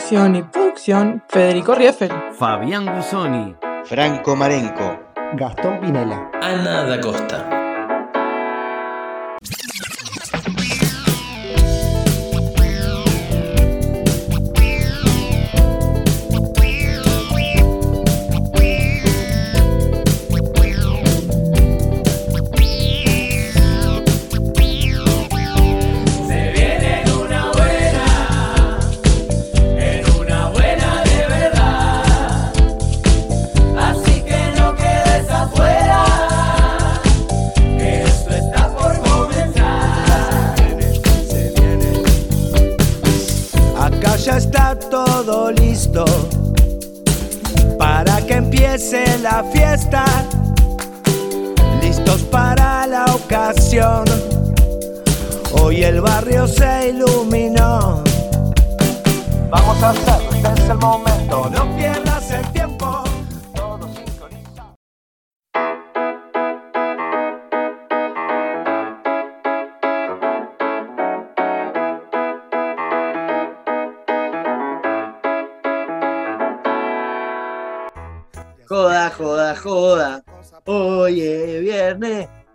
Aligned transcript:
Conducción 0.00 0.34
y 0.34 0.42
producción, 0.44 1.22
Federico 1.28 1.74
Rieffel. 1.74 2.10
Fabián 2.32 2.86
Gusoni. 2.96 3.54
Franco 3.84 4.34
Marenco. 4.34 4.98
Gastón 5.34 5.78
Pinela. 5.78 6.30
Ana 6.40 6.84
da 6.84 6.98
Costa. 7.02 7.59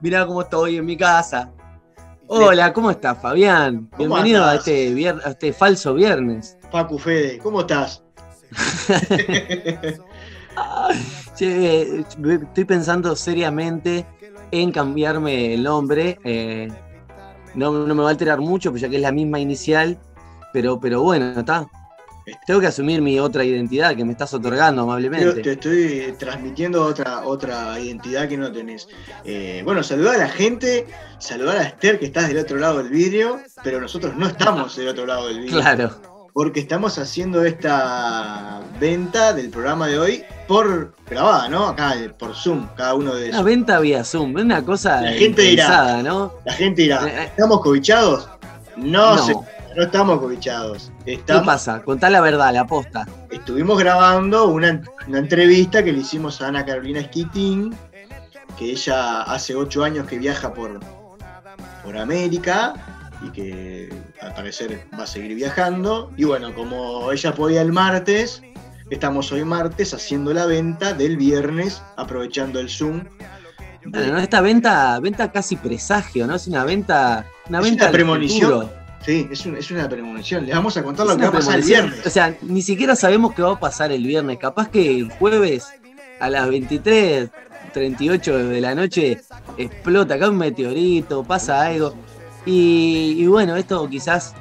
Mirá 0.05 0.23
cómo 0.27 0.41
estoy 0.43 0.77
en 0.77 0.85
mi 0.85 0.95
casa. 0.95 1.51
Hola, 2.27 2.71
¿cómo 2.73 2.91
estás, 2.91 3.17
Fabián? 3.19 3.89
¿Cómo 3.97 3.97
Bienvenido 4.13 4.45
a 4.45 4.53
este, 4.53 4.93
vier- 4.93 5.19
a 5.25 5.31
este 5.31 5.51
falso 5.51 5.95
viernes. 5.95 6.59
Facu 6.71 6.99
Fede, 6.99 7.39
¿cómo 7.39 7.61
estás? 7.61 8.03
Che, 11.35 11.81
eh, 11.81 12.05
estoy 12.43 12.65
pensando 12.65 13.15
seriamente 13.15 14.05
en 14.51 14.71
cambiarme 14.71 15.55
el 15.55 15.63
nombre. 15.63 16.19
eh, 16.23 16.67
no, 17.55 17.71
no 17.71 17.95
me 17.95 18.03
va 18.03 18.09
a 18.09 18.11
alterar 18.11 18.39
mucho, 18.39 18.69
pues 18.69 18.83
ya 18.83 18.89
que 18.89 18.97
es 18.97 19.01
la 19.01 19.11
misma 19.11 19.39
inicial. 19.39 19.97
Pero, 20.53 20.79
pero 20.79 21.01
bueno, 21.01 21.39
está. 21.39 21.67
Tengo 22.47 22.59
que 22.59 22.67
asumir 22.67 23.01
mi 23.01 23.19
otra 23.19 23.43
identidad 23.43 23.95
que 23.95 24.03
me 24.03 24.11
estás 24.13 24.33
otorgando 24.33 24.81
Yo 24.81 24.85
te 24.87 24.91
amablemente. 24.91 25.51
estoy 25.51 26.15
transmitiendo 26.17 26.83
otra, 26.83 27.25
otra 27.25 27.79
identidad 27.79 28.27
que 28.27 28.37
no 28.37 28.51
tenés. 28.51 28.87
Eh, 29.23 29.61
bueno, 29.63 29.83
saludar 29.83 30.15
a 30.15 30.19
la 30.19 30.29
gente, 30.29 30.87
saludar 31.19 31.57
a 31.57 31.63
Esther 31.63 31.99
que 31.99 32.05
estás 32.07 32.27
del 32.27 32.39
otro 32.39 32.57
lado 32.57 32.79
del 32.79 32.89
vidrio, 32.89 33.39
pero 33.63 33.79
nosotros 33.79 34.15
no 34.17 34.27
estamos 34.27 34.75
del 34.75 34.87
otro 34.87 35.05
lado 35.05 35.27
del 35.27 35.41
vidrio. 35.41 35.59
Claro. 35.61 35.91
Porque 36.33 36.59
estamos 36.59 36.97
haciendo 36.99 37.45
esta 37.45 38.59
venta 38.79 39.31
del 39.31 39.49
programa 39.49 39.87
de 39.87 39.97
hoy 39.99 40.23
por 40.47 40.93
grabada, 41.09 41.47
¿no? 41.47 41.67
Acá 41.67 41.95
eh, 41.95 42.09
por 42.09 42.35
Zoom, 42.35 42.67
cada 42.75 42.93
uno 42.95 43.15
de 43.15 43.29
Una 43.29 43.41
venta 43.41 43.79
vía 43.79 44.03
Zoom, 44.03 44.35
una 44.35 44.63
cosa 44.65 44.99
La 45.01 45.13
gente 45.13 45.43
dirá. 45.43 46.01
¿no? 46.03 46.33
La 46.43 46.53
gente 46.53 46.81
dirá, 46.81 47.07
Eh. 47.07 47.25
¿estamos 47.27 47.61
cobichados? 47.61 48.27
No, 48.75 49.15
No. 49.15 49.25
sé, 49.25 49.33
no 49.75 49.83
estamos 49.83 50.19
cobichados. 50.19 50.91
¿Qué 51.03 51.13
Estamos, 51.15 51.45
pasa? 51.45 51.81
Contá 51.83 52.09
la 52.09 52.21
verdad, 52.21 52.53
la 52.53 52.65
posta. 52.65 53.05
estuvimos 53.31 53.77
grabando 53.79 54.47
una, 54.47 54.81
una 55.07 55.19
entrevista 55.19 55.83
que 55.83 55.91
le 55.91 55.99
hicimos 55.99 56.41
a 56.41 56.47
Ana 56.47 56.65
Carolina 56.65 56.99
Esquitín, 57.01 57.75
que 58.57 58.71
ella 58.71 59.23
hace 59.23 59.55
ocho 59.55 59.83
años 59.83 60.07
que 60.07 60.17
viaja 60.17 60.53
por, 60.53 60.79
por 61.83 61.97
América 61.97 62.73
y 63.21 63.29
que 63.31 63.93
al 64.21 64.33
parecer 64.33 64.87
va 64.97 65.03
a 65.03 65.07
seguir 65.07 65.35
viajando. 65.35 66.11
Y 66.15 66.23
bueno, 66.23 66.53
como 66.53 67.11
ella 67.11 67.33
podía 67.33 67.61
el 67.61 67.71
martes, 67.73 68.41
estamos 68.89 69.31
hoy 69.31 69.43
martes 69.43 69.93
haciendo 69.93 70.33
la 70.33 70.45
venta 70.45 70.93
del 70.93 71.17
viernes, 71.17 71.81
aprovechando 71.97 72.59
el 72.59 72.69
Zoom. 72.69 73.03
Esta 73.93 74.41
venta, 74.41 74.99
venta 74.99 75.31
casi 75.31 75.57
presagio, 75.57 76.25
¿no? 76.25 76.35
Es 76.35 76.47
una 76.47 76.63
venta. 76.63 77.25
Una 77.49 77.59
Es 77.59 77.65
venta 77.65 77.83
una 77.85 77.91
premonición. 77.91 78.51
futuro. 78.61 78.84
Sí, 79.05 79.27
es, 79.31 79.45
un- 79.45 79.55
es 79.57 79.69
una 79.71 79.87
premonición. 79.87 80.45
Les 80.45 80.55
vamos 80.55 80.75
a 80.77 80.83
contar 80.83 81.05
Es 81.05 81.11
lo 81.13 81.17
que 81.17 81.23
va 81.23 81.29
a 81.29 81.31
pasar 81.33 81.59
el 81.59 81.65
viernes. 81.65 82.05
O 82.05 82.09
sea, 82.09 82.35
ni 82.41 82.61
siquiera 82.61 82.95
sabemos 82.95 83.33
qué 83.35 83.41
va 83.43 83.51
a 83.53 83.59
pasar 83.59 83.91
el 83.91 84.03
viernes. 84.05 84.37
Capaz 84.39 84.69
que 84.69 84.97
el 84.97 85.11
jueves 85.11 85.67
a 86.19 86.29
las 86.29 86.49
23, 86.49 87.29
38 87.73 88.37
de 88.47 88.61
la 88.61 88.73
noche 88.73 89.21
explota 89.57 90.15
acá 90.15 90.29
un 90.29 90.37
meteorito, 90.37 91.23
pasa 91.23 91.61
algo. 91.61 91.93
Y, 92.45 93.15
y 93.17 93.27
bueno, 93.27 93.55
esto 93.55 93.87
quizás 93.89 94.33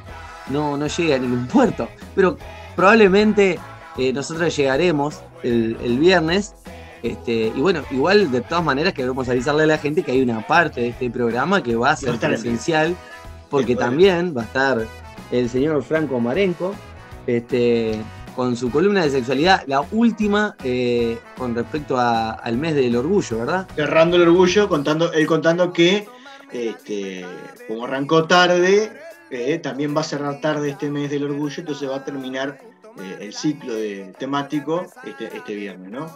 no, 0.48 0.76
no 0.76 0.86
llegue 0.86 1.14
a 1.14 1.18
ningún 1.18 1.46
puerto. 1.46 1.88
Pero 2.14 2.38
probablemente 2.76 3.58
eh, 3.98 4.12
nosotros 4.12 4.54
llegaremos 4.56 5.20
el, 5.42 5.76
el 5.82 5.98
viernes. 5.98 6.54
Este, 7.02 7.52
y 7.54 7.60
bueno, 7.60 7.82
igual 7.90 8.30
de 8.32 8.40
todas 8.40 8.64
maneras 8.64 8.94
queremos 8.94 9.28
avisarle 9.28 9.64
a 9.64 9.66
la 9.66 9.76
gente 9.78 10.02
que 10.02 10.12
hay 10.12 10.22
una 10.22 10.46
parte 10.46 10.80
de 10.80 10.88
este 10.88 11.10
programa 11.10 11.62
que 11.62 11.76
va 11.76 11.90
a 11.90 11.96
ser 11.96 12.12
presencial, 12.28 12.96
porque 13.54 13.76
también 13.76 14.34
va 14.36 14.42
a 14.42 14.44
estar 14.44 14.86
el 15.30 15.48
señor 15.48 15.82
Franco 15.82 16.20
Marenco, 16.20 16.74
este, 17.26 18.00
con 18.36 18.56
su 18.56 18.70
columna 18.70 19.02
de 19.02 19.10
sexualidad, 19.10 19.62
la 19.66 19.80
última 19.92 20.56
eh, 20.64 21.18
con 21.38 21.54
respecto 21.54 21.96
a- 21.98 22.32
al 22.32 22.56
mes 22.58 22.74
del 22.74 22.96
orgullo, 22.96 23.38
¿verdad? 23.38 23.66
cerrando 23.74 24.16
el 24.16 24.22
orgullo, 24.22 24.68
contando, 24.68 25.12
él 25.12 25.26
contando 25.26 25.72
que 25.72 26.06
este, 26.52 27.24
como 27.68 27.84
arrancó 27.86 28.24
tarde, 28.26 28.92
eh, 29.30 29.58
también 29.58 29.96
va 29.96 30.02
a 30.02 30.04
cerrar 30.04 30.40
tarde 30.40 30.70
este 30.70 30.90
mes 30.90 31.10
del 31.10 31.24
orgullo, 31.24 31.54
entonces 31.58 31.88
va 31.88 31.96
a 31.96 32.04
terminar 32.04 32.58
eh, 33.00 33.16
el 33.20 33.32
ciclo 33.34 33.74
de, 33.74 34.12
temático 34.18 34.86
este, 35.04 35.36
este 35.36 35.54
viernes, 35.54 35.90
¿no? 35.90 36.06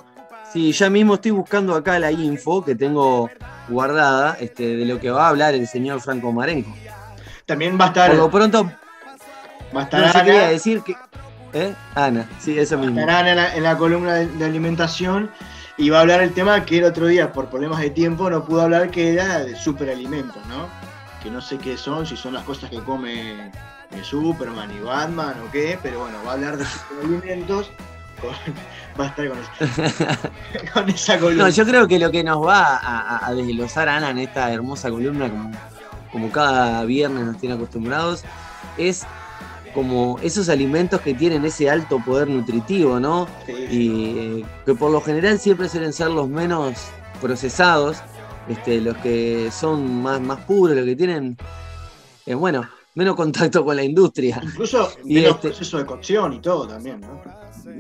Sí, 0.53 0.73
ya 0.73 0.89
mismo 0.89 1.15
estoy 1.15 1.33
buscando 1.33 1.75
acá 1.75 1.99
la 1.99 2.11
info 2.13 2.65
que 2.65 2.75
tengo 2.75 3.29
guardada 3.69 4.37
este, 4.41 4.77
de 4.77 4.85
lo 4.87 4.99
que 4.99 5.11
va 5.11 5.27
a 5.27 5.29
hablar 5.31 5.55
el 5.55 5.67
señor 5.67 6.01
Franco 6.01 6.33
Marenco. 6.33 6.75
También 7.49 7.77
va 7.81 7.87
a 7.87 7.89
estar, 7.89 8.11
Por 8.11 8.19
lo 8.19 8.31
pronto, 8.31 8.71
va 9.77 9.81
a 9.81 9.85
estar 9.85 10.01
no 10.01 10.13
sé 10.13 10.19
a 10.19 10.21
Ana, 10.21 10.49
decir 10.49 10.83
que. 10.83 10.95
¿Eh? 11.55 11.75
Ana, 11.97 12.29
sí, 12.39 12.57
eso 12.59 12.77
mismo. 12.79 13.01
estará 13.01 13.21
Ana 13.21 13.31
en, 13.31 13.37
la, 13.37 13.57
en 13.57 13.63
la 13.65 13.77
columna 13.79 14.15
de, 14.15 14.27
de 14.27 14.45
alimentación 14.45 15.31
y 15.79 15.89
va 15.91 15.99
a 15.99 16.01
hablar 16.03 16.21
el 16.21 16.33
tema 16.35 16.65
que 16.67 16.79
el 16.79 16.85
otro 16.85 17.07
día, 17.07 17.33
por 17.33 17.49
problemas 17.49 17.81
de 17.81 17.89
tiempo, 17.91 18.29
no 18.29 18.45
pudo 18.45 18.61
hablar, 18.63 18.91
que 18.91 19.15
era 19.15 19.39
de 19.41 19.57
superalimentos, 19.57 20.45
¿no? 20.47 20.69
Que 21.23 21.31
no 21.31 21.41
sé 21.41 21.57
qué 21.59 21.77
son, 21.79 22.07
si 22.07 22.17
son 22.19 22.35
las 22.35 22.45
cosas 22.45 22.69
que 22.71 22.81
come 22.81 23.47
eh, 23.93 24.03
Superman 24.05 24.71
y 24.77 24.81
Batman 24.81 25.35
o 25.47 25.51
qué, 25.51 25.79
pero 25.83 26.01
bueno, 26.01 26.19
va 26.25 26.33
a 26.33 26.35
hablar 26.35 26.59
de 26.59 26.67
superalimentos. 26.67 27.71
con- 28.21 28.31
va 29.01 29.05
a 29.05 29.09
estar 29.09 29.29
con, 29.29 29.39
esa- 29.39 30.19
con 30.75 30.89
esa 30.91 31.19
columna. 31.19 31.45
No, 31.45 31.49
yo 31.49 31.65
creo 31.65 31.89
que 31.89 31.99
lo 31.99 32.11
que 32.11 32.23
nos 32.23 32.45
va 32.47 32.77
a, 32.77 33.01
a- 33.17 33.27
a 33.29 33.33
desglosar 33.33 33.89
Ana 33.89 34.11
en 34.11 34.19
esta 34.19 34.53
hermosa 34.53 34.91
columna, 34.91 35.31
como, 35.31 35.51
como 36.13 36.31
cada 36.31 36.85
viernes 36.85 37.25
nos 37.25 37.39
tiene 37.39 37.55
acostumbrados, 37.55 38.25
es 38.77 39.05
como 39.75 40.19
esos 40.23 40.49
alimentos 40.49 41.01
que 41.01 41.15
tienen 41.15 41.45
ese 41.45 41.69
alto 41.71 41.99
poder 42.05 42.29
nutritivo, 42.29 42.99
¿no? 42.99 43.29
Sí, 43.47 43.53
Y 43.71 44.19
eh, 44.41 44.45
que 44.65 44.75
por 44.75 44.91
lo 44.91 45.01
general 45.01 45.39
siempre 45.39 45.69
suelen 45.69 45.93
ser 45.93 46.09
los 46.11 46.29
menos 46.29 46.75
procesados, 47.21 47.99
este, 48.49 48.81
los 48.81 48.97
que 48.99 49.51
son 49.53 50.03
más, 50.03 50.21
más 50.21 50.41
puros, 50.41 50.75
los 50.77 50.85
que 50.87 50.97
tienen, 50.97 51.37
eh, 52.27 52.35
bueno, 52.35 52.69
menos 52.95 53.15
contacto 53.15 53.65
con 53.65 53.77
la 53.77 53.83
industria. 53.85 54.41
Incluso 54.43 54.91
Y 55.05 55.15
menos 55.15 55.35
este- 55.37 55.49
proceso 55.51 55.79
de 55.79 55.87
cocción 55.87 56.33
y 56.33 56.41
todo 56.41 56.67
también, 56.67 57.01
¿no? 57.01 57.21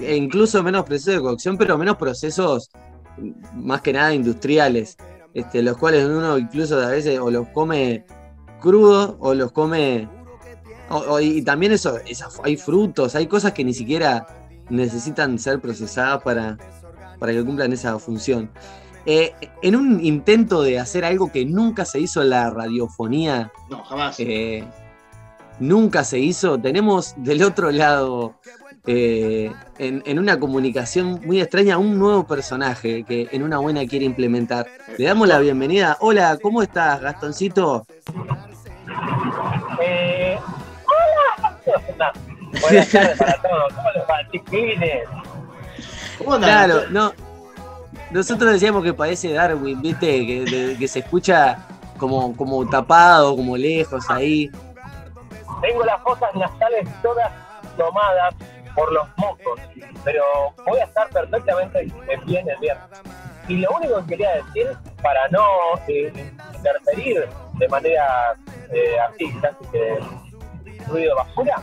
E 0.00 0.14
incluso 0.14 0.62
menos 0.62 0.84
procesos 0.84 1.14
de 1.14 1.20
cocción, 1.20 1.56
pero 1.56 1.76
menos 1.78 1.96
procesos 1.96 2.70
mm, 3.16 3.66
más 3.66 3.80
que 3.80 3.92
nada 3.94 4.12
industriales, 4.14 4.96
este, 5.34 5.62
los 5.62 5.76
cuales 5.78 6.04
uno 6.04 6.36
incluso 6.38 6.78
a 6.80 6.88
veces 6.88 7.19
o 7.19 7.30
los 7.30 7.48
come 7.48 8.04
crudos 8.60 9.16
o 9.20 9.34
los 9.34 9.52
come... 9.52 10.08
o- 10.90 10.96
o- 11.14 11.20
y 11.20 11.43
también 11.43 11.72
eso, 11.72 11.99
esas- 12.06 12.40
hay 12.44 12.56
frutos, 12.56 13.14
hay 13.14 13.26
cosas 13.26 13.52
que 13.52 13.64
ni 13.64 13.75
siquiera 13.75 14.26
necesitan 14.70 15.38
ser 15.38 15.60
procesadas 15.60 16.22
para, 16.22 16.56
para 17.19 17.32
que 17.32 17.44
cumplan 17.44 17.72
esa 17.72 17.99
función. 17.99 18.50
Eh, 19.06 19.32
en 19.62 19.75
un 19.76 20.05
intento 20.05 20.62
de 20.62 20.78
hacer 20.78 21.05
algo 21.05 21.32
que 21.32 21.44
nunca 21.46 21.84
se 21.87 21.99
hizo 22.00 22.20
en 22.22 22.31
la 22.31 22.50
radiofonía, 22.50 23.50
No, 23.70 23.82
jamás. 23.84 24.16
eh, 24.19 24.64
nunca 25.61 26.04
se 26.04 26.19
hizo. 26.19 26.58
Tenemos 26.58 27.14
del 27.16 27.43
otro 27.43 27.70
lado, 27.70 28.34
eh, 28.90 29.52
en, 29.79 30.02
en 30.06 30.19
una 30.19 30.40
comunicación 30.40 31.20
muy 31.26 31.43
extraña, 31.43 31.76
un 31.76 31.99
nuevo 31.99 32.26
personaje 32.26 33.05
que 33.05 33.29
en 33.31 33.43
una 33.43 33.58
buena 33.58 33.87
quiere 33.87 34.06
implementar. 34.06 34.67
Le 34.96 35.05
damos 35.05 35.29
la 35.29 35.38
bienvenida. 35.40 35.99
Hola, 36.00 36.38
¿cómo 36.40 36.62
estás, 36.62 36.99
Gastoncito? 37.02 37.87
Eh, 39.82 40.38
hola. 40.87 42.12
Buenas 42.62 42.90
tardes 42.90 43.19
para 43.19 43.35
todos. 43.43 43.73
¿Cómo 43.75 43.88
les 43.94 44.02
va, 44.05 44.31
chiquilines? 44.32 45.08
¿Cómo? 46.19 46.38
Claro, 46.38 46.82
no. 46.90 47.12
Nosotros 48.11 48.52
decíamos 48.52 48.82
que 48.82 48.94
parece 48.94 49.35
Darwin, 49.35 49.82
¿viste? 49.82 50.26
Que, 50.26 50.44
de- 50.44 50.76
que 50.79 50.88
se 50.88 51.00
escucha 51.00 51.58
como, 51.99 52.35
como 52.37 52.67
tapado, 52.67 53.37
como 53.37 53.55
lejos 53.56 54.08
ahí. 54.08 54.50
Tengo 55.61 55.85
las 55.85 56.00
fosas 56.02 56.35
nasales 56.35 56.88
todas 57.02 57.31
tomadas 57.76 58.35
por 58.78 58.92
los 58.92 59.08
mocos, 59.16 59.60
pero 60.04 60.22
voy 60.64 60.78
a 60.78 60.84
estar 60.84 61.08
perfectamente 61.08 61.82
bien 62.25 62.48
el 62.48 62.56
viernes. 62.58 62.86
Y 63.48 63.56
lo 63.56 63.70
único 63.72 64.00
que 64.02 64.06
quería 64.10 64.36
decir, 64.36 64.69
para 65.02 65.26
no 65.28 65.44
eh, 65.88 66.12
interferir 66.54 67.28
de 67.54 67.69
manera 67.69 68.36
eh, 68.70 68.96
así, 69.00 69.32
casi 69.40 69.64
que 69.72 69.98
ruido 70.86 71.16
basura, 71.16 71.60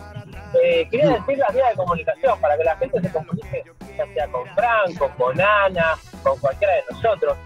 eh, 0.61 0.85
quería 0.91 1.11
decir 1.11 1.37
las 1.37 1.53
vías 1.53 1.69
de 1.69 1.75
comunicación 1.75 2.41
para 2.41 2.57
que 2.57 2.63
la 2.65 2.75
gente 2.75 3.01
se 3.01 3.09
comunique, 3.09 3.63
ya 3.97 4.05
sea 4.13 4.27
con 4.27 4.45
Franco, 4.53 5.09
con 5.17 5.39
Ana, 5.39 5.95
con 6.21 6.37
cualquiera 6.39 6.73
de 6.73 6.83
nosotros. 6.91 7.37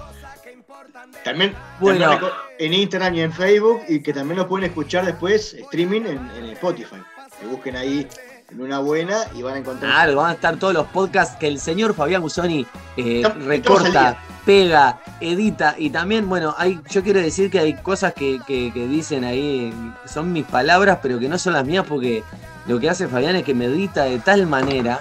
También, 1.24 1.54
Bueno. 1.80 2.08
también 2.10 2.32
en 2.58 2.72
Instagram 2.74 3.14
y 3.14 3.20
en 3.20 3.32
Facebook, 3.32 3.82
y 3.88 4.00
que 4.00 4.12
también 4.12 4.38
lo 4.38 4.48
pueden 4.48 4.66
escuchar 4.68 5.04
después 5.04 5.54
streaming 5.54 6.02
en, 6.02 6.30
en 6.38 6.44
Spotify. 6.50 6.96
Que 7.38 7.46
busquen 7.46 7.76
ahí 7.76 8.06
en 8.50 8.60
una 8.60 8.78
buena 8.78 9.18
y 9.34 9.42
van 9.42 9.54
a 9.54 9.58
encontrar. 9.58 9.90
Claro, 9.90 10.16
van 10.16 10.30
a 10.30 10.34
estar 10.34 10.56
todos 10.56 10.72
los 10.72 10.86
podcasts 10.86 11.36
que 11.38 11.46
el 11.48 11.58
señor 11.60 11.94
Fabián 11.94 12.22
Gusoni 12.22 12.66
eh, 12.96 13.22
recorta, 13.44 14.18
pega, 14.46 15.00
edita 15.20 15.74
y 15.76 15.90
también, 15.90 16.28
bueno, 16.28 16.54
hay, 16.56 16.80
yo 16.90 17.02
quiero 17.02 17.20
decir 17.20 17.50
que 17.50 17.58
hay 17.58 17.74
cosas 17.74 18.14
que, 18.14 18.38
que- 18.46 18.72
que 18.72 18.86
dicen 18.86 19.24
ahí, 19.24 19.72
son 20.06 20.32
mis 20.32 20.44
palabras, 20.46 21.00
pero 21.02 21.18
que 21.18 21.28
no 21.28 21.36
son 21.38 21.52
las 21.54 21.66
mías 21.66 21.84
porque 21.86 22.22
lo 22.66 22.78
que 22.80 22.88
hace 22.88 23.08
Fabián 23.08 23.36
es 23.36 23.42
que 23.44 23.54
me 23.54 23.66
edita 23.66 24.04
de 24.04 24.18
tal 24.20 24.46
manera, 24.46 25.00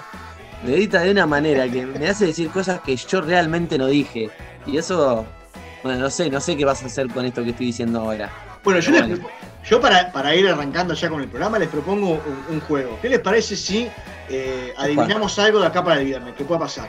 me 0.64 0.74
edita 0.74 1.00
de 1.00 1.12
una 1.12 1.26
manera 1.26 1.68
que 1.70 1.86
me 1.86 2.08
hace 2.08 2.26
decir 2.26 2.50
cosas 2.50 2.80
que 2.80 2.96
yo 2.96 3.20
realmente 3.20 3.78
no 3.78 3.86
dije. 3.86 4.30
Y 4.66 4.76
eso, 4.78 5.24
bueno, 5.86 6.00
no 6.00 6.10
sé, 6.10 6.28
no 6.30 6.40
sé 6.40 6.56
qué 6.56 6.64
vas 6.64 6.82
a 6.82 6.86
hacer 6.86 7.08
con 7.08 7.24
esto 7.24 7.42
que 7.44 7.50
estoy 7.50 7.66
diciendo 7.66 8.00
ahora. 8.00 8.30
Bueno, 8.62 8.80
yo, 8.80 8.90
les 8.92 9.20
para, 9.80 10.12
para 10.12 10.34
ir 10.34 10.48
arrancando 10.48 10.94
ya 10.94 11.08
con 11.08 11.20
el 11.22 11.28
programa 11.28 11.58
les 11.58 11.68
propongo 11.68 12.10
un, 12.10 12.54
un 12.54 12.60
juego. 12.60 12.98
¿Qué 13.00 13.08
les 13.08 13.20
parece 13.20 13.56
si 13.56 13.88
eh, 14.28 14.72
adivinamos 14.76 15.38
algo 15.38 15.60
de 15.60 15.66
acá 15.66 15.82
para 15.84 16.00
el 16.00 16.06
viernes? 16.06 16.34
¿Qué 16.36 16.44
pueda 16.44 16.60
pasar? 16.60 16.88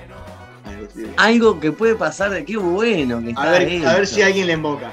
Algo 1.17 1.59
que 1.59 1.71
puede 1.71 1.95
pasar, 1.95 2.31
de 2.31 2.43
qué 2.45 2.57
bueno 2.57 3.21
que 3.21 3.29
está 3.29 3.41
A 3.43 3.51
ver, 3.51 3.85
a 3.85 3.93
ver 3.93 4.07
si 4.07 4.21
alguien 4.21 4.47
le 4.47 4.53
emboca. 4.53 4.89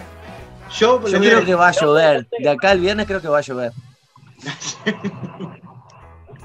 Yo, 0.79 1.01
Yo 1.07 1.19
creo 1.21 1.45
que 1.45 1.55
va 1.55 1.69
a 1.69 1.73
llover. 1.73 2.27
De 2.39 2.49
acá 2.49 2.71
al 2.71 2.81
viernes 2.81 3.07
creo 3.07 3.21
que 3.21 3.29
va 3.29 3.39
a 3.39 3.43
llover. 3.43 3.73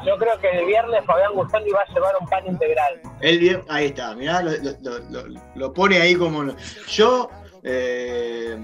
Yo 0.05 0.17
creo 0.17 0.39
que 0.39 0.49
el 0.49 0.65
viernes 0.65 1.03
Fabián 1.05 1.33
Gustandi 1.33 1.71
va 1.71 1.81
a 1.81 1.93
llevar 1.93 2.13
un 2.21 2.27
pan 2.29 2.47
integral. 2.47 3.01
El 3.19 3.39
vier- 3.39 3.63
ahí 3.67 3.87
está, 3.87 4.15
mirá, 4.15 4.41
lo, 4.41 4.51
lo- 4.51 4.99
lo- 5.09 5.27
lo- 5.27 5.41
lo 5.55 5.73
pone 5.73 6.01
ahí 6.01 6.15
como. 6.15 6.45
Yo 6.87 7.29
eh, 7.63 8.57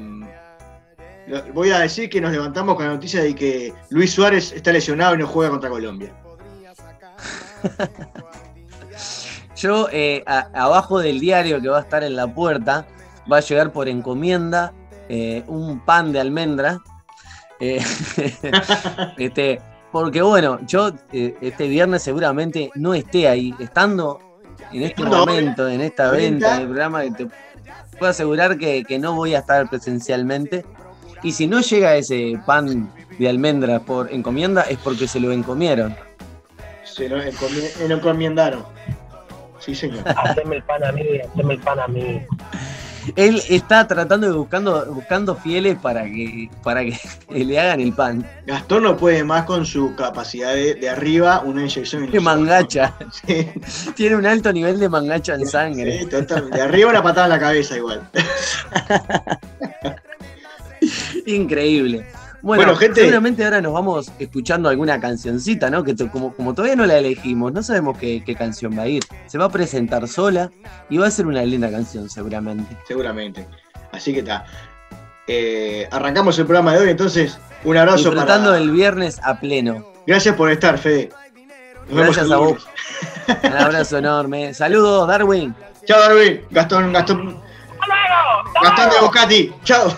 voy 1.53 1.71
a 1.71 1.79
decir 1.79 2.09
que 2.09 2.21
nos 2.21 2.31
levantamos 2.31 2.75
con 2.75 2.85
la 2.85 2.91
noticia 2.93 3.21
de 3.23 3.33
que 3.35 3.73
Luis 3.89 4.11
Suárez 4.13 4.51
está 4.51 4.71
lesionado 4.71 5.15
y 5.15 5.17
no 5.19 5.27
juega 5.27 5.51
contra 5.51 5.69
Colombia. 5.69 6.13
Yo, 9.55 9.87
eh, 9.91 10.23
a- 10.27 10.49
abajo 10.53 10.99
del 10.99 11.19
diario 11.19 11.61
que 11.61 11.69
va 11.69 11.77
a 11.79 11.81
estar 11.81 12.03
en 12.03 12.15
la 12.15 12.27
puerta, 12.27 12.85
va 13.31 13.37
a 13.37 13.41
llegar 13.41 13.71
por 13.71 13.87
encomienda 13.87 14.73
eh, 15.09 15.43
un 15.47 15.79
pan 15.79 16.11
de 16.11 16.19
almendra. 16.19 16.79
Eh, 17.59 17.81
este, 19.17 19.61
porque 19.91 20.21
bueno, 20.21 20.59
yo 20.67 20.91
este 21.13 21.67
viernes 21.69 22.03
seguramente 22.03 22.69
no 22.75 22.93
esté 22.93 23.29
ahí. 23.29 23.55
Estando 23.59 24.19
en 24.73 24.83
este 24.83 25.03
momento, 25.03 25.69
en 25.69 25.79
esta 25.81 26.11
venta 26.11 26.57
del 26.57 26.67
programa, 26.67 27.01
te 27.15 27.27
puedo 27.97 28.09
asegurar 28.11 28.57
que, 28.57 28.83
que 28.83 28.99
no 28.99 29.15
voy 29.15 29.35
a 29.35 29.39
estar 29.39 29.69
presencialmente. 29.69 30.65
Y 31.23 31.31
si 31.31 31.47
no 31.47 31.61
llega 31.61 31.95
ese 31.95 32.39
pan 32.45 32.91
de 33.17 33.29
almendra 33.29 33.79
por 33.79 34.11
encomienda, 34.13 34.61
es 34.63 34.77
porque 34.77 35.07
se 35.07 35.19
lo 35.19 35.31
encomieron. 35.31 35.95
Se 36.83 37.09
lo 37.09 37.17
encomi- 37.21 37.87
lo 37.87 37.95
encomiendaron. 37.95 38.63
Sí, 39.59 39.73
señor. 39.73 40.03
Haceme 40.05 40.57
el 40.57 40.63
pan 40.63 40.83
a 40.83 40.91
mí, 40.91 41.03
haceme 41.19 41.53
el 41.55 41.59
pan 41.61 41.79
a 41.79 41.87
mí. 41.87 42.21
Él 43.15 43.41
está 43.49 43.87
tratando 43.87 44.27
de 44.27 44.33
buscando, 44.33 44.85
buscando 44.93 45.35
fieles 45.35 45.77
para 45.79 46.03
que, 46.05 46.49
para 46.63 46.81
que 46.83 46.97
le 47.29 47.59
hagan 47.59 47.79
el 47.81 47.93
pan. 47.93 48.27
Gastón 48.45 48.83
no 48.83 48.97
puede 48.97 49.23
más 49.23 49.45
con 49.45 49.65
su 49.65 49.95
capacidad 49.95 50.53
de, 50.53 50.75
de 50.75 50.89
arriba, 50.89 51.41
una 51.45 51.61
inyección 51.61 52.09
De 52.09 52.19
mangacha. 52.19 52.93
Sí, 53.25 53.47
Tiene 53.95 54.15
un 54.15 54.25
alto 54.25 54.51
nivel 54.51 54.79
de 54.79 54.89
mangacha 54.89 55.35
en 55.35 55.47
sangre. 55.47 55.99
sí, 55.99 56.05
totalmente. 56.07 56.57
De 56.57 56.63
arriba 56.63 56.89
una 56.89 57.03
patada 57.03 57.27
en 57.27 57.31
la 57.31 57.39
cabeza 57.39 57.77
igual. 57.77 58.01
Increíble. 61.25 62.05
Bueno, 62.45 62.61
Bueno, 62.63 62.75
gente. 62.77 63.01
seguramente 63.01 63.43
ahora 63.43 63.59
nos 63.59 63.73
vamos 63.73 64.11
escuchando 64.19 64.69
alguna 64.69 64.99
cancioncita, 64.99 65.71
¿no? 65.71 65.83
Que 65.83 65.95
to- 65.95 66.11
como, 66.11 66.31
como 66.35 66.53
todavía 66.53 66.75
no 66.75 66.85
la 66.85 66.97
elegimos, 66.99 67.51
no 67.51 67.63
sabemos 67.63 67.97
qué, 67.97 68.23
qué 68.23 68.35
canción 68.35 68.77
va 68.77 68.83
a 68.83 68.87
ir. 68.87 69.03
Se 69.25 69.39
va 69.39 69.45
a 69.45 69.49
presentar 69.49 70.07
sola 70.07 70.51
y 70.87 70.97
va 70.99 71.07
a 71.07 71.11
ser 71.11 71.25
una 71.25 71.41
linda 71.43 71.71
canción, 71.71 72.07
seguramente. 72.07 72.77
Seguramente. 72.87 73.47
Así 73.91 74.13
que 74.13 74.19
está. 74.19 74.45
Eh, 75.27 75.87
arrancamos 75.91 76.37
el 76.37 76.45
programa 76.45 76.73
de 76.73 76.81
hoy, 76.83 76.89
entonces 76.91 77.39
un 77.63 77.77
abrazo 77.77 77.97
Disfrutando 77.97 78.49
para. 78.51 78.59
del 78.59 78.69
viernes 78.69 79.19
a 79.23 79.39
pleno. 79.39 79.91
Gracias 80.05 80.35
por 80.35 80.51
estar, 80.51 80.77
Fede. 80.77 81.09
Nos 81.89 81.97
Gracias 81.97 82.29
a 82.29 82.37
vos. 82.37 82.67
Un 83.43 83.53
abrazo 83.53 83.97
enorme. 83.97 84.53
Saludos, 84.53 85.07
Darwin. 85.07 85.55
Chao, 85.85 85.99
Darwin. 85.99 86.41
Gastón, 86.51 86.93
Gastón. 86.93 87.41
Gastón 88.63 88.89
de 88.91 88.99
Bocati. 89.01 89.51
Chao. 89.63 89.91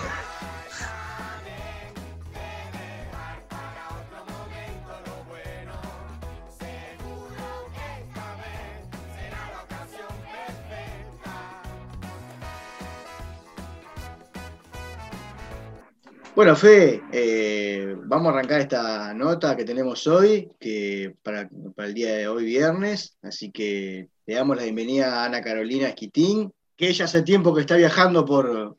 Bueno, 16.37 16.55
Fe, 16.55 17.01
eh, 17.11 17.95
vamos 18.03 18.27
a 18.27 18.35
arrancar 18.37 18.61
esta 18.61 19.11
nota 19.15 19.57
que 19.57 19.65
tenemos 19.65 20.05
hoy, 20.05 20.51
que 20.59 21.15
para, 21.23 21.49
el 21.77 21.93
día 21.95 22.13
de 22.13 22.27
hoy 22.27 22.45
viernes, 22.45 23.17
así 23.23 23.51
que 23.51 24.09
le 24.27 24.35
damos 24.35 24.55
la 24.55 24.61
bienvenida 24.61 25.15
a 25.15 25.25
Ana 25.25 25.41
Carolina 25.41 25.87
Esquitín, 25.87 26.53
que 26.75 26.89
ella 26.89 27.05
hace 27.05 27.23
tiempo 27.23 27.55
que 27.55 27.61
está 27.61 27.75
viajando 27.75 28.23
por, 28.23 28.77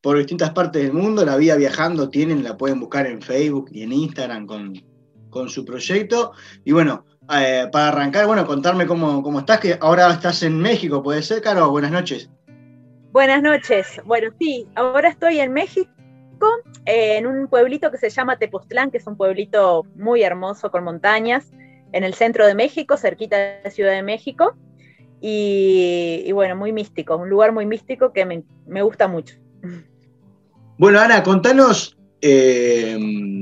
por 0.00 0.18
distintas 0.18 0.50
partes 0.50 0.82
del 0.82 0.94
mundo, 0.94 1.24
la 1.24 1.36
vida 1.36 1.54
viajando 1.54 2.10
tienen, 2.10 2.42
la 2.42 2.56
pueden 2.56 2.80
buscar 2.80 3.06
en 3.06 3.22
Facebook 3.22 3.68
y 3.70 3.84
en 3.84 3.92
Instagram 3.92 4.44
con, 4.44 4.72
con 5.30 5.48
su 5.48 5.64
proyecto. 5.64 6.32
Y 6.64 6.72
bueno, 6.72 7.06
eh, 7.32 7.68
para 7.70 7.86
arrancar, 7.86 8.26
bueno, 8.26 8.44
contarme 8.44 8.84
cómo, 8.84 9.22
cómo 9.22 9.38
estás, 9.38 9.60
que 9.60 9.78
ahora 9.80 10.10
estás 10.10 10.42
en 10.42 10.58
México, 10.58 11.04
¿puede 11.04 11.22
ser, 11.22 11.40
Caro? 11.40 11.70
Buenas 11.70 11.92
noches. 11.92 12.28
Buenas 13.12 13.42
noches. 13.42 14.00
Bueno, 14.04 14.30
sí, 14.40 14.66
ahora 14.74 15.08
estoy 15.08 15.38
en 15.38 15.52
México, 15.52 15.88
eh, 16.86 17.16
en 17.16 17.26
un 17.26 17.48
pueblito 17.48 17.90
que 17.90 17.98
se 17.98 18.10
llama 18.10 18.38
Tepoztlán, 18.38 18.90
que 18.90 18.98
es 18.98 19.06
un 19.06 19.16
pueblito 19.16 19.84
muy 19.96 20.22
hermoso 20.22 20.70
con 20.70 20.84
montañas, 20.84 21.50
en 21.92 22.04
el 22.04 22.14
centro 22.14 22.46
de 22.46 22.54
México, 22.54 22.96
cerquita 22.96 23.36
de 23.36 23.60
la 23.64 23.70
Ciudad 23.70 23.92
de 23.92 24.02
México. 24.02 24.56
Y, 25.20 26.30
bueno, 26.32 26.54
muy 26.54 26.72
místico, 26.72 27.16
un 27.16 27.28
lugar 27.28 27.50
muy 27.52 27.66
místico 27.66 28.12
que 28.12 28.24
me, 28.24 28.44
me 28.66 28.82
gusta 28.82 29.08
mucho. 29.08 29.36
Bueno, 30.78 31.00
Ana, 31.00 31.22
contanos, 31.22 31.96
eh, 32.20 32.96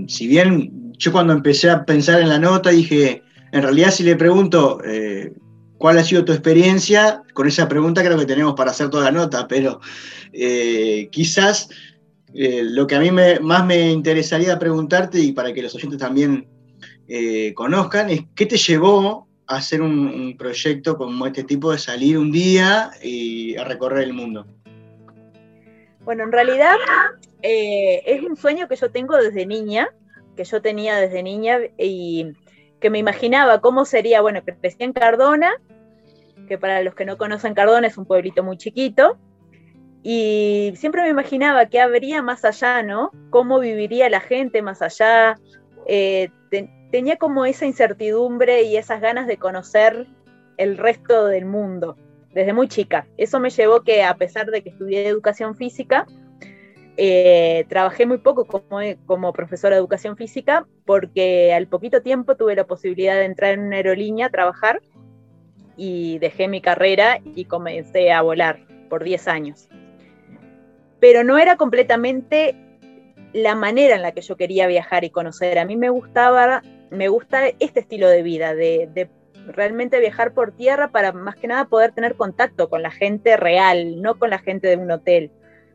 si 0.09 0.27
bien 0.27 0.93
yo 0.97 1.13
cuando 1.13 1.33
empecé 1.33 1.69
a 1.69 1.85
pensar 1.85 2.21
en 2.21 2.29
la 2.29 2.39
nota 2.39 2.71
dije, 2.71 3.23
en 3.53 3.63
realidad 3.63 3.91
si 3.91 4.05
le 4.05 4.17
pregunto 4.17 4.81
eh, 4.85 5.35
cuál 5.77 5.99
ha 5.99 6.05
sido 6.05 6.25
tu 6.25 6.33
experiencia, 6.33 7.23
con 7.35 7.49
esa 7.49 7.69
pregunta 7.69 8.03
creo 8.03 8.17
que 8.17 8.25
tenemos 8.25 8.55
para 8.55 8.71
hacer 8.71 8.89
toda 8.89 9.05
la 9.05 9.11
nota, 9.11 9.47
pero 9.49 9.81
quizás 11.11 11.69
eh, 12.35 12.63
lo 12.65 12.87
que 12.87 12.97
a 12.97 13.01
mí 13.01 13.11
me- 13.13 13.39
más 13.39 13.65
me 13.65 13.91
interesaría 13.91 14.59
preguntarte 14.59 15.21
y 15.21 15.33
para 15.33 15.53
que 15.53 15.63
los 15.63 15.75
oyentes 15.75 15.99
también 15.99 16.49
eh, 17.07 17.55
conozcan 17.55 18.11
es 18.11 18.23
qué 18.35 18.47
te 18.47 18.57
llevó 18.57 19.29
a 19.47 19.57
hacer 19.57 19.83
un, 19.83 20.37
proyecto 20.37 20.97
como 20.97 21.27
este 21.27 21.45
tipo 21.45 21.71
de 21.71 21.79
salir 21.79 22.19
un 22.19 22.33
día 22.33 22.91
y 23.03 23.57
a 23.57 23.65
recorrer 23.65 24.05
el 24.05 24.15
mundo. 24.15 24.47
Bueno, 26.05 26.25
en 26.25 26.33
realidad 26.33 26.77
eh, 27.43 28.03
es 28.05 28.23
un 28.23 28.37
sueño 28.37 28.67
que 28.69 28.77
yo 28.77 28.91
tengo 28.91 29.17
desde 29.17 29.47
niña, 29.47 29.89
que 30.37 30.45
yo 30.45 30.61
tenía 30.61 30.97
desde 30.97 31.23
niña 31.23 31.59
y 31.79 32.33
que 32.81 32.91
me 32.91 32.99
imaginaba 32.99 33.61
cómo 33.61 33.85
sería, 33.85 34.21
bueno, 34.23 34.45
que 34.45 34.55
crecí 34.57 34.83
en 34.83 34.93
Cardona, 34.93 35.53
que 36.49 36.59
para 36.59 36.83
los 36.83 36.95
que 36.95 37.05
no 37.05 37.17
conocen 37.17 37.55
Cardona 37.55 37.87
es 37.87 37.97
un 37.97 38.07
pueblito 38.07 38.43
muy 38.43 38.57
chiquito, 38.57 39.19
y 40.07 40.75
siempre 40.77 41.03
me 41.03 41.09
imaginaba 41.09 41.65
qué 41.67 41.81
habría 41.81 42.21
más 42.21 42.45
allá, 42.45 42.83
¿no? 42.83 43.11
Cómo 43.31 43.59
viviría 43.59 44.11
la 44.11 44.21
gente 44.21 44.61
más 44.61 44.83
allá. 44.83 45.37
Eh, 45.87 46.29
te- 46.51 46.69
tenía 46.93 47.17
como 47.17 47.47
esa 47.47 47.65
incertidumbre 47.65 48.65
y 48.65 48.77
esas 48.77 49.01
ganas 49.01 49.27
de 49.27 49.39
conocer 49.39 50.07
el 50.59 50.77
resto 50.77 51.25
del 51.27 51.47
mundo 51.47 51.97
desde 52.35 52.53
muy 52.53 52.69
chica. 52.69 53.07
Eso 53.17 53.41
me 53.41 53.49
llevó 53.49 53.81
que 53.83 54.03
a 54.05 54.15
pesar 54.17 54.51
de 54.51 54.63
que 54.63 54.69
estudié 54.71 55.09
educación 55.09 55.57
física, 55.57 56.07
eh, 56.99 57.65
trabajé 57.71 58.05
muy 58.05 58.19
poco 58.19 58.45
como, 58.45 58.81
como 59.07 59.33
profesora 59.33 59.75
de 59.75 59.81
educación 59.81 60.17
física 60.19 60.67
porque 60.85 61.53
al 61.55 61.67
poquito 61.67 62.03
tiempo 62.03 62.37
tuve 62.37 62.55
la 62.55 62.67
posibilidad 62.67 63.15
de 63.15 63.25
entrar 63.25 63.55
en 63.55 63.61
una 63.61 63.77
aerolínea 63.77 64.27
a 64.27 64.31
trabajar 64.31 64.81
y 65.77 66.19
dejé 66.19 66.47
mi 66.47 66.61
carrera 66.61 67.21
y 67.35 67.47
comencé 67.47 68.13
a 68.13 68.21
volar 68.23 68.61
por 68.91 69.03
10 69.03 69.27
años. 69.29 69.69
Pero 71.05 71.23
no 71.23 71.37
era 71.37 71.57
completamente 71.57 72.57
la 73.35 73.55
manera 73.55 73.95
en 73.95 74.01
la 74.01 74.13
que 74.13 74.23
yo 74.23 74.39
quería 74.39 74.67
viajar 74.67 75.05
y 75.05 75.11
conocer. 75.11 75.59
A 75.59 75.67
mí 75.67 75.77
me 75.77 75.91
gustaba, 75.91 76.63
me 76.91 77.09
gusta 77.09 77.49
este 77.61 77.81
estilo 77.81 78.09
de 78.09 78.23
vida, 78.23 78.55
de, 78.55 79.11
realmente 79.49 80.01
viajar 80.01 80.33
por 80.33 80.53
tierra 80.53 80.93
para 80.93 81.13
más 81.13 81.37
que 81.37 81.47
nada 81.47 81.67
poder 81.67 81.93
tener 81.93 82.15
contacto 82.15 82.71
con 82.71 82.81
la 82.81 82.91
gente 82.91 83.37
real, 83.37 84.01
no 84.01 84.19
con 84.19 84.31
la 84.31 84.39
gente 84.39 84.67
de 84.69 84.79
un 84.79 84.91
hotel, 84.91 85.31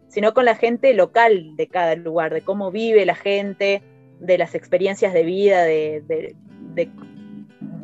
sino 0.07 0.33
con 0.33 0.45
la 0.45 0.55
gente 0.55 0.95
local 0.95 1.55
de 1.55 1.67
cada 1.67 1.93
lugar, 1.95 2.33
de 2.33 2.41
cómo 2.41 2.71
vive 2.71 3.05
la 3.05 3.13
gente, 3.13 3.83
de 4.19 4.37
las 4.39 4.55
experiencias 4.55 5.13
de 5.13 5.21
vida 5.21 5.61
de, 5.61 6.01
de, 6.07 6.35
de- 6.73 6.89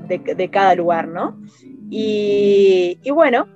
de- 0.08 0.34
de 0.34 0.50
cada 0.50 0.74
lugar, 0.74 1.08
¿no? 1.08 1.40
Y, 1.92 2.98
y 3.04 3.12
bueno, 3.12 3.48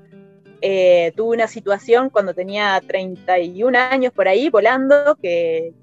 eh, 0.61 1.13
tuve 1.15 1.35
una 1.35 1.47
situación 1.47 2.09
cuando 2.09 2.33
tenía 2.33 2.81
31 2.85 3.75
años 3.75 4.13
por 4.13 4.27
ahí 4.27 4.49
volando 4.49 5.17
que, 5.21 5.73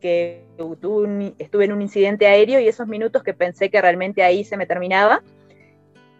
que 0.00 0.44
un- 0.58 1.34
estuve 1.38 1.64
en 1.66 1.72
un 1.72 1.82
incidente 1.82 2.26
aéreo 2.26 2.60
y 2.60 2.68
esos 2.68 2.88
minutos 2.88 3.22
que 3.22 3.34
pensé 3.34 3.70
que 3.70 3.80
realmente 3.80 4.22
ahí 4.22 4.44
se 4.44 4.56
me 4.56 4.66
terminaba, 4.66 5.22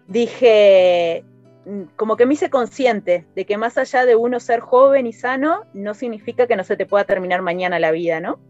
dije, 0.07 1.25
mm, 1.67 1.83
como 1.97 2.17
que 2.17 2.27
me 2.27 2.35
hice 2.35 2.51
consciente 2.51 3.27
de 3.35 3.45
que 3.47 3.57
más 3.57 3.79
allá 3.79 4.05
de 4.07 4.17
uno 4.17 4.41
ser 4.41 4.61
joven 4.61 5.07
y 5.07 5.13
sano, 5.13 5.65
no 5.75 5.95
significa 5.95 6.47
que 6.47 6.57
no 6.57 6.65
se 6.65 6.77
te 6.77 6.87
pueda 6.87 7.05
terminar 7.05 7.43
mañana 7.43 7.79
la 7.79 7.91
vida, 7.91 8.21
¿no? 8.21 8.41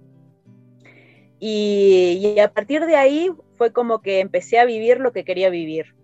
Y, 1.41 2.19
y 2.37 2.41
a 2.41 2.53
partir 2.53 2.85
de 2.85 2.97
ahí 2.97 3.31
fue 3.55 3.73
como 3.73 4.01
que 4.03 4.21
empecé 4.21 4.59
a 4.59 4.65
vivir 4.65 4.99
lo 5.01 5.13
que 5.13 5.25
quería 5.25 5.51
vivir. 5.51 5.95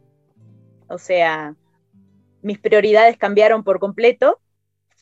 O 0.88 0.98
sea, 0.98 1.56
mis 2.44 2.58
prioridades 2.58 3.16
cambiaron 3.16 3.64
por 3.64 3.80
completo. 3.80 4.38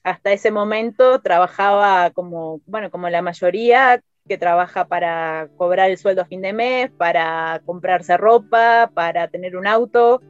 Hasta 0.04 0.32
ese 0.32 0.50
momento 0.50 1.20
trabajaba 1.20 2.10
como, 2.10 2.60
bueno, 2.66 2.90
como 2.90 3.08
la 3.08 3.20
mayoría 3.20 4.02
que 4.28 4.38
trabaja 4.38 4.86
para 4.86 5.48
cobrar 5.56 5.90
el 5.90 5.98
sueldo 5.98 6.22
a 6.22 6.26
fin 6.26 6.40
de 6.40 6.52
mes, 6.52 6.90
para 6.92 7.60
comprarse 7.66 8.16
ropa, 8.16 8.90
para 8.94 9.26
tener 9.28 9.56
un 9.56 9.66
auto, 9.66 10.22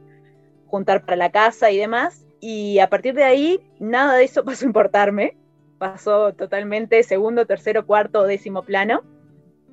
juntar 0.65 1.05
para 1.05 1.15
la 1.15 1.31
casa 1.31 1.69
y 1.69 1.77
demás. 1.77 2.25
Y 2.41 2.79
a 2.79 2.89
partir 2.89 3.13
de 3.13 3.23
ahí, 3.23 3.59
nada 3.79 4.15
de 4.15 4.23
eso 4.23 4.43
pasó 4.45 4.65
a 4.65 4.67
importarme. 4.67 5.37
Pasó 5.77 6.33
totalmente 6.33 7.03
segundo, 7.03 7.45
tercero, 7.45 7.85
cuarto, 7.85 8.23
décimo 8.23 8.63
plano. 8.63 9.03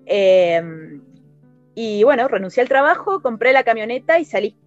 Eh, 0.04 0.62
y 1.74 2.04
bueno, 2.04 2.28
renuncié 2.28 2.62
al 2.62 2.68
trabajo, 2.68 3.22
compré 3.22 3.52
la 3.54 3.64
camioneta 3.64 4.18
y 4.18 4.26
salí. 4.26 4.58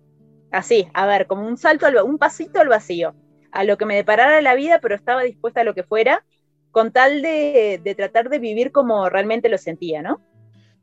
Así, 0.53 0.87
a 0.93 1.07
ver, 1.07 1.25
como 1.25 1.47
un 1.47 1.57
salto, 1.57 1.87
al, 1.87 1.97
un 2.03 2.19
pasito 2.19 2.61
al 2.61 2.67
vacío, 2.67 3.15
a 3.51 3.63
lo 3.63 3.75
que 3.75 3.87
me 3.87 3.95
deparara 3.95 4.39
la 4.39 4.53
vida, 4.53 4.79
pero 4.79 4.93
estaba 4.93 5.23
dispuesta 5.23 5.61
a 5.61 5.63
lo 5.63 5.73
que 5.73 5.81
fuera, 5.81 6.23
con 6.69 6.91
tal 6.91 7.23
de, 7.23 7.81
de 7.83 7.95
tratar 7.95 8.29
de 8.29 8.37
vivir 8.37 8.71
como 8.71 9.09
realmente 9.09 9.49
lo 9.49 9.57
sentía, 9.57 10.03
¿no? 10.03 10.21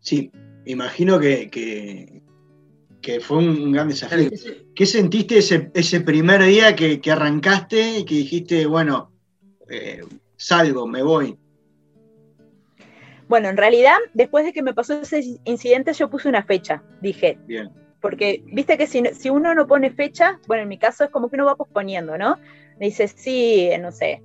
Sí, 0.00 0.32
imagino 0.64 1.20
que, 1.20 1.48
que, 1.50 2.20
que 3.00 3.20
fue 3.20 3.38
un 3.38 3.70
gran 3.70 3.88
desafío. 3.88 4.28
¿Qué 4.74 4.86
sentiste 4.86 5.38
ese, 5.38 5.70
ese 5.72 6.00
primer 6.00 6.42
día 6.42 6.74
que, 6.74 7.00
que 7.00 7.12
arrancaste 7.12 8.00
y 8.00 8.04
que 8.04 8.16
dijiste, 8.16 8.66
bueno, 8.66 9.12
eh, 9.68 10.00
salgo, 10.36 10.88
me 10.88 11.04
voy? 11.04 11.38
Bueno, 13.28 13.48
en 13.48 13.56
realidad, 13.56 13.98
después 14.14 14.44
de 14.44 14.52
que 14.52 14.64
me 14.64 14.74
pasó 14.74 14.94
ese 14.94 15.38
incidente, 15.44 15.92
yo 15.92 16.10
puse 16.10 16.28
una 16.28 16.42
fecha, 16.42 16.82
dije, 17.00 17.38
Bien. 17.46 17.70
Porque 18.00 18.42
viste 18.46 18.78
que 18.78 18.86
si, 18.86 19.04
si 19.14 19.30
uno 19.30 19.54
no 19.54 19.66
pone 19.66 19.90
fecha, 19.90 20.38
bueno, 20.46 20.62
en 20.62 20.68
mi 20.68 20.78
caso 20.78 21.04
es 21.04 21.10
como 21.10 21.28
que 21.28 21.36
uno 21.36 21.46
va 21.46 21.56
posponiendo, 21.56 22.16
¿no? 22.18 22.36
Me 22.78 22.86
dice, 22.86 23.08
sí, 23.08 23.70
no 23.80 23.92
sé, 23.92 24.22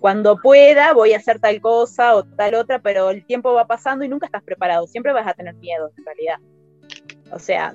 cuando 0.00 0.36
pueda 0.38 0.92
voy 0.92 1.12
a 1.12 1.18
hacer 1.18 1.40
tal 1.40 1.60
cosa 1.60 2.14
o 2.14 2.24
tal 2.24 2.54
otra, 2.54 2.78
pero 2.80 3.10
el 3.10 3.24
tiempo 3.24 3.52
va 3.52 3.66
pasando 3.66 4.04
y 4.04 4.08
nunca 4.08 4.26
estás 4.26 4.42
preparado, 4.42 4.86
siempre 4.86 5.12
vas 5.12 5.26
a 5.26 5.34
tener 5.34 5.54
miedo, 5.54 5.90
en 5.96 6.04
realidad. 6.04 6.36
O 7.32 7.38
sea, 7.38 7.74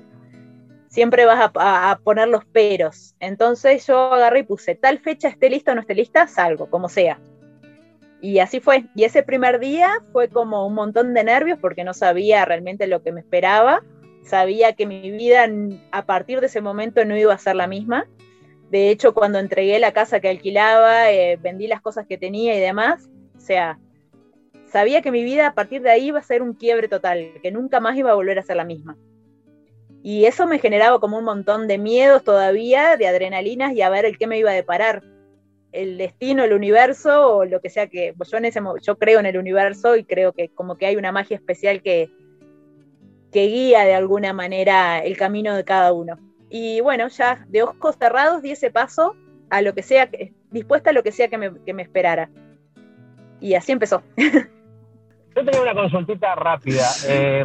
siempre 0.89 1.25
vas 1.25 1.39
a, 1.39 1.51
a- 1.59 1.91
a 1.91 1.99
poner 1.99 2.27
los 2.27 2.45
peros. 2.45 3.15
Entonces 3.19 3.85
yo 3.87 4.13
agarré 4.13 4.39
y 4.39 4.43
puse, 4.43 4.75
tal 4.75 4.99
fecha 4.99 5.27
esté 5.27 5.49
lista 5.49 5.71
o 5.71 5.75
no 5.75 5.81
esté 5.81 5.95
lista, 5.95 6.27
salgo, 6.27 6.69
como 6.69 6.89
sea. 6.89 7.19
Y 8.21 8.39
así 8.39 8.61
fue. 8.61 8.85
Y 8.95 9.03
ese 9.03 9.21
primer 9.23 9.59
día 9.59 9.89
fue 10.13 10.29
como 10.29 10.65
un 10.65 10.75
montón 10.75 11.13
de 11.13 11.25
nervios 11.25 11.59
porque 11.59 11.83
no 11.83 11.93
sabía 11.93 12.45
realmente 12.45 12.87
lo 12.87 13.03
que 13.03 13.11
me 13.11 13.19
esperaba. 13.19 13.83
Sabía 14.23 14.73
que 14.73 14.85
mi 14.85 15.11
vida 15.11 15.47
a 15.91 16.05
partir 16.05 16.39
de 16.39 16.47
ese 16.47 16.61
momento 16.61 17.03
no 17.05 17.17
iba 17.17 17.33
a 17.33 17.37
ser 17.37 17.55
la 17.55 17.67
misma. 17.67 18.07
De 18.69 18.89
hecho, 18.89 19.13
cuando 19.13 19.39
entregué 19.39 19.79
la 19.79 19.91
casa 19.91 20.19
que 20.19 20.29
alquilaba, 20.29 21.11
eh, 21.11 21.37
vendí 21.41 21.67
las 21.67 21.81
cosas 21.81 22.07
que 22.07 22.17
tenía 22.17 22.55
y 22.55 22.59
demás, 22.59 23.09
o 23.37 23.39
sea, 23.39 23.79
sabía 24.71 25.01
que 25.01 25.11
mi 25.11 25.23
vida 25.23 25.47
a 25.47 25.53
partir 25.53 25.81
de 25.81 25.91
ahí 25.91 26.07
iba 26.07 26.19
a 26.19 26.23
ser 26.23 26.41
un 26.41 26.53
quiebre 26.53 26.87
total, 26.87 27.33
que 27.43 27.51
nunca 27.51 27.79
más 27.79 27.95
iba 27.97 28.11
a 28.11 28.15
volver 28.15 28.39
a 28.39 28.43
ser 28.43 28.55
la 28.55 28.63
misma. 28.63 28.97
Y 30.01 30.25
eso 30.25 30.47
me 30.47 30.59
generaba 30.59 30.99
como 30.99 31.17
un 31.17 31.23
montón 31.23 31.67
de 31.67 31.77
miedos 31.77 32.23
todavía, 32.23 32.97
de 32.97 33.07
adrenalinas 33.07 33.73
y 33.73 33.81
a 33.81 33.89
ver 33.89 34.05
el 34.05 34.17
qué 34.17 34.25
me 34.25 34.39
iba 34.39 34.51
a 34.51 34.55
deparar 34.55 35.03
el 35.71 35.97
destino, 35.97 36.43
el 36.43 36.53
universo 36.53 37.37
o 37.37 37.45
lo 37.45 37.61
que 37.61 37.69
sea 37.69 37.87
que 37.87 38.13
yo 38.17 38.37
en 38.37 38.45
ese 38.45 38.61
yo 38.81 38.97
creo 38.97 39.19
en 39.19 39.25
el 39.25 39.37
universo 39.37 39.95
y 39.95 40.03
creo 40.03 40.33
que 40.33 40.49
como 40.49 40.77
que 40.77 40.85
hay 40.85 40.95
una 40.95 41.11
magia 41.11 41.35
especial 41.35 41.81
que 41.81 42.09
que 43.33 43.47
guía 43.47 43.83
de 43.83 43.95
alguna 43.95 44.31
manera 44.31 44.99
el 44.99 45.17
camino 45.17 45.55
de 45.55 45.63
cada 45.65 45.91
uno. 45.91 46.17
Y 46.49 46.79
bueno, 46.81 47.07
ya 47.07 47.43
de 47.49 47.63
ojos 47.63 47.97
cerrados 47.97 48.41
di 48.43 48.51
ese 48.51 48.69
paso 48.71 49.15
a 49.49 49.61
lo 49.61 49.73
que 49.73 49.81
sea, 49.83 50.07
que- 50.09 50.31
dispuesta 50.51 50.91
a 50.91 50.93
lo 50.93 51.01
que 51.03 51.11
sea 51.11 51.27
que 51.27 51.37
me, 51.37 51.51
que 51.65 51.73
me 51.73 51.81
esperara. 51.81 52.29
Y 53.41 53.55
así 53.55 53.71
empezó. 53.71 54.03
Yo 55.35 55.43
tenía 55.43 55.61
una 55.61 55.73
consultita 55.73 56.35
rápida. 56.35 56.85
Eh, 57.07 57.43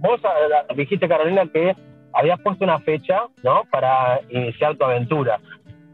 vos 0.00 0.20
eh, 0.24 0.74
dijiste, 0.74 1.08
Carolina, 1.08 1.46
que 1.52 1.76
habías 2.12 2.40
puesto 2.40 2.64
una 2.64 2.80
fecha, 2.80 3.22
¿no? 3.44 3.62
Para 3.70 4.20
iniciar 4.30 4.76
tu 4.76 4.84
aventura. 4.84 5.38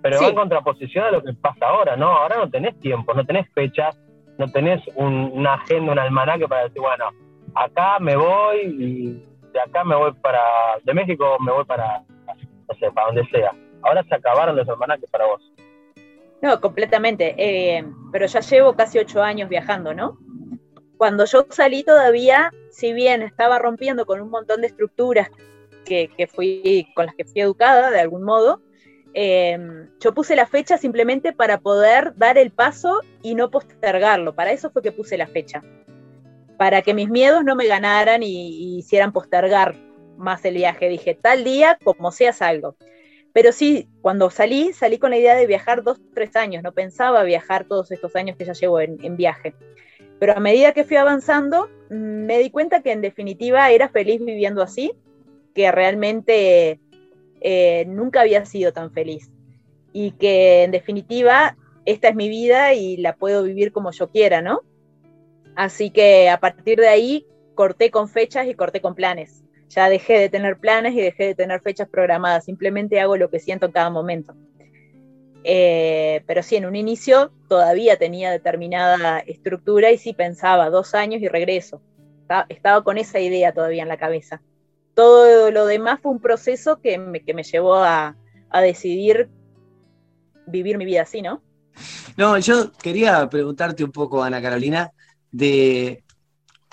Pero 0.02 0.19
Sí. 0.19 0.25
va 0.25 0.31
en 0.31 0.37
contraposición 0.37 1.05
a 1.05 1.11
lo 1.11 1.23
que 1.23 1.35
pasa 1.35 1.66
ahora, 1.69 1.95
¿no? 1.97 2.07
Ahora 2.09 2.37
no 2.38 2.49
tenés 2.49 2.78
tiempo, 2.81 3.12
no 3.12 3.25
tenés 3.26 3.47
fechas, 3.52 3.99
no 4.38 4.49
tenés 4.50 4.81
un- 4.95 5.31
una 5.35 5.55
agenda, 5.55 5.93
un 5.93 5.99
almanaque 5.99 6.49
para 6.49 6.64
decir, 6.64 6.81
bueno, 6.81 7.05
acá 7.56 7.98
me 7.98 8.16
voy 8.16 8.58
y 8.62 9.26
de 9.52 9.60
acá 9.60 9.84
me 9.84 9.96
voy 9.96 10.12
para, 10.14 10.40
de 10.84 10.94
México 10.94 11.36
me 11.40 11.52
voy 11.52 11.64
para, 11.64 12.02
no 12.08 12.75
sé, 12.78 12.90
para 12.92 13.08
donde 13.08 13.26
sea. 13.30 13.52
Ahora 13.82 14.04
se 14.04 14.14
acabaron 14.14 14.56
los 14.56 14.68
almanaques 14.68 15.10
para 15.10 15.26
vos. 15.26 15.42
No, 16.42 16.60
completamente. 16.60 17.34
eh, 17.38 17.84
pero 18.12 18.26
ya 18.26 18.40
llevo 18.40 18.75
casi 18.75 18.98
ocho 18.98 19.22
años 19.22 19.48
viajando, 19.48 19.94
¿no? 19.94 20.18
Cuando 20.96 21.25
yo 21.25 21.46
salí 21.50 21.82
todavía, 21.82 22.50
si 22.70 22.92
bien 22.92 23.22
estaba 23.22 23.58
rompiendo 23.58 24.06
con 24.06 24.20
un 24.20 24.30
montón 24.30 24.60
de 24.60 24.68
estructuras 24.68 25.30
que, 25.84 26.08
que 26.16 26.26
fui, 26.26 26.88
con 26.94 27.06
las 27.06 27.14
que 27.14 27.25
fui 27.25 27.40
educada 27.40 27.90
de 27.90 28.00
algún 28.00 28.22
modo, 28.22 28.60
eh, 29.14 29.58
yo 30.00 30.12
puse 30.12 30.36
la 30.36 30.46
fecha 30.46 30.76
simplemente 30.76 31.32
para 31.32 31.58
poder 31.58 32.14
dar 32.16 32.38
el 32.38 32.50
paso 32.50 33.00
y 33.22 33.34
no 33.34 33.50
postergarlo. 33.50 34.34
Para 34.34 34.52
eso 34.52 34.70
fue 34.70 34.82
que 34.82 34.92
puse 34.92 35.16
la 35.16 35.26
fecha. 35.26 35.62
Para 36.56 36.82
que 36.82 36.94
mis 36.94 37.08
miedos 37.08 37.44
no 37.44 37.54
me 37.54 37.66
ganaran 37.66 38.22
y, 38.22 38.78
hicieran 38.78 39.12
postergar 39.12 39.76
más 40.16 40.44
el 40.44 40.54
viaje. 40.54 40.88
Dije, 40.88 41.14
tal 41.14 41.44
día, 41.44 41.78
como 41.84 42.12
sea, 42.12 42.32
salgo. 42.32 42.76
Pero 43.32 43.52
sí, 43.52 43.88
cuando 44.00 44.30
salí, 44.30 44.72
salí 44.72 44.98
con 44.98 45.10
la 45.10 45.18
idea 45.18 45.34
de 45.34 45.46
viajar 45.46 45.82
dos, 45.82 46.00
tres 46.14 46.36
años. 46.36 46.62
No 46.62 46.72
pensaba 46.72 47.22
viajar 47.22 47.66
todos 47.66 47.90
estos 47.90 48.16
años 48.16 48.36
que 48.36 48.46
ya 48.46 48.54
llevo 48.54 48.80
en, 48.80 48.96
en 49.04 49.16
viaje. 49.16 49.54
Pero 50.18 50.34
a 50.36 50.40
medida 50.40 50.72
que 50.72 50.84
fui 50.84 50.96
avanzando, 50.96 51.68
mm, 51.90 52.25
me 52.25 52.38
di 52.38 52.50
cuenta 52.50 52.82
que 52.82 52.92
en 52.92 53.02
definitiva 53.02 53.70
era 53.70 53.88
feliz 53.88 54.25
viviendo 54.25 54.62
así, 54.62 54.92
que 55.54 55.70
realmente 55.72 56.80
eh, 57.40 57.84
nunca 57.86 58.22
había 58.22 58.44
sido 58.44 58.72
tan 58.72 58.92
feliz. 58.92 59.30
Y 59.92 60.12
que 60.12 60.64
en 60.64 60.70
definitiva 60.70 61.56
esta 61.84 62.08
es 62.08 62.14
mi 62.14 62.28
vida 62.28 62.75
y 62.75 62.96
la 62.96 63.14
puedo 63.14 63.42
vivir 63.44 63.72
como 63.72 63.92
yo 63.92 64.10
quiera, 64.10 64.42
¿no? 64.42 64.62
Así 65.56 65.90
que 65.90 66.28
a 66.28 66.38
partir 66.38 66.78
de 66.78 66.88
ahí 66.88 67.26
corté 67.54 67.90
con 67.90 68.08
fechas 68.08 68.46
y 68.46 68.54
corté 68.54 68.80
con 68.80 68.94
planes. 68.94 69.42
Ya 69.70 69.88
dejé 69.88 70.18
de 70.18 70.28
tener 70.28 70.58
planes 70.58 70.94
y 70.94 71.00
dejé 71.00 71.25
de 71.25 71.34
tener 71.34 71.60
fechas 71.60 71.88
programadas. 71.88 72.44
Simplemente 72.44 73.00
hago 73.00 73.16
lo 73.16 73.30
que 73.30 73.40
siento 73.40 73.66
en 73.66 73.72
cada 73.72 73.90
momento. 73.90 74.34
Eh, 75.42 76.22
pero 76.26 76.42
sí, 76.42 76.56
en 76.56 76.66
un 76.66 76.76
inicio 76.76 77.32
todavía 77.48 77.96
tenía 77.96 78.30
determinada 78.30 79.20
estructura 79.20 79.90
y 79.90 79.98
sí 79.98 80.12
pensaba 80.12 80.70
dos 80.70 80.94
años 80.94 81.22
y 81.22 81.28
regreso. 81.28 81.80
Estaba, 82.22 82.46
estaba 82.48 82.84
con 82.84 82.98
esa 82.98 83.18
idea 83.18 83.52
todavía 83.52 83.82
en 83.82 83.88
la 83.88 83.96
cabeza. 83.96 84.42
Todo 84.94 85.50
lo 85.50 85.66
demás 85.66 86.00
fue 86.00 86.12
un 86.12 86.20
proceso 86.20 86.80
que 86.80 86.98
me, 86.98 87.20
que 87.20 87.34
me 87.34 87.44
llevó 87.44 87.76
a, 87.76 88.16
a 88.50 88.60
decidir 88.60 89.28
vivir 90.46 90.78
mi 90.78 90.84
vida 90.84 91.02
así, 91.02 91.22
¿no? 91.22 91.42
No, 92.16 92.38
yo 92.38 92.72
quería 92.72 93.28
preguntarte 93.28 93.84
un 93.84 93.92
poco, 93.92 94.22
Ana 94.22 94.40
Carolina, 94.40 94.92
de 95.33 96.02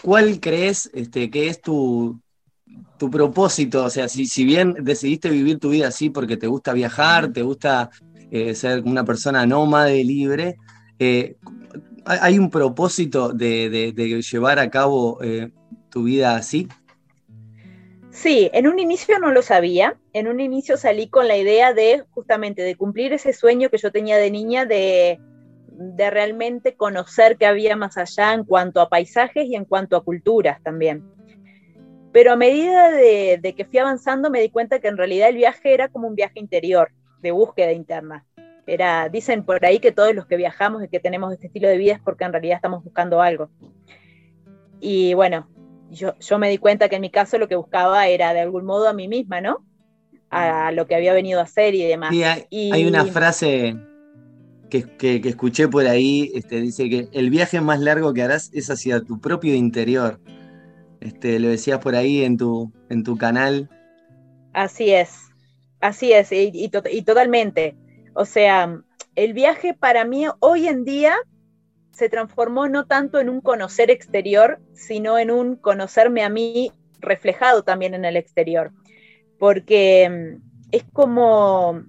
cuál 0.02 0.40
crees 0.40 0.90
este, 0.94 1.30
que 1.30 1.48
es 1.48 1.62
tu, 1.62 2.20
tu 2.98 3.10
propósito. 3.10 3.86
O 3.86 3.90
sea, 3.90 4.08
si, 4.08 4.26
si 4.26 4.44
bien 4.46 4.76
decidiste 4.82 5.30
vivir 5.30 5.60
tu 5.60 5.70
vida 5.70 5.88
así 5.88 6.10
porque 6.10 6.38
te 6.38 6.48
gusta 6.48 6.74
viajar, 6.74 7.32
te 7.34 7.42
gusta 7.42 7.90
eh, 8.32 8.56
ser 8.56 8.84
una 8.84 9.04
persona 9.06 9.46
nómade, 9.46 10.04
libre, 10.04 10.56
eh, 11.00 11.36
¿hay 12.06 12.38
un 12.40 12.50
propósito 12.50 13.30
de, 13.30 13.70
de- 13.70 13.92
de 13.92 14.22
llevar 14.22 14.60
a 14.60 14.70
cabo 14.70 15.20
eh, 15.24 15.52
tu 15.90 16.04
vida 16.04 16.36
así? 16.36 16.68
Sí, 18.12 18.50
en 18.54 18.68
un 18.68 18.78
inicio 18.78 19.18
no 19.20 19.32
lo 19.32 19.42
sabía. 19.42 19.98
En 20.14 20.28
un 20.28 20.40
inicio 20.40 20.78
salí 20.78 21.08
con 21.08 21.28
la 21.28 21.36
idea 21.38 21.74
de 21.74 22.04
justamente 22.12 22.62
de 22.62 22.76
cumplir 22.76 23.12
ese 23.14 23.34
sueño 23.34 23.70
que 23.70 23.80
yo 23.80 23.92
tenía 23.92 24.18
de 24.18 24.30
niña 24.30 24.66
de, 24.66 25.20
de 25.76 26.10
realmente 26.10 26.76
conocer 26.76 27.38
qué 27.38 27.46
había 27.46 27.76
más 27.76 27.98
allá 27.98 28.34
en 28.34 28.44
cuanto 28.44 28.80
a 28.82 28.90
paisajes 28.90 29.46
y 29.46 29.56
en 29.56 29.66
cuanto 29.66 29.96
a 29.98 30.04
culturas 30.04 30.62
también. 30.64 31.04
Pero 32.12 32.34
a 32.34 32.36
medida 32.36 32.92
de, 32.92 33.40
de 33.42 33.56
que 33.56 33.66
fui 33.66 33.80
avanzando 33.80 34.30
me 34.30 34.40
di 34.42 34.50
cuenta 34.50 34.80
que 34.80 34.88
en 34.88 34.98
realidad 34.98 35.30
el 35.30 35.36
viaje 35.36 35.74
era 35.74 35.88
como 35.90 36.08
un 36.08 36.16
viaje 36.16 36.40
interior, 36.40 36.92
de 37.22 37.32
búsqueda 37.32 37.72
interna. 37.72 38.26
Era, 38.68 39.10
dicen 39.10 39.44
por 39.44 39.66
ahí 39.66 39.80
que 39.80 39.92
todos 39.92 40.14
los 40.14 40.26
que 40.28 40.38
viajamos 40.38 40.84
y 40.84 40.88
que 40.88 41.00
tenemos 41.00 41.34
este 41.34 41.48
estilo 41.48 41.68
de 41.68 41.78
vida 41.78 41.94
es 41.94 42.00
porque 42.02 42.24
en 42.24 42.32
realidad 42.34 42.58
estamos 42.58 42.84
buscando 42.84 43.22
algo. 43.22 43.50
Y 44.80 45.14
bueno, 45.16 45.50
yo, 45.90 46.18
yo 46.20 46.38
me 46.38 46.50
di 46.50 46.58
cuenta 46.58 46.88
que 46.88 46.96
en 46.96 47.02
mi 47.02 47.10
caso 47.10 47.38
lo 47.38 47.48
que 47.48 47.56
buscaba 47.56 48.08
era 48.08 48.34
de 48.34 48.42
algún 48.42 48.66
modo 48.66 48.88
a 48.88 48.94
mí 48.94 49.08
misma, 49.08 49.42
¿no? 49.42 49.66
A 50.30 50.72
lo 50.72 50.88
que 50.88 50.96
había 50.96 51.14
venido 51.14 51.40
a 51.40 51.44
hacer 51.44 51.76
y 51.76 51.84
demás. 51.86 52.12
Sí, 52.12 52.24
hay, 52.24 52.46
Y- 52.50 52.72
hay 52.74 52.86
una 52.88 53.06
frase 53.06 53.76
que, 54.82 55.22
escuché 55.26 55.68
por 55.68 55.86
ahí, 55.86 56.32
este, 56.34 56.62
dice 56.62 56.90
que 56.90 57.08
el 57.12 57.30
viaje 57.30 57.62
más 57.62 57.80
largo 57.80 58.14
que 58.14 58.24
harás 58.24 58.50
es 58.54 58.70
hacia 58.70 59.02
tu 59.02 59.20
propio 59.20 59.54
interior. 59.54 60.20
Este, 61.00 61.40
lo 61.40 61.50
decías 61.50 61.80
por 61.80 61.96
ahí 61.96 62.24
en 62.24 62.38
tu, 62.38 62.72
en 62.90 63.04
tu 63.04 63.18
canal. 63.18 63.70
Así 64.54 64.92
es, 64.92 65.12
así 65.82 66.14
es, 66.14 66.32
y, 66.32 66.52
y 66.54 66.72
y 66.92 67.02
totalmente. 67.04 67.76
O 68.14 68.26
sea, 68.26 68.82
el 69.16 69.34
viaje 69.34 69.74
para 69.74 70.06
mí 70.06 70.26
hoy 70.40 70.68
en 70.68 70.86
día 70.86 71.16
se 71.92 72.10
transformó 72.10 72.68
no 72.68 72.86
tanto 72.86 73.20
en 73.20 73.30
un 73.30 73.42
conocer 73.42 73.92
exterior, 73.92 74.60
sino 74.74 75.20
en 75.20 75.30
un 75.30 75.56
conocerme 75.56 76.24
a 76.24 76.30
mí 76.30 76.72
reflejado 77.00 77.64
también 77.64 77.94
en 77.94 78.06
el 78.06 78.18
exterior. 78.18 78.72
Porque 79.38 80.10
mm, 80.10 80.68
es 80.72 80.84
como 80.92 81.84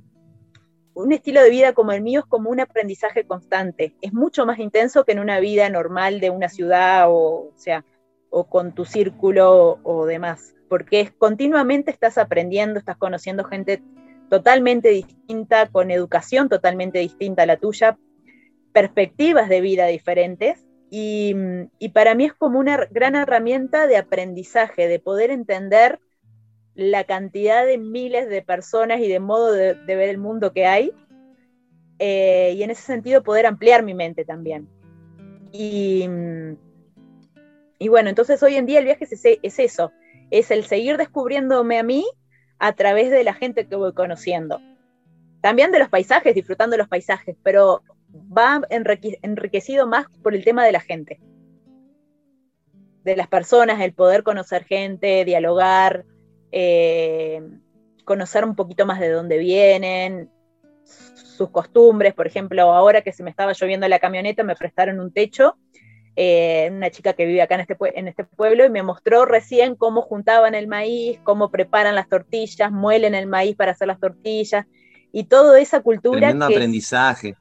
un 0.95 1.13
estilo 1.13 1.43
de 1.43 1.51
vida 1.51 1.73
como 1.73 1.93
el 1.93 2.03
mío, 2.03 2.21
es 2.21 2.27
como 2.27 2.51
un 2.51 2.61
aprendizaje 2.61 3.25
constante. 3.25 3.95
Es 4.01 4.13
mucho 4.13 4.47
más 4.47 4.59
intenso 4.59 5.05
que 5.05 5.13
en 5.13 5.19
una 5.19 5.41
vida 5.41 5.69
normal 5.69 6.21
de 6.21 6.31
una 6.31 6.49
ciudad 6.49 7.09
o, 7.09 7.49
o 7.49 7.53
sea, 7.57 7.85
o 8.35 8.45
con 8.49 8.75
tu 8.75 8.85
círculo 8.85 9.79
o, 9.85 10.07
demás, 10.07 10.55
porque 10.69 11.13
continuamente 11.19 11.93
estás 11.93 12.19
aprendiendo, 12.19 12.81
estás 12.81 12.97
conociendo 12.97 13.45
gente 13.45 13.81
totalmente 14.29 14.89
distinta, 14.89 15.69
con 15.69 15.93
educación 15.93 16.49
totalmente 16.49 16.99
distinta 16.99 17.45
a 17.45 17.47
la 17.47 17.59
tuya, 17.59 17.97
perspectivas 18.73 19.49
de 19.49 19.61
vida 19.61 19.87
diferentes, 19.87 20.67
y 20.91 21.35
para 21.93 22.15
mí 22.15 22.25
es 22.25 22.35
como 22.35 22.59
una 22.61 22.87
gran 22.91 23.17
herramienta 23.17 23.89
de 23.89 23.97
aprendizaje, 23.97 24.87
de 24.87 25.01
poder 25.01 25.31
entender 25.31 25.99
la 26.75 27.05
cantidad 27.05 27.65
de 27.65 27.79
miles 27.79 28.29
de 28.29 28.43
personas 28.43 29.01
y 29.01 29.09
de 29.09 29.21
modo 29.21 29.53
de, 29.53 29.75
ver 29.87 30.09
el 30.09 30.19
mundo 30.19 30.53
que 30.53 30.67
hay, 30.67 30.93
eh, 31.99 32.55
y 32.57 32.63
en 32.63 32.71
ese 32.71 32.83
sentido 32.83 33.23
poder 33.23 33.47
ampliar 33.47 33.83
mi 33.83 33.95
mente 33.95 34.25
también. 34.25 34.69
Y, 35.53 36.09
y 37.79 37.89
bueno, 37.89 38.09
entonces 38.09 38.43
hoy 38.43 38.57
en 38.57 38.67
día 38.67 38.81
el 38.81 38.87
viaje 38.87 39.05
es, 39.09 39.25
es 39.25 39.59
eso, 39.59 39.93
es 40.31 40.51
el 40.51 40.65
seguir 40.65 40.97
descubriéndome 40.97 41.79
a 41.79 41.85
mí 41.85 42.05
a 42.59 42.73
través 42.73 43.11
de 43.11 43.23
la 43.23 43.35
gente 43.35 43.67
que 43.67 43.77
voy 43.77 43.93
conociendo. 43.93 44.61
También 45.41 45.71
de 45.71 45.79
los 45.79 45.89
paisajes, 45.89 46.35
disfrutando 46.35 46.77
los 46.77 46.89
paisajes, 46.89 47.37
pero 47.43 47.83
va 48.37 48.63
enrique- 48.71 49.19
enriquecido 49.23 49.87
más 49.87 50.07
por 50.23 50.35
el 50.35 50.45
tema 50.45 50.65
de 50.65 50.73
la 50.73 50.81
gente, 50.81 51.21
de 53.05 53.17
las 53.17 53.29
personas, 53.29 53.81
el 53.81 53.93
poder 53.93 54.23
conocer 54.23 54.65
gente, 54.65 55.25
dialogar, 55.25 56.05
eh, 56.57 57.43
conocer 58.05 58.45
un 58.45 58.55
poquito 58.55 58.87
más 58.87 59.01
de 59.01 59.11
dónde 59.11 59.39
vienen, 59.39 60.31
sus 60.85 61.51
costumbres. 61.51 62.15
Por 62.15 62.29
ejemplo, 62.29 62.63
ahora 62.73 63.03
que 63.03 63.13
se 63.13 63.25
me 63.25 63.31
estaba 63.31 63.53
lloviendo 63.55 63.89
la 63.89 63.99
camioneta, 63.99 64.45
me 64.45 64.55
prestaron 64.55 65.01
un 65.01 65.11
techo 65.13 65.57
eh, 66.17 66.69
una 66.71 66.91
chica 66.91 67.13
que 67.15 67.27
vive 67.27 67.43
acá 67.43 67.57
en 67.57 67.63
este, 67.63 67.77
en 67.99 68.07
este 68.07 68.23
pueblo 68.23 68.65
y 68.65 68.71
me 68.71 68.85
mostró 68.85 69.25
recién 69.25 69.75
cómo 69.75 70.01
juntaban 70.03 70.55
el 70.55 70.69
maíz, 70.69 71.19
cómo 71.25 71.51
preparan 71.51 71.97
las 71.97 72.09
tortillas, 72.09 72.71
muelen 72.71 73.17
el 73.17 73.27
maíz 73.27 73.57
para 73.57 73.73
hacer 73.73 73.89
las 73.89 73.99
tortillas 73.99 74.65
y 75.11 75.25
toda 75.25 75.59
esa 75.61 75.81
cultura 75.81 76.19
Tremendo 76.21 76.47
que 76.47 76.53
es- 76.53 76.59
aprendizaje. 76.59 77.35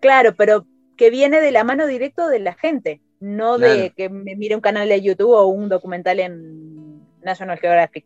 claro, 0.00 0.34
pero 0.36 0.66
que 0.98 1.08
viene 1.08 1.40
de 1.40 1.50
la 1.50 1.64
mano 1.64 1.86
directo 1.86 2.28
de 2.28 2.40
la 2.40 2.52
gente, 2.52 3.00
no 3.20 3.56
de 3.56 3.94
que 3.96 4.10
me 4.10 4.36
mire 4.36 4.54
un 4.54 4.60
canal 4.60 4.86
de 4.86 5.00
YouTube 5.00 5.30
o 5.30 5.46
un 5.46 5.70
documental 5.70 6.20
en 6.20 7.00
National 7.22 7.58
Geographic. 7.58 8.04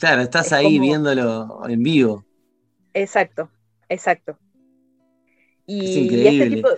Claro, 0.00 0.22
estás 0.22 0.46
Es 0.46 0.52
ahí 0.54 0.76
como- 0.76 0.80
viéndolo 0.86 1.60
en 1.68 1.82
vivo. 1.82 2.24
Exacto, 2.94 3.50
exacto. 3.88 4.38
Y, 5.66 5.80
Es 5.80 5.96
y 6.12 6.26
este 6.26 6.50
tipo, 6.56 6.68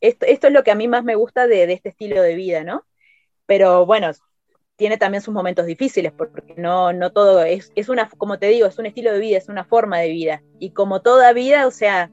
esto, 0.00 0.26
esto 0.26 0.46
es 0.48 0.52
lo 0.52 0.62
que 0.62 0.70
a 0.70 0.74
mí 0.74 0.88
más 0.88 1.04
me 1.04 1.14
gusta 1.14 1.46
de, 1.46 1.66
de 1.66 1.72
este 1.72 1.88
estilo 1.90 2.20
de 2.20 2.34
vida, 2.34 2.64
¿no? 2.64 2.84
Pero 3.46 3.86
bueno, 3.86 4.10
tiene 4.76 4.98
también 4.98 5.22
sus 5.22 5.32
momentos 5.32 5.64
difíciles, 5.66 6.12
porque 6.12 6.54
no, 6.58 6.92
no 6.92 7.12
todo 7.12 7.42
es, 7.42 7.72
es 7.76 7.88
una, 7.88 8.08
como 8.10 8.38
te 8.38 8.48
digo, 8.48 8.66
es 8.66 8.78
un 8.78 8.86
estilo 8.86 9.12
de 9.12 9.20
vida, 9.20 9.38
es 9.38 9.48
una 9.48 9.64
forma 9.64 9.98
de 10.00 10.10
vida. 10.10 10.42
Y 10.58 10.72
como 10.72 11.00
toda 11.00 11.32
vida, 11.32 11.66
o 11.66 11.70
sea, 11.70 12.10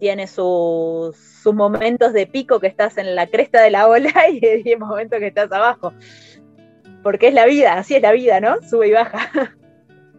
tiene 0.00 0.26
sus, 0.26 1.14
sus 1.16 1.54
momentos 1.54 2.12
de 2.12 2.26
pico 2.26 2.58
que 2.58 2.66
estás 2.66 2.96
en 2.98 3.14
la 3.14 3.26
cresta 3.28 3.62
de 3.62 3.70
la 3.70 3.86
ola 3.86 4.10
y 4.32 4.44
hay 4.44 4.76
momentos 4.76 5.20
que 5.20 5.28
estás 5.28 5.52
abajo. 5.52 5.92
Porque 7.02 7.28
es 7.28 7.34
la 7.34 7.46
vida, 7.46 7.74
así 7.74 7.94
es 7.94 8.02
la 8.02 8.12
vida, 8.12 8.40
¿no? 8.40 8.56
Sube 8.68 8.88
y 8.88 8.92
baja. 8.92 9.30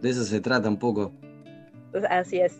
De 0.02 0.10
eso 0.10 0.24
se 0.24 0.40
trata 0.40 0.68
un 0.68 0.78
poco. 0.78 1.12
Pues 1.92 2.04
así 2.10 2.38
es. 2.40 2.54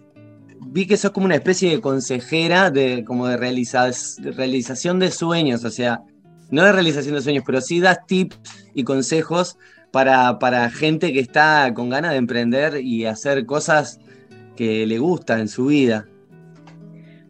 Vi 0.66 0.86
que 0.86 0.96
sos 0.96 1.10
como 1.10 1.26
una 1.26 1.34
especie 1.34 1.70
de 1.70 1.80
consejera 1.80 2.70
de 2.70 3.04
como 3.04 3.26
de, 3.26 3.36
realiza- 3.36 3.90
de 4.22 4.30
realización 4.30 5.00
de 5.00 5.10
sueños, 5.10 5.64
o 5.64 5.70
sea, 5.70 6.02
no 6.50 6.62
de 6.64 6.70
realización 6.72 7.16
de 7.16 7.22
sueños, 7.22 7.42
pero 7.44 7.60
sí 7.60 7.80
das 7.80 8.06
tips 8.06 8.38
y 8.74 8.84
consejos 8.84 9.58
para, 9.90 10.38
para 10.38 10.70
gente 10.70 11.12
que 11.12 11.18
está 11.20 11.72
con 11.74 11.90
ganas 11.90 12.12
de 12.12 12.18
emprender 12.18 12.80
y 12.80 13.06
hacer 13.06 13.44
cosas 13.44 13.98
que 14.54 14.86
le 14.86 14.98
gustan 14.98 15.40
en 15.40 15.48
su 15.48 15.66
vida. 15.66 16.06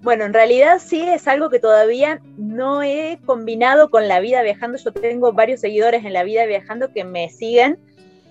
Bueno, 0.02 0.24
en 0.24 0.34
realidad 0.34 0.80
sí 0.80 1.00
es 1.00 1.28
algo 1.28 1.48
que 1.48 1.60
todavía 1.60 2.20
no 2.36 2.82
he 2.82 3.20
combinado 3.24 3.88
con 3.88 4.08
la 4.08 4.18
vida 4.18 4.42
viajando. 4.42 4.76
Yo 4.76 4.92
tengo 4.92 5.32
varios 5.32 5.60
seguidores 5.60 6.04
en 6.04 6.12
la 6.12 6.24
vida 6.24 6.44
viajando 6.44 6.92
que 6.92 7.04
me 7.04 7.28
siguen, 7.28 7.78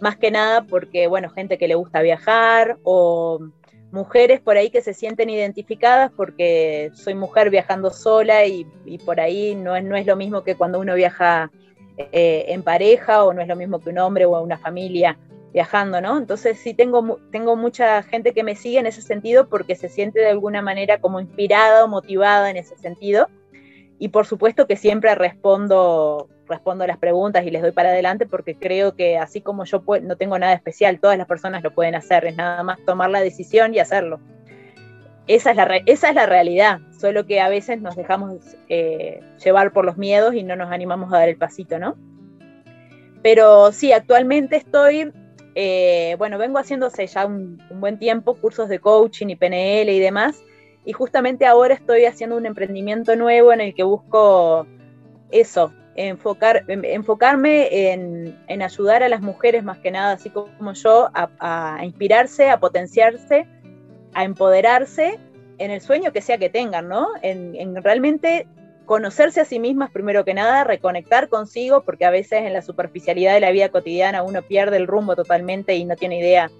más 0.01 0.17
que 0.17 0.31
nada 0.31 0.63
porque, 0.63 1.07
bueno, 1.07 1.29
gente 1.29 1.57
que 1.57 1.69
le 1.69 1.75
gusta 1.75 2.01
viajar 2.01 2.77
o 2.83 3.39
mujeres 3.93 4.41
por 4.41 4.57
ahí 4.57 4.69
que 4.69 4.81
se 4.81 4.93
sienten 4.93 5.29
identificadas 5.29 6.11
porque 6.15 6.91
soy 6.93 7.13
mujer 7.13 7.49
viajando 7.49 7.91
sola 7.91 8.45
y, 8.45 8.67
y 8.85 8.97
por 8.97 9.21
ahí 9.21 9.55
no 9.55 9.73
es, 9.73 9.83
no 9.85 9.95
es 9.95 10.05
lo 10.05 10.17
mismo 10.17 10.43
que 10.43 10.55
cuando 10.55 10.77
uno 10.79 10.93
viaja 10.95 11.51
eh, 11.97 12.45
en 12.47 12.63
pareja 12.63 13.23
o 13.23 13.33
no 13.33 13.41
es 13.41 13.47
lo 13.47 13.55
mismo 13.55 13.79
que 13.79 13.89
un 13.89 13.99
hombre 13.99 14.25
o 14.25 14.41
una 14.41 14.57
familia 14.57 15.17
viajando, 15.53 16.01
¿no? 16.01 16.17
Entonces 16.17 16.59
sí 16.59 16.73
tengo, 16.73 17.19
tengo 17.31 17.55
mucha 17.55 18.03
gente 18.03 18.33
que 18.33 18.43
me 18.43 18.55
sigue 18.55 18.79
en 18.79 18.85
ese 18.85 19.01
sentido 19.01 19.49
porque 19.49 19.75
se 19.75 19.89
siente 19.89 20.19
de 20.19 20.29
alguna 20.29 20.61
manera 20.61 20.99
como 20.99 21.19
inspirada 21.19 21.83
o 21.83 21.87
motivada 21.87 22.49
en 22.49 22.57
ese 22.57 22.77
sentido. 22.77 23.27
Y 23.99 24.09
por 24.09 24.25
supuesto 24.25 24.65
que 24.65 24.77
siempre 24.77 25.13
respondo, 25.13 26.27
respondo 26.47 26.87
las 26.87 26.97
preguntas 26.97 27.45
y 27.45 27.51
les 27.51 27.61
doy 27.61 27.71
para 27.71 27.89
adelante 27.89 28.25
porque 28.25 28.55
creo 28.55 28.95
que 28.95 29.17
así 29.17 29.41
como 29.41 29.65
yo 29.65 29.83
no 30.01 30.15
tengo 30.15 30.39
nada 30.39 30.53
especial, 30.53 30.99
todas 30.99 31.17
las 31.17 31.27
personas 31.27 31.61
lo 31.61 31.73
pueden 31.75 31.95
hacer, 31.95 32.25
es 32.25 32.35
nada 32.35 32.63
más 32.63 32.79
tomar 32.85 33.09
la 33.09 33.21
decisión 33.21 33.75
y 33.75 33.79
hacerlo. 33.79 34.19
Esa 35.27 35.51
es 35.51 35.57
la, 35.57 35.81
esa 35.85 36.09
es 36.09 36.15
la 36.15 36.25
realidad, 36.25 36.79
solo 36.99 37.25
que 37.25 37.41
a 37.41 37.47
veces 37.47 37.79
nos 37.79 37.95
dejamos 37.95 38.37
eh, 38.69 39.21
llevar 39.43 39.71
por 39.71 39.85
los 39.85 39.97
miedos 39.97 40.33
y 40.33 40.43
no 40.43 40.55
nos 40.55 40.71
animamos 40.71 41.13
a 41.13 41.19
dar 41.19 41.29
el 41.29 41.37
pasito, 41.37 41.77
¿no? 41.77 41.95
Pero 43.21 43.71
sí, 43.71 43.93
actualmente 43.93 44.55
estoy, 44.55 45.13
eh, 45.55 46.15
bueno, 46.17 46.37
vengo 46.37 46.57
haciendo 46.59 46.85
hace 46.87 47.07
ya 47.07 47.25
un, 47.25 47.61
buen 47.71 47.97
tiempo 47.99 48.35
cursos 48.35 48.69
de 48.69 48.79
coaching 48.79 49.27
y 49.27 49.35
PNL 49.35 49.89
y 49.91 49.99
demás, 49.99 50.43
y 50.85 50.93
justamente 50.93 51.45
ahora 51.45 51.73
estoy 51.75 52.05
haciendo 52.05 52.37
un 52.37 52.45
emprendimiento 52.45 53.15
nuevo 53.15 53.53
en 53.53 53.61
el 53.61 53.73
que 53.75 53.83
busco 53.83 54.65
eso, 55.29 55.71
enfocar, 55.95 56.63
en- 56.67 56.85
enfocarme 56.85 57.91
en, 57.91 58.37
en 58.47 58.61
ayudar 58.61 59.03
a 59.03 59.09
las 59.09 59.21
mujeres 59.21 59.63
más 59.63 59.77
que 59.79 59.91
nada, 59.91 60.13
así 60.13 60.29
como 60.29 60.73
yo, 60.73 61.09
a, 61.13 61.29
a 61.77 61.85
inspirarse, 61.85 62.49
a 62.49 62.59
potenciarse, 62.59 63.47
a 64.13 64.23
empoderarse 64.23 65.19
en 65.57 65.71
el 65.71 65.81
sueño 65.81 66.11
que 66.11 66.21
sea 66.21 66.37
que 66.37 66.49
tengan, 66.49 66.87
¿no? 66.87 67.09
En, 67.21 67.55
en 67.55 67.75
realmente 67.83 68.47
conocerse 68.91 69.39
a 69.39 69.45
sí 69.45 69.57
mismas 69.57 69.89
primero 69.89 70.25
que 70.25 70.33
nada, 70.33 70.65
reconectar 70.65 71.29
consigo, 71.29 71.81
porque 71.83 72.03
a 72.03 72.09
veces 72.09 72.41
en 72.41 72.51
la 72.51 72.61
superficialidad 72.61 73.33
de 73.33 73.39
la 73.39 73.51
vida 73.51 73.69
cotidiana 73.69 74.21
uno 74.21 74.41
pierde 74.41 74.75
el 74.75 74.85
rumbo 74.85 75.15
totalmente 75.15 75.77
y 75.77 75.85
no 75.85 75.95
tiene 75.95 76.19
idea. 76.19 76.51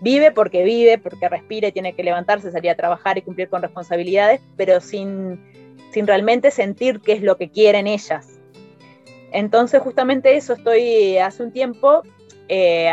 Vive 0.00 0.32
porque 0.32 0.64
vive, 0.64 0.98
porque 0.98 1.28
respira 1.28 1.68
y 1.68 1.72
tiene 1.72 1.94
que 1.94 2.02
levantarse, 2.02 2.50
salir 2.50 2.72
a 2.72 2.74
trabajar 2.74 3.16
y 3.16 3.22
cumplir 3.22 3.48
con 3.48 3.62
responsabilidades, 3.62 4.40
pero 4.56 4.80
sin, 4.80 5.40
sin 5.92 6.08
realmente 6.08 6.50
sentir 6.50 6.98
qué 6.98 7.12
es 7.12 7.22
lo 7.22 7.36
que 7.36 7.48
quieren 7.48 7.86
ellas. 7.86 8.40
Entonces, 9.30 9.80
justamente 9.80 10.36
eso 10.36 10.54
estoy 10.54 11.18
hace 11.18 11.44
un 11.44 11.52
tiempo, 11.52 12.02
eh, 12.48 12.90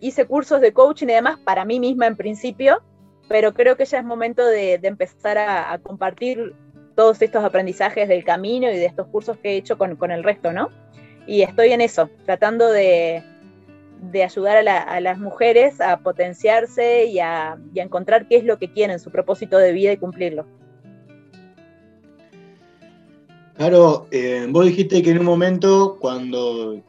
hice 0.00 0.24
cursos 0.24 0.60
de 0.60 0.72
coaching 0.72 1.06
y 1.06 1.12
demás 1.12 1.38
para 1.44 1.64
mí 1.64 1.78
misma 1.78 2.08
en 2.08 2.16
principio, 2.16 2.82
pero 3.28 3.54
creo 3.54 3.76
que 3.76 3.84
ya 3.84 4.00
es 4.00 4.04
momento 4.04 4.44
de, 4.44 4.78
de 4.78 4.88
empezar 4.88 5.38
a 5.38 5.78
compartir 5.80 6.56
todos 6.96 7.22
estos 7.22 7.44
aprendizajes 7.44 8.08
del 8.08 8.24
camino 8.24 8.68
y 8.70 8.76
de 8.76 8.86
estos 8.86 9.06
cursos 9.06 9.36
que 9.38 9.50
he 9.50 9.56
hecho 9.56 9.78
con, 9.78 9.94
con 9.96 10.10
el 10.10 10.24
resto, 10.24 10.52
¿no? 10.52 10.70
Y 11.26 11.42
estoy 11.42 11.70
en 11.72 11.80
eso, 11.80 12.08
tratando 12.24 12.72
de, 12.72 13.22
de 14.10 14.24
ayudar 14.24 14.56
a, 14.56 14.62
la- 14.62 14.82
a 14.82 15.00
las 15.00 15.18
mujeres 15.18 15.80
a 15.80 15.98
potenciarse 16.00 17.04
y 17.04 17.18
a, 17.20 17.52
a 17.52 17.58
encontrar 17.74 18.26
qué 18.26 18.36
es 18.36 18.44
lo 18.44 18.58
que 18.58 18.72
quieren, 18.72 18.98
su 18.98 19.10
propósito 19.10 19.58
de 19.58 19.72
vida 19.72 19.92
y 19.92 19.96
cumplirlo. 19.98 20.46
Claro, 23.56 24.06
eh, 24.10 24.46
vos 24.50 24.66
dijiste 24.66 25.02
que 25.02 25.10
en 25.10 25.18
un 25.18 25.24
momento 25.24 25.96
cuando 25.98 26.82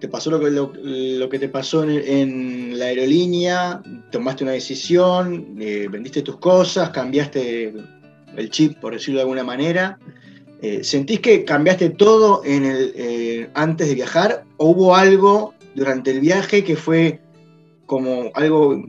te 0.00 0.08
pasó 0.08 0.30
lo 0.30 0.40
que, 0.40 0.50
lo, 0.50 1.28
que 1.28 1.38
te 1.38 1.48
pasó 1.48 1.84
en, 1.84 1.90
en 1.90 2.78
la 2.78 2.86
aerolínea, 2.86 3.82
tomaste 4.10 4.44
una 4.44 4.52
decisión, 4.52 5.56
eh, 5.60 5.88
vendiste 5.90 6.22
tus 6.22 6.38
cosas, 6.38 6.90
cambiaste 6.90 7.74
el 8.36 8.50
chip, 8.50 8.78
por 8.78 8.92
decirlo 8.92 9.18
de 9.18 9.22
alguna 9.22 9.44
manera. 9.44 9.98
Eh, 10.62 10.82
¿Sentís 10.82 11.20
que 11.20 11.44
cambiaste 11.44 11.90
todo 11.90 12.42
eh, 12.44 13.48
antes 13.54 13.88
de 13.88 13.94
viajar 13.94 14.44
o 14.56 14.70
hubo 14.70 14.96
algo 14.96 15.54
durante 15.74 16.10
el 16.10 16.20
viaje 16.20 16.64
que 16.64 16.76
fue 16.76 17.20
como 17.84 18.30
algo, 18.34 18.82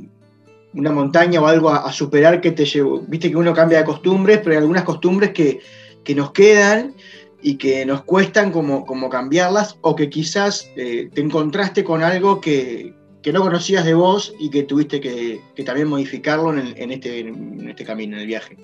una 0.74 0.92
montaña 0.92 1.42
o 1.42 1.48
algo 1.48 1.70
a, 1.70 1.92
superar 1.92 2.40
que 2.40 2.52
te 2.52 2.66
llevó? 2.66 3.02
Viste 3.02 3.30
que 3.30 3.36
uno 3.36 3.54
cambia 3.54 3.80
de 3.80 3.86
costumbres, 3.86 4.40
pero 4.40 4.52
hay 4.52 4.58
algunas 4.58 4.86
costumbres 4.86 5.32
que, 5.32 5.60
que 6.06 6.16
nos 6.16 6.32
quedan 6.32 6.94
y 7.42 7.56
que 7.56 7.86
nos 7.86 8.04
cuestan 8.04 8.52
como, 8.52 8.86
como 8.86 9.10
cambiarlas 9.10 9.78
o 9.82 9.96
que 9.96 10.10
quizás 10.10 10.72
eh, 10.78 11.10
te 11.14 11.22
encontraste 11.22 11.84
con 11.84 12.02
algo 12.02 12.40
que, 12.42 12.94
no 13.34 13.42
conocías 13.42 13.84
de 13.84 13.94
vos 13.94 14.34
y 14.40 14.50
que 14.50 14.64
tuviste 14.64 15.02
que, 15.02 15.42
que 15.54 15.64
también 15.66 15.90
modificarlo 15.90 16.58
en 16.58 16.92
este, 16.92 17.20
en 17.20 17.68
este 17.68 17.84
camino, 17.84 18.16
en 18.16 18.22
el 18.22 18.28
viaje. 18.28 18.56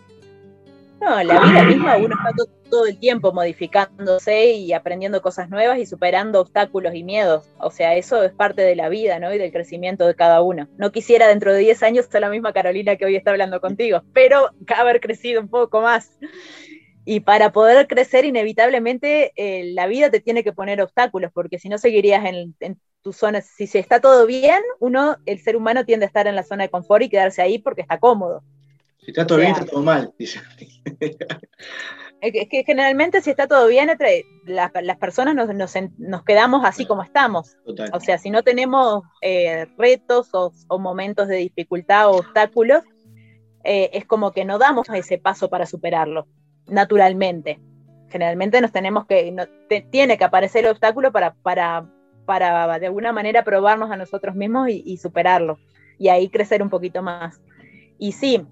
No, 1.05 1.21
la 1.23 1.39
vida 1.39 1.63
misma 1.63 1.97
uno 1.97 2.15
está 2.15 2.31
to- 2.37 2.49
todo 2.69 2.85
el 2.85 2.97
tiempo 2.97 3.33
modificándose 3.33 4.51
y 4.53 4.71
aprendiendo 4.73 5.21
cosas 5.21 5.49
nuevas 5.49 5.77
y 5.79 5.85
superando 5.85 6.39
obstáculos 6.39 6.95
y 6.95 7.03
miedos. 7.03 7.53
O 7.59 7.71
sea, 7.71 7.95
eso 7.95 8.23
es 8.23 8.31
parte 8.33 8.61
de 8.61 8.75
la 8.75 8.89
vida, 8.89 9.19
¿no? 9.19 9.33
Y 9.33 9.37
del 9.37 9.51
crecimiento 9.51 10.07
de 10.07 10.15
cada 10.15 10.41
uno. 10.41 10.69
No 10.77 10.91
quisiera 10.91 11.27
dentro 11.27 11.51
de 11.53 11.59
10 11.59 11.83
años 11.83 12.05
ser 12.09 12.21
la 12.21 12.29
misma 12.29 12.53
Carolina 12.53 12.95
que 12.95 13.05
hoy 13.05 13.15
está 13.17 13.31
hablando 13.31 13.59
contigo, 13.59 14.01
pero 14.13 14.51
haber 14.77 15.01
crecido 15.01 15.41
un 15.41 15.49
poco 15.49 15.81
más. 15.81 16.17
Y 17.05 17.21
para 17.21 17.51
poder 17.51 17.87
crecer, 17.87 18.25
inevitablemente, 18.25 19.33
eh, 19.35 19.73
la 19.73 19.87
vida 19.87 20.09
te 20.11 20.21
tiene 20.21 20.43
que 20.43 20.53
poner 20.53 20.81
obstáculos, 20.81 21.31
porque 21.33 21.59
si 21.59 21.69
no 21.69 21.77
seguirías 21.77 22.25
en, 22.25 22.55
en 22.61 22.79
tu 23.01 23.13
zona. 23.13 23.41
Si 23.41 23.67
se 23.67 23.79
está 23.79 23.99
todo 24.01 24.25
bien, 24.27 24.61
uno, 24.79 25.17
el 25.25 25.39
ser 25.39 25.57
humano 25.57 25.85
tiende 25.85 26.05
a 26.05 26.07
estar 26.07 26.27
en 26.27 26.35
la 26.35 26.43
zona 26.43 26.63
de 26.63 26.69
confort 26.69 27.03
y 27.03 27.09
quedarse 27.09 27.41
ahí 27.41 27.59
porque 27.59 27.81
está 27.81 27.99
cómodo. 27.99 28.43
Si 29.03 29.11
está 29.11 29.27
todo 29.27 29.37
O 29.37 29.41
sea, 29.41 29.49
bien, 29.49 29.59
está 29.61 29.71
todo 29.71 29.83
mal, 29.83 30.13
dice. 30.17 30.39
Es 32.21 32.47
que, 32.49 32.63
generalmente 32.63 33.21
si 33.21 33.31
está 33.31 33.47
todo 33.47 33.67
bien, 33.67 33.89
las, 34.45 34.71
las 34.81 34.97
personas 34.97 35.35
nos, 35.35 35.53
nos, 35.53 35.73
nos 35.97 36.23
quedamos 36.23 36.63
así 36.63 36.85
como 36.85 37.03
estamos. 37.03 37.57
Total. 37.65 37.89
O 37.93 37.99
sea, 37.99 38.17
si 38.17 38.29
no 38.29 38.43
tenemos 38.43 39.03
eh, 39.21 39.67
retos 39.77 40.29
o, 40.33 40.53
o 40.69 40.79
momentos 40.79 41.27
de 41.27 41.35
dificultad 41.37 42.07
o 42.09 42.17
obstáculos, 42.19 42.83
eh, 43.65 43.89
es 43.93 44.05
como 44.05 44.31
que 44.31 44.45
no 44.45 44.57
damos 44.57 44.87
ese 44.89 45.17
paso 45.17 45.49
para 45.49 45.65
superarlo, 45.65 46.27
naturalmente. 46.67 47.59
Generalmente 48.09 48.61
nos 48.61 48.71
tenemos 48.71 49.05
que, 49.05 49.29
no- 49.31 49.47
te- 49.67 49.81
tiene 49.81 50.17
que 50.17 50.23
aparecer 50.23 50.63
el 50.63 50.71
obstáculo 50.71 51.11
para, 51.11 51.33
para, 51.33 51.89
para 52.25 52.79
de 52.79 52.85
alguna 52.87 53.11
manera 53.11 53.43
probarnos 53.43 53.91
a 53.91 53.97
nosotros 53.97 54.33
mismos 54.35 54.69
y, 54.69 54.81
y 54.85 54.95
superarlo. 54.97 55.59
Y 55.99 56.07
ahí 56.07 56.29
crecer 56.29 56.61
un 56.63 56.69
poquito 56.69 57.01
más. 57.01 57.41
Y 57.99 58.13
sí, 58.13 58.45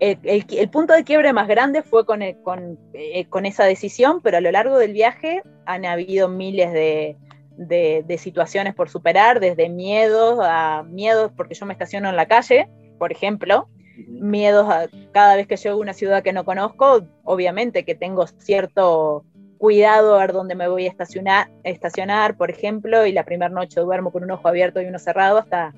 el, 0.00 0.18
el- 0.24 0.44
el 0.50 0.70
punto 0.70 0.92
de 0.94 1.04
quiebre 1.04 1.32
más 1.32 1.48
grande 1.48 1.82
fue 1.82 2.04
con, 2.04 2.22
el- 2.22 2.36
con, 2.42 2.78
eh, 2.94 3.26
con 3.26 3.46
esa 3.46 3.64
decisión, 3.64 4.20
pero 4.22 4.38
a 4.38 4.40
lo 4.40 4.50
largo 4.50 4.78
del 4.78 4.92
viaje 4.92 5.42
han 5.66 5.84
habido 5.86 6.28
miles 6.28 6.72
de, 6.72 7.16
de- 7.56 8.04
de 8.06 8.18
situaciones 8.18 8.74
por 8.74 8.88
superar, 8.88 9.40
desde 9.40 9.68
miedos 9.68 10.38
a 10.42 10.82
miedos 10.84 11.32
porque 11.36 11.54
yo 11.54 11.66
me 11.66 11.72
estaciono 11.72 12.08
en 12.08 12.16
la 12.16 12.26
calle, 12.26 12.68
por 12.98 13.12
ejemplo, 13.12 13.68
miedos 14.08 14.68
a 14.68 14.88
cada 15.12 15.36
vez 15.36 15.46
que 15.46 15.56
llego 15.56 15.76
a 15.76 15.80
una 15.80 15.92
ciudad 15.94 16.22
que 16.24 16.32
no 16.32 16.44
conozco, 16.44 17.02
obviamente 17.22 17.84
que 17.84 17.94
tengo 17.94 18.26
cierto 18.26 19.24
cuidado 19.58 20.16
a 20.16 20.18
ver 20.18 20.32
dónde 20.32 20.56
me 20.56 20.66
voy 20.68 20.86
a 20.86 20.90
estacionar, 20.90 21.48
estacionar, 21.62 22.36
por 22.36 22.50
ejemplo, 22.50 23.06
y 23.06 23.12
la 23.12 23.24
primera 23.24 23.48
noche 23.48 23.80
duermo 23.80 24.10
con 24.10 24.24
un 24.24 24.32
ojo 24.32 24.48
abierto 24.48 24.80
y 24.82 24.86
uno 24.86 24.98
cerrado 24.98 25.38
hasta, 25.38 25.72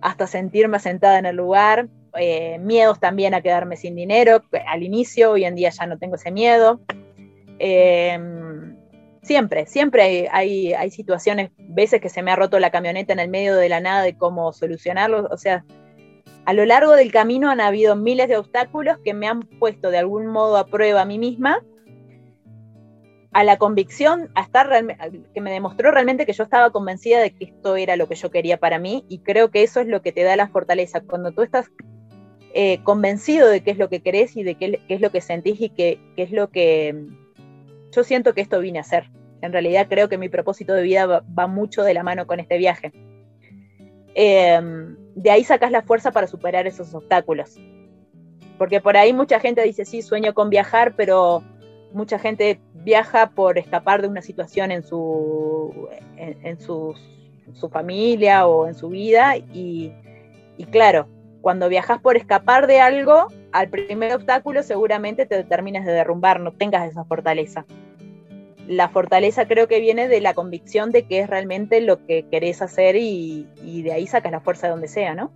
hasta 0.00 0.26
sentirme 0.28 0.78
sentada 0.78 1.18
en 1.18 1.26
el 1.26 1.36
lugar. 1.36 1.88
Eh, 2.18 2.58
miedos 2.58 2.98
también 3.00 3.34
a 3.34 3.42
quedarme 3.42 3.76
sin 3.76 3.94
dinero 3.94 4.42
al 4.66 4.82
inicio, 4.82 5.32
hoy 5.32 5.44
en 5.44 5.54
día 5.54 5.70
ya 5.70 5.86
no 5.86 5.98
tengo 5.98 6.16
ese 6.16 6.30
miedo. 6.30 6.80
Eh, 7.58 8.18
siempre, 9.22 9.66
siempre 9.66 10.28
hay, 10.30 10.72
hay, 10.72 10.90
situaciones, 10.90 11.50
veces 11.56 12.00
que 12.00 12.08
se 12.08 12.22
me 12.22 12.30
ha 12.30 12.36
roto 12.36 12.58
la 12.58 12.70
camioneta 12.70 13.12
en 13.12 13.20
el 13.20 13.28
medio 13.28 13.56
de 13.56 13.68
la 13.68 13.80
nada 13.80 14.02
de 14.02 14.16
cómo 14.16 14.52
solucionarlo, 14.52 15.28
o 15.30 15.36
sea, 15.36 15.64
a 16.46 16.52
lo 16.52 16.64
largo 16.64 16.92
del 16.92 17.12
camino 17.12 17.50
han 17.50 17.60
habido 17.60 17.96
miles 17.96 18.28
de 18.28 18.38
obstáculos 18.38 18.98
que 19.04 19.14
me 19.14 19.28
han 19.28 19.42
puesto 19.42 19.90
de 19.90 19.98
algún 19.98 20.26
modo 20.26 20.56
a 20.56 20.66
prueba 20.66 21.02
a 21.02 21.04
mí 21.04 21.18
misma, 21.18 21.62
a 23.32 23.44
la 23.44 23.58
convicción, 23.58 24.30
a 24.34 24.42
estar 24.42 24.68
que 25.32 25.40
me 25.40 25.52
demostró 25.52 25.92
realmente 25.92 26.26
que 26.26 26.32
yo 26.32 26.42
estaba 26.42 26.70
convencida 26.70 27.20
de 27.20 27.30
que 27.32 27.44
esto 27.44 27.76
era 27.76 27.96
lo 27.96 28.08
que 28.08 28.16
yo 28.16 28.30
quería 28.30 28.58
para 28.58 28.78
mí 28.78 29.04
y 29.08 29.20
creo 29.20 29.50
que 29.50 29.62
eso 29.62 29.80
es 29.80 29.86
lo 29.86 30.02
que 30.02 30.12
te 30.12 30.24
da 30.24 30.34
la 30.34 30.48
fortaleza. 30.48 31.00
Cuando 31.02 31.30
tú 31.30 31.42
estás 31.42 31.70
eh, 32.52 32.80
convencido 32.82 33.48
de 33.48 33.60
qué 33.60 33.70
es 33.70 33.78
lo 33.78 33.88
que 33.88 34.00
querés 34.00 34.36
y 34.36 34.42
de 34.42 34.56
qué, 34.56 34.80
es 34.88 35.00
lo 35.00 35.10
que 35.10 35.20
sentís 35.20 35.60
y 35.60 35.68
qué, 35.68 36.00
es 36.16 36.32
lo 36.32 36.50
que 36.50 37.06
yo 37.92 38.02
siento 38.02 38.34
que 38.34 38.40
esto 38.40 38.58
vine 38.60 38.78
a 38.78 38.82
hacer. 38.82 39.08
En 39.40 39.52
realidad 39.52 39.86
creo 39.88 40.08
que 40.08 40.18
mi 40.18 40.28
propósito 40.28 40.74
de 40.74 40.82
vida 40.82 41.06
va, 41.06 41.46
mucho 41.46 41.84
de 41.84 41.94
la 41.94 42.02
mano 42.02 42.26
con 42.26 42.40
este 42.40 42.58
viaje. 42.58 42.92
Em, 44.14 44.96
de 45.14 45.30
ahí 45.30 45.44
sacas 45.44 45.70
la 45.70 45.82
fuerza 45.82 46.10
para 46.10 46.26
superar 46.26 46.66
esos 46.66 46.92
obstáculos. 46.92 47.56
Porque 48.58 48.80
por 48.80 48.96
ahí 48.96 49.12
mucha 49.12 49.38
gente 49.38 49.62
dice, 49.62 49.84
sí, 49.84 50.02
sueño 50.02 50.34
con 50.34 50.50
viajar, 50.50 50.94
pero 50.96 51.44
mucha 51.92 52.18
gente 52.18 52.60
viaja 52.74 53.30
por 53.30 53.58
escapar 53.58 54.02
de 54.02 54.08
una 54.08 54.22
situación 54.22 54.72
en 54.72 54.82
su, 54.82 55.88
en, 56.16 56.60
su, 56.60 56.94
familia 57.70 58.46
o 58.46 58.66
en 58.66 58.74
su 58.74 58.88
vida. 58.88 59.36
Y 59.36 59.94
claro, 60.70 61.08
cuando 61.40 61.68
viajas 61.68 62.00
por 62.00 62.16
escapar 62.16 62.66
de 62.66 62.80
algo, 62.80 63.28
al 63.52 63.68
primer 63.68 64.14
obstáculo 64.14 64.62
seguramente 64.62 65.26
te 65.26 65.42
terminas 65.44 65.86
de 65.86 65.92
derrumbar, 65.92 66.40
no 66.40 66.52
tengas 66.52 66.90
esa 66.90 67.04
fortaleza. 67.04 67.64
La 68.66 68.88
fortaleza 68.88 69.48
creo 69.48 69.66
que 69.66 69.80
viene 69.80 70.06
de 70.06 70.20
la 70.20 70.34
convicción 70.34 70.90
de 70.90 71.04
que 71.04 71.20
es 71.20 71.30
realmente 71.30 71.80
lo 71.80 72.06
que 72.06 72.28
querés 72.30 72.62
hacer 72.62 72.94
y, 72.96 73.46
de 73.82 73.92
ahí 73.92 74.06
sacas 74.06 74.30
la 74.30 74.40
fuerza 74.40 74.66
de 74.66 74.72
donde 74.72 74.88
sea, 74.88 75.14
¿no? 75.14 75.32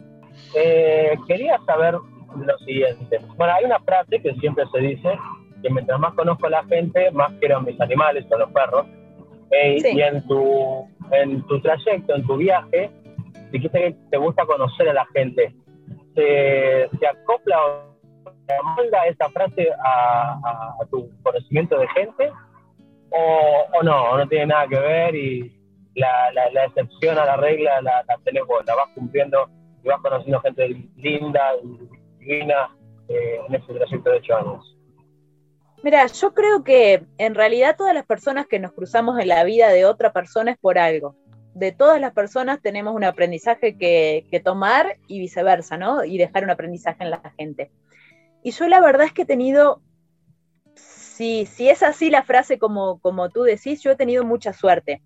Eh, 0.55 1.17
quería 1.27 1.59
saber 1.67 1.95
lo 1.95 2.59
siguiente. 2.59 3.19
Bueno, 3.37 3.55
hay 3.55 3.65
una 3.65 3.81
frase 3.81 4.21
que 4.21 4.35
siempre 4.35 4.65
se 4.73 4.79
dice, 4.79 5.19
que 5.63 5.71
mientras 5.71 5.99
más 5.99 6.15
conozco 6.15 6.47
a 6.47 6.51
la 6.51 6.65
gente, 6.65 7.11
más 7.11 7.33
quiero 7.41 7.57
a 7.57 7.61
mis 7.61 7.81
animales, 7.81 8.25
a 8.31 8.37
los 8.37 8.53
perros. 8.53 8.87
Eh, 9.51 9.79
y 9.93 10.01
en 10.01 10.27
tu, 10.27 10.87
en 11.11 11.43
tu 11.47 11.61
trayecto, 11.61 12.15
en 12.15 12.27
tu 12.27 12.37
viaje, 12.37 12.91
dijiste 13.51 13.79
que 13.79 13.97
te 14.11 14.17
gusta 14.17 14.45
conocer 14.47 14.89
a 14.89 14.93
la 14.93 15.07
gente 15.07 15.55
se, 16.15 16.89
se 16.99 17.07
acopla 17.07 17.67
o 17.67 17.95
se 18.47 18.55
amolda 18.55 19.07
esa 19.07 19.29
frase 19.31 19.69
a, 19.85 20.77
tu 20.91 21.11
conocimiento 21.23 21.79
de 21.79 21.89
gente 21.89 22.33
o, 23.11 23.65
o, 23.79 23.83
no, 23.83 24.17
no 24.17 24.29
tiene 24.29 24.47
nada 24.47 24.67
que 24.67 24.79
ver 24.79 25.15
y 25.15 25.61
la, 25.95 26.33
la, 26.33 26.65
excepción 26.65 27.19
a 27.19 27.25
la 27.25 27.37
regla 27.37 27.81
la, 27.81 28.05
la 28.07 28.19
tenés 28.25 28.45
vos, 28.47 28.65
la 28.67 28.75
vas 28.75 28.89
cumpliendo 28.95 29.49
y 29.83 29.89
vas 29.89 30.01
conociendo 30.01 30.41
gente 30.41 30.69
linda 30.97 31.53
y 31.63 31.89
divina 32.19 32.77
eh, 33.09 33.39
en 33.49 33.55
ese 33.55 33.73
trayecto 33.73 34.11
de 34.11 34.17
ocho 34.17 34.37
años. 34.37 34.77
Mira, 35.83 36.07
yo 36.07 36.33
creo 36.33 36.65
que 36.65 37.05
en 37.19 37.35
realidad 37.35 37.77
todas 37.77 37.95
las 37.95 38.07
personas 38.07 38.47
que 38.47 38.59
nos 38.59 38.73
cruzamos 38.73 39.21
en 39.21 39.29
la 39.29 39.45
vida 39.45 39.69
de 39.69 39.85
otra 39.85 40.13
persona 40.13 40.53
es 40.53 40.59
por 40.59 40.79
algo 40.79 41.15
de 41.55 41.73
todas 41.73 42.01
las 42.01 42.13
personas 42.13 42.61
tenemos 42.61 42.95
un 42.95 43.05
aprendizaje 43.05 43.79
que, 43.79 44.43
tomar 44.45 44.99
y 45.07 45.21
viceversa, 45.21 45.77
¿no? 45.77 46.05
Y 46.05 46.19
dejar 46.19 46.45
un 46.45 46.51
aprendizaje 46.51 47.05
en 47.05 47.11
la 47.11 47.23
gente. 47.39 47.71
Y 48.43 48.51
yo 48.51 48.69
la 48.69 48.81
verdad 48.81 49.07
es 49.07 49.13
que 49.13 49.23
he 49.23 49.27
tenido, 49.27 49.81
si, 50.75 51.47
si 51.47 51.69
es 51.69 51.83
así 51.83 52.11
la 52.11 52.25
frase 52.25 52.59
como, 52.59 52.99
como 53.01 53.31
tú 53.31 53.45
decís, 53.45 53.83
yo 53.83 53.93
he 53.93 53.97
tenido 53.97 54.25
mucha 54.25 54.53
suerte. 54.53 55.01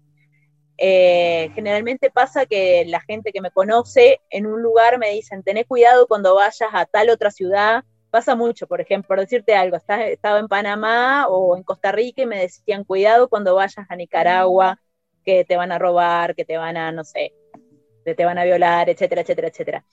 Eh, 0.78 1.50
generalmente 1.54 2.11
pasa 2.11 2.46
que 2.46 2.84
la 2.87 3.00
gente 3.00 3.32
que 3.32 3.40
me 3.40 3.50
conoce 3.50 4.20
en 4.30 4.46
un 4.46 4.62
lugar 4.62 4.98
me 4.98 5.11
dicen, 5.11 5.42
tené 5.42 5.64
cuidado 5.66 6.06
cuando 6.06 6.34
vayas 6.34 6.70
a 6.72 6.87
tal 6.87 7.11
otra 7.11 7.30
ciudad. 7.30 7.84
Pasa 8.11 8.34
mucho, 8.34 8.66
por 8.66 8.80
ejemplo, 8.80 9.08
por 9.08 9.20
decirte 9.20 9.54
algo, 9.54 9.76
estaba 9.76 10.38
en 10.38 10.48
Panamá 10.48 11.26
o 11.28 11.56
en 11.56 11.62
Costa 11.62 11.92
Rica 11.92 12.22
y 12.22 12.26
me 12.26 12.40
decían, 12.40 12.84
cuidado 12.84 13.28
cuando 13.28 13.54
vayas 13.54 13.84
a 13.87 13.96
Nicaragua 13.96 14.80
que 15.28 15.44
te 15.44 15.58
van 15.58 15.72
a 15.72 15.78
robar, 15.78 16.34
que 16.34 16.46
te 16.46 16.56
van 16.56 16.78
a, 16.78 16.90
no 16.90 17.04
sé, 17.04 17.34
que 18.02 18.14
te 18.14 18.24
van 18.24 18.38
a 18.38 18.44
violar, 18.44 18.88
etcétera, 18.88 19.20
etcétera, 19.20 19.48
etcétera. 19.48 19.84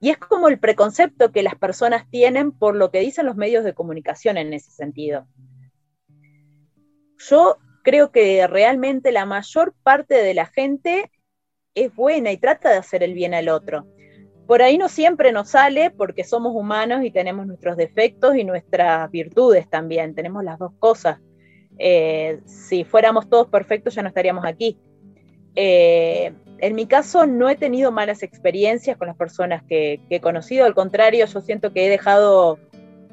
Y 0.00 0.10
es 0.10 0.18
como 0.18 0.48
el 0.48 0.58
preconcepto 0.58 1.32
que 1.32 1.42
las 1.42 1.54
personas 1.54 2.06
tienen 2.10 2.52
por 2.52 2.76
lo 2.76 2.90
que 2.90 3.00
dicen 3.00 3.24
los 3.24 3.36
medios 3.36 3.64
de 3.64 3.72
comunicación 3.72 4.36
en 4.36 4.52
ese 4.52 4.70
sentido. 4.70 5.26
Yo 7.16 7.56
creo 7.84 8.12
que 8.12 8.46
realmente 8.46 9.12
la 9.12 9.24
mayor 9.24 9.74
parte 9.82 10.16
de 10.16 10.34
la 10.34 10.44
gente 10.44 11.10
es 11.74 11.94
buena 11.94 12.30
y 12.30 12.36
trata 12.36 12.68
de 12.68 12.76
hacer 12.76 13.02
el 13.02 13.14
bien 13.14 13.32
al 13.32 13.48
otro. 13.48 13.86
Por 14.46 14.60
ahí 14.60 14.76
no 14.76 14.90
siempre 14.90 15.32
nos 15.32 15.48
sale 15.48 15.90
porque 15.90 16.22
somos 16.22 16.54
humanos 16.54 17.02
y 17.02 17.10
tenemos 17.10 17.46
nuestros 17.46 17.78
defectos 17.78 18.36
y 18.36 18.44
nuestras 18.44 19.10
virtudes 19.10 19.70
también, 19.70 20.14
tenemos 20.14 20.44
las 20.44 20.58
dos 20.58 20.72
cosas. 20.78 21.18
Eh, 21.78 22.40
si 22.46 22.84
fuéramos 22.84 23.28
todos 23.28 23.48
perfectos 23.48 23.94
ya 23.94 24.02
no 24.02 24.08
estaríamos 24.08 24.44
aquí. 24.44 24.78
Eh, 25.54 26.32
en 26.58 26.74
mi 26.74 26.86
caso 26.86 27.26
no 27.26 27.48
he 27.48 27.56
tenido 27.56 27.92
malas 27.92 28.22
experiencias 28.22 28.96
con 28.96 29.08
las 29.08 29.16
personas 29.16 29.62
que, 29.64 30.00
he 30.08 30.20
conocido, 30.20 30.64
al 30.64 30.74
contrario, 30.74 31.26
yo 31.26 31.40
siento 31.40 31.72
que 31.72 31.86
he 31.86 31.90
dejado 31.90 32.58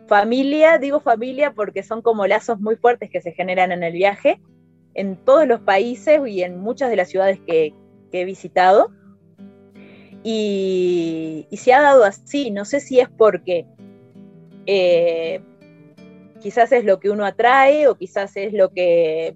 familia, 0.07 0.77
digo 0.77 0.99
familia 0.99 1.53
porque 1.53 1.83
son 1.83 2.01
como 2.01 2.27
lazos 2.27 2.59
muy 2.59 2.75
fuertes 2.75 3.09
que 3.09 3.21
se 3.21 3.31
generan 3.31 3.71
en 3.71 3.83
el 3.83 3.93
viaje, 3.93 4.39
en 4.93 5.17
todos 5.17 5.47
los 5.47 5.61
países 5.61 6.21
y 6.27 6.43
en 6.43 6.59
muchas 6.59 6.89
de 6.89 6.95
las 6.95 7.09
ciudades 7.09 7.39
que, 7.45 7.73
he 8.11 8.25
visitado. 8.25 8.91
Y, 10.23 11.47
se 11.51 11.73
ha 11.73 11.81
dado 11.81 12.03
así, 12.03 12.51
no 12.51 12.63
sé 12.63 12.79
si 12.79 12.99
es 12.99 13.09
porque 13.09 13.65
eh, 14.67 15.41
quizás 16.43 16.73
es 16.73 16.83
lo 16.83 16.99
que 16.99 17.09
uno 17.09 17.25
atrae 17.25 17.87
o 17.87 17.95
quizás 17.95 18.35
es 18.35 18.51
lo 18.53 18.69
que, 18.69 19.35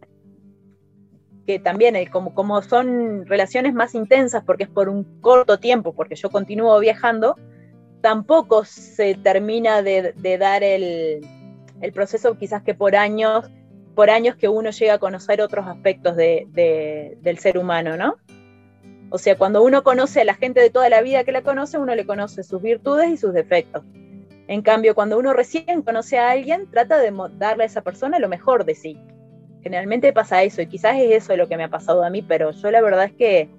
que 1.48 1.58
también, 1.58 1.96
eh, 1.96 2.10
como, 2.12 2.36
como 2.36 2.62
son 2.62 3.26
relaciones 3.26 3.74
más 3.74 3.96
intensas 3.96 4.44
porque 4.44 4.66
es 4.66 4.70
por 4.70 4.90
un 4.90 5.22
corto 5.22 5.58
tiempo, 5.58 5.94
porque 5.94 6.16
yo 6.16 6.30
continúo 6.30 6.78
viajando, 6.80 7.38
tampoco 8.02 8.66
se 8.66 9.16
termina 9.16 9.82
de, 9.82 10.14
dar 10.38 10.64
el, 10.64 11.26
proceso 11.94 12.38
quizás 12.38 12.62
que 12.62 12.76
por 12.76 12.98
años, 12.98 13.50
por 13.96 14.10
años 14.10 14.36
que 14.36 14.50
uno 14.50 14.70
llega 14.72 14.96
a 14.96 15.00
conocer 15.00 15.42
otros 15.42 15.66
aspectos 15.66 16.18
del 16.18 17.38
ser 17.40 17.58
humano, 17.58 17.96
¿no? 17.96 18.18
O 19.10 19.18
sea, 19.18 19.38
cuando 19.38 19.64
uno 19.64 19.84
conoce 19.84 20.20
a 20.20 20.26
la 20.26 20.34
gente 20.34 20.60
de 20.60 20.70
toda 20.70 20.90
la 20.90 21.02
vida 21.02 21.24
que 21.24 21.32
la 21.32 21.42
conoce, 21.42 21.78
uno 21.78 21.96
le 21.96 22.06
conoce 22.06 22.44
sus 22.44 22.62
virtudes 22.62 23.10
y 23.10 23.16
sus 23.16 23.34
defectos. 23.34 23.84
En 24.48 24.62
cambio, 24.62 24.96
cuando 24.96 25.18
uno 25.18 25.34
recién 25.34 25.82
conoce 25.82 26.18
a 26.18 26.32
alguien, 26.32 26.70
trata 26.72 26.98
de 26.98 27.14
darle 27.38 27.64
a 27.64 27.66
esa 27.66 27.82
persona 27.82 28.18
lo 28.18 28.30
mejor 28.30 28.64
de 28.64 28.76
sí. 28.76 28.98
Generalmente 29.62 30.14
pasa 30.14 30.44
eso, 30.44 30.62
y 30.62 30.68
quizás 30.68 30.96
es 30.98 31.12
eso 31.12 31.36
lo 31.36 31.48
que 31.50 31.58
me 31.58 31.66
ha 31.66 31.70
pasado 31.70 32.04
a 32.04 32.10
mí, 32.10 32.22
pero 32.22 32.52
yo 32.52 32.72
la 32.72 32.82
verdad 32.82 33.06
es 33.06 33.14
que, 33.14 33.50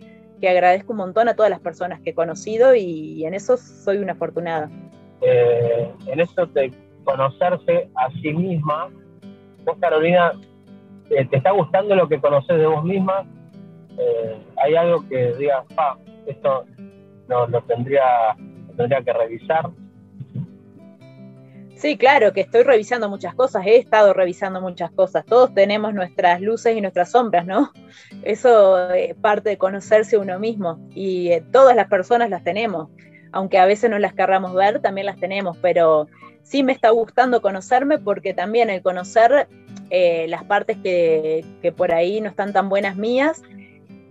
agradezco 0.49 0.93
un 0.93 0.99
montón 0.99 1.29
a 1.29 1.35
todas 1.35 1.51
las 1.51 1.61
personas 1.61 2.01
que 2.01 2.11
he 2.11 2.15
conocido 2.15 2.75
y, 2.75 3.25
en 3.27 3.35
eso 3.35 3.59
soy 3.59 3.99
una 3.99 4.13
afortunada. 4.13 4.71
Eh, 5.21 5.93
en 6.07 6.21
eso 6.21 6.47
de 6.47 6.73
conocerse 7.05 7.91
a 7.95 8.11
sí 8.23 8.33
misma, 8.33 8.89
vos 9.65 9.77
Carolina, 9.81 10.33
eh, 11.11 11.27
¿te 11.27 11.37
está 11.37 11.51
gustando 11.51 11.95
lo 11.97 12.09
que 12.09 12.21
conoces 12.21 12.57
de 12.57 12.67
vos 12.67 12.85
misma? 12.85 13.27
Eh, 13.99 14.39
¿Hay 14.63 14.75
algo 14.75 15.07
que 15.09 15.35
digas, 15.35 15.65
pa, 15.75 15.99
esto 16.27 16.65
no, 17.29 17.47
lo, 17.49 17.61
tendría, 17.63 18.35
lo 18.69 18.75
tendría 18.75 19.03
que 19.03 19.13
revisar? 19.13 19.69
Sí, 21.79 21.97
claro, 21.97 22.33
que 22.33 22.41
estoy 22.41 22.65
revisando 22.65 23.09
muchas 23.09 23.37
cosas, 23.37 23.65
he 23.65 23.77
estado 23.77 24.13
revisando 24.13 24.61
muchas 24.61 24.91
cosas. 24.91 25.25
Todos 25.25 25.55
tenemos 25.55 25.95
nuestras 25.95 26.41
luces 26.41 26.77
y 26.77 26.81
nuestras 26.81 27.13
sombras, 27.13 27.47
¿no? 27.47 27.73
Eso 28.25 28.91
es 28.91 29.15
parte 29.15 29.51
de 29.51 29.59
conocerse 29.59 30.19
uno 30.19 30.41
mismo 30.41 30.81
y 30.93 31.31
eh, 31.31 31.41
todas 31.53 31.77
las 31.77 31.87
personas 31.87 32.31
las 32.31 32.43
tenemos. 32.43 32.89
Aunque 33.31 33.59
a 33.59 33.67
veces 33.67 33.91
no 33.91 33.99
las 34.01 34.13
querramos 34.13 34.55
ver, 34.55 34.81
también 34.81 35.07
las 35.07 35.21
tenemos, 35.21 35.57
pero 35.59 36.09
sí 36.43 36.65
me 36.65 36.73
está 36.73 36.91
gustando 36.91 37.41
conocerme 37.41 37.99
porque 37.99 38.35
también 38.35 38.71
el 38.71 38.83
conocer 38.83 39.47
eh, 39.91 40.27
las 40.27 40.43
partes 40.43 40.79
que, 40.83 41.45
por 41.77 41.95
ahí 41.95 42.21
no 42.21 42.29
están 42.29 42.53
tan 42.53 42.69
buenas 42.69 42.97
mías, 42.97 43.45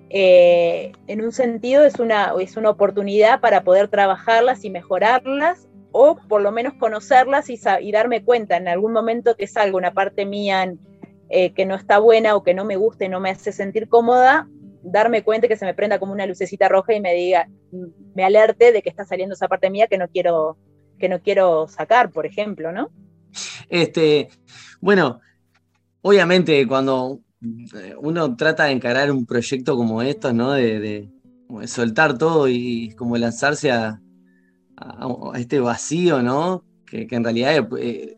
eh, 0.09 0.93
en 1.07 1.21
un 1.21 1.33
sentido 1.33 1.83
es 1.83 1.99
una, 1.99 2.31
es 2.39 2.55
una 2.55 2.69
oportunidad 2.69 3.41
para 3.41 3.63
poder 3.63 3.89
trabajarlas 3.89 4.63
y 4.63 4.69
mejorarlas 4.69 5.66
o 5.99 6.15
por 6.27 6.43
lo 6.43 6.51
menos 6.51 6.73
conocerlas 6.75 7.49
y, 7.49 7.59
darme 7.91 8.23
cuenta 8.23 8.55
en 8.55 8.67
algún 8.67 8.93
momento 8.93 9.35
que 9.35 9.47
salga 9.47 9.75
una 9.75 9.95
parte 9.95 10.27
mía 10.27 10.75
eh, 11.29 11.53
que 11.53 11.65
no 11.65 11.73
está 11.73 11.97
buena 11.97 12.35
o 12.35 12.43
que 12.43 12.53
no 12.53 12.65
me 12.65 12.75
gusta 12.75 13.05
y 13.05 13.09
no 13.09 13.19
me 13.19 13.31
hace 13.31 13.51
sentir 13.51 13.89
cómoda, 13.89 14.47
darme 14.83 15.23
cuenta 15.23 15.47
que 15.47 15.57
se 15.57 15.65
me 15.65 15.73
prenda 15.73 15.97
como 15.97 16.13
una 16.13 16.27
lucecita 16.27 16.69
roja 16.69 16.93
y 16.93 17.01
me 17.01 17.15
diga, 17.15 17.49
me 18.13 18.23
alerte 18.23 18.71
de 18.71 18.83
que 18.83 18.89
está 18.89 19.05
saliendo 19.05 19.33
esa 19.33 19.47
parte 19.47 19.71
mía 19.71 19.87
que 19.87 19.97
no 19.97 20.07
quiero, 20.07 20.57
que 20.99 21.09
no 21.09 21.19
quiero 21.19 21.67
sacar, 21.67 22.11
por 22.11 22.27
ejemplo, 22.27 22.71
¿no? 22.71 22.91
Este, 23.67 24.29
bueno, 24.79 25.19
obviamente 26.03 26.67
cuando 26.67 27.21
eh, 27.41 27.95
uno 27.97 28.35
trata 28.35 28.65
de 28.65 28.73
encarar 28.73 29.11
un 29.11 29.25
proyecto 29.25 29.75
como 29.75 30.03
estos, 30.03 30.31
¿no? 30.31 30.51
De 30.51 31.09
soltar 31.65 32.19
todo 32.19 32.47
y 32.47 32.93
como 32.95 33.17
lanzarse 33.17 33.71
a, 33.71 33.99
a- 34.77 35.31
este 35.35 35.59
vacío, 35.59 36.21
¿no? 36.21 36.63
Que, 36.85 37.07
en 37.09 37.23
realidad 37.23 37.67
eh, 37.79 38.17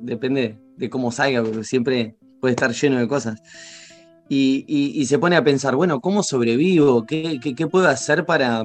depende 0.00 0.58
de 0.76 0.90
cómo 0.90 1.12
salga, 1.12 1.42
porque 1.42 1.64
siempre 1.64 2.16
puede 2.40 2.52
estar 2.52 2.72
lleno 2.72 2.98
de 2.98 3.08
cosas. 3.08 3.42
Y, 4.28 5.04
se 5.06 5.18
pone 5.18 5.36
a 5.36 5.44
pensar, 5.44 5.76
bueno, 5.76 6.00
¿cómo 6.00 6.22
sobrevivo? 6.22 7.04
¿Qué, 7.06 7.68
puedo 7.70 7.88
hacer 7.88 8.24
para, 8.24 8.64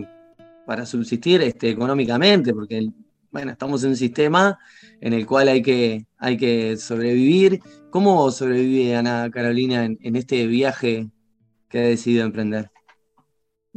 para 0.65 0.85
subsistir 0.85 1.41
este, 1.41 1.69
económicamente? 1.69 2.53
Porque, 2.53 2.89
bueno, 3.31 3.51
estamos 3.51 3.83
en 3.83 3.89
un 3.91 3.97
sistema 3.97 4.57
en 5.01 5.13
el 5.13 5.25
cual 5.25 5.49
hay 5.49 5.61
que, 5.61 6.05
hay 6.17 6.37
que 6.37 6.77
sobrevivir. 6.77 7.59
¿Cómo 7.89 8.31
sobrevive 8.31 8.95
Ana 8.95 9.29
Carolina 9.29 9.85
en 9.85 10.15
este 10.15 10.47
viaje 10.47 11.09
que 11.69 11.79
ha 11.79 11.83
decidido 11.83 12.25
emprender? 12.25 12.71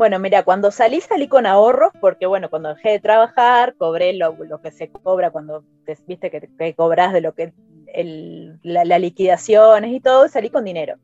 Bueno, 0.00 0.18
mira, 0.18 0.44
cuando 0.44 0.70
salí, 0.70 1.02
salí 1.02 1.28
con 1.28 1.44
ahorros, 1.44 1.92
porque 2.00 2.24
bueno, 2.24 2.48
cuando 2.48 2.70
dejé 2.70 2.88
de 2.92 3.00
trabajar, 3.00 3.74
cobré 3.76 4.14
lo, 4.14 4.34
lo 4.46 4.58
que 4.62 4.70
se 4.70 4.88
cobra 4.88 5.30
cuando, 5.30 5.62
te- 5.84 5.98
viste, 6.06 6.30
que, 6.30 6.74
cobras 6.74 7.12
de 7.12 7.20
lo 7.20 7.34
que, 7.34 7.52
el, 7.92 8.58
la, 8.62 8.86
la 8.86 8.98
liquidaciones 8.98 9.92
y 9.92 10.00
todo, 10.00 10.26
salí 10.28 10.48
con 10.48 10.64
dinero. 10.64 10.94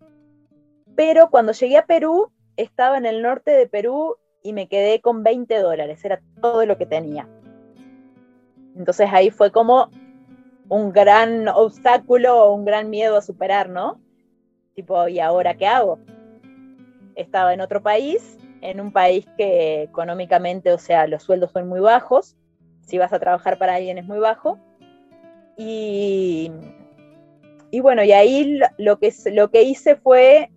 Pero 0.94 1.28
cuando 1.28 1.52
llegué 1.52 1.76
a 1.76 1.84
Perú, 1.84 2.32
estaba 2.56 2.96
en 2.96 3.04
el 3.04 3.20
norte 3.20 3.50
de 3.50 3.66
Perú 3.66 4.16
y 4.42 4.54
me 4.54 4.66
quedé 4.66 5.02
con 5.02 5.22
20 5.22 5.58
dólares, 5.58 6.02
era 6.02 6.22
todo 6.40 6.64
lo 6.64 6.78
que 6.78 6.86
tenía. 6.86 7.28
Entonces 8.74 9.10
ahí 9.12 9.28
fue 9.28 9.52
como 9.52 9.90
un 10.70 10.90
gran 10.90 11.48
obstáculo 11.48 12.50
un 12.50 12.64
gran 12.64 12.88
miedo 12.88 13.18
a 13.18 13.20
superar, 13.20 13.68
¿no? 13.68 14.00
Tipo, 14.74 15.06
¿y 15.06 15.20
ahora 15.20 15.52
qué 15.52 15.66
hago? 15.66 15.98
Estaba 17.14 17.52
en 17.52 17.60
otro 17.60 17.82
país, 17.82 18.38
en 18.70 18.80
un 18.80 18.92
país 18.92 19.26
que 19.36 19.82
económicamente, 19.82 20.72
o 20.72 20.78
sea, 20.78 21.06
los 21.06 21.22
sueldos 21.22 21.52
son 21.52 21.68
muy 21.68 21.80
bajos, 21.80 22.36
si 22.82 22.98
vas 22.98 23.12
a 23.12 23.18
trabajar 23.18 23.58
para 23.58 23.74
alguien 23.74 23.98
es 23.98 24.04
muy 24.04 24.18
bajo, 24.18 24.58
y, 25.56 26.50
y 27.70 27.80
bueno, 27.80 28.04
y 28.04 28.12
ahí 28.12 28.58
lo- 28.78 28.98
que, 28.98 29.12
lo 29.32 29.50
que 29.50 29.62
hice 29.62 29.96
fue, 29.96 30.50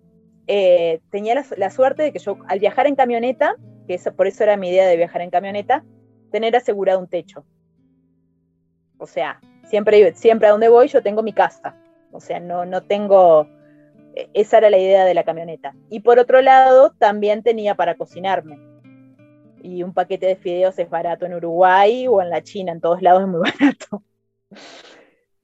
eh, 0.46 1.00
tenía 1.10 1.44
la, 1.56 1.70
suerte 1.70 2.02
de 2.02 2.12
que 2.12 2.18
yo 2.18 2.36
al 2.48 2.58
viajar 2.58 2.86
en 2.86 2.96
camioneta, 2.96 3.56
que 3.86 3.98
por 4.16 4.26
eso 4.26 4.44
era 4.44 4.56
mi 4.56 4.68
idea 4.68 4.86
de 4.86 4.96
viajar 4.96 5.22
en 5.22 5.30
camioneta, 5.30 5.84
tener 6.30 6.54
asegurado 6.54 7.00
un 7.00 7.08
techo. 7.08 7.44
O 8.98 9.06
sea, 9.06 9.40
siempre, 9.64 10.14
siempre 10.14 10.48
a 10.48 10.52
donde 10.52 10.68
voy 10.68 10.88
yo 10.88 11.02
tengo 11.02 11.22
mi 11.22 11.32
casa. 11.32 11.76
O 12.12 12.20
sea, 12.20 12.40
no, 12.40 12.64
no 12.66 12.82
tengo... 12.82 13.48
e- 14.14 14.30
Esa 14.34 14.58
era 14.58 14.70
la 14.70 14.78
idea 14.78 15.04
de 15.04 15.14
la 15.14 15.24
camioneta. 15.24 15.74
Y 15.88 16.00
por 16.00 16.18
otro 16.18 16.40
lado, 16.40 16.92
también 16.98 17.42
tenía 17.42 17.74
para 17.74 17.96
cocinarme. 17.96 18.58
Y 19.62 19.82
un 19.82 19.92
paquete 19.92 20.26
de 20.26 20.36
fideos 20.36 20.78
es 20.78 20.88
barato 20.88 21.26
en 21.26 21.34
Uruguay 21.34 22.06
o 22.08 22.22
en 22.22 22.30
la 22.30 22.42
China, 22.42 22.72
en 22.72 22.80
todos 22.80 23.02
lados 23.02 23.22
es 23.22 23.28
muy 23.28 23.40
barato. 23.60 24.02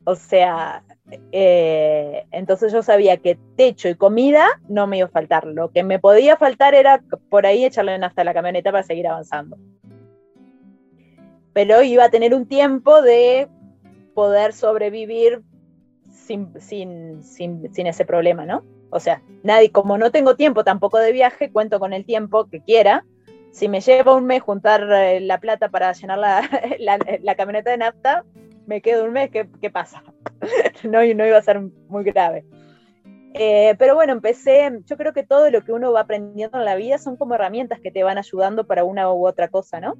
O 0.08 0.14
sea, 0.14 0.84
eh, 1.32 2.26
entonces 2.30 2.72
yo 2.72 2.82
sabía 2.82 3.16
que 3.16 3.36
techo 3.56 3.88
y 3.88 3.96
comida 3.96 4.46
no 4.68 4.86
me 4.86 4.98
iba 4.98 5.06
a 5.06 5.10
faltar. 5.10 5.46
Lo 5.46 5.72
que 5.72 5.82
me 5.82 5.98
podía 5.98 6.36
faltar 6.36 6.74
era 6.74 7.02
por 7.28 7.44
ahí 7.44 7.64
echarle 7.64 7.98
nafta 7.98 8.22
a 8.22 8.24
la 8.24 8.32
camioneta 8.32 8.70
para 8.70 8.84
seguir 8.84 9.08
avanzando. 9.08 9.58
Pero 11.52 11.82
iba 11.82 12.04
a 12.04 12.10
tener 12.10 12.34
un 12.34 12.46
tiempo 12.46 13.02
de 13.02 13.48
poder 14.14 14.52
sobrevivir 14.52 15.42
sin, 16.26 16.60
sin, 16.60 17.22
sin, 17.22 17.72
sin 17.72 17.86
ese 17.86 18.04
problema, 18.04 18.44
¿no? 18.44 18.64
O 18.90 19.00
sea, 19.00 19.22
nadie, 19.42 19.70
como 19.70 19.98
no 19.98 20.10
tengo 20.10 20.36
tiempo 20.36 20.64
tampoco 20.64 20.98
de 20.98 21.12
viaje, 21.12 21.50
cuento 21.50 21.78
con 21.78 21.92
el 21.92 22.04
tiempo 22.04 22.48
que 22.48 22.60
quiera. 22.60 23.04
Si 23.52 23.68
me 23.68 23.80
lleva 23.80 24.14
un 24.14 24.26
mes 24.26 24.42
juntar 24.42 24.86
eh, 24.92 25.20
la 25.20 25.40
plata 25.40 25.68
para 25.68 25.92
llenar 25.92 26.18
la, 26.18 26.42
la, 27.22 27.34
camioneta 27.34 27.70
de 27.70 27.78
nafta, 27.78 28.24
me 28.66 28.82
quedo 28.82 29.04
un 29.04 29.12
mes, 29.12 29.30
¿qué, 29.30 29.48
qué 29.60 29.70
pasa? 29.70 30.02
no, 30.84 30.98
no 31.14 31.26
iba 31.26 31.38
a 31.38 31.42
ser 31.42 31.60
muy 31.88 32.04
grave. 32.04 32.44
Eh, 33.38 33.74
pero 33.78 33.94
bueno, 33.94 34.14
empecé, 34.14 34.70
yo 34.86 34.96
creo 34.96 35.12
que 35.12 35.22
todo 35.22 35.50
lo 35.50 35.62
que 35.62 35.72
uno 35.72 35.92
va 35.92 36.00
aprendiendo 36.00 36.58
en 36.58 36.64
la 36.64 36.74
vida 36.74 36.96
son 36.96 37.16
como 37.16 37.34
herramientas 37.34 37.80
que 37.80 37.90
te 37.90 38.02
van 38.02 38.16
ayudando 38.16 38.66
para 38.66 38.84
una 38.84 39.12
u 39.12 39.26
otra 39.26 39.48
cosa, 39.48 39.78
¿no? 39.78 39.94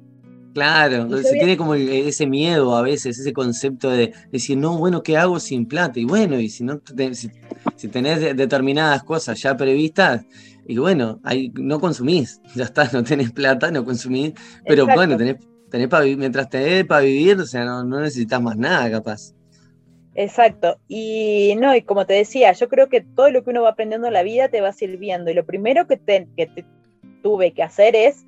Claro, 0.53 1.15
se 1.21 1.33
tiene 1.33 1.55
como 1.55 1.75
el- 1.75 1.87
ese 1.89 2.25
miedo 2.25 2.75
a 2.75 2.81
veces, 2.81 3.19
ese 3.19 3.31
concepto 3.33 3.89
de 3.91 4.13
decir, 4.31 4.57
no, 4.57 4.77
bueno, 4.77 5.03
¿qué 5.03 5.15
hago 5.15 5.39
sin 5.39 5.67
plata? 5.67 5.99
Y 5.99 6.05
bueno, 6.05 6.39
y 6.39 6.49
si 6.49 6.63
no 6.63 6.79
te- 6.79 7.13
si, 7.13 7.29
si 7.75 7.87
tenés 7.89 8.19
de- 8.21 8.33
determinadas 8.33 9.03
cosas 9.03 9.39
ya 9.41 9.55
previstas, 9.55 10.25
y 10.67 10.77
bueno, 10.77 11.19
ahí 11.23 11.51
no 11.55 11.79
consumís, 11.79 12.41
ya 12.55 12.63
está, 12.63 12.89
no 12.91 13.03
tenés 13.03 13.31
plata, 13.31 13.69
no 13.71 13.85
consumís, 13.85 14.33
pero 14.65 14.83
Exacto. 14.83 14.99
bueno, 14.99 15.17
tenés, 15.17 15.35
tenés 15.69 15.87
para 15.89 16.03
vivir, 16.03 16.17
mientras 16.17 16.49
tenés 16.49 16.85
para 16.85 17.01
vivir, 17.01 17.37
o 17.39 17.45
sea, 17.45 17.63
no, 17.63 17.83
no 17.83 17.99
necesitas 17.99 18.41
más 18.41 18.57
nada, 18.57 18.89
capaz. 18.89 19.33
Exacto. 20.15 20.79
Y 20.87 21.53
no, 21.59 21.75
y 21.75 21.83
como 21.83 22.07
te 22.07 22.15
decía, 22.15 22.51
yo 22.53 22.67
creo 22.69 22.89
que 22.89 23.01
todo 23.01 23.29
lo 23.29 23.43
que 23.43 23.51
uno 23.51 23.61
va 23.61 23.69
aprendiendo 23.69 24.07
en 24.07 24.13
la 24.13 24.23
vida 24.23 24.49
te 24.49 24.61
va 24.61 24.73
sirviendo. 24.73 25.29
Y 25.29 25.35
lo 25.35 25.45
primero 25.45 25.85
que, 25.87 25.97
te- 25.97 26.27
que 26.35 26.47
te- 26.47 26.65
tuve 27.21 27.53
que 27.53 27.61
hacer 27.61 27.95
es 27.95 28.25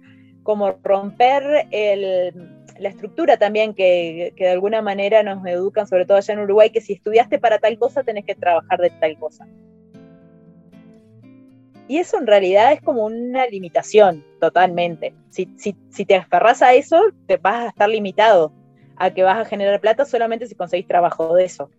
como 0.50 0.72
romper 0.84 1.68
el- 1.70 2.34
la 2.80 2.90
estructura 2.90 3.38
también 3.38 3.76
que, 3.76 4.34
que 4.36 4.46
de 4.46 4.50
alguna 4.50 4.82
manera 4.82 5.22
nos 5.22 5.46
educan, 5.46 5.86
sobre 5.86 6.08
todo 6.08 6.18
allá 6.18 6.34
en 6.34 6.40
Uruguay, 6.40 6.72
que 6.72 6.82
si 6.82 6.94
estudiaste 6.94 7.38
para 7.38 7.60
tal 7.60 7.78
cosa 7.78 8.02
tenés 8.02 8.26
que 8.26 8.34
trabajar 8.34 8.80
de 8.80 8.90
tal 8.90 9.16
cosa. 9.20 9.46
Y 11.88 11.98
eso 11.98 12.18
en 12.18 12.26
realidad 12.26 12.74
es 12.74 12.82
como 12.82 13.06
una 13.06 13.46
limitación 13.46 14.26
totalmente. 14.40 15.14
Si, 15.30 15.48
si, 15.56 15.76
si 15.92 16.04
te 16.04 16.16
aferras 16.16 16.64
a 16.64 16.74
eso, 16.74 17.00
te 17.28 17.38
vas 17.38 17.66
a 17.66 17.68
estar 17.70 17.88
limitado 17.88 18.52
a 18.98 19.14
que 19.14 19.22
vas 19.22 19.38
a 19.38 19.46
generar 19.46 19.80
plata 19.80 20.04
solamente 20.04 20.48
si 20.48 20.56
conseguís 20.56 20.88
trabajo 20.88 21.36
de 21.36 21.46
eso. 21.46 21.70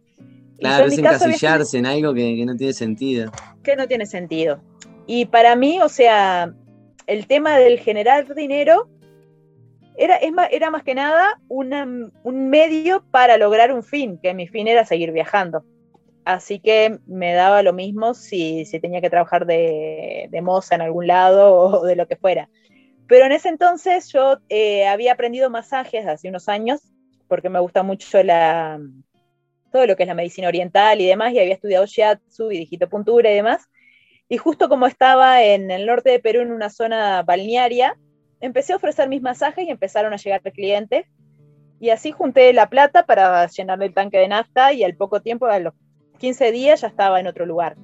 Claro, 0.60 0.84
es 0.86 0.92
había 0.96 1.10
encasillarse 1.10 1.78
en 1.78 1.86
algo 1.86 2.14
que, 2.14 2.36
que 2.36 2.46
no 2.46 2.54
tiene 2.54 2.72
sentido. 2.72 3.32
que 3.64 3.74
no 3.74 3.88
tiene 3.88 4.06
sentido. 4.06 4.60
Y 5.08 5.24
para 5.24 5.56
mí, 5.56 5.80
o 5.82 5.88
sea, 5.88 6.54
el 7.10 7.26
tema 7.26 7.58
del 7.58 7.80
generar 7.80 8.32
dinero 8.34 8.88
era, 9.96 10.20
más, 10.70 10.82
que 10.84 10.94
nada 10.94 11.40
un 11.48 12.48
medio 12.48 13.04
para 13.10 13.36
lograr 13.36 13.72
un 13.72 13.82
fin, 13.82 14.16
que 14.22 14.32
mi 14.32 14.46
fin 14.46 14.68
era 14.68 14.86
seguir 14.86 15.10
viajando. 15.10 15.64
Así 16.24 16.60
que 16.60 16.98
me 17.06 17.32
daba 17.32 17.64
lo 17.64 17.72
mismo 17.72 18.14
si, 18.14 18.64
si 18.64 18.78
tenía 18.78 19.00
que 19.00 19.10
trabajar 19.10 19.44
de, 19.44 20.28
de 20.30 20.40
moza 20.40 20.76
en 20.76 20.82
algún 20.82 21.08
lado 21.08 21.52
o 21.80 21.84
de 21.84 21.96
lo 21.96 22.06
que 22.06 22.14
fuera. 22.14 22.48
Pero 23.08 23.26
en 23.26 23.32
ese 23.32 23.48
entonces 23.48 24.08
yo 24.12 24.38
eh, 24.48 24.86
había 24.86 25.12
aprendido 25.12 25.50
masajes 25.50 26.06
hace 26.06 26.28
unos 26.28 26.48
años, 26.48 26.80
porque 27.26 27.48
me 27.48 27.58
gusta 27.58 27.82
mucho 27.82 28.22
la, 28.22 28.80
todo 29.72 29.84
lo 29.84 29.96
que 29.96 30.04
es 30.04 30.08
la 30.08 30.14
medicina 30.14 30.46
oriental 30.46 31.00
y 31.00 31.06
demás, 31.06 31.32
y 31.32 31.40
había 31.40 31.54
estudiado 31.54 31.86
shiatsu 31.86 32.52
y 32.52 32.58
digitopuntura 32.58 33.32
y 33.32 33.34
demás. 33.34 33.68
Y 34.30 34.38
justo 34.38 34.68
como 34.68 34.86
estaba 34.86 35.42
en 35.42 35.72
el 35.72 35.86
norte 35.86 36.10
de 36.10 36.20
Perú, 36.20 36.40
en 36.40 36.52
una 36.52 36.70
zona 36.70 37.22
balnearia, 37.24 37.98
empecé 38.40 38.72
a 38.72 38.76
ofrecer 38.76 39.08
mis 39.08 39.20
masajes 39.20 39.66
y 39.66 39.70
empezaron 39.70 40.12
a 40.12 40.16
llegar 40.16 40.40
clientes. 40.40 41.04
Y 41.80 41.90
así 41.90 42.12
junté 42.12 42.52
la 42.52 42.70
plata 42.70 43.04
para 43.04 43.46
llenarle 43.48 43.86
el 43.86 43.94
tanque 43.94 44.18
de 44.18 44.28
nafta 44.28 44.72
y 44.72 44.84
al 44.84 44.94
poco 44.94 45.20
tiempo, 45.20 45.46
a 45.46 45.58
los 45.58 45.74
15 46.18 46.52
días, 46.52 46.80
ya 46.80 46.86
estaba 46.86 47.18
en 47.18 47.26
otro 47.26 47.44
lugar. 47.44 47.76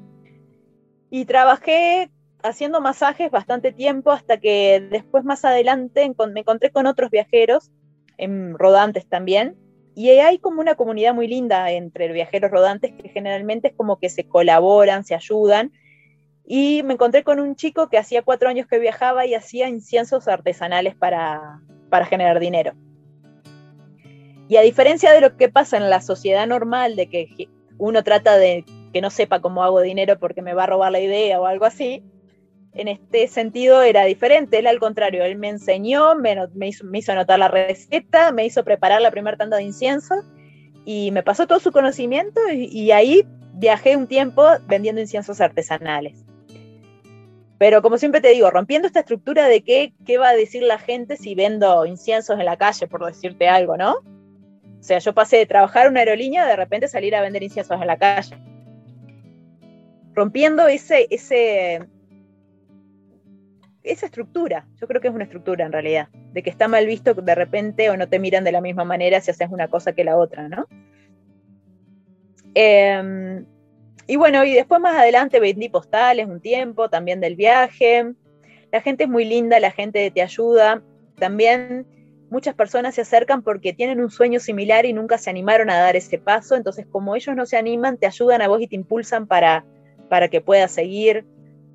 Y 1.10 1.24
trabajé 1.24 2.10
haciendo 2.44 2.80
masajes 2.80 3.28
bastante 3.30 3.72
tiempo 3.72 4.12
hasta 4.12 4.38
que 4.38 4.86
después 4.88 5.24
más 5.24 5.44
adelante 5.44 6.08
me 6.32 6.40
encontré 6.40 6.70
con 6.70 6.86
otros 6.86 7.10
viajeros, 7.10 7.72
en 8.18 8.56
rodantes 8.56 9.08
también, 9.08 9.56
y 9.96 10.10
hay 10.10 10.38
como 10.38 10.60
una 10.60 10.76
comunidad 10.76 11.12
muy 11.12 11.26
linda 11.26 11.72
entre 11.72 12.12
viajeros 12.12 12.52
rodantes 12.52 12.92
que 12.92 13.08
generalmente 13.08 13.68
es 13.68 13.74
como 13.74 13.98
que 13.98 14.10
se 14.10 14.28
colaboran, 14.28 15.04
se 15.04 15.14
ayudan. 15.14 15.72
Y 16.46 16.82
me 16.84 16.94
encontré 16.94 17.24
con 17.24 17.40
un 17.40 17.56
chico 17.56 17.88
que 17.88 17.98
hacía 17.98 18.22
cuatro 18.22 18.48
años 18.48 18.66
que 18.66 18.78
viajaba 18.78 19.26
y 19.26 19.34
hacía 19.34 19.68
inciensos 19.68 20.28
artesanales 20.28 20.94
para, 20.94 21.60
para 21.90 22.06
generar 22.06 22.38
dinero. 22.38 22.72
Y 24.48 24.56
a 24.56 24.62
diferencia 24.62 25.12
de 25.12 25.20
lo 25.20 25.36
que 25.36 25.48
pasa 25.48 25.76
en 25.76 25.90
la 25.90 26.00
sociedad 26.00 26.46
normal, 26.46 26.94
de 26.94 27.08
que 27.08 27.48
uno 27.78 28.04
trata 28.04 28.38
de 28.38 28.64
que 28.92 29.00
no 29.00 29.10
sepa 29.10 29.40
cómo 29.40 29.64
hago 29.64 29.80
dinero 29.80 30.18
porque 30.18 30.40
me 30.40 30.54
va 30.54 30.64
a 30.64 30.66
robar 30.66 30.92
la 30.92 31.00
idea 31.00 31.40
o 31.40 31.46
algo 31.46 31.64
así, 31.64 32.04
en 32.72 32.88
este 32.88 33.26
sentido 33.26 33.82
era 33.82 34.04
diferente. 34.04 34.58
Él 34.58 34.68
al 34.68 34.78
contrario, 34.78 35.24
él 35.24 35.36
me 35.36 35.48
enseñó, 35.48 36.14
me, 36.14 36.36
me 36.54 36.68
hizo, 36.68 36.84
me 36.84 37.00
anotar 37.08 37.38
la 37.38 37.48
receta, 37.48 38.30
me 38.32 38.46
hizo 38.46 38.62
preparar 38.64 39.00
la 39.00 39.10
primera 39.10 39.36
tanda 39.36 39.56
de 39.56 39.64
incienso 39.64 40.14
y 40.84 41.10
me 41.10 41.22
pasó 41.24 41.46
todo 41.46 41.58
su 41.58 41.72
conocimiento 41.72 42.40
y, 42.52 42.66
y 42.66 42.92
ahí 42.92 43.26
viajé 43.54 43.96
un 43.96 44.06
tiempo 44.06 44.44
vendiendo 44.68 45.00
inciensos 45.00 45.40
artesanales. 45.40 46.25
Pero 47.58 47.80
como 47.80 47.96
siempre 47.96 48.20
te 48.20 48.28
digo, 48.28 48.50
rompiendo 48.50 48.86
esta 48.86 49.00
estructura 49.00 49.48
de 49.48 49.62
qué, 49.62 49.94
qué 50.04 50.18
va 50.18 50.30
a 50.30 50.36
decir 50.36 50.62
la 50.62 50.78
gente 50.78 51.16
si 51.16 51.34
vendo 51.34 51.86
inciensos 51.86 52.38
en 52.38 52.44
la 52.44 52.56
calle, 52.56 52.86
por 52.86 53.04
decirte 53.04 53.48
algo, 53.48 53.76
¿no? 53.76 53.94
O 53.94 54.82
sea, 54.82 54.98
yo 54.98 55.14
pasé 55.14 55.38
de 55.38 55.46
trabajar 55.46 55.86
en 55.86 55.92
una 55.92 56.00
aerolínea 56.00 56.44
a 56.44 56.46
de 56.46 56.56
repente 56.56 56.86
salir 56.86 57.14
a 57.16 57.22
vender 57.22 57.42
inciensos 57.42 57.80
en 57.80 57.86
la 57.86 57.96
calle. 57.96 58.36
Rompiendo 60.12 60.68
ese, 60.68 61.06
ese, 61.10 61.86
esa 63.82 64.06
estructura, 64.06 64.66
yo 64.78 64.86
creo 64.86 65.00
que 65.00 65.08
es 65.08 65.14
una 65.14 65.24
estructura 65.24 65.64
en 65.64 65.72
realidad, 65.72 66.08
de 66.32 66.42
que 66.42 66.50
está 66.50 66.68
mal 66.68 66.86
visto 66.86 67.14
de 67.14 67.34
repente 67.34 67.88
o 67.88 67.96
no 67.96 68.08
te 68.08 68.18
miran 68.18 68.44
de 68.44 68.52
la 68.52 68.60
misma 68.60 68.84
manera 68.84 69.20
si 69.20 69.30
haces 69.30 69.48
una 69.50 69.68
cosa 69.68 69.94
que 69.94 70.04
la 70.04 70.16
otra, 70.16 70.48
¿no? 70.48 70.66
Eh, 72.54 73.44
y 74.06 74.16
bueno, 74.16 74.44
y 74.44 74.54
después 74.54 74.80
más 74.80 74.96
adelante 74.96 75.40
vendí 75.40 75.68
postales 75.68 76.26
un 76.26 76.40
tiempo, 76.40 76.88
también 76.88 77.20
del 77.20 77.34
viaje. 77.34 78.12
La 78.70 78.80
gente 78.80 79.04
es 79.04 79.10
muy 79.10 79.24
linda, 79.24 79.58
la 79.58 79.72
gente 79.72 80.10
te 80.10 80.22
ayuda. 80.22 80.82
También 81.16 81.86
muchas 82.30 82.54
personas 82.54 82.94
se 82.94 83.00
acercan 83.00 83.42
porque 83.42 83.72
tienen 83.72 84.00
un 84.00 84.10
sueño 84.10 84.38
similar 84.38 84.86
y 84.86 84.92
nunca 84.92 85.18
se 85.18 85.30
animaron 85.30 85.70
a 85.70 85.78
dar 85.78 85.96
ese 85.96 86.18
paso. 86.18 86.54
Entonces, 86.54 86.86
como 86.86 87.16
ellos 87.16 87.34
no 87.34 87.46
se 87.46 87.56
animan, 87.56 87.98
te 87.98 88.06
ayudan 88.06 88.42
a 88.42 88.48
vos 88.48 88.60
y 88.60 88.68
te 88.68 88.76
impulsan 88.76 89.26
para, 89.26 89.64
para 90.08 90.28
que 90.28 90.40
puedas 90.40 90.70
seguir. 90.70 91.26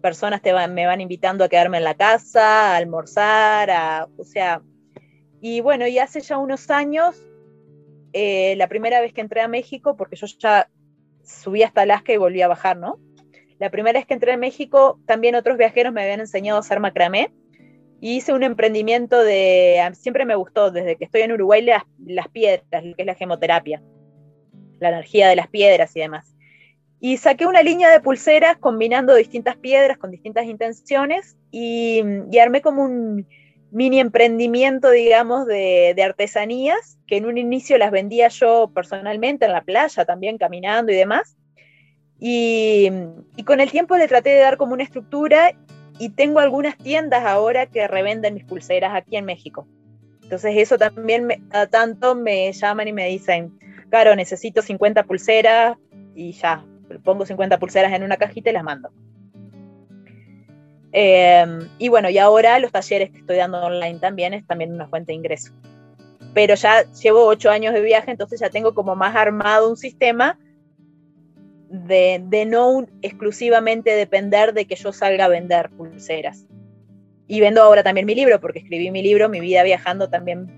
Personas 0.02 0.42
te 0.42 0.54
me 0.68 0.86
van 0.86 1.02
invitando 1.02 1.44
a 1.44 1.50
quedarme 1.50 1.78
en 1.78 1.84
la 1.84 1.96
casa, 1.96 2.74
a 2.74 2.78
almorzar, 2.78 3.70
a, 3.70 4.08
o 4.18 4.24
sea, 4.24 4.62
y 5.42 5.60
bueno, 5.60 5.86
y 5.86 6.00
hace 6.00 6.22
ya 6.22 6.38
unos 6.38 6.70
años, 6.70 7.16
eh, 8.14 8.56
la 8.58 8.68
primera 8.68 9.02
vez 9.02 9.14
que 9.14 9.22
entré 9.22 9.42
a 9.42 9.48
México, 9.48 9.96
porque 9.96 10.16
yo 10.16 10.28
ya 10.40 10.70
subí 11.24 11.64
hasta 11.64 11.82
Alaska 11.82 12.14
y 12.14 12.18
volví 12.18 12.42
a 12.42 12.48
bajar, 12.48 12.78
¿no? 12.78 13.00
La 13.60 13.70
primera 13.70 14.00
vez 14.00 14.08
que 14.08 14.14
entré 14.16 14.32
a 14.32 14.38
México, 14.38 15.00
también 15.06 15.36
otros 15.36 15.58
viajeros 15.58 15.94
me 15.94 16.02
habían 16.02 16.20
enseñado 16.20 16.58
a 16.58 16.62
hacer 16.62 16.80
macramé 16.80 17.32
y 18.00 18.16
hice 18.16 18.34
un 18.34 18.42
emprendimiento 18.42 19.24
de, 19.24 19.80
siempre 19.94 20.26
me 20.26 20.34
gustó, 20.34 20.72
desde 20.72 20.96
que 20.96 21.06
estoy 21.06 21.22
en 21.22 21.34
Uruguay, 21.34 21.62
las, 21.62 21.84
las 22.04 22.28
piedras, 22.30 22.66
que 22.72 22.96
es 22.98 23.06
la 23.06 23.14
gemoterapia, 23.14 23.84
la 24.80 24.90
energía 24.90 25.30
de 25.30 25.36
las 25.36 25.48
piedras 25.48 25.96
y 25.96 26.00
demás. 26.00 26.36
Y 27.00 27.18
saqué 27.18 27.46
una 27.46 27.62
línea 27.62 27.92
de 27.92 28.00
pulseras 28.00 28.58
combinando 28.58 29.14
distintas 29.14 29.58
piedras 29.58 30.00
con 30.00 30.10
distintas 30.10 30.46
intenciones 30.46 31.38
y, 31.52 32.02
y 32.32 32.40
armé 32.40 32.62
como 32.62 32.84
un 32.84 33.28
mini 33.72 34.00
emprendimiento, 34.00 34.90
digamos, 34.90 35.48
de, 35.48 35.96
artesanías, 36.04 36.98
que 37.08 37.18
en 37.18 37.26
un 37.26 37.38
inicio 37.38 37.78
las 37.78 37.92
vendía 37.92 38.28
yo 38.28 38.72
personalmente 38.74 39.46
en 39.46 39.54
la 39.54 39.64
playa, 39.64 40.06
también 40.06 40.38
caminando 40.38 40.92
y 40.92 40.96
demás. 40.96 41.38
Y, 42.20 42.92
y, 43.36 43.44
con 43.44 43.60
el 43.60 43.72
tiempo 43.72 43.98
le 43.98 44.08
traté 44.08 44.30
de 44.30 44.42
dar 44.42 44.58
como 44.58 44.74
una 44.74 44.84
estructura 44.84 45.54
y 45.98 46.10
tengo 46.10 46.40
algunas 46.40 46.78
tiendas 46.78 47.26
ahora 47.26 47.66
que 47.66 47.88
revenden 47.88 48.36
mis 48.36 48.44
pulseras 48.44 48.94
aquí 48.94 49.18
en 49.18 49.26
México. 49.26 49.68
Entonces 50.22 50.54
eso 50.58 50.78
también 50.78 51.26
me, 51.26 51.42
a 51.52 51.68
tanto 51.68 52.16
me 52.16 52.52
llaman 52.54 52.88
y 52.88 52.94
me 52.94 53.08
dicen, 53.08 53.58
claro, 53.90 54.16
necesito 54.16 54.62
50 54.62 55.04
pulseras 55.04 55.78
y 56.16 56.32
ya, 56.34 56.64
pongo 57.04 57.26
50 57.26 57.58
pulseras 57.60 57.92
en 57.94 58.04
una 58.04 58.18
cajita 58.18 58.50
y 58.50 58.54
las 58.54 58.64
mando. 58.64 58.92
Eh, 60.94 61.46
y 61.78 61.90
bueno, 61.90 62.10
y 62.10 62.18
ahora 62.18 62.60
los 62.60 62.72
talleres 62.72 63.12
que 63.12 63.20
estoy 63.20 63.38
dando 63.38 63.64
online 63.64 64.00
también 64.00 64.34
es 64.34 64.46
también 64.46 64.74
una 64.74 64.88
fuente 64.88 65.12
de 65.12 65.18
ingreso. 65.18 65.54
Pero 66.34 66.56
ya 66.56 66.84
llevo 66.92 67.26
ocho 67.26 67.50
años 67.50 67.74
de 67.74 67.82
viaje, 67.82 68.12
entonces 68.12 68.40
ya 68.40 68.50
tengo 68.50 68.74
como 68.74 68.96
más 68.96 69.16
armado 69.16 69.70
un 69.70 69.78
sistema 69.78 70.38
de, 71.70 72.22
de 72.26 72.46
no 72.46 72.86
exclusivamente 73.02 73.92
depender 73.92 74.54
de 74.54 74.66
que 74.66 74.76
yo 74.76 74.92
salga 74.92 75.26
a 75.26 75.30
vender 75.30 75.70
pulseras. 75.72 76.46
Y 77.28 77.40
vendo 77.40 77.62
ahora 77.62 77.84
también 77.84 78.06
mi 78.06 78.16
libro, 78.16 78.42
porque 78.42 78.60
escribí 78.60 78.92
mi 78.92 79.02
libro, 79.02 79.30
mi 79.30 79.40
vida 79.40 79.64
viajando 79.64 80.10
también, 80.10 80.52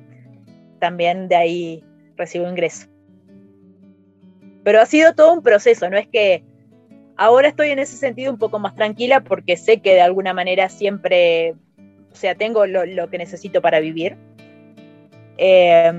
también 0.79 1.27
de 1.27 1.35
ahí 1.35 1.83
recibo 2.17 2.49
ingreso. 2.49 2.87
Pero 4.63 4.81
ha 4.81 4.85
sido 4.85 5.13
todo 5.13 5.33
un 5.33 5.43
proceso, 5.43 5.89
no 5.89 5.97
es 5.97 6.07
que 6.07 6.43
Ahora 7.15 7.49
estoy 7.49 7.69
en 7.69 7.79
ese 7.79 7.97
sentido 7.97 8.31
un 8.31 8.39
poco 8.39 8.59
más 8.59 8.75
tranquila 8.75 9.21
porque 9.21 9.57
sé 9.57 9.81
que 9.81 9.93
de 9.93 10.01
alguna 10.01 10.33
manera 10.33 10.69
siempre, 10.69 11.55
o 12.11 12.15
sea, 12.15 12.35
tengo 12.35 12.65
lo, 12.65 13.09
que 13.09 13.17
necesito 13.17 13.61
para 13.61 13.79
vivir. 13.79 14.17
Eh, 15.37 15.91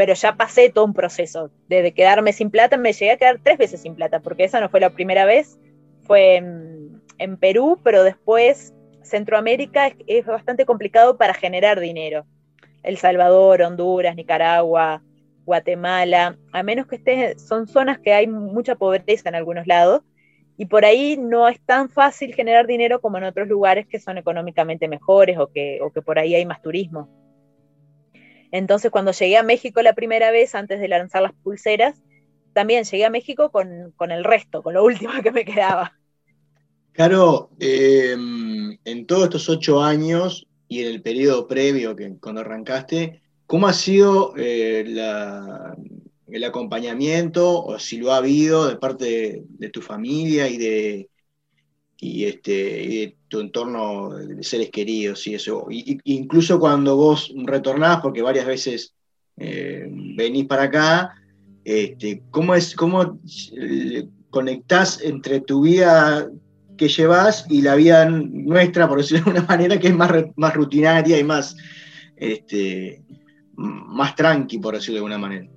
pero 0.00 0.14
ya 0.14 0.34
pasé 0.34 0.70
todo 0.70 0.86
un 0.86 0.94
proceso. 0.94 1.50
Desde 1.68 1.92
quedarme 1.92 2.32
sin 2.32 2.50
plata, 2.50 2.78
me 2.78 2.94
llegué 2.94 3.12
a 3.12 3.16
quedar 3.18 3.38
tres 3.42 3.58
veces 3.58 3.82
sin 3.82 3.94
plata, 3.94 4.20
porque 4.20 4.44
esa 4.44 4.58
no 4.58 4.70
fue 4.70 4.80
la 4.80 4.88
primera 4.88 5.26
vez, 5.26 5.58
fue 6.04 6.36
en, 6.36 7.36
Perú, 7.38 7.78
pero 7.84 8.02
después 8.02 8.72
Centroamérica 9.02 9.92
es 10.06 10.24
bastante 10.24 10.64
complicado 10.64 11.18
para 11.18 11.34
generar 11.34 11.80
dinero. 11.80 12.24
El 12.82 12.96
Salvador, 12.96 13.60
Honduras, 13.60 14.16
Nicaragua, 14.16 15.02
Guatemala, 15.44 16.38
a 16.52 16.62
menos 16.62 16.86
que 16.86 16.96
estés, 16.96 17.46
son 17.46 17.66
zonas 17.66 17.98
que 17.98 18.12
hay 18.12 18.26
mucha 18.26 18.76
pobreza 18.76 19.28
en 19.28 19.34
algunos 19.34 19.66
lados, 19.66 20.02
y 20.56 20.66
por 20.66 20.84
ahí 20.84 21.16
no 21.16 21.48
es 21.48 21.58
tan 21.64 21.88
fácil 21.88 22.34
generar 22.34 22.66
dinero 22.66 23.00
como 23.00 23.16
en 23.18 23.24
otros 23.24 23.48
lugares 23.48 23.86
que 23.86 23.98
son 23.98 24.18
económicamente 24.18 24.88
mejores 24.88 25.38
o 25.38 25.46
que, 25.46 25.78
o 25.80 25.90
que 25.90 26.02
por 26.02 26.18
ahí 26.18 26.34
hay 26.34 26.44
más 26.44 26.60
turismo. 26.60 27.08
Entonces, 28.52 28.90
cuando 28.90 29.12
llegué 29.12 29.38
a 29.38 29.42
México 29.42 29.80
la 29.80 29.94
primera 29.94 30.30
vez, 30.30 30.54
antes 30.54 30.80
de 30.80 30.88
lanzar 30.88 31.22
las 31.22 31.32
pulseras, 31.32 32.02
también 32.52 32.84
llegué 32.84 33.04
a 33.04 33.10
México 33.10 33.50
con, 33.50 33.92
con 33.96 34.10
el 34.10 34.24
resto, 34.24 34.62
con 34.62 34.74
lo 34.74 34.84
último 34.84 35.12
que 35.22 35.30
me 35.30 35.44
quedaba. 35.44 35.96
Caro, 36.92 37.50
eh, 37.58 38.12
en 38.84 39.06
todos 39.06 39.24
estos 39.24 39.48
ocho 39.48 39.80
años 39.80 40.46
y 40.68 40.82
en 40.82 40.88
el 40.88 41.02
periodo 41.02 41.46
previo 41.46 41.96
que 41.96 42.18
cuando 42.20 42.42
arrancaste, 42.42 43.19
¿Cómo 43.50 43.66
ha 43.66 43.72
sido 43.72 44.32
eh, 44.36 44.84
el 46.28 46.44
acompañamiento, 46.44 47.64
o 47.64 47.80
si 47.80 47.98
lo 47.98 48.12
ha 48.12 48.18
habido, 48.18 48.68
de 48.68 48.76
parte 48.76 49.42
de, 49.48 49.68
tu 49.70 49.82
familia 49.82 50.48
y 50.48 50.56
de, 50.56 51.10
y, 51.98 52.26
este, 52.26 53.16
tu 53.26 53.40
entorno 53.40 54.10
de 54.10 54.44
seres 54.44 54.70
queridos 54.70 55.26
y 55.26 55.34
eso? 55.34 55.66
Y, 55.68 55.98
incluso 56.04 56.60
cuando 56.60 56.94
vos 56.94 57.34
retornás, 57.42 58.00
porque 58.02 58.22
varias 58.22 58.46
veces 58.46 58.94
eh, 59.36 59.84
venís 59.90 60.46
para 60.46 60.62
acá, 60.62 61.16
este, 61.64 62.22
¿cómo, 62.30 62.54
es, 62.54 62.76
¿cómo 62.76 63.18
conectás 64.30 65.02
entre 65.02 65.40
tu 65.40 65.62
vida 65.62 66.30
que 66.78 66.86
llevas 66.86 67.46
y 67.50 67.62
la 67.62 67.74
vida 67.74 68.08
nuestra, 68.08 68.88
por 68.88 68.98
decirlo 68.98 69.24
de 69.24 69.30
alguna 69.30 69.48
manera, 69.48 69.80
que 69.80 69.88
es 69.88 69.96
más, 69.96 70.12
más 70.36 70.54
rutinaria 70.54 71.18
y 71.18 71.24
más... 71.24 71.56
Este, 72.14 73.02
más 73.60 74.14
tranqui, 74.14 74.58
por 74.58 74.74
decirlo 74.74 74.94
de 74.94 74.98
alguna 74.98 75.18
manera. 75.18 75.48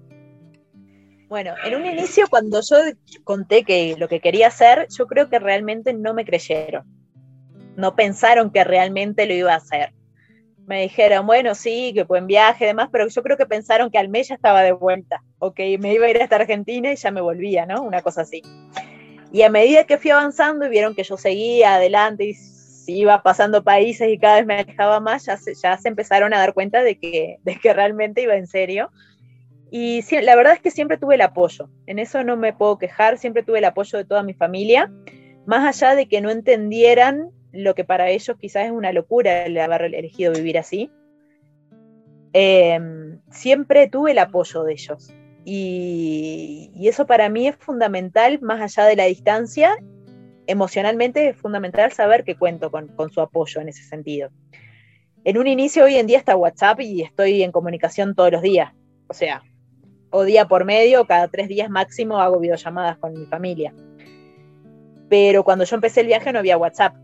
Bueno, 1.30 1.56
en 1.64 1.76
un 1.76 1.86
inicio 1.86 2.28
cuando 2.30 2.62
yo 2.62 2.78
conté 3.24 3.64
que 3.64 3.95
lo 3.97 4.08
que 4.08 4.20
quería 4.20 4.47
hacer, 4.47 4.88
yo 4.95 5.08
creo 5.08 5.30
que 5.30 5.39
realmente 5.39 5.93
no 5.93 6.14
me 6.14 6.26
creyeron. 6.26 6.84
No 7.76 7.95
pensaron 7.95 8.51
que 8.51 8.64
realmente 8.64 9.26
lo 9.26 9.34
iba 9.34 9.54
a 9.54 9.58
hacer. 9.58 9.93
Me 10.68 10.84
dijeron, 10.84 11.26
bueno, 11.26 11.56
sí, 11.56 11.91
que 11.93 12.04
buen 12.04 12.28
viaje 12.28 12.66
y 12.66 12.68
demás, 12.68 12.89
pero 12.91 13.08
yo 13.08 13.24
creo 13.24 13.36
que 13.36 13.45
pensaron 13.45 13.89
que 13.89 13.97
al 13.97 14.10
mes 14.10 14.28
ya 14.28 14.36
estaba 14.36 14.62
de 14.62 14.74
vuelta, 14.74 15.24
o 15.39 15.54
que 15.54 15.78
me 15.78 15.93
iba 15.93 16.06
a 16.06 16.10
ir 16.10 16.22
hasta 16.22 16.36
Argentina 16.36 16.91
y 16.91 16.95
ya 16.95 17.12
me 17.12 17.20
volvía, 17.20 17.66
¿no? 17.66 17.82
Una 17.82 18.01
cosa 18.01 18.22
así. 18.22 18.41
Y 19.32 19.41
a 19.41 19.49
medida 19.49 19.86
que 19.86 19.97
fui 19.97 20.12
avanzando 20.12 20.68
y 20.68 20.70
vieron 20.70 20.93
que 20.93 21.04
yo 21.04 21.18
seguía 21.18 21.76
adelante 21.76 22.26
y 22.26 22.34
iba 22.88 23.21
pasando 23.23 23.63
países 23.63 24.09
y 24.09 24.17
cada 24.17 24.38
vez 24.38 24.45
me 24.45 24.55
alejaba 24.55 24.99
más, 24.99 25.25
ya 25.25 25.38
se, 25.38 25.53
ya 25.55 25.77
se 25.77 25.88
empezaron 25.88 26.34
a 26.34 26.39
dar 26.39 26.53
cuenta 26.53 26.84
de 26.84 26.97
que, 26.97 27.38
de 27.43 27.55
que 27.55 27.73
realmente 27.73 28.21
iba 28.21 28.36
en 28.36 28.47
serio. 28.47 28.91
Y 29.71 30.03
la 30.21 30.36
verdad 30.36 30.53
es 30.53 30.59
que 30.59 30.69
siempre 30.69 30.97
tuve 30.97 31.15
el 31.15 31.21
apoyo, 31.21 31.67
en 31.88 31.97
eso 31.97 32.23
no 32.23 32.38
me 32.38 32.53
puedo 32.53 32.77
quejar, 32.77 33.17
siempre 33.17 33.41
tuve 33.41 33.57
el 33.57 33.65
apoyo 33.65 33.97
de 33.97 34.05
toda 34.05 34.21
mi 34.21 34.36
familia, 34.36 34.91
más 35.47 35.81
allá 35.81 35.95
de 35.95 36.07
que 36.07 36.21
no 36.21 36.29
entendieran 36.29 37.31
lo 37.51 37.73
que 37.73 37.84
para 37.84 38.09
ellos 38.09 38.38
quizás 38.39 38.65
es 38.65 38.71
una 38.71 38.93
locura 38.93 39.45
el 39.45 39.57
haber 39.57 39.81
elegido 39.95 40.31
vivir 40.31 40.59
así. 40.59 40.91
Eh, 42.34 42.79
siempre 43.31 43.88
tuve 43.88 44.11
el 44.11 44.19
apoyo 44.19 44.63
de 44.63 44.73
ellos. 44.73 45.11
Y, 45.43 46.71
y, 46.75 46.88
eso 46.88 47.05
para 47.05 47.27
mí 47.29 47.47
es 47.47 47.57
fundamental, 47.57 48.39
más 48.41 48.61
allá 48.61 48.88
de 48.88 48.95
la 48.95 49.05
distancia 49.05 49.75
emocionalmente 50.47 51.29
es 51.29 51.37
fundamental 51.37 51.91
saber 51.91 52.23
que 52.23 52.35
cuento 52.35 52.71
con, 52.71 52.87
con, 52.89 53.11
su 53.11 53.21
apoyo 53.21 53.61
en 53.61 53.69
ese 53.69 53.83
sentido. 53.83 54.29
En 55.23 55.37
un 55.37 55.47
inicio 55.47 55.85
hoy 55.85 55.95
en 55.95 56.07
día 56.07 56.17
está 56.17 56.35
WhatsApp 56.35 56.81
y 56.81 57.01
estoy 57.01 57.43
en 57.43 57.51
comunicación 57.51 58.15
todos 58.15 58.31
los 58.31 58.41
días. 58.41 58.73
O 59.07 59.13
sea, 59.13 59.43
o 60.09 60.23
día 60.23 60.47
por 60.47 60.65
medio, 60.65 61.05
cada 61.05 61.27
tres 61.27 61.47
días 61.47 61.69
máximo 61.69 62.19
hago 62.19 62.39
videollamadas 62.39 62.97
con 62.97 63.13
mi 63.13 63.25
familia. 63.25 63.73
Pero 65.09 65.43
cuando 65.43 65.65
yo 65.65 65.75
empecé 65.75 66.01
el 66.01 66.07
viaje 66.07 66.31
no 66.31 66.39
había 66.39 66.57
WhatsApp. 66.57 66.95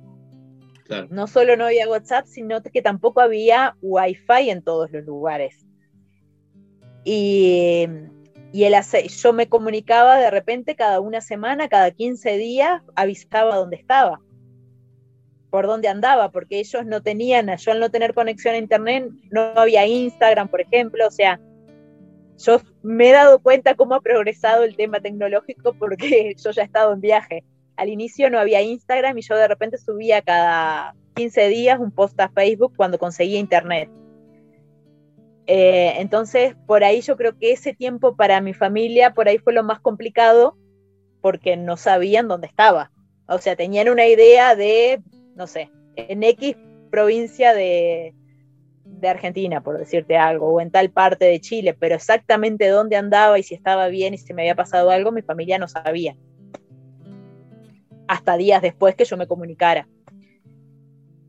Claro. 0.85 1.07
No 1.09 1.27
solo 1.27 1.55
no 1.55 1.65
había 1.65 1.87
WhatsApp, 1.87 2.25
sino 2.25 2.61
que 2.61 2.81
tampoco 2.81 3.21
había 3.21 3.75
Wi-Fi 3.81 4.49
en 4.49 4.63
todos 4.63 4.91
los 4.91 5.03
lugares. 5.05 5.65
Y 7.03 7.87
y 8.52 8.64
el 8.64 8.74
yo 8.82 9.34
me 9.34 9.47
comunicaba 9.47 10.18
de 10.18 10.32
repente 10.32 10.76
cada 10.76 11.00
una 11.00 11.22
semana, 11.22 11.70
cada 11.70 11.91
15 11.91 12.38
días, 12.38 12.82
avisaba 12.95 13.56
dónde 13.56 13.76
estaba, 13.76 14.20
por 15.50 15.68
dónde 15.68 15.88
andaba, 15.88 16.32
porque 16.32 16.60
ellos 16.60 16.86
no 16.86 17.02
tenían, 17.02 17.56
yo 17.58 17.72
al 17.72 17.80
no 17.80 17.91
tener 17.91 18.14
conexión 18.14 18.56
a 18.56 18.58
internet, 18.58 19.10
no 19.32 19.54
había 19.56 19.86
Instagram, 19.86 20.47
por 20.47 20.62
ejemplo, 20.62 21.08
o 21.08 21.12
sea, 21.12 21.39
yo 22.39 22.62
me 22.82 23.10
he 23.10 23.12
dado 23.12 23.39
cuenta 23.39 23.76
cómo 23.76 23.95
ha 23.95 24.02
progresado 24.02 24.64
el 24.64 24.76
tema 24.76 25.00
tecnológico 25.00 25.74
porque 25.74 26.34
yo 26.43 26.52
ya 26.52 26.62
he 26.62 26.66
estado 26.66 26.93
en 26.93 27.02
viaje. 27.02 27.43
al 27.76 27.89
inicio 27.89 28.30
no 28.30 28.39
había 28.39 28.62
Instagram 28.62 29.18
y 29.18 29.22
yo 29.22 29.36
de 29.36 29.47
repente 29.47 29.78
subía 29.78 30.22
cada 30.22 30.95
15 31.16 31.50
días 31.50 31.80
un 31.80 31.91
post 31.91 32.20
a 32.20 32.30
Facebook 32.30 32.74
cuando 32.76 32.97
conseguía 32.97 33.39
internet. 33.39 33.89
Eh, 35.52 36.00
entonces, 36.00 36.56
por 36.68 36.84
ahí 36.84 37.02
yo 37.02 37.18
creo 37.18 37.36
que 37.36 37.52
ese 37.52 37.74
tiempo 37.74 38.16
para 38.16 38.39
mi 38.39 38.54
familia, 38.54 39.16
por 39.16 39.28
ahí 39.28 39.39
fue 39.39 39.52
lo 39.52 39.64
más 39.64 39.80
complicado, 39.80 40.56
porque 41.22 41.58
no 41.58 41.76
sabían 41.76 42.28
dónde 42.28 42.45
estaba. 42.45 42.91
O 43.28 43.39
sea, 43.39 43.56
tenían 43.56 43.89
una 43.89 44.06
idea 44.06 44.56
de, 44.56 45.02
no 45.36 45.47
sé, 45.47 45.72
en 45.95 46.22
X 46.22 46.56
provincia 46.91 47.56
de, 47.56 48.14
de 48.84 49.08
Argentina, 49.08 49.64
por 49.64 49.80
decirte 49.80 50.18
algo, 50.18 50.50
o 50.50 50.62
en 50.62 50.70
tal 50.70 50.91
parte 50.91 51.26
de 51.26 51.41
Chile, 51.41 51.74
pero 51.74 51.95
exactamente 51.95 52.68
dónde 52.68 52.95
andaba 52.95 53.39
y 53.39 53.41
si 53.41 53.56
estaba 53.56 53.88
bien 53.88 54.14
y 54.14 54.20
si 54.20 54.36
me 54.36 54.43
había 54.43 54.54
pasado 54.54 54.91
algo, 54.91 55.12
mi 55.12 55.24
familia 55.24 55.58
no 55.58 55.68
sabía. 55.68 56.16
Hasta 58.08 58.38
días 58.38 58.62
después 58.62 58.93
que 58.93 59.06
yo 59.06 59.18
me 59.18 59.26
comunicara. 59.26 59.88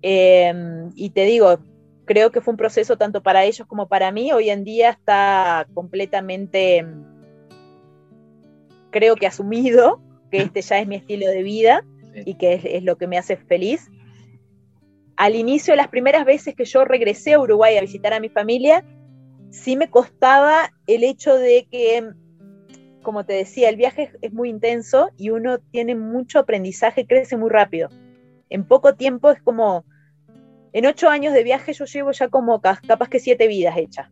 Eh, 0.03 0.53
y 0.95 1.09
te 1.09 1.25
digo, 1.25 1.59
creo 2.11 2.33
que 2.33 2.41
fue 2.41 2.51
un 2.51 2.59
proceso 2.59 2.99
tanto 2.99 3.23
para 3.23 3.45
ellos 3.45 3.69
como 3.69 3.87
para 3.87 4.11
mí. 4.11 4.33
Hoy 4.33 4.51
en 4.51 4.65
día 4.65 4.91
está 4.91 5.69
completamente, 5.75 6.85
creo 8.91 9.15
que 9.15 9.29
asumido, 9.29 10.03
que 10.29 10.39
este 10.43 10.61
ya 10.61 10.81
es 10.81 10.89
mi 10.89 10.97
estilo 10.97 11.29
de 11.29 11.45
vida 11.45 11.85
y 12.27 12.35
que 12.35 12.55
es, 12.55 12.65
es 12.65 12.83
lo 12.83 12.99
que 12.99 13.07
me 13.07 13.17
hace 13.17 13.37
feliz 13.37 13.89
al 15.21 15.37
inicio, 15.37 15.77
las 15.77 15.89
primeras 15.89 16.25
veces 16.25 16.55
que 16.57 16.65
yo 16.65 16.85
regresé 16.85 17.35
a 17.35 17.41
Uruguay 17.41 17.77
a 17.77 17.83
visitar 17.83 18.15
a 18.15 18.21
mi 18.21 18.31
familia, 18.31 18.83
sí 19.51 19.77
me 19.77 19.91
costaba 19.91 20.73
el 20.87 21.05
hecho 21.05 21.37
de 21.37 21.69
que, 21.71 22.11
como 23.03 23.27
te 23.27 23.35
decía, 23.35 23.69
el 23.69 23.77
viaje 23.77 24.05
es, 24.05 24.19
es 24.23 24.33
muy 24.33 24.49
intenso 24.49 25.11
y 25.19 25.29
uno 25.29 25.59
tiene 25.59 25.95
mucho 25.95 26.39
aprendizaje, 26.39 27.07
crece 27.07 27.37
muy 27.37 27.51
rápido. 27.51 27.91
En 28.49 28.65
poco 28.65 28.95
tiempo 28.95 29.31
es 29.31 29.43
como, 29.43 29.85
en 30.73 30.87
ocho 30.87 31.09
años 31.09 31.33
de 31.33 31.45
viaje 31.45 31.73
yo 31.73 31.85
llevo 31.85 32.13
ya 32.13 32.29
como 32.29 32.61
ca- 32.61 32.81
capaz 32.87 33.09
que 33.09 33.21
siete 33.21 33.49
vidas 33.49 33.77
hechas. 33.77 34.11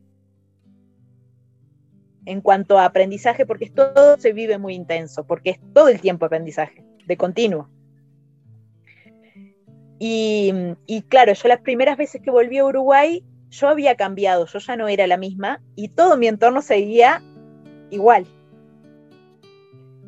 En 2.25 2.41
cuanto 2.41 2.79
a 2.79 2.85
aprendizaje, 2.85 3.47
porque 3.47 3.71
todo 3.71 4.19
se 4.19 4.33
vive 4.33 4.59
muy 4.59 4.75
intenso, 4.75 5.27
porque 5.27 5.51
es 5.51 5.61
todo 5.73 5.89
el 5.89 6.01
tiempo 6.01 6.27
aprendizaje, 6.27 6.85
de 7.07 7.17
continuo. 7.17 7.71
Y, 9.99 10.53
y 10.87 11.03
claro, 11.03 11.33
yo 11.33 11.49
las 11.49 11.61
primeras 11.61 11.97
veces 11.97 12.21
que 12.23 12.31
volví 12.31 12.59
a 12.59 12.65
Uruguay, 12.65 13.25
yo 13.51 13.69
había 13.69 13.97
cambiado, 13.97 14.47
yo 14.47 14.59
ya 14.59 14.77
no 14.77 14.89
era 14.89 15.07
la 15.07 15.17
misma 15.17 15.61
y 15.75 15.89
todo 15.89 16.17
mi 16.17 16.29
entorno 16.29 16.63
seguía 16.63 17.23
igual. 17.91 18.27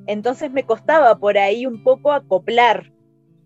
Entonces 0.06 0.50
me 0.50 0.64
costaba 0.64 1.18
por 1.18 1.38
ahí 1.38 1.66
un 1.66 1.82
poco 1.82 2.12
acoplar, 2.12 2.92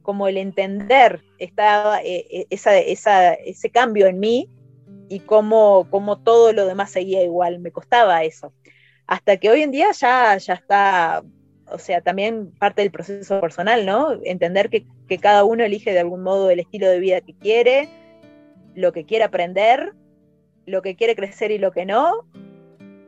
como 0.04 0.28
el 0.28 0.36
entender 0.36 1.22
esta, 1.38 2.00
eh, 2.02 2.26
eh, 2.30 2.46
esa, 2.50 2.78
ese 2.78 3.70
cambio 3.70 4.06
en 4.06 4.20
mí 4.20 4.48
y 5.08 5.20
cómo, 5.20 5.88
cómo 5.90 6.20
todo 6.20 6.52
lo 6.52 6.66
demás 6.66 6.92
seguía 6.92 7.24
igual. 7.24 7.58
Me 7.58 7.72
costaba 7.72 8.22
eso. 8.22 8.52
Hasta 9.06 9.38
que 9.38 9.50
hoy 9.50 9.62
en 9.62 9.70
día 9.70 9.88
ya, 9.92 10.36
ya 10.36 10.54
está, 10.54 11.24
o 11.70 11.78
sea, 11.78 12.02
también 12.02 12.52
parte 12.52 12.82
del 12.82 12.90
proceso 12.90 13.40
personal, 13.40 13.84
¿no? 13.86 14.12
Entender 14.24 14.68
que, 14.68 14.86
que 15.08 15.18
cada 15.18 15.42
uno 15.42 15.64
elige 15.64 15.92
de 15.92 16.00
algún 16.00 16.22
modo 16.22 16.50
el 16.50 16.60
estilo 16.60 16.88
de 16.88 17.00
vida 17.00 17.20
que 17.22 17.34
quiere, 17.34 17.88
lo 18.74 18.92
que 18.92 19.04
quiere 19.04 19.24
aprender, 19.24 19.94
lo 20.66 20.82
que 20.82 20.96
quiere 20.96 21.16
crecer 21.16 21.50
y 21.50 21.58
lo 21.58 21.72
que 21.72 21.86
no. 21.86 22.26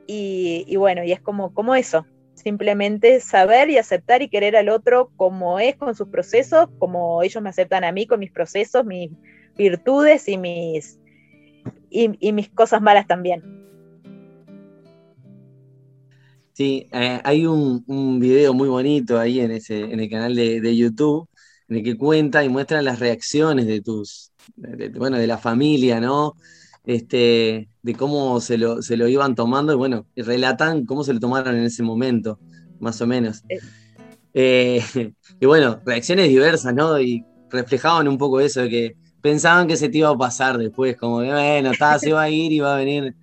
Y, 0.07 0.65
y 0.67 0.77
bueno, 0.77 1.05
y 1.05 1.13
es 1.13 1.21
como, 1.21 1.53
como 1.53 1.75
eso, 1.75 2.07
simplemente 2.47 3.19
saber 3.19 3.71
y 3.71 3.77
aceptar 3.77 4.23
y 4.23 4.29
querer 4.29 4.55
al 4.55 4.69
otro 4.69 5.11
como 5.17 5.59
es 5.59 5.75
con 5.75 5.97
sus 5.97 6.07
procesos, 6.07 6.69
como 6.79 7.21
ellos 7.25 7.43
me 7.43 7.49
aceptan 7.49 7.83
a 7.83 7.91
mí 7.91 8.07
con 8.07 8.21
mis 8.21 8.31
procesos, 8.31 8.85
mis 8.85 9.11
virtudes 9.57 10.29
y 10.29 10.39
mis, 10.39 10.97
y, 11.91 12.33
mis 12.33 12.49
cosas 12.51 12.81
malas 12.81 13.09
también. 13.09 13.43
Sí, 16.53 16.89
eh, 16.93 17.21
hay 17.25 17.47
un, 17.47 17.83
un 17.89 18.21
video 18.21 18.55
muy 18.55 18.69
bonito 18.69 19.19
ahí 19.19 19.41
en, 19.41 19.51
ese, 19.51 19.81
en 19.81 19.99
el 19.99 20.09
canal 20.09 20.37
de, 20.37 20.61
de 20.61 20.77
YouTube, 20.77 21.29
en 21.69 21.79
el 21.79 21.83
que 21.83 21.97
cuenta 21.99 22.45
y 22.45 22.49
muestra 22.49 22.81
las 22.81 23.01
reacciones 23.01 23.67
de 23.67 23.81
tus, 23.83 24.31
de- 24.55 24.91
bueno, 24.91 25.19
de 25.19 25.27
la 25.27 25.37
familia, 25.39 25.99
¿no? 25.99 26.35
Este, 26.87 27.69
de 27.83 27.95
cómo 27.95 28.41
se 28.41 28.57
lo, 28.57 28.81
se 28.81 28.97
lo 28.97 29.09
iban 29.09 29.35
tomando 29.35 29.73
y 29.73 29.77
bueno, 29.77 30.07
relatan 30.17 30.87
cómo 30.87 31.05
se 31.05 31.13
lo 31.13 31.21
tomaron 31.21 31.57
en 31.57 31.65
ese 31.65 31.83
momento, 31.83 32.39
más 32.81 33.01
o 33.03 33.07
menos. 33.07 33.43
Eh, 34.33 34.81
y 35.41 35.47
bueno, 35.47 35.81
reacciones 35.85 36.29
diversas, 36.29 36.75
¿no? 36.75 36.99
Y 37.01 37.25
reflejaban 37.51 38.07
un 38.09 38.19
poco 38.19 38.41
eso, 38.41 38.63
de 38.63 38.69
que 38.69 38.97
pensaban 39.21 39.67
que 39.67 39.77
se 39.77 39.89
te 39.89 39.99
iba 39.99 40.11
a 40.11 40.17
pasar 40.17 40.59
después, 40.59 40.97
como 40.97 41.21
que 41.21 41.33
bueno, 41.33 41.73
está, 41.73 41.99
se 41.99 42.13
va 42.13 42.23
a 42.23 42.31
ir 42.31 42.53
y 42.53 42.61
va 42.61 42.75
a 42.75 42.79
venir. 42.79 43.15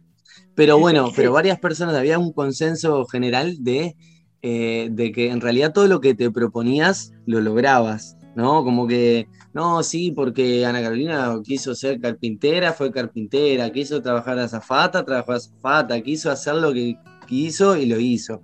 Pero 0.55 0.77
bueno, 0.77 1.09
pero 1.15 1.31
varias 1.33 1.59
personas, 1.59 1.95
había 1.95 2.19
un 2.19 2.33
consenso 2.33 3.05
general 3.05 3.63
de, 3.63 3.95
eh, 4.41 4.89
de 4.91 5.11
que 5.11 5.29
en 5.29 5.39
realidad 5.39 5.71
todo 5.71 5.87
lo 5.87 6.01
que 6.01 6.15
te 6.15 6.29
proponías 6.31 7.13
lo 7.25 7.39
lograbas, 7.39 8.17
¿no? 8.35 8.63
Como 8.63 8.87
que, 8.87 9.27
no, 9.53 9.83
sí, 9.83 10.11
porque 10.11 10.65
Ana 10.65 10.81
Carolina 10.81 11.39
quiso 11.43 11.75
ser 11.75 11.99
carpintera, 11.99 12.73
fue 12.73 12.91
carpintera, 12.91 13.71
quiso 13.71 14.01
trabajar 14.01 14.39
azafata, 14.39 15.05
trabajó 15.05 15.33
azafata, 15.33 16.01
quiso 16.01 16.31
hacer 16.31 16.55
lo 16.55 16.73
que 16.73 16.97
quiso 17.27 17.77
y 17.77 17.85
lo 17.85 17.99
hizo. 17.99 18.41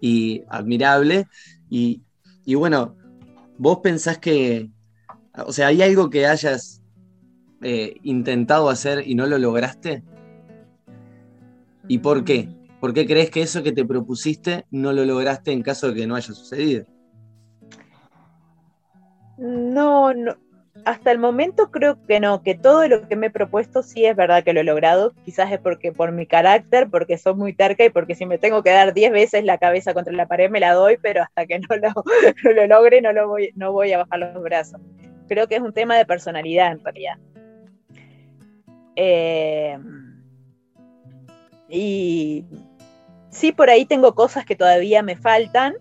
Y 0.00 0.42
admirable. 0.48 1.26
Y, 1.68 2.02
y 2.44 2.54
bueno, 2.54 2.96
vos 3.58 3.80
pensás 3.82 4.18
que, 4.18 4.70
o 5.44 5.52
sea, 5.52 5.68
¿hay 5.68 5.82
algo 5.82 6.08
que 6.08 6.26
hayas 6.26 6.80
eh, 7.62 7.96
intentado 8.04 8.70
hacer 8.70 9.08
y 9.08 9.16
no 9.16 9.26
lo 9.26 9.38
lograste? 9.38 10.04
¿Y 11.88 11.98
por 11.98 12.24
qué? 12.24 12.48
¿Por 12.80 12.94
qué 12.94 13.06
crees 13.06 13.30
que 13.30 13.42
eso 13.42 13.64
que 13.64 13.72
te 13.72 13.84
propusiste 13.84 14.66
no 14.70 14.92
lo 14.92 15.04
lograste 15.04 15.50
en 15.50 15.62
caso 15.62 15.88
de 15.88 15.94
que 15.94 16.06
no 16.06 16.14
haya 16.14 16.32
sucedido? 16.32 16.84
No, 19.36 20.14
no, 20.14 20.36
hasta 20.84 21.10
el 21.10 21.18
momento 21.18 21.70
creo 21.70 21.96
que 22.06 22.20
no, 22.20 22.42
que 22.42 22.54
todo 22.54 22.86
lo 22.88 23.08
que 23.08 23.16
me 23.16 23.28
he 23.28 23.30
propuesto 23.30 23.82
sí 23.82 24.04
es 24.04 24.14
verdad 24.14 24.44
que 24.44 24.52
lo 24.52 24.60
he 24.60 24.64
logrado. 24.64 25.12
Quizás 25.24 25.50
es 25.50 25.58
porque 25.58 25.92
por 25.92 26.12
mi 26.12 26.26
carácter, 26.26 26.88
porque 26.90 27.16
soy 27.18 27.34
muy 27.34 27.54
terca 27.54 27.84
y 27.84 27.90
porque 27.90 28.14
si 28.14 28.26
me 28.26 28.38
tengo 28.38 28.62
que 28.62 28.70
dar 28.70 28.92
10 28.92 29.12
veces 29.12 29.44
la 29.44 29.58
cabeza 29.58 29.94
contra 29.94 30.12
la 30.12 30.26
pared 30.26 30.50
me 30.50 30.60
la 30.60 30.74
doy, 30.74 30.98
pero 31.00 31.22
hasta 31.22 31.46
que 31.46 31.58
no 32.44 32.52
lo, 32.52 32.66
logre 32.66 33.00
no, 33.00 33.12
lo 33.12 33.28
voy, 33.28 33.52
no 33.54 33.72
voy 33.72 33.92
a 33.92 33.98
bajar 33.98 34.18
los 34.18 34.42
brazos. 34.42 34.80
Creo 35.28 35.48
que 35.48 35.56
es 35.56 35.62
un 35.62 35.72
tema 35.72 35.96
de 35.96 36.04
personalidad 36.04 36.72
en 36.72 36.84
realidad. 36.84 37.18
Eh, 38.96 39.78
y 41.68 42.44
sí, 43.30 43.52
por 43.52 43.70
ahí 43.70 43.86
tengo 43.86 44.14
cosas 44.14 44.44
que 44.44 44.54
todavía 44.54 45.02
me 45.02 45.16
faltan. 45.16 45.74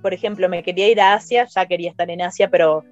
Por 0.00 0.14
ejemplo, 0.14 0.48
me 0.48 0.62
quería 0.62 0.88
ir 0.88 1.00
a 1.00 1.14
Asia, 1.14 1.46
ya 1.46 1.66
quería 1.66 1.90
estar 1.90 2.08
en 2.08 2.22
Asia, 2.22 2.48
pero 2.48 2.84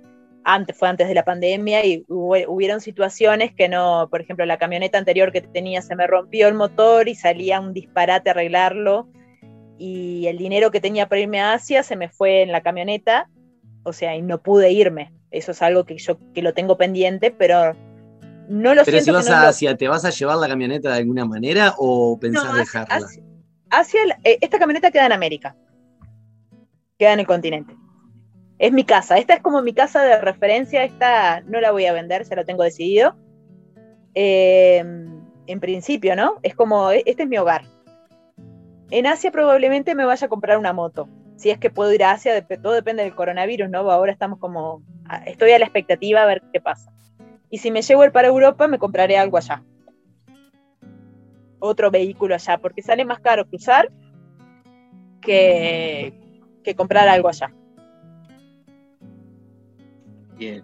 antes, 0.48 0.78
fue 0.78 0.88
antes 0.88 1.08
de 1.08 1.14
la 1.14 1.24
pandemia 1.24 1.84
y 1.84 2.04
hubo, 2.08 2.36
hubieron 2.46 2.80
situaciones 2.80 3.52
que 3.52 3.68
no, 3.68 4.06
por 4.10 4.20
ejemplo, 4.20 4.46
la 4.46 4.58
camioneta 4.58 4.96
anterior 4.96 5.32
que 5.32 5.40
tenía 5.40 5.82
se 5.82 5.96
me 5.96 6.06
rompió 6.06 6.46
el 6.46 6.54
motor 6.54 7.08
y 7.08 7.16
salía 7.16 7.58
un 7.60 7.72
disparate 7.74 8.30
a 8.30 8.32
arreglarlo 8.32 9.08
y 9.76 10.26
el 10.28 10.38
dinero 10.38 10.70
que 10.70 10.80
tenía 10.80 11.08
para 11.08 11.20
irme 11.20 11.40
a 11.40 11.52
Asia 11.54 11.82
se 11.82 11.96
me 11.96 12.08
fue 12.08 12.42
en 12.42 12.52
la 12.52 12.60
camioneta, 12.62 13.28
o 13.82 13.92
sea, 13.92 14.14
y 14.14 14.22
no 14.22 14.40
pude 14.40 14.70
irme. 14.70 15.12
Eso 15.32 15.50
es 15.50 15.60
algo 15.62 15.84
que 15.84 15.98
yo 15.98 16.16
que 16.32 16.42
lo 16.42 16.54
tengo 16.54 16.76
pendiente, 16.78 17.32
pero 17.32 17.74
no 18.48 18.72
lo 18.74 18.84
Pero 18.84 19.00
si 19.00 19.10
vas 19.10 19.28
no 19.28 19.34
a 19.36 19.42
lo- 19.42 19.48
Asia, 19.48 19.76
¿te 19.76 19.88
vas 19.88 20.04
a 20.04 20.10
llevar 20.10 20.36
la 20.36 20.46
camioneta 20.46 20.90
de 20.92 20.98
alguna 20.98 21.24
manera 21.24 21.74
o 21.76 22.18
pensás 22.20 22.44
No, 22.44 22.50
hacia- 22.50 22.60
dejarla? 22.60 23.06
hacia- 23.06 23.22
hacia 23.70 24.02
el- 24.04 24.12
eh, 24.22 24.38
esta 24.40 24.60
camioneta 24.60 24.92
queda 24.92 25.06
en 25.06 25.12
América, 25.12 25.56
queda 26.98 27.12
en 27.14 27.20
el 27.20 27.26
continente. 27.26 27.74
Es 28.58 28.72
mi 28.72 28.84
casa, 28.84 29.18
esta 29.18 29.34
es 29.34 29.42
como 29.42 29.60
mi 29.60 29.74
casa 29.74 30.02
de 30.02 30.20
referencia, 30.20 30.82
esta 30.84 31.40
no 31.42 31.60
la 31.60 31.72
voy 31.72 31.86
a 31.86 31.92
vender, 31.92 32.24
se 32.24 32.36
lo 32.36 32.44
tengo 32.44 32.62
decidido. 32.62 33.14
Eh, 34.14 34.78
en 35.46 35.60
principio, 35.60 36.16
¿no? 36.16 36.36
Es 36.42 36.54
como, 36.54 36.90
e- 36.90 37.02
este 37.06 37.24
es 37.24 37.28
mi 37.28 37.36
hogar. 37.38 37.62
En 38.90 39.06
Asia 39.06 39.30
probablemente 39.30 39.94
me 39.94 40.04
vaya 40.04 40.26
a 40.26 40.30
comprar 40.30 40.58
una 40.58 40.72
moto. 40.72 41.08
Si 41.36 41.50
es 41.50 41.58
que 41.58 41.70
puedo 41.70 41.92
ir 41.92 42.02
a 42.02 42.12
Asia, 42.12 42.46
todo 42.62 42.72
depende 42.72 43.02
del 43.02 43.14
coronavirus, 43.14 43.68
¿no? 43.68 43.90
Ahora 43.90 44.12
estamos 44.12 44.38
como, 44.38 44.82
estoy 45.26 45.52
a 45.52 45.58
la 45.58 45.66
expectativa 45.66 46.22
a 46.22 46.26
ver 46.26 46.42
qué 46.52 46.60
pasa. 46.60 46.90
Y 47.50 47.58
si 47.58 47.70
me 47.70 47.82
llevo 47.82 48.04
el 48.04 48.12
para 48.12 48.28
Europa, 48.28 48.68
me 48.68 48.78
compraré 48.78 49.18
algo 49.18 49.36
allá. 49.36 49.62
Otro 51.58 51.90
vehículo 51.90 52.34
allá, 52.34 52.58
porque 52.58 52.82
sale 52.82 53.04
más 53.04 53.20
caro 53.20 53.46
cruzar 53.46 53.90
que, 55.20 56.14
que 56.64 56.74
comprar 56.74 57.08
algo 57.08 57.28
allá. 57.28 57.52
Bien. 60.38 60.62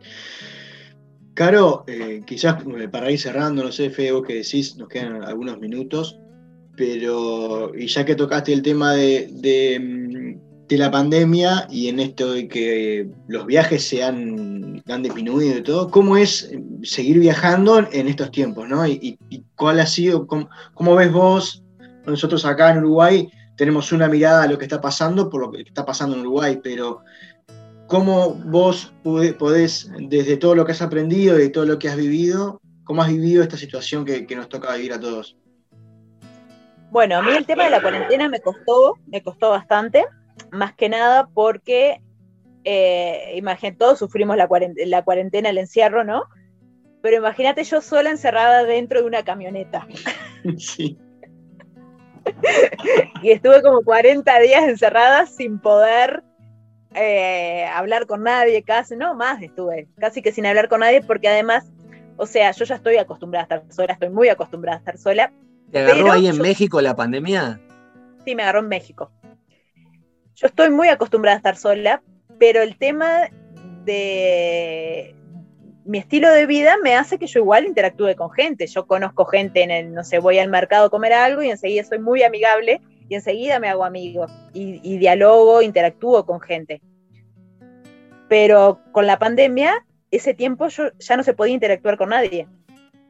Caro, 1.34 1.84
eh, 1.86 2.22
quizás 2.26 2.62
eh, 2.78 2.88
para 2.88 3.10
ir 3.10 3.18
cerrando, 3.18 3.64
no 3.64 3.72
sé, 3.72 3.88
vos 4.12 4.22
que 4.26 4.34
decís, 4.34 4.76
nos 4.76 4.88
quedan 4.88 5.22
algunos 5.24 5.58
minutos, 5.58 6.18
pero 6.76 7.72
y 7.74 7.86
ya 7.86 8.04
que 8.04 8.14
tocaste 8.14 8.52
el 8.52 8.62
tema 8.62 8.92
de, 8.92 9.28
de, 9.30 9.80
mm, 9.80 10.76
la 10.76 10.90
pandemia 10.90 11.66
y 11.70 11.88
en 11.88 12.00
esto 12.00 12.32
de 12.32 12.48
que 12.48 13.06
los 13.28 13.44
viajes 13.44 13.86
se 13.86 14.02
han, 14.02 14.82
han 14.88 15.02
disminuido 15.02 15.58
y 15.58 15.62
todo, 15.62 15.90
¿cómo 15.90 16.16
es 16.16 16.50
eh, 16.50 16.62
seguir 16.82 17.18
viajando 17.18 17.86
en 17.92 18.08
estos 18.08 18.30
tiempos? 18.30 18.68
¿no? 18.68 18.86
Y, 18.86 19.18
cuál 19.54 19.80
ha 19.80 19.86
sido, 19.86 20.26
cómo 20.26 20.94
ves 20.96 21.12
vos? 21.12 21.62
Nosotros 22.06 22.44
acá 22.46 22.70
en 22.70 22.78
Uruguay 22.78 23.28
tenemos 23.56 23.92
una 23.92 24.08
mirada 24.08 24.44
a 24.44 24.46
lo 24.46 24.58
que 24.58 24.64
está 24.64 24.80
pasando 24.80 25.28
por 25.28 25.42
lo 25.42 25.50
que 25.50 25.62
está 25.62 25.84
pasando 25.84 26.16
en 26.16 26.22
Uruguay, 26.22 26.58
pero 26.62 27.02
¿cómo 27.92 28.30
vos 28.46 28.90
podés, 29.02 29.92
desde 30.08 30.38
todo 30.38 30.54
lo 30.54 30.64
que 30.64 30.72
has 30.72 30.80
aprendido 30.80 31.38
y 31.38 31.52
todo 31.52 31.66
lo 31.66 31.78
que 31.78 31.90
has 31.90 31.96
vivido, 31.96 32.58
cómo 32.84 33.02
has 33.02 33.08
vivido 33.08 33.42
esta 33.42 33.58
situación 33.58 34.06
que, 34.06 34.26
que 34.26 34.34
nos 34.34 34.48
toca 34.48 34.74
vivir 34.74 34.94
a 34.94 34.98
todos? 34.98 35.36
Bueno, 36.90 37.18
a 37.18 37.22
mí 37.22 37.32
el 37.32 37.44
tema 37.44 37.64
de 37.64 37.70
la 37.70 37.82
cuarentena 37.82 38.30
me 38.30 38.40
costó, 38.40 38.96
me 39.08 39.22
costó 39.22 39.50
bastante, 39.50 40.06
más 40.50 40.74
que 40.74 40.88
nada 40.88 41.28
porque, 41.34 42.00
eh, 42.64 43.34
imagínate, 43.36 43.76
todos 43.76 43.98
sufrimos 43.98 44.38
la 44.38 44.48
cuarentena, 44.48 44.88
la 44.88 45.04
cuarentena, 45.04 45.50
el 45.50 45.58
encierro, 45.58 46.02
¿no? 46.02 46.24
Pero 47.02 47.18
imagínate 47.18 47.62
yo 47.62 47.82
sola 47.82 48.08
encerrada 48.08 48.64
dentro 48.64 49.00
de 49.00 49.06
una 49.06 49.22
camioneta. 49.22 49.86
Sí. 50.58 50.98
y 53.22 53.30
estuve 53.30 53.62
como 53.62 53.82
40 53.82 54.40
días 54.40 54.64
encerrada 54.64 55.26
sin 55.26 55.60
poder 55.60 56.24
eh, 56.94 57.64
hablar 57.74 58.06
con 58.06 58.22
nadie, 58.22 58.62
casi, 58.62 58.96
no 58.96 59.14
más 59.14 59.42
estuve, 59.42 59.88
casi 59.98 60.22
que 60.22 60.32
sin 60.32 60.46
hablar 60.46 60.68
con 60.68 60.80
nadie, 60.80 61.02
porque 61.02 61.28
además, 61.28 61.70
o 62.16 62.26
sea, 62.26 62.50
yo 62.52 62.64
ya 62.64 62.74
estoy 62.76 62.96
acostumbrada 62.96 63.42
a 63.50 63.56
estar 63.56 63.72
sola, 63.74 63.92
estoy 63.94 64.10
muy 64.10 64.28
acostumbrada 64.28 64.76
a 64.76 64.80
estar 64.80 64.98
sola. 64.98 65.32
¿Te 65.70 65.78
agarró 65.78 66.12
ahí 66.12 66.26
en 66.26 66.36
yo- 66.36 66.42
México 66.42 66.80
la 66.80 66.94
pandemia? 66.94 67.60
Sí, 68.24 68.34
me 68.34 68.42
agarró 68.42 68.60
en 68.60 68.68
México. 68.68 69.10
Yo 70.34 70.46
estoy 70.46 70.70
muy 70.70 70.88
acostumbrada 70.88 71.36
a 71.36 71.38
estar 71.38 71.56
sola, 71.56 72.02
pero 72.38 72.62
el 72.62 72.76
tema 72.76 73.28
de 73.84 75.14
mi 75.84 75.98
estilo 75.98 76.30
de 76.30 76.46
vida 76.46 76.76
me 76.82 76.94
hace 76.94 77.18
que 77.18 77.26
yo 77.26 77.40
igual 77.40 77.66
interactúe 77.66 78.14
con 78.16 78.30
gente. 78.30 78.66
Yo 78.66 78.86
conozco 78.86 79.24
gente 79.24 79.62
en 79.62 79.70
el, 79.70 79.92
no 79.94 80.04
sé, 80.04 80.18
voy 80.18 80.38
al 80.38 80.48
mercado 80.48 80.86
a 80.86 80.90
comer 80.90 81.12
algo 81.12 81.42
y 81.42 81.50
enseguida 81.50 81.84
soy 81.84 81.98
muy 81.98 82.22
amigable 82.22 82.80
y 83.12 83.14
enseguida 83.16 83.60
me 83.60 83.68
hago 83.68 83.84
amigo 83.84 84.24
y, 84.54 84.80
y 84.82 84.96
dialogo, 84.96 85.60
interactúo 85.60 86.24
con 86.24 86.40
gente. 86.40 86.80
Pero 88.26 88.80
con 88.90 89.06
la 89.06 89.18
pandemia, 89.18 89.84
ese 90.10 90.32
tiempo 90.32 90.68
yo 90.68 90.84
ya 90.98 91.18
no 91.18 91.22
se 91.22 91.34
podía 91.34 91.52
interactuar 91.52 91.98
con 91.98 92.08
nadie. 92.08 92.48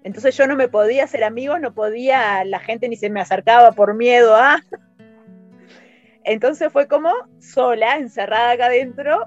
Entonces 0.02 0.36
yo 0.36 0.48
no 0.48 0.56
me 0.56 0.66
podía 0.66 1.04
hacer 1.04 1.22
amigos, 1.22 1.60
no 1.60 1.72
podía, 1.72 2.44
la 2.44 2.58
gente 2.58 2.88
ni 2.88 2.96
se 2.96 3.10
me 3.10 3.20
acercaba 3.20 3.70
por 3.70 3.94
miedo 3.94 4.34
a... 4.34 4.60
Entonces 6.24 6.72
fue 6.72 6.88
como 6.88 7.12
sola, 7.38 7.96
encerrada 7.96 8.50
acá 8.50 8.66
adentro, 8.66 9.26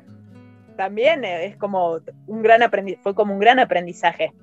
también 0.75 1.23
es 1.23 1.55
como 1.55 2.01
un 2.27 2.41
gran 2.41 2.59
aprendi- 2.61 2.99
fue 3.01 3.15
como 3.15 3.33
un 3.33 3.39
gran 3.39 3.59
aprendizaje. 3.59 4.33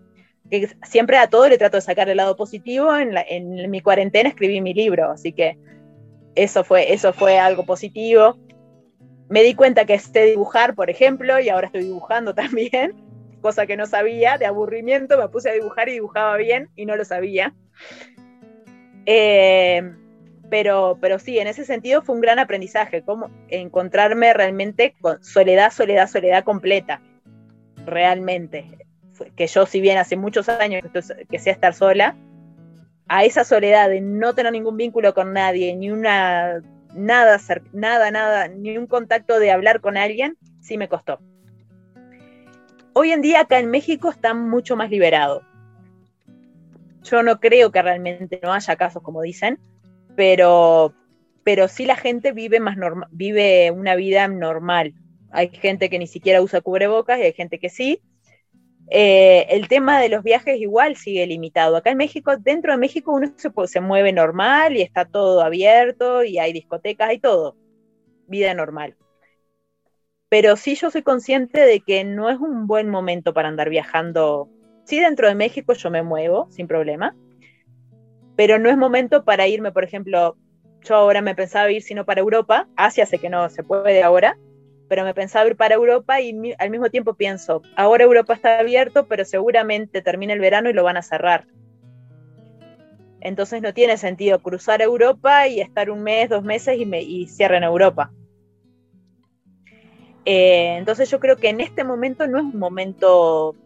Que 0.51 0.69
siempre 0.83 1.19
a 1.19 1.29
todo 1.29 1.49
le 1.49 1.59
trato 1.59 1.77
de 1.77 1.83
sacar 1.83 2.09
el 2.09 2.17
lado 2.17 2.37
positivo. 2.37 2.97
En, 2.97 3.13
la- 3.13 3.25
en 3.29 3.71
mi 3.71 3.83
cuarentena 3.83 4.31
escribí 4.31 4.63
mi 4.63 4.73
libro, 4.73 5.11
así 5.11 5.33
que 5.35 5.59
eso 6.35 6.65
fue, 6.65 6.93
eso 6.93 7.13
fue 7.13 7.39
algo 7.39 7.65
positivo. 7.65 8.39
Me 9.29 9.43
di 9.43 9.55
cuenta 9.55 9.85
que 9.85 9.99
sé 9.99 10.25
dibujar, 10.25 10.75
por 10.75 10.91
ejemplo, 10.91 11.41
y 11.41 11.49
ahora 11.49 11.67
estoy 11.67 11.85
dibujando 11.85 12.35
también, 12.35 12.95
cosa 13.41 13.67
que 13.67 13.77
no 13.77 13.87
sabía, 13.87 14.39
de 14.39 14.47
aburrimiento 14.47 15.19
me 15.19 15.29
puse 15.29 15.51
a 15.51 15.55
dibujar 15.55 15.89
y 15.89 15.95
dibujaba 15.95 16.37
bien 16.37 16.71
y 16.77 16.87
no 16.87 16.97
lo 16.97 17.05
sabía. 17.05 17.55
Eh, 19.07 19.83
pero, 20.49 20.99
pero 21.01 21.19
sí, 21.19 21.39
en 21.39 21.47
ese 21.47 21.65
sentido 21.65 22.03
fue 22.03 22.15
un 22.15 22.21
gran 22.21 22.39
aprendizaje, 22.39 23.03
como 23.03 23.31
encontrarme 23.49 24.33
realmente 24.35 24.95
con 25.01 25.23
soledad, 25.25 25.73
soledad, 25.73 26.09
soledad 26.09 26.45
completa, 26.45 27.01
realmente. 27.87 28.67
Que 29.37 29.47
yo, 29.47 29.67
si 29.67 29.81
bien 29.81 29.99
hace 29.99 30.17
muchos 30.17 30.49
años 30.49 30.83
que, 30.93 31.01
que 31.27 31.39
sé 31.39 31.51
estar 31.51 31.75
sola, 31.75 32.17
a 33.15 33.25
esa 33.25 33.45
soledad 33.45 33.91
de 33.91 34.01
no 34.01 34.35
tener 34.35 34.51
ningún 34.53 34.79
vínculo 34.79 35.13
con 35.13 35.35
nadie, 35.35 35.77
ni 35.77 35.91
una, 35.91 36.63
nada, 36.95 37.39
nada, 37.75 38.11
nada, 38.11 38.49
ni 38.49 38.79
un 38.79 38.87
contacto 38.87 39.39
de 39.39 39.51
hablar 39.51 39.83
con 39.83 39.99
alguien, 39.99 40.39
sí 40.63 40.79
me 40.79 40.89
costó. 40.89 41.21
Hoy 42.95 43.13
en 43.13 43.21
día 43.21 43.43
acá 43.43 43.59
en 43.59 43.69
México 43.69 44.09
está 44.09 44.33
mucho 44.33 44.77
más 44.77 44.89
liberado. 44.89 45.43
Yo 47.03 47.23
no 47.23 47.39
creo 47.39 47.71
que 47.71 47.83
realmente 47.83 48.41
no 48.43 48.55
haya 48.55 48.77
casos 48.77 49.03
como 49.03 49.21
dicen, 49.21 49.59
pero, 50.17 50.95
pero 51.45 51.69
sí 51.69 51.85
la 51.85 51.97
gente 51.97 52.33
vive 52.33 52.61
más 52.61 52.79
vive 53.11 53.71
una 53.73 53.95
vida 53.95 54.27
normal. 54.27 54.95
Hay 55.31 55.51
gente 55.51 55.91
que 55.91 55.99
ni 55.99 56.07
siquiera 56.07 56.41
usa 56.41 56.63
cubrebocas 56.63 57.19
y 57.19 57.25
hay 57.25 57.35
gente 57.35 57.59
que 57.59 57.69
sí. 57.69 58.01
Eh, 58.95 59.47
el 59.49 59.69
tema 59.69 59.99
de 59.99 60.11
los 60.11 60.23
viajes 60.23 60.61
igual 60.61 60.97
sigue 60.97 61.27
limitado. 61.27 61.77
Acá 61.77 61.91
en 61.93 61.97
México, 61.97 62.37
dentro 62.37 62.73
de 62.73 62.79
México 62.79 63.11
uno 63.11 63.33
se, 63.37 63.51
se 63.67 63.81
mueve 63.81 64.13
normal 64.13 64.77
y 64.77 64.83
está 64.83 65.07
todo 65.07 65.41
abierto 65.41 66.25
y 66.25 66.39
hay 66.39 66.53
discotecas, 66.53 67.09
hay 67.09 67.19
todo. 67.19 67.57
Vida 68.27 68.53
normal. 68.53 68.95
Pero 70.29 70.57
sí 70.57 70.75
yo 70.75 70.91
soy 70.91 71.01
consciente 71.01 71.63
de 71.63 71.81
que 71.81 72.05
no 72.05 72.29
es 72.29 72.39
un 72.39 72.67
buen 72.67 72.91
momento 72.91 73.33
para 73.33 73.49
andar 73.49 73.71
viajando. 73.71 74.51
Sí, 74.85 75.01
dentro 75.01 75.27
de 75.27 75.37
México 75.37 75.73
yo 75.73 75.91
me 75.91 76.03
muevo 76.03 76.49
sin 76.51 76.69
problema, 76.69 77.17
pero 78.37 78.59
no 78.59 78.69
es 78.69 78.77
momento 78.77 79.25
para 79.25 79.49
irme, 79.49 79.73
por 79.73 79.85
ejemplo, 79.85 80.37
yo 80.83 80.97
ahora 80.97 81.23
me 81.23 81.35
pensaba 81.35 81.71
ir 81.71 81.81
sino 81.81 82.05
para 82.05 82.21
Europa, 82.21 82.69
Asia 82.77 83.07
sé 83.07 83.19
que 83.19 83.31
no 83.31 83.49
se 83.49 83.63
puede 83.63 84.03
ahora, 84.03 84.37
pero 84.93 85.05
me 85.05 85.15
pensaba 85.15 85.49
ir 85.49 85.57
para 85.57 85.77
Europa 85.77 86.21
y 86.21 86.55
al 86.59 86.69
mismo 86.69 86.91
tiempo 86.91 87.15
pienso, 87.15 87.63
ahora 87.77 88.05
Europa 88.05 88.35
está 88.35 88.59
abierto, 88.59 89.07
pero 89.07 89.25
seguramente 89.25 90.03
termina 90.03 90.35
el 90.35 90.39
verano 90.39 90.69
y 90.69 90.75
lo 90.75 90.85
van 90.85 90.99
a 90.99 91.03
cerrar. 91.03 91.47
Entonces 93.23 93.63
no 93.63 93.73
tiene 93.73 93.97
sentido 93.97 94.43
cruzar 94.43 94.83
Europa 94.83 95.49
y 95.49 95.63
estar 95.63 95.89
un 95.89 96.03
mes, 96.03 96.29
dos 96.29 96.45
meses 96.45 96.79
y, 96.79 96.85
me, 96.85 97.03
cierren 97.27 97.63
Europa. 97.63 98.13
Eh, 100.27 100.77
entonces 100.77 101.11
yo 101.11 101.21
creo 101.21 101.39
que 101.39 101.49
en 101.49 101.63
este 101.63 101.85
momento 101.85 102.27
no 102.27 102.37
es 102.37 102.45
un 102.45 102.59
momento, 102.59 103.57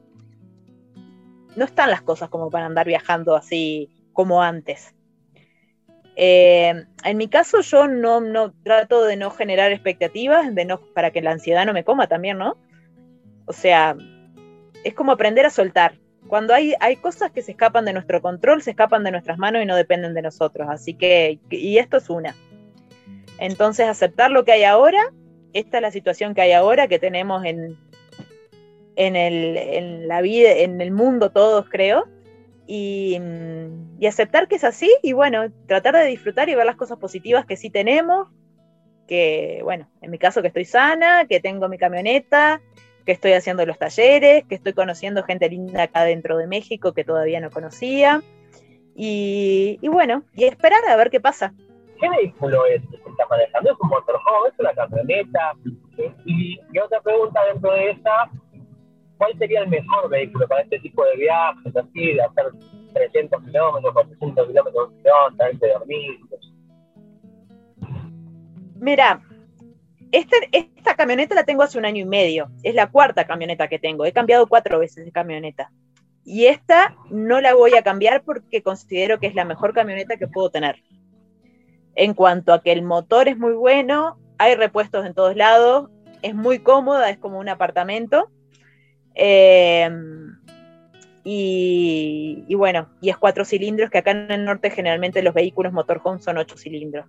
no 1.57 1.65
están 1.65 1.91
las 1.91 2.03
cosas 2.03 2.29
como 2.29 2.51
para 2.51 2.67
andar 2.67 2.87
viajando 2.87 3.35
así 3.35 3.91
como 4.13 4.43
antes. 4.43 4.95
Eh, 6.19 6.87
en 7.05 7.17
mi 7.19 7.29
caso 7.29 7.61
yo 7.61 7.87
no, 7.87 8.21
no 8.21 8.53
trato 8.65 9.05
de 9.05 9.17
no 9.17 9.31
generar 9.31 9.71
expectativas, 9.71 10.55
de 10.55 10.65
no, 10.65 10.81
para 10.95 11.11
que 11.11 11.21
la 11.21 11.33
ansiedad 11.33 11.67
no 11.67 11.75
me 11.75 11.85
coma 11.85 12.09
también, 12.09 12.39
¿no? 12.39 12.57
O 13.45 13.53
sea, 13.53 13.97
es 14.83 14.95
como 14.95 15.13
aprender 15.13 15.45
a 15.45 15.51
soltar. 15.51 15.99
Cuando 16.27 16.55
hay, 16.55 16.75
hay 16.81 16.97
cosas 16.97 17.31
que 17.31 17.43
se 17.43 17.53
escapan 17.53 17.85
de 17.85 17.93
nuestro 17.93 18.21
control, 18.21 18.63
se 18.63 18.71
escapan 18.71 19.05
de 19.05 19.13
nuestras 19.13 19.39
manos 19.39 19.63
y 19.63 19.67
no 19.67 19.77
dependen 19.77 20.15
de 20.15 20.23
nosotros. 20.23 20.67
Así 20.69 20.95
que, 20.95 21.39
y 21.51 21.79
esto 21.79 21.99
es 21.99 22.11
una. 22.11 22.35
Entonces, 23.39 23.87
aceptar 23.87 24.31
lo 24.31 24.45
que 24.45 24.53
hay 24.53 24.65
ahora, 24.65 25.13
esta 25.53 25.79
es 25.79 25.83
la 25.83 25.91
situación 25.91 26.35
que 26.35 26.41
hay 26.41 26.53
ahora, 26.53 26.89
que 26.89 26.99
tenemos 26.99 27.45
en, 27.45 27.77
en, 28.97 29.15
el, 29.15 29.57
en 29.57 30.09
la 30.09 30.23
vida, 30.23 30.51
en 30.51 30.81
el 30.81 30.91
mundo 30.91 31.31
todos, 31.31 31.69
creo, 31.69 32.09
y, 32.67 33.19
mm, 33.19 34.01
y 34.01 34.07
aceptar 34.07 34.49
que 34.49 34.57
es 34.57 34.65
así 34.65 34.91
y 35.03 35.13
bueno, 35.13 35.51
tratar 35.67 35.97
de 35.97 36.07
disfrutar 36.07 36.49
y 36.49 36.55
ver 36.55 36.67
las 36.67 36.77
cosas 36.77 36.99
positivas 36.99 37.47
que 37.47 37.57
sí 37.57 37.71
tenemos, 37.71 38.29
que 39.07 39.61
bueno, 39.63 39.89
en 40.03 40.11
mi 40.11 40.19
caso 40.19 40.43
que 40.43 40.49
estoy 40.49 40.65
sana, 40.65 41.27
que 41.27 41.41
tengo 41.41 41.69
mi 41.69 41.79
camioneta, 41.79 42.61
que 43.05 43.13
estoy 43.13 43.33
haciendo 43.33 43.65
los 43.65 43.79
talleres, 43.79 44.45
que 44.45 44.57
estoy 44.57 44.73
conociendo 44.73 45.23
gente 45.23 45.49
linda 45.49 45.85
acá 45.85 46.05
dentro 46.05 46.37
de 46.37 46.49
México 46.49 46.93
que 46.93 47.05
todavía 47.05 47.41
no 47.41 47.51
conocía. 47.51 48.23
Y, 48.97 49.79
y 49.81 49.89
bueno, 49.89 50.25
y 50.35 50.45
esperar 50.45 50.81
a 50.89 50.97
ver 50.97 51.11
qué 51.11 51.21
pasa. 51.21 51.55
¿Qué 52.01 52.09
vehículo 52.09 52.67
es 52.67 52.83
que 52.91 52.97
está 52.97 53.27
manejando? 53.31 53.73
¿Es 53.73 53.77
un 53.81 53.89
motorhome? 53.89 54.49
¿Es 54.53 54.59
una 54.59 54.75
camioneta? 54.75 55.53
Y, 56.25 56.59
y 56.73 56.79
otra 56.79 57.01
pregunta 57.01 57.41
dentro 57.45 57.73
de 57.73 57.91
esa, 57.91 58.31
¿cuál 59.19 59.37
sería 59.39 59.61
el 59.61 59.69
mejor 59.69 60.09
vehículo 60.09 60.47
para 60.49 60.63
este 60.63 60.79
tipo 60.81 61.05
de 61.05 61.17
viajes, 61.17 61.77
así, 61.77 62.13
de 62.13 62.23
hacer 62.23 62.47
300 62.93 63.45
kilómetros, 63.45 63.93
400 63.93 64.49
kilómetros, 64.49 64.91
traerse 65.37 65.67
de 65.67 65.73
dormir? 65.73 66.21
Mira, 68.79 69.23
este, 70.13 70.37
esta 70.53 70.95
camioneta 70.95 71.35
la 71.35 71.45
tengo 71.45 71.63
hace 71.63 71.79
un 71.79 71.85
año 71.85 72.03
y 72.03 72.09
medio. 72.09 72.49
Es 72.63 72.75
la 72.75 72.91
cuarta 72.91 73.27
camioneta 73.27 73.69
que 73.69 73.79
tengo. 73.79 74.05
He 74.05 74.13
cambiado 74.13 74.47
cuatro 74.47 74.79
veces 74.79 75.05
de 75.05 75.13
camioneta. 75.13 75.71
Y 76.25 76.47
esta 76.47 76.97
no 77.11 77.41
la 77.41 77.55
voy 77.55 77.75
a 77.75 77.83
cambiar 77.83 78.23
porque 78.23 78.63
considero 78.63 79.19
que 79.19 79.29
es 79.29 79.35
la 79.35 79.45
mejor 79.45 79.73
camioneta 79.73 80.17
que 80.17 80.27
puedo 80.27 80.51
tener. 80.51 80.83
En 81.95 82.15
cuanto 82.15 82.53
a 82.53 82.63
que 82.63 82.73
el 82.73 82.83
motor 82.83 83.29
es 83.29 83.39
muy 83.39 83.53
bueno, 83.55 84.19
hay 84.39 84.55
repuestos 84.55 85.07
en 85.07 85.15
todos 85.15 85.37
lados, 85.37 85.89
es 86.23 86.35
muy 86.35 86.59
cómoda, 86.59 87.11
es 87.11 87.19
como 87.19 87.39
un 87.39 87.49
apartamento. 87.49 88.29
Eh, 89.17 89.91
y, 91.25 92.45
y 92.47 92.55
bueno, 92.55 92.89
y 93.01 93.11
es 93.11 93.17
cuatro 93.17 93.45
cilindros, 93.45 93.91
que 93.91 93.99
acá 93.99 94.13
en 94.13 94.31
el 94.31 94.45
norte 94.45 94.71
generalmente 94.71 95.23
los 95.23 95.35
vehículos 95.35 95.73
motorhome 95.73 96.21
son 96.21 96.39
ocho 96.39 96.57
cilindros. 96.57 97.07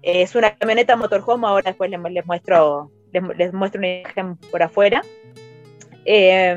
Es 0.00 0.34
una 0.34 0.56
camioneta 0.56 0.96
motorhome, 0.96 1.46
ahora 1.46 1.70
después 1.70 1.90
les, 1.90 2.26
muestro, 2.26 2.90
les, 3.12 3.22
les 3.36 3.52
muestro 3.52 3.78
una 3.78 4.00
imagen 4.00 4.36
por 4.36 4.62
afuera. 4.62 5.02
Eh, 6.04 6.56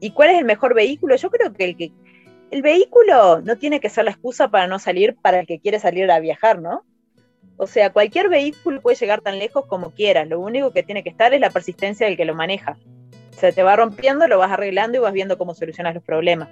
¿Y 0.00 0.10
cuál 0.10 0.30
es 0.30 0.38
el 0.38 0.44
mejor 0.44 0.74
vehículo? 0.74 1.16
Yo 1.16 1.30
creo 1.30 1.52
que 1.52 1.64
el, 1.64 1.76
que 1.76 1.92
el 2.50 2.62
vehículo 2.62 3.40
no 3.40 3.56
tiene 3.56 3.80
que 3.80 3.88
ser 3.88 4.04
la 4.04 4.12
excusa 4.12 4.48
para 4.48 4.66
no 4.66 4.78
salir 4.78 5.16
para 5.20 5.40
el 5.40 5.46
que 5.46 5.58
quiere 5.58 5.80
salir 5.80 6.10
a 6.10 6.20
viajar, 6.20 6.60
¿no? 6.60 6.84
O 7.58 7.66
sea, 7.66 7.92
cualquier 7.92 8.28
vehículo 8.28 8.80
puede 8.80 8.96
llegar 8.96 9.20
tan 9.20 9.38
lejos 9.38 9.66
como 9.66 9.90
quieras. 9.90 10.28
Lo 10.28 10.38
único 10.38 10.72
que 10.72 10.84
tiene 10.84 11.02
que 11.02 11.10
estar 11.10 11.34
es 11.34 11.40
la 11.40 11.50
persistencia 11.50 12.06
del 12.06 12.16
que 12.16 12.24
lo 12.24 12.34
maneja. 12.34 12.78
Se 13.32 13.52
te 13.52 13.64
va 13.64 13.74
rompiendo, 13.76 14.28
lo 14.28 14.38
vas 14.38 14.52
arreglando 14.52 14.96
y 14.96 15.00
vas 15.00 15.12
viendo 15.12 15.36
cómo 15.36 15.54
solucionas 15.54 15.94
los 15.94 16.04
problemas. 16.04 16.48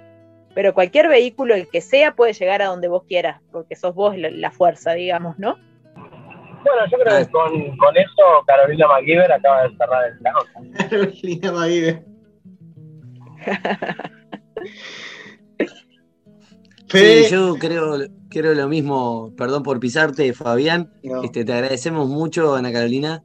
Pero 0.53 0.73
cualquier 0.73 1.07
vehículo, 1.07 1.55
el 1.55 1.69
que 1.69 1.79
sea, 1.79 2.13
puede 2.13 2.33
llegar 2.33 2.61
a 2.61 2.67
donde 2.67 2.89
vos 2.89 3.03
quieras, 3.07 3.41
porque 3.51 3.75
sos 3.75 3.95
vos 3.95 4.17
la, 4.17 4.29
la 4.29 4.51
fuerza, 4.51 4.93
digamos, 4.93 5.39
¿no? 5.39 5.57
Bueno, 5.95 6.85
yo 6.91 6.97
creo 6.97 7.17
que 7.17 7.31
con, 7.31 7.77
con 7.77 7.95
eso 7.95 8.43
Carolina 8.45 8.87
McGiver 8.87 9.31
acaba 9.31 9.63
de 9.63 9.77
cerrar 9.77 10.11
el 10.11 10.21
lado. 10.21 10.39
Carolina 10.89 11.51
McGiver. 11.53 12.03
Sí, 16.89 17.25
yo 17.29 17.55
creo, 17.55 17.97
creo 18.29 18.53
lo 18.53 18.67
mismo, 18.67 19.33
perdón 19.37 19.63
por 19.63 19.79
pisarte, 19.79 20.33
Fabián. 20.33 20.91
No. 21.03 21.23
Este, 21.23 21.45
te 21.45 21.53
agradecemos 21.53 22.07
mucho, 22.09 22.55
Ana 22.55 22.71
Carolina. 22.71 23.23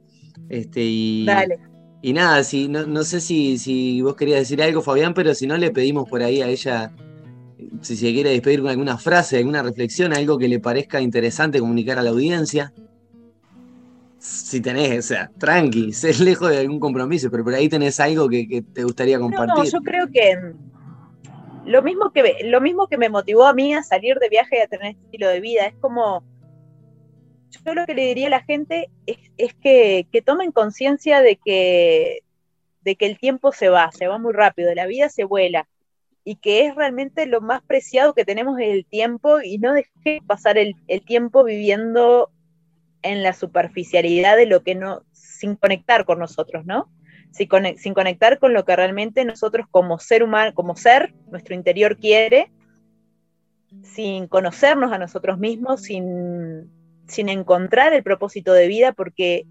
Este, 0.49 0.81
y, 0.83 1.25
Dale. 1.25 1.59
y 2.01 2.13
nada, 2.13 2.43
si, 2.43 2.67
no, 2.67 2.85
no 2.85 3.03
sé 3.03 3.21
si, 3.21 3.57
si 3.57 4.01
vos 4.01 4.15
querías 4.15 4.39
decir 4.39 4.61
algo, 4.61 4.81
Fabián, 4.81 5.13
pero 5.13 5.33
si 5.33 5.47
no, 5.47 5.57
le 5.57 5.71
pedimos 5.71 6.09
por 6.09 6.21
ahí 6.23 6.41
a 6.41 6.47
ella 6.47 6.91
si 7.81 7.95
se 7.95 8.11
quiere 8.13 8.31
despedir 8.31 8.61
con 8.61 8.69
alguna 8.69 8.97
frase, 8.97 9.37
alguna 9.37 9.63
reflexión, 9.63 10.13
algo 10.13 10.37
que 10.37 10.47
le 10.47 10.59
parezca 10.59 11.01
interesante 11.01 11.59
comunicar 11.59 11.99
a 11.99 12.03
la 12.03 12.11
audiencia. 12.11 12.73
Si 14.19 14.61
tenés, 14.61 14.99
o 14.99 15.01
sea, 15.01 15.31
tranqui, 15.37 15.91
sé 15.93 16.13
lejos 16.23 16.49
de 16.49 16.59
algún 16.59 16.79
compromiso, 16.79 17.29
pero 17.29 17.43
por 17.43 17.53
ahí 17.53 17.69
tenés 17.69 17.99
algo 17.99 18.29
que, 18.29 18.47
que 18.47 18.61
te 18.61 18.83
gustaría 18.83 19.19
compartir. 19.19 19.55
no, 19.57 19.63
yo 19.65 19.79
creo 19.81 20.07
que 20.11 20.53
lo 21.65 21.81
mismo 21.81 22.11
que, 22.11 22.39
lo 22.43 22.61
mismo 22.61 22.87
que 22.87 22.97
me 22.97 23.09
motivó 23.09 23.45
a 23.45 23.53
mí 23.53 23.73
a 23.73 23.83
salir 23.83 24.17
de 24.19 24.29
viaje 24.29 24.57
y 24.57 24.61
a 24.61 24.67
tener 24.67 24.91
este 24.91 25.05
estilo 25.05 25.29
de 25.29 25.39
vida, 25.39 25.65
es 25.65 25.75
como, 25.75 26.23
yo 27.49 27.73
lo 27.73 27.85
que 27.85 27.93
le 27.93 28.05
diría 28.07 28.27
a 28.27 28.31
la 28.31 28.43
gente 28.43 28.89
es, 29.05 29.17
es 29.37 29.53
que, 29.55 30.07
que 30.11 30.21
tomen 30.21 30.51
conciencia 30.51 31.21
de 31.21 31.37
que, 31.43 32.19
de 32.81 32.95
que 32.95 33.05
el 33.05 33.17
tiempo 33.17 33.51
se 33.51 33.69
va, 33.69 33.91
se 33.91 34.07
va 34.07 34.17
muy 34.17 34.33
rápido, 34.33 34.73
la 34.75 34.87
vida 34.87 35.09
se 35.09 35.23
vuela, 35.23 35.67
y 36.25 36.35
que 36.35 36.65
es 36.65 36.75
realmente 36.75 37.25
lo 37.25 37.41
más 37.41 37.61
preciado 37.63 38.13
que 38.13 38.25
tenemos 38.25 38.59
es 38.59 38.69
el 38.69 38.85
tiempo, 38.85 39.41
y 39.41 39.57
no 39.57 39.73
deje 39.73 40.21
pasar 40.25 40.57
el, 40.57 40.75
el 40.87 41.05
tiempo 41.05 41.43
viviendo 41.43 42.29
en 43.01 43.23
la 43.23 43.33
superficialidad 43.33 44.37
de 44.37 44.45
lo 44.45 44.63
que 44.63 44.75
no, 44.75 45.03
sin 45.11 45.55
conectar 45.55 46.05
con 46.05 46.19
nosotros, 46.19 46.65
¿no? 46.65 46.89
Sin, 47.33 47.49
conec- 47.49 47.77
sin 47.77 47.93
conectar 47.93 48.39
con 48.39 48.53
lo 48.53 48.63
que 48.63 48.75
realmente 48.75 49.25
nosotros 49.25 49.65
como 49.69 49.99
ser 49.99 50.23
humano, 50.23 50.53
como 50.53 50.75
ser, 50.75 51.13
nuestro 51.31 51.55
interior 51.55 51.97
quiere, 51.97 52.51
sin 53.81 54.27
conocernos 54.27 54.93
a 54.93 54.99
nosotros 54.99 55.39
mismos, 55.39 55.81
sin, 55.81 56.69
sin 57.07 57.29
encontrar 57.29 57.93
el 57.93 58.03
propósito 58.03 58.53
de 58.53 58.67
vida, 58.67 58.93
porque 58.93 59.45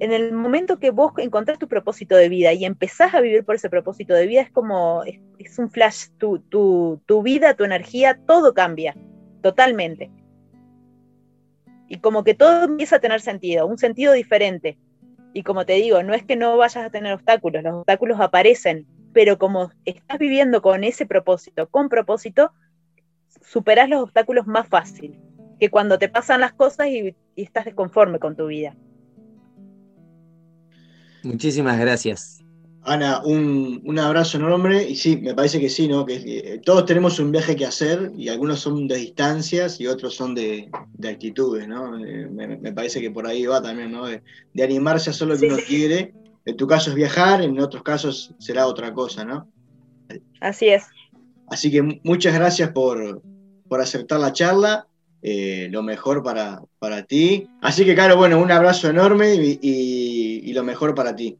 en 0.00 0.12
el 0.12 0.32
momento 0.32 0.78
que 0.78 0.90
vos 0.90 1.12
encontrás 1.18 1.58
tu 1.58 1.66
propósito 1.66 2.14
de 2.14 2.28
vida 2.28 2.52
y 2.52 2.64
empezás 2.64 3.14
a 3.14 3.20
vivir 3.20 3.44
por 3.44 3.56
ese 3.56 3.68
propósito 3.68 4.14
de 4.14 4.26
vida, 4.26 4.42
es 4.42 4.50
como, 4.50 5.02
es 5.04 5.58
un 5.58 5.70
flash, 5.70 6.06
tu, 6.18 6.38
tu, 6.38 7.00
tu 7.04 7.22
vida, 7.22 7.54
tu 7.54 7.64
energía, 7.64 8.18
todo 8.26 8.54
cambia, 8.54 8.96
totalmente. 9.42 10.10
Y 11.88 11.98
como 11.98 12.22
que 12.22 12.34
todo 12.34 12.64
empieza 12.64 12.96
a 12.96 13.00
tener 13.00 13.20
sentido, 13.20 13.66
un 13.66 13.78
sentido 13.78 14.12
diferente. 14.12 14.78
Y 15.32 15.42
como 15.42 15.66
te 15.66 15.74
digo, 15.74 16.02
no 16.02 16.14
es 16.14 16.24
que 16.24 16.36
no 16.36 16.56
vayas 16.56 16.84
a 16.84 16.90
tener 16.90 17.12
obstáculos, 17.12 17.62
los 17.62 17.74
obstáculos 17.74 18.20
aparecen, 18.20 18.86
pero 19.12 19.38
como 19.38 19.70
estás 19.84 20.18
viviendo 20.18 20.62
con 20.62 20.84
ese 20.84 21.06
propósito, 21.06 21.68
con 21.68 21.88
propósito, 21.88 22.52
superás 23.42 23.88
los 23.88 24.02
obstáculos 24.02 24.46
más 24.46 24.68
fácil 24.68 25.18
que 25.60 25.70
cuando 25.70 25.98
te 25.98 26.08
pasan 26.08 26.40
las 26.40 26.52
cosas 26.52 26.88
y, 26.88 27.14
y 27.34 27.42
estás 27.42 27.64
desconforme 27.64 28.18
con 28.18 28.36
tu 28.36 28.46
vida. 28.46 28.76
Muchísimas 31.22 31.78
gracias. 31.78 32.42
Ana, 32.88 33.20
un, 33.24 33.82
un 33.84 33.98
abrazo 33.98 34.38
enorme 34.38 34.82
y 34.88 34.96
sí, 34.96 35.16
me 35.18 35.34
parece 35.34 35.60
que 35.60 35.68
sí, 35.68 35.86
¿no? 35.88 36.06
Que 36.06 36.14
eh, 36.16 36.60
todos 36.64 36.86
tenemos 36.86 37.18
un 37.20 37.30
viaje 37.30 37.54
que 37.54 37.66
hacer 37.66 38.12
y 38.16 38.28
algunos 38.28 38.60
son 38.60 38.88
de 38.88 38.96
distancias 38.96 39.80
y 39.80 39.86
otros 39.86 40.14
son 40.14 40.34
de, 40.34 40.70
de 40.94 41.08
actitudes, 41.08 41.68
¿no? 41.68 41.98
Eh, 42.04 42.26
me, 42.30 42.56
me 42.56 42.72
parece 42.72 43.00
que 43.00 43.10
por 43.10 43.26
ahí 43.26 43.44
va 43.46 43.60
también, 43.62 43.92
¿no? 43.92 44.06
De, 44.06 44.22
de 44.54 44.62
animarse 44.64 45.10
a 45.10 45.12
hacer 45.12 45.28
lo 45.28 45.36
que 45.36 45.46
uno 45.46 45.56
quiere. 45.68 46.14
En 46.44 46.56
tu 46.56 46.66
caso 46.66 46.90
es 46.90 46.96
viajar, 46.96 47.42
en 47.42 47.60
otros 47.60 47.82
casos 47.82 48.32
será 48.38 48.66
otra 48.66 48.92
cosa, 48.94 49.24
¿no? 49.24 49.46
Así 50.40 50.68
es. 50.68 50.84
Así 51.48 51.70
que 51.70 51.82
mu- 51.82 51.98
muchas 52.04 52.34
gracias 52.34 52.70
por, 52.72 53.22
por 53.68 53.80
aceptar 53.80 54.20
la 54.20 54.32
charla. 54.32 54.86
eh, 55.20 55.66
lo 55.72 55.82
mejor 55.82 56.22
para, 56.22 56.62
para 56.78 57.02
ti. 57.02 57.44
Así 57.60 57.84
que, 57.84 57.94
claro, 57.96 58.16
bueno, 58.16 58.38
un 58.40 58.52
abrazo 58.52 58.88
enorme 58.88 59.34
y, 59.34 59.58
y- 59.60 60.40
y 60.48 60.52
lo 60.52 60.62
mejor 60.62 60.94
para 60.94 61.14
ti. 61.16 61.36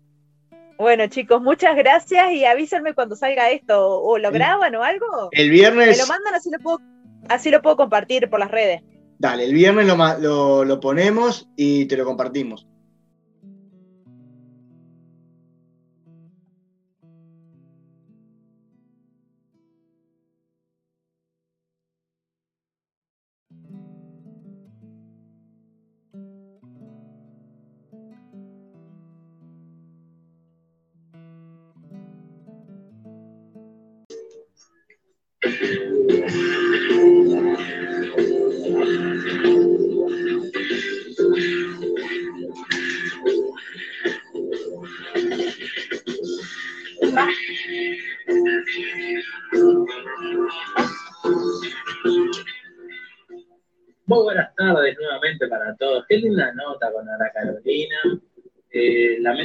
Bueno, 0.79 1.09
chicos, 1.09 1.43
muchas 1.43 1.77
gracias 1.77 2.33
y 2.33 2.45
avísenme 2.45 2.95
cuando 2.95 3.17
salga 3.17 3.51
esto, 3.51 4.01
o 4.01 4.17
lo 4.19 4.31
graban 4.31 4.75
o 4.77 4.83
algo. 4.85 5.29
El 5.33 5.51
viernes- 5.51 5.97
Me 5.97 6.03
lo 6.03 6.07
mandan 6.07 6.35
así 6.35 6.51
lo 6.51 6.59
puedo, 6.61 6.81
así 7.29 7.51
lo 7.51 7.61
puedo 7.61 7.77
compartir 7.77 8.31
por 8.31 8.39
las 8.39 8.51
redes. 8.51 8.83
Dale, 9.19 9.45
el 9.45 9.53
viernes 9.53 9.87
lo, 9.89 9.97
lo, 10.21 10.65
lo 10.65 10.81
ponemos 10.81 11.49
y 11.57 11.87
te 11.87 11.97
lo 11.97 12.05
compartimos. 12.05 12.69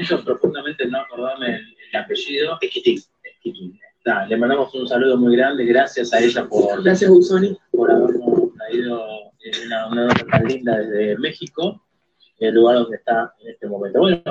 Lamento 0.03 0.25
profundamente 0.25 0.85
no 0.87 0.99
acordarme 0.99 1.55
el, 1.55 1.75
el 1.91 1.99
apellido. 1.99 2.57
Esquitín. 2.61 2.99
Esquitín. 3.23 3.79
Le 4.27 4.37
mandamos 4.37 4.73
un 4.75 4.87
saludo 4.87 5.17
muy 5.17 5.35
grande. 5.35 5.65
Gracias 5.65 6.13
a 6.13 6.19
ella 6.19 6.45
por, 6.47 6.83
Gracias, 6.83 7.09
Busoni. 7.09 7.57
por 7.71 7.89
habernos 7.89 8.53
traído 8.57 9.01
eh, 9.43 9.51
una, 9.65 9.87
una 9.87 10.05
nota 10.07 10.25
tan 10.29 10.45
linda 10.45 10.77
desde 10.77 11.17
México, 11.19 11.81
el 12.39 12.53
lugar 12.55 12.75
donde 12.75 12.97
está 12.97 13.33
en 13.39 13.49
este 13.51 13.67
momento. 13.67 13.99
Bueno, 13.99 14.21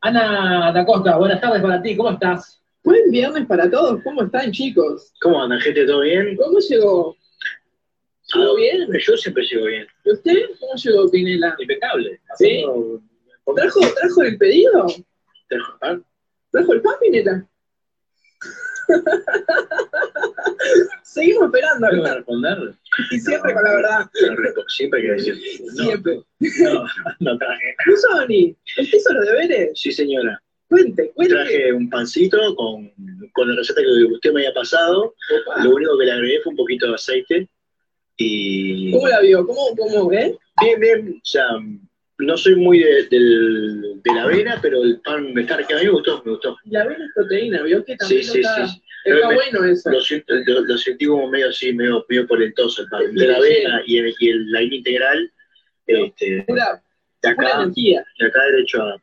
Ana 0.00 0.72
da 0.72 0.86
Costa, 0.86 1.16
buenas 1.18 1.40
tardes 1.40 1.60
para 1.60 1.82
ti. 1.82 1.96
¿Cómo 1.96 2.10
estás? 2.10 2.62
Buen 2.84 3.10
viernes 3.10 3.46
para 3.46 3.70
todos. 3.70 4.00
¿Cómo 4.02 4.22
están, 4.22 4.50
chicos? 4.50 5.12
¿Cómo 5.20 5.42
andan, 5.42 5.60
gente? 5.60 5.84
¿Todo 5.84 6.00
bien? 6.00 6.36
¿Cómo 6.36 6.58
llegó? 6.60 7.16
¿Llegó 8.34 8.56
bien? 8.56 8.88
Yo 9.06 9.16
siempre 9.16 9.44
llego 9.44 9.66
bien. 9.66 9.86
¿Y 10.04 10.12
usted? 10.12 10.36
¿Cómo 10.60 10.74
llegó, 10.74 11.10
Pinela? 11.10 11.54
Impecable. 11.58 12.20
¿Sí? 12.36 12.64
¿Trajo, 13.56 13.80
¿Trajo 13.80 14.22
el 14.22 14.38
pedido? 14.38 14.86
¿Trajo 15.48 15.72
el 15.72 15.78
pan? 15.78 16.04
¿Trajo 16.50 16.72
el 16.72 16.82
pan, 16.82 16.94
Pinela? 17.00 17.46
Seguimos 21.02 21.46
esperando. 21.46 21.88
¿Tengo 21.88 22.04
que 22.04 22.14
responder? 22.14 22.58
Y 23.10 23.20
siempre 23.20 23.54
con 23.54 23.64
la 23.64 23.74
verdad. 23.74 24.00
No, 24.00 24.10
Siempre 24.68 25.00
hay 25.00 25.06
que 25.06 25.12
decir. 25.12 25.34
No, 25.74 25.84
Siempre. 25.84 26.20
no, 26.60 26.84
no 27.20 27.38
traje. 27.38 27.74
Busoni, 27.86 28.56
¿usted 28.78 28.98
hizo 28.98 29.12
los 29.12 29.26
deberes? 29.26 29.78
Sí, 29.78 29.92
señora. 29.92 30.42
Cuente, 30.68 31.10
cuente. 31.14 31.34
Traje 31.34 31.72
un 31.72 31.88
pancito 31.88 32.54
con, 32.56 32.92
con 33.32 33.48
la 33.48 33.56
receta 33.56 33.80
que 33.80 34.04
usted 34.12 34.32
me 34.32 34.40
había 34.40 34.54
pasado. 34.54 35.14
Lo 35.62 35.70
único 35.70 35.96
que 35.98 36.04
le 36.04 36.12
agregué 36.12 36.40
fue 36.42 36.50
un 36.50 36.56
poquito 36.56 36.88
de 36.88 36.94
aceite. 36.94 37.48
Y. 38.16 38.92
¿Cómo 38.92 39.08
la 39.08 39.20
vio? 39.20 39.46
¿Cómo, 39.46 39.74
cómo, 39.76 40.12
eh? 40.12 40.36
Bien, 40.60 40.80
bien. 40.80 41.14
O 41.16 41.20
sea, 41.24 41.46
no 42.18 42.36
soy 42.36 42.56
muy 42.56 42.80
de, 42.80 43.04
del- 43.04 44.00
de 44.02 44.14
la 44.14 44.22
avena, 44.24 44.58
pero 44.60 44.82
el 44.82 45.00
pan 45.00 45.32
me 45.32 45.42
está 45.42 45.56
que 45.66 45.74
a 45.74 45.78
mí 45.78 45.84
me 45.84 45.90
gustó, 45.90 46.22
me 46.24 46.32
gustó. 46.32 46.56
La 46.64 46.82
avena 46.82 47.04
es 47.04 47.10
proteína, 47.14 47.62
¿vio? 47.62 47.84
Que 47.84 47.92
Sí, 47.92 47.98
también 47.98 48.24
sí, 48.24 48.40
está, 48.40 48.66
sí. 48.68 48.82
está 49.04 49.28
Me- 49.28 49.34
bueno 49.34 49.64
eso. 49.64 49.90
Lo, 49.90 50.00
siento- 50.00 50.34
lo- 50.46 50.60
lo 50.62 50.78
sentí 50.78 51.06
como 51.06 51.28
medio 51.30 51.48
así, 51.48 51.72
medio, 51.72 52.04
medio 52.08 52.26
polentoso 52.26 52.82
el 52.82 52.88
pan. 52.88 53.14
De 53.14 53.26
la 53.26 53.34
Sí. 53.34 53.40
avena 53.40 53.82
y 53.86 53.98
el, 53.98 54.14
y 54.18 54.28
el- 54.30 54.50
la 54.52 54.58
harina 54.58 54.74
integral 54.76 55.32
Este, 55.86 56.44
Pura, 56.46 56.82
de 57.22 57.28
acá, 57.30 57.62
energía. 57.62 58.04
de 58.18 58.26
acá 58.26 58.40
derecho 58.52 58.82
a- 58.82 59.00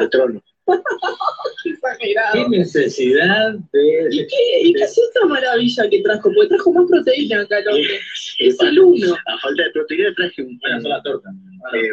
al 0.00 0.10
trono. 0.10 0.42
Exagerado. 1.64 2.32
¿Qué 2.32 2.48
necesidad 2.58 3.52
de.? 3.72 4.08
¿Y 4.10 4.26
qué, 4.26 4.60
¿Y 4.62 4.72
qué 4.74 4.82
es 4.82 4.96
esta 4.98 5.24
maravilla 5.26 5.88
que 5.90 6.00
trajo? 6.02 6.32
Porque 6.34 6.48
trajo 6.48 6.72
más 6.72 6.86
proteína 6.90 7.42
acá 7.42 7.58
el 7.58 7.68
hombre. 7.68 7.96
Es 8.38 8.56
Sí, 8.56 8.66
el 8.66 8.78
uno. 8.80 9.14
A 9.26 9.38
falta 9.38 9.62
de 9.62 9.70
proteína 9.70 10.14
traje 10.16 10.42
un. 10.42 10.58
Una 10.64 10.80
sola 10.80 11.02
torta. 11.02 11.28
eh, 11.74 11.90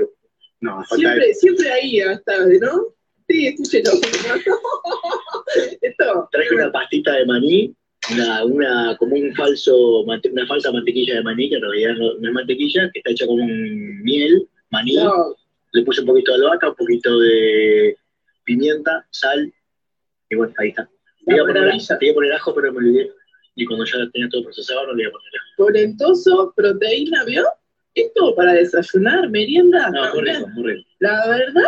no, 0.62 0.80
de. 0.90 0.98
Siempre, 0.98 1.34
siempre 1.34 1.72
ahí 1.72 2.02
hasta, 2.02 2.46
¿no? 2.62 2.88
Sí, 3.28 3.48
escúchelo. 3.48 3.92
Esto. 5.82 6.30
Traje 6.32 6.56
una 6.56 6.72
pastita 6.72 7.14
de 7.14 7.26
maní, 7.26 7.76
una, 8.12 8.46
una, 8.46 8.98
como 8.98 9.16
un 9.16 9.34
falso, 9.36 10.02
una 10.02 10.48
falsa 10.48 10.72
mantequilla 10.72 11.16
de 11.16 11.24
maní, 11.24 11.50
que 11.50 11.56
en 11.56 11.62
realidad 11.62 11.96
no, 11.98 12.14
no 12.16 12.28
es 12.28 12.34
mantequilla, 12.34 12.90
que 12.92 13.00
está 13.00 13.12
hecha 13.12 13.28
con 13.28 13.40
un 13.42 14.04
miel, 14.04 14.48
maní, 14.70 14.96
No, 14.96 15.36
le 15.74 15.84
puse 15.84 16.02
un 16.02 16.08
poquito 16.08 16.32
de 16.32 16.38
albahaca, 16.38 16.70
un 16.70 16.76
poquito 16.76 17.20
de 17.20 17.96
pimienta, 18.44 19.06
sal, 19.12 19.52
y 20.30 20.36
bueno, 20.36 20.54
ahí 20.58 20.70
está. 20.70 20.90
Le 21.28 21.36
iba 21.36 21.44
a 21.44 21.48
poner, 21.48 21.64
maravilla. 21.64 21.98
le 22.00 22.06
iba 22.06 22.12
a 22.12 22.16
poner 22.16 22.34
ajo, 22.34 22.56
pero 22.56 22.72
me 22.72 22.78
olvidé. 22.80 23.12
Y 23.56 23.66
cuando 23.66 23.86
ya 23.86 23.98
tenía 24.12 24.30
todo 24.30 24.44
procesado, 24.44 24.88
no 24.88 24.94
le 24.94 25.04
iba 25.04 25.10
a 25.10 25.14
poner 25.14 25.32
ajo. 25.38 25.52
Polentoso, 25.58 26.54
proteína, 26.56 27.24
¿vio? 27.26 27.46
Esto 27.96 28.36
para 28.36 28.54
desayunar, 28.54 29.30
merienda. 29.30 29.90
No, 29.90 30.12
también. 30.14 30.36
rico, 30.38 30.48
muy 30.50 30.74
rico. 30.74 30.90
La 31.00 31.28
verdad, 31.28 31.64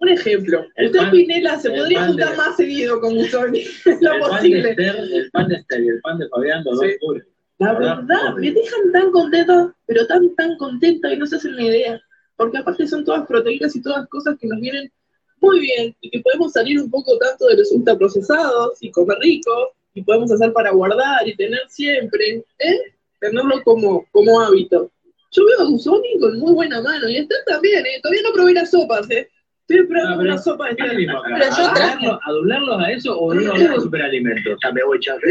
un 0.00 0.08
ejemplo. 0.10 0.66
El 0.76 0.86
Usted, 0.86 0.98
pan- 1.00 1.10
Pinela, 1.10 1.58
se 1.58 1.70
podría 1.70 2.06
juntar 2.06 2.30
de- 2.32 2.36
más 2.36 2.56
seguido 2.56 3.00
con 3.00 3.14
Musoni. 3.14 3.60
Es 3.60 3.86
El 3.86 3.98
lo 4.00 4.10
pan, 4.10 4.20
de 4.20 4.28
posible. 4.28 4.70
Esther, 4.70 4.96
el 4.96 5.30
pan 5.30 5.48
de 5.48 5.54
Esther 5.56 5.80
y 5.84 5.88
el 5.88 6.00
pan 6.00 6.18
de 6.18 6.28
Fabián, 6.28 6.64
los 6.64 6.80
Sí. 6.80 6.86
dos 6.86 6.96
puros. 7.00 7.22
La 7.58 7.72
¿verdad? 7.72 7.96
verdad, 8.06 8.34
me 8.36 8.50
dejan 8.50 8.92
tan 8.92 9.10
contenta, 9.10 9.74
pero 9.86 10.06
tan, 10.06 10.34
tan 10.34 10.56
contenta 10.58 11.10
y 11.12 11.16
no 11.16 11.26
se 11.26 11.36
hacen 11.36 11.54
una 11.54 11.62
idea. 11.64 12.00
Porque 12.36 12.58
aparte 12.58 12.86
son 12.86 13.02
todas 13.02 13.26
proteínas 13.26 13.74
y 13.74 13.80
todas 13.82 14.06
cosas 14.08 14.36
que 14.38 14.46
nos 14.46 14.60
vienen 14.60 14.92
muy 15.40 15.60
bien 15.60 15.96
y 16.02 16.10
que 16.10 16.20
podemos 16.20 16.52
salir 16.52 16.78
un 16.80 16.90
poco 16.90 17.16
tanto 17.16 17.46
de 17.46 17.56
los 17.56 17.72
ultraprocesados 17.72 18.76
y 18.82 18.90
comer 18.90 19.16
rico 19.20 19.72
y 19.94 20.02
podemos 20.02 20.30
hacer 20.32 20.52
para 20.52 20.70
guardar 20.70 21.26
y 21.26 21.34
tener 21.34 21.60
siempre, 21.68 22.44
¿eh? 22.58 22.78
Tenerlo 23.20 23.62
como, 23.64 24.04
como 24.12 24.38
hábito. 24.42 24.90
Yo 25.36 25.44
veo 25.44 25.60
a 25.60 25.64
Gusoni 25.64 26.18
con 26.20 26.38
muy 26.38 26.52
buena 26.54 26.80
mano 26.80 27.08
y 27.08 27.16
Esther 27.18 27.38
también, 27.46 27.84
¿eh? 27.84 28.00
Todavía 28.02 28.22
no 28.22 28.32
probé 28.32 28.54
las 28.54 28.70
sopas, 28.70 29.10
¿eh? 29.10 29.28
Estoy 29.68 29.82
esperando 29.82 30.18
pero- 30.18 30.32
una 30.32 30.38
sopa 30.42 30.68
de 30.68 30.76
¿Qué 30.76 30.82
Esther. 30.84 30.96
Pero 30.96 31.56
yo 31.56 31.66
¿A 31.66 31.74
traje- 31.74 32.18
¿Adublarlos 32.24 32.80
a 32.80 32.90
eso 32.92 33.18
o 33.18 33.34
no 33.34 33.52
de 33.52 33.80
superalimentos? 33.80 34.58
Ya 34.62 34.72
me 34.72 34.82
voy, 34.84 34.98
chao. 35.00 35.18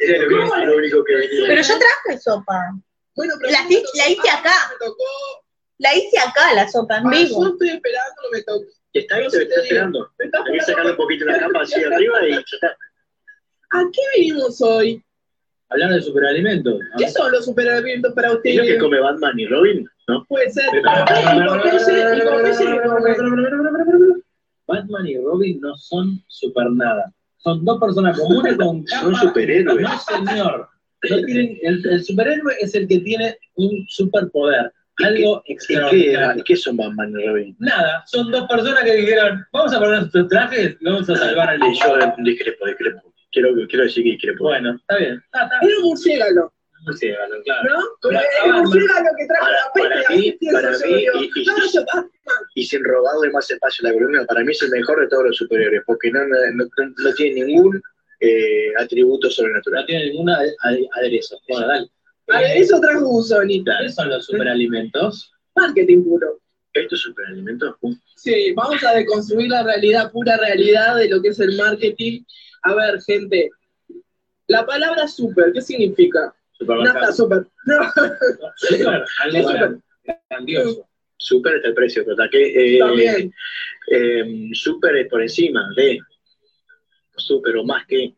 Era, 0.00 0.22
lo, 0.22 0.36
único, 0.38 0.56
lo 0.56 0.76
único 0.76 1.04
que 1.04 1.14
venía. 1.14 1.44
Pero 1.48 1.62
yo 1.62 1.74
traje 1.78 2.18
sopa. 2.20 2.58
Bueno, 3.14 3.34
pero 3.40 3.52
La 3.52 3.58
a 3.60 3.62
hice- 3.68 3.82
tocó- 3.82 3.98
la 3.98 4.08
hice 4.10 4.28
ah, 4.30 4.38
acá. 4.38 4.54
Me 4.70 4.86
tocó, 4.86 5.04
La 5.78 5.94
hice 5.94 6.18
acá, 6.18 6.54
la 6.54 6.68
sopa, 6.68 6.98
en 6.98 7.06
ah, 7.06 7.10
vivo. 7.10 7.42
yo 7.42 7.48
estoy 7.52 7.68
esperando, 7.68 8.14
no 8.22 8.30
me 8.32 8.42
toque. 8.42 8.66
Está 8.94 9.18
bien, 9.18 9.30
te 9.30 9.42
está 9.42 9.60
esperando. 9.62 10.10
Me 10.18 10.24
está 10.24 10.38
Hay 10.38 10.44
que 10.44 10.50
esperando. 10.58 10.66
sacarle 10.66 10.90
un 10.92 10.96
poquito 10.96 11.24
la 11.26 11.38
capa 11.38 11.60
así 11.62 11.84
arriba 11.84 12.26
y 12.26 12.32
ya 12.32 12.38
está. 12.40 12.76
¿A 13.70 13.84
qué 13.92 14.00
venimos 14.16 14.60
hoy? 14.62 15.04
Hablar 15.70 15.90
de 15.92 16.00
superalimentos. 16.00 16.78
¿no? 16.78 16.96
¿Qué 16.96 17.08
son 17.10 17.30
los 17.30 17.44
superalimentos 17.44 18.12
para 18.14 18.28
¿Es 18.42 18.56
lo 18.56 18.62
que 18.62 18.78
come 18.78 19.00
Batman 19.00 19.38
y 19.38 19.46
Robin? 19.46 19.86
¿No? 20.08 20.24
Puede 20.26 20.50
ser. 20.50 20.64
Come. 20.66 20.82
Batman 24.66 25.06
y 25.06 25.16
Robin 25.18 25.60
no 25.60 25.74
son 25.76 26.22
super 26.28 26.70
nada. 26.70 27.12
Son 27.38 27.64
dos 27.64 27.78
personas 27.80 28.18
comunes 28.18 28.56
con 28.56 28.82
capa. 28.84 29.02
Son 29.02 29.14
superhéroes. 29.16 29.80
No, 29.80 29.98
señor. 30.00 30.68
No 31.10 31.16
tienen- 31.26 31.58
el, 31.62 31.86
el 31.86 32.04
superhéroe 32.04 32.54
es 32.60 32.74
el 32.74 32.88
que 32.88 32.98
tiene 33.00 33.36
un 33.56 33.84
superpoder. 33.88 34.72
Algo 35.00 35.42
¿Y 35.44 35.46
qué, 35.46 35.52
extraordinario. 35.52 36.40
¿Y 36.40 36.44
qué 36.44 36.56
son 36.56 36.76
Batman 36.76 37.12
y 37.16 37.24
Robin? 37.24 37.56
Nada, 37.60 38.02
son 38.06 38.32
dos 38.32 38.48
personas 38.48 38.82
que 38.82 38.96
dijeron, 38.96 39.44
vamos 39.52 39.72
a 39.72 39.78
poner 39.78 40.00
nuestros 40.00 40.28
trajes 40.28 40.76
y 40.80 40.84
vamos 40.84 41.08
a 41.08 41.14
salvar 41.14 41.50
al 41.50 41.58
yo 41.60 42.14
discrepo, 42.24 42.66
discrepo. 42.66 43.07
Quiero, 43.32 43.50
quiero 43.68 43.84
decir 43.84 44.04
que 44.04 44.10
discrepo. 44.12 44.44
Bueno, 44.44 44.74
está 44.76 44.96
bien. 44.98 45.14
Está, 45.24 45.44
está. 45.44 45.58
Era 45.62 45.76
un 45.78 45.82
murciélago, 46.84 47.42
claro. 47.44 47.68
¿no? 47.68 47.80
Como 48.00 48.14
Para- 48.14 48.20
el 48.44 48.50
para- 48.50 48.62
murciélago 48.62 49.08
que 49.18 49.26
trajo 49.26 49.44
para- 49.44 49.52
la 49.58 49.72
peste. 49.74 49.88
para 49.88 50.00
así 50.00 50.16
mí- 50.18 50.32
pienso 50.32 50.60
para 50.60 50.72
yo, 50.72 50.86
mí, 50.86 50.94
digo, 50.96 51.12
y- 51.14 51.30
y- 51.40 51.44
No, 51.44 51.72
yo, 51.72 51.80
ah, 51.94 52.04
Y 52.54 52.64
sin 52.64 52.84
robarle 52.84 53.30
más 53.30 53.50
espacio 53.50 53.86
a 53.86 53.90
la 53.90 53.94
columna, 53.94 54.24
para 54.26 54.44
mí 54.44 54.52
es 54.52 54.62
el 54.62 54.70
mejor 54.70 55.00
de 55.00 55.08
todos 55.08 55.24
los 55.24 55.36
superhéroes, 55.36 55.82
porque 55.86 56.10
no, 56.10 56.20
no, 56.26 56.36
no- 56.54 56.68
no 56.96 57.14
tiene 57.14 57.44
ningún 57.44 57.82
eh, 58.20 58.72
atributo 58.78 59.30
sobrenatural. 59.30 59.82
No 59.82 59.86
tiene 59.86 60.10
ningún 60.10 60.28
ade- 60.28 60.54
ade- 60.64 60.88
aderezo. 60.96 61.38
Bueno, 61.48 61.68
dale. 61.68 61.88
A 62.28 62.40
ver, 62.40 62.56
eso 62.56 62.80
trajo 62.80 63.06
Gusoni. 63.06 63.62
¿Qué 63.64 63.88
son 63.90 64.08
los 64.08 64.26
superalimentos? 64.26 65.32
Marketing 65.54 66.02
puro. 66.02 66.40
¿Esto 66.72 66.94
es 66.96 67.00
superalimento? 67.00 67.78
Sí, 68.16 68.52
vamos 68.56 68.82
a 68.84 68.92
deconstruir 68.94 69.48
la 69.50 69.62
realidad, 69.62 70.10
pura 70.12 70.36
realidad 70.36 70.96
de 70.96 71.08
lo 71.08 71.22
que 71.22 71.28
es 71.28 71.38
el 71.40 71.56
marketing. 71.56 72.22
A 72.62 72.74
ver, 72.74 73.00
gente, 73.02 73.50
la 74.48 74.64
palabra 74.66 75.06
super, 75.06 75.52
¿qué 75.52 75.60
significa? 75.60 76.34
Nada, 76.60 77.12
super. 77.12 77.46
No, 77.66 77.78
Super, 78.56 79.04
algo 79.20 79.32
¿Qué 79.32 79.42
super? 79.42 79.78
grandioso. 80.28 80.88
Super 81.16 81.56
está 81.56 81.68
el 81.68 81.74
precio, 81.74 82.04
pero 82.04 82.30
que 82.30 82.76
eh, 82.76 83.30
eh, 83.90 84.50
super 84.52 84.96
es 84.96 85.08
por 85.08 85.22
encima 85.22 85.68
de 85.76 85.98
super 87.16 87.56
o 87.56 87.64
más 87.64 87.86
que. 87.86 88.14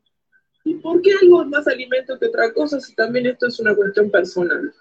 ¿Y 0.65 0.75
por 0.75 1.01
qué 1.01 1.13
algo 1.23 1.43
es 1.43 1.49
más 1.49 1.67
alimento 1.67 2.19
que 2.19 2.27
otra 2.27 2.53
cosa 2.53 2.79
si 2.81 2.95
también 2.95 3.27
esto 3.27 3.47
es 3.47 3.59
una 3.59 3.75
cuestión 3.75 4.11
personal? 4.11 4.73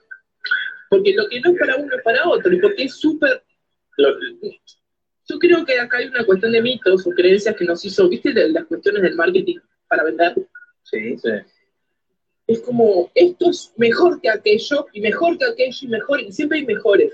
Porque 0.90 1.14
lo 1.14 1.28
que 1.30 1.40
no 1.40 1.52
es 1.52 1.60
para 1.60 1.78
uno 1.78 1.96
es 1.96 2.04
para 2.04 2.28
otro. 2.28 2.52
¿Y 2.52 2.60
porque 2.60 2.84
es 2.84 2.96
súper 2.96 3.44
Yo 5.30 5.38
creo 5.38 5.64
que 5.66 5.80
acá 5.80 5.98
hay 5.98 6.08
una 6.08 6.26
cuestión 6.26 6.52
de 6.52 6.62
mitos 6.62 7.06
o 7.06 7.12
creencias 7.12 7.56
que 7.56 7.66
nos 7.66 7.84
hizo, 7.86 8.10
¿viste? 8.10 8.34
de 8.34 8.50
Las 8.50 8.66
cuestiones 8.66 9.04
del 9.04 9.16
marketing 9.16 9.58
para 9.88 10.04
vender. 10.04 10.34
sí, 10.84 11.18
Sí. 11.18 11.30
Es 12.48 12.62
como, 12.62 13.12
esto 13.14 13.52
es 13.52 13.72
mejor 13.78 14.20
que 14.20 14.28
aquello, 14.28 14.88
y 14.92 15.02
mejor 15.02 15.38
que 15.38 15.46
aquello, 15.46 15.78
y 15.82 15.88
mejor, 15.88 16.20
y 16.20 16.32
siempre 16.32 16.58
hay 16.58 16.66
mejores. 16.66 17.14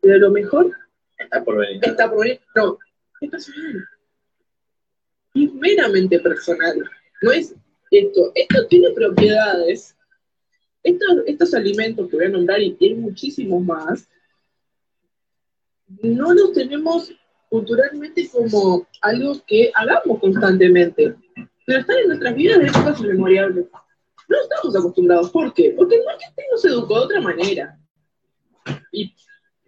Pero 0.00 0.18
lo 0.18 0.30
mejor 0.30 0.70
Está 1.18 1.42
por 1.42 1.58
venir. 1.58 1.80
está 1.82 2.08
por 2.08 2.20
venir. 2.20 2.40
No, 2.54 2.78
es 3.20 3.28
personal. 3.30 3.88
Es 5.34 5.52
meramente 5.54 6.20
personal. 6.20 6.76
No 7.22 7.32
es 7.32 7.54
esto. 7.90 8.30
Esto 8.36 8.66
tiene 8.68 8.90
propiedades. 8.92 9.96
Estos, 10.84 11.08
estos 11.26 11.54
alimentos 11.54 12.08
que 12.08 12.16
voy 12.16 12.26
a 12.26 12.28
nombrar, 12.28 12.60
y 12.60 12.76
hay 12.80 12.94
muchísimos 12.94 13.64
más, 13.64 14.08
no 16.02 16.32
los 16.34 16.52
tenemos 16.52 17.12
culturalmente 17.52 18.30
como 18.30 18.88
algo 19.02 19.34
que 19.46 19.70
hagamos 19.74 20.18
constantemente, 20.20 21.14
pero 21.66 21.80
están 21.80 21.98
en 21.98 22.08
nuestras 22.08 22.34
vidas 22.34 22.58
de 22.60 22.66
épocas 22.68 23.00
inmemoriales. 23.00 23.66
No 24.26 24.36
estamos 24.40 24.74
acostumbrados. 24.74 25.30
¿Por 25.30 25.52
qué? 25.52 25.74
Porque 25.76 25.96
el 25.96 26.04
marketing 26.06 26.44
nos 26.50 26.64
educó 26.64 26.94
de 26.94 27.04
otra 27.04 27.20
manera. 27.20 27.78
Y 28.90 29.14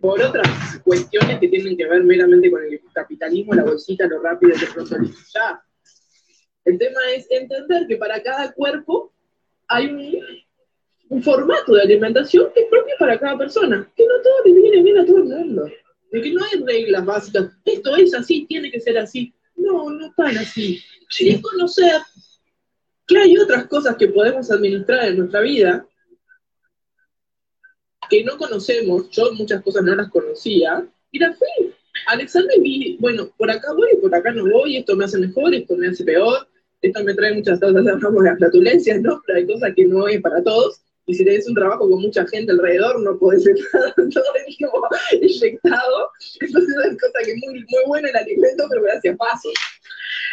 por 0.01 0.19
otras 0.23 0.81
cuestiones 0.83 1.39
que 1.39 1.49
tienen 1.49 1.77
que 1.77 1.87
ver 1.87 2.03
meramente 2.05 2.51
con 2.51 2.65
el 2.65 2.81
capitalismo, 2.95 3.53
la 3.53 3.65
bolsita, 3.65 4.07
lo 4.07 4.23
rápido, 4.23 4.55
que 4.59 4.67
pronto 4.73 4.97
ya. 5.35 5.63
El 6.65 6.79
tema 6.79 7.01
es 7.15 7.27
entender 7.31 7.87
que 7.87 7.99
para 7.99 8.23
cada 8.23 8.51
cuerpo 8.53 9.13
hay 9.69 9.89
un, 9.89 10.17
un 11.11 11.23
formato 11.23 11.75
de 11.75 11.83
alimentación 11.83 12.51
que 12.55 12.61
es 12.61 12.67
propio 12.71 12.95
para 12.99 13.21
cada 13.21 13.37
persona, 13.37 13.87
que 13.95 14.07
no 14.07 14.23
todo 14.23 14.35
le 14.47 14.55
viene 14.55 14.83
bien 14.83 14.99
a 15.01 15.05
todo 15.05 15.19
el 15.19 15.25
mundo. 15.25 15.67
De 16.11 16.23
que 16.23 16.33
no 16.33 16.45
hay 16.45 16.63
reglas 16.63 17.05
básicas, 17.05 17.51
esto 17.65 17.97
es 17.97 18.15
así, 18.15 18.47
tiene 18.47 18.71
que 18.71 18.81
ser 18.81 18.99
así. 18.99 19.35
No, 19.57 19.91
no 19.91 20.13
tan 20.17 20.37
así. 20.39 20.83
sí. 21.09 21.31
Es 21.31 21.43
conocer 21.43 22.01
que 23.07 23.19
hay 23.19 23.37
otras 23.37 23.67
cosas 23.67 23.97
que 23.97 24.09
podemos 24.09 24.51
administrar 24.51 25.09
en 25.09 25.19
nuestra 25.19 25.41
vida 25.41 25.87
que 28.09 28.25
no 28.25 28.37
conocemos, 28.37 29.11
yo 29.11 29.33
muchas 29.33 29.63
cosas 29.63 29.83
no 29.83 29.95
las 29.95 30.11
conocía, 30.11 30.87
y 31.11 31.19
las 31.19 31.39
fui 31.39 31.75
anexando 32.07 32.53
y 32.57 32.61
vi, 32.61 32.97
bueno, 33.01 33.31
por 33.37 33.51
acá 33.51 33.73
voy 33.73 33.89
y 33.93 34.01
por 34.01 34.15
acá 34.15 34.33
no 34.33 34.45
voy, 34.51 34.77
esto 34.77 34.97
me 34.97 35.05
hace 35.05 35.19
mejor, 35.19 35.55
esto 35.55 35.77
me 35.77 35.89
hace 35.89 36.05
peor, 36.05 36.49
esto 36.83 37.05
me 37.05 37.15
trae 37.15 37.35
muchas 37.35 37.61
cosas, 37.61 37.77
hablamos 37.87 38.23
de 38.23 38.31
las 38.31 38.39
flatulencias, 38.39 39.01
¿no? 39.01 39.23
Pero 39.27 39.39
hay 39.39 39.47
cosas 39.47 39.73
que 39.75 39.85
no 39.87 40.09
es 40.09 40.21
para 40.21 40.43
todos, 40.43 40.81
y 41.07 41.15
si 41.15 41.25
tenés 41.25 41.47
un 41.49 41.55
trabajo 41.55 41.89
con 41.89 42.01
mucha 42.01 42.27
gente 42.27 42.53
alrededor, 42.53 43.01
no 43.01 43.19
podés 43.19 43.47
estar 43.47 43.95
todo 43.97 44.25
el 44.47 44.57
tiempo 44.57 44.89
inyectado, 45.13 46.11
entonces 46.41 46.75
hay 46.85 46.97
cosas 46.97 47.23
que 47.25 47.31
es 47.33 47.37
muy, 47.47 47.55
muy 47.61 47.83
bueno 47.87 48.09
el 48.09 48.17
alimento, 48.17 48.65
pero 48.71 48.83
me 48.83 48.91
hace 48.91 49.15
paso. 49.15 49.51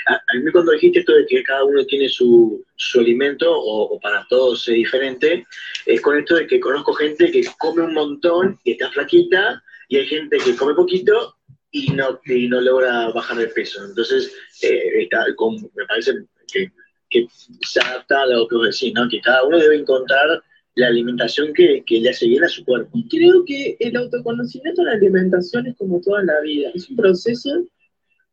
A, 0.08 0.16
a 0.16 0.40
mí 0.42 0.52
cuando 0.52 0.72
dijiste 0.72 1.00
esto 1.00 1.14
de 1.14 1.26
que 1.28 1.44
cada 1.44 1.64
uno 1.64 1.86
tiene 1.86 2.10
su, 2.10 2.64
su 2.76 3.00
alimento 3.00 3.52
o, 3.52 3.94
o 3.96 4.00
para 4.00 4.26
todos 4.30 4.68
es 4.68 4.76
diferente, 4.76 5.46
es 5.86 6.02
con 6.02 6.18
esto 6.18 6.36
de 6.36 6.48
que 6.48 6.60
conozco 6.60 6.94
gente 6.94 7.32
que 7.32 7.44
come 7.60 7.84
un 7.84 7.94
montón 7.94 8.60
y 8.64 8.72
está 8.72 8.90
flaquita, 8.92 9.62
y 9.90 9.98
hay 9.98 10.06
gente 10.08 10.38
que 10.38 10.56
come 10.56 10.74
poquito 10.74 11.36
y 11.72 11.92
no, 11.92 12.20
y 12.26 12.48
no 12.48 12.62
logra 12.62 13.10
bajar 13.10 13.38
de 13.38 13.48
peso. 13.48 13.84
Entonces, 13.86 14.34
eh, 14.62 15.04
está 15.04 15.26
con- 15.36 15.62
me 15.76 15.86
parece 15.86 16.14
que, 16.52 16.72
que 17.10 17.28
se 17.62 17.80
adapta 17.82 18.22
a 18.22 18.26
lo 18.28 18.48
que 18.48 18.56
vos 18.56 18.70
decís, 18.72 18.94
¿no? 18.94 19.08
que 19.10 19.20
cada 19.22 19.44
uno 19.44 19.58
debe 19.60 19.76
encontrar 19.76 20.42
la 20.76 20.88
alimentación 20.88 21.54
que, 21.54 21.84
que 21.86 22.00
le 22.00 22.10
hace 22.12 22.28
bien 22.28 22.44
a 22.44 22.50
su 22.50 22.64
cuerpo. 22.64 22.98
Creo 23.10 23.44
que 23.46 23.76
el 23.80 23.96
autoconocimiento 23.98 24.82
en 24.82 24.88
la 24.88 24.94
alimentación 24.94 25.68
es 25.68 25.76
como 25.78 26.00
toda 26.02 26.24
la 26.24 26.40
vida, 26.42 26.72
es 26.74 26.90
un 26.90 26.96
proceso 26.96 27.50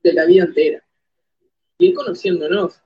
de 0.03 0.13
la 0.13 0.25
vida 0.27 0.45
entera. 0.45 0.83
Ir 1.79 1.95
conociéndonos. 1.95 2.81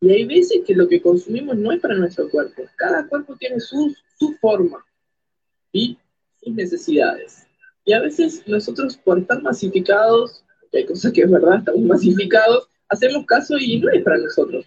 Y 0.00 0.10
hay 0.10 0.24
veces 0.26 0.60
que 0.64 0.74
lo 0.76 0.86
que 0.88 1.02
consumimos 1.02 1.56
no 1.56 1.72
es 1.72 1.80
para 1.80 1.94
nuestro 1.96 2.28
cuerpo. 2.30 2.62
Cada 2.76 3.06
cuerpo 3.08 3.34
tiene 3.36 3.58
su, 3.58 3.94
su 4.18 4.32
forma 4.34 4.84
y 5.72 5.98
sus 6.40 6.54
necesidades. 6.54 7.46
Y 7.84 7.92
a 7.92 8.00
veces 8.00 8.42
nosotros, 8.46 8.96
por 8.96 9.18
estar 9.18 9.42
masificados, 9.42 10.44
que 10.70 10.78
hay 10.78 10.86
cosas 10.86 11.12
que 11.12 11.22
es 11.22 11.30
verdad, 11.30 11.58
estamos 11.58 11.80
masificados, 11.80 12.68
hacemos 12.88 13.26
caso 13.26 13.56
y 13.58 13.80
no 13.80 13.90
es 13.90 14.02
para 14.04 14.18
nosotros. 14.18 14.66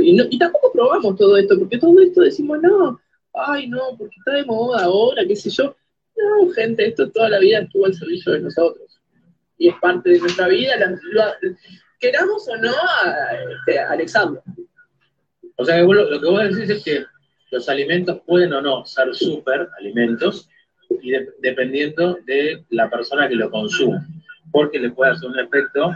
Y, 0.00 0.12
no- 0.12 0.26
y 0.30 0.38
tampoco 0.38 0.70
probamos 0.72 1.16
todo 1.16 1.36
esto, 1.36 1.58
porque 1.58 1.78
todo 1.78 1.98
esto 2.00 2.20
decimos, 2.20 2.60
no, 2.62 3.00
ay, 3.34 3.68
no, 3.68 3.96
porque 3.98 4.16
está 4.18 4.32
de 4.32 4.44
moda 4.44 4.84
ahora, 4.84 5.22
qué 5.26 5.36
sé 5.36 5.50
yo. 5.50 5.76
No, 6.16 6.50
gente, 6.52 6.86
esto 6.88 7.10
toda 7.10 7.28
la 7.30 7.38
vida 7.38 7.60
estuvo 7.60 7.86
al 7.86 7.94
servicio 7.94 8.32
de 8.32 8.40
nosotros. 8.40 9.00
Y 9.58 9.68
es 9.68 9.74
parte 9.80 10.10
de 10.10 10.18
nuestra 10.18 10.48
vida, 10.48 10.74
queramos 12.00 12.48
o 12.48 12.56
no, 12.56 12.70
a, 12.70 13.32
este, 13.50 13.78
Alexandro. 13.78 14.42
O 15.56 15.64
sea, 15.64 15.76
que 15.76 15.82
vos 15.82 15.94
lo, 15.96 16.20
que 16.20 16.26
vos 16.26 16.42
decís 16.42 16.70
es 16.70 16.84
que 16.84 17.04
los 17.50 17.68
alimentos 17.68 18.20
pueden 18.26 18.52
o 18.54 18.60
no 18.60 18.84
ser 18.84 19.14
super 19.14 19.68
alimentos 19.78 20.48
y 21.00 21.10
de- 21.12 21.30
dependiendo 21.40 22.18
de 22.26 22.64
la 22.70 22.90
persona 22.90 23.28
que 23.28 23.36
lo 23.36 23.50
consume, 23.50 23.98
porque 24.50 24.78
le 24.80 24.90
puede 24.90 25.12
hacer 25.12 25.28
un 25.30 25.38
efecto 25.38 25.92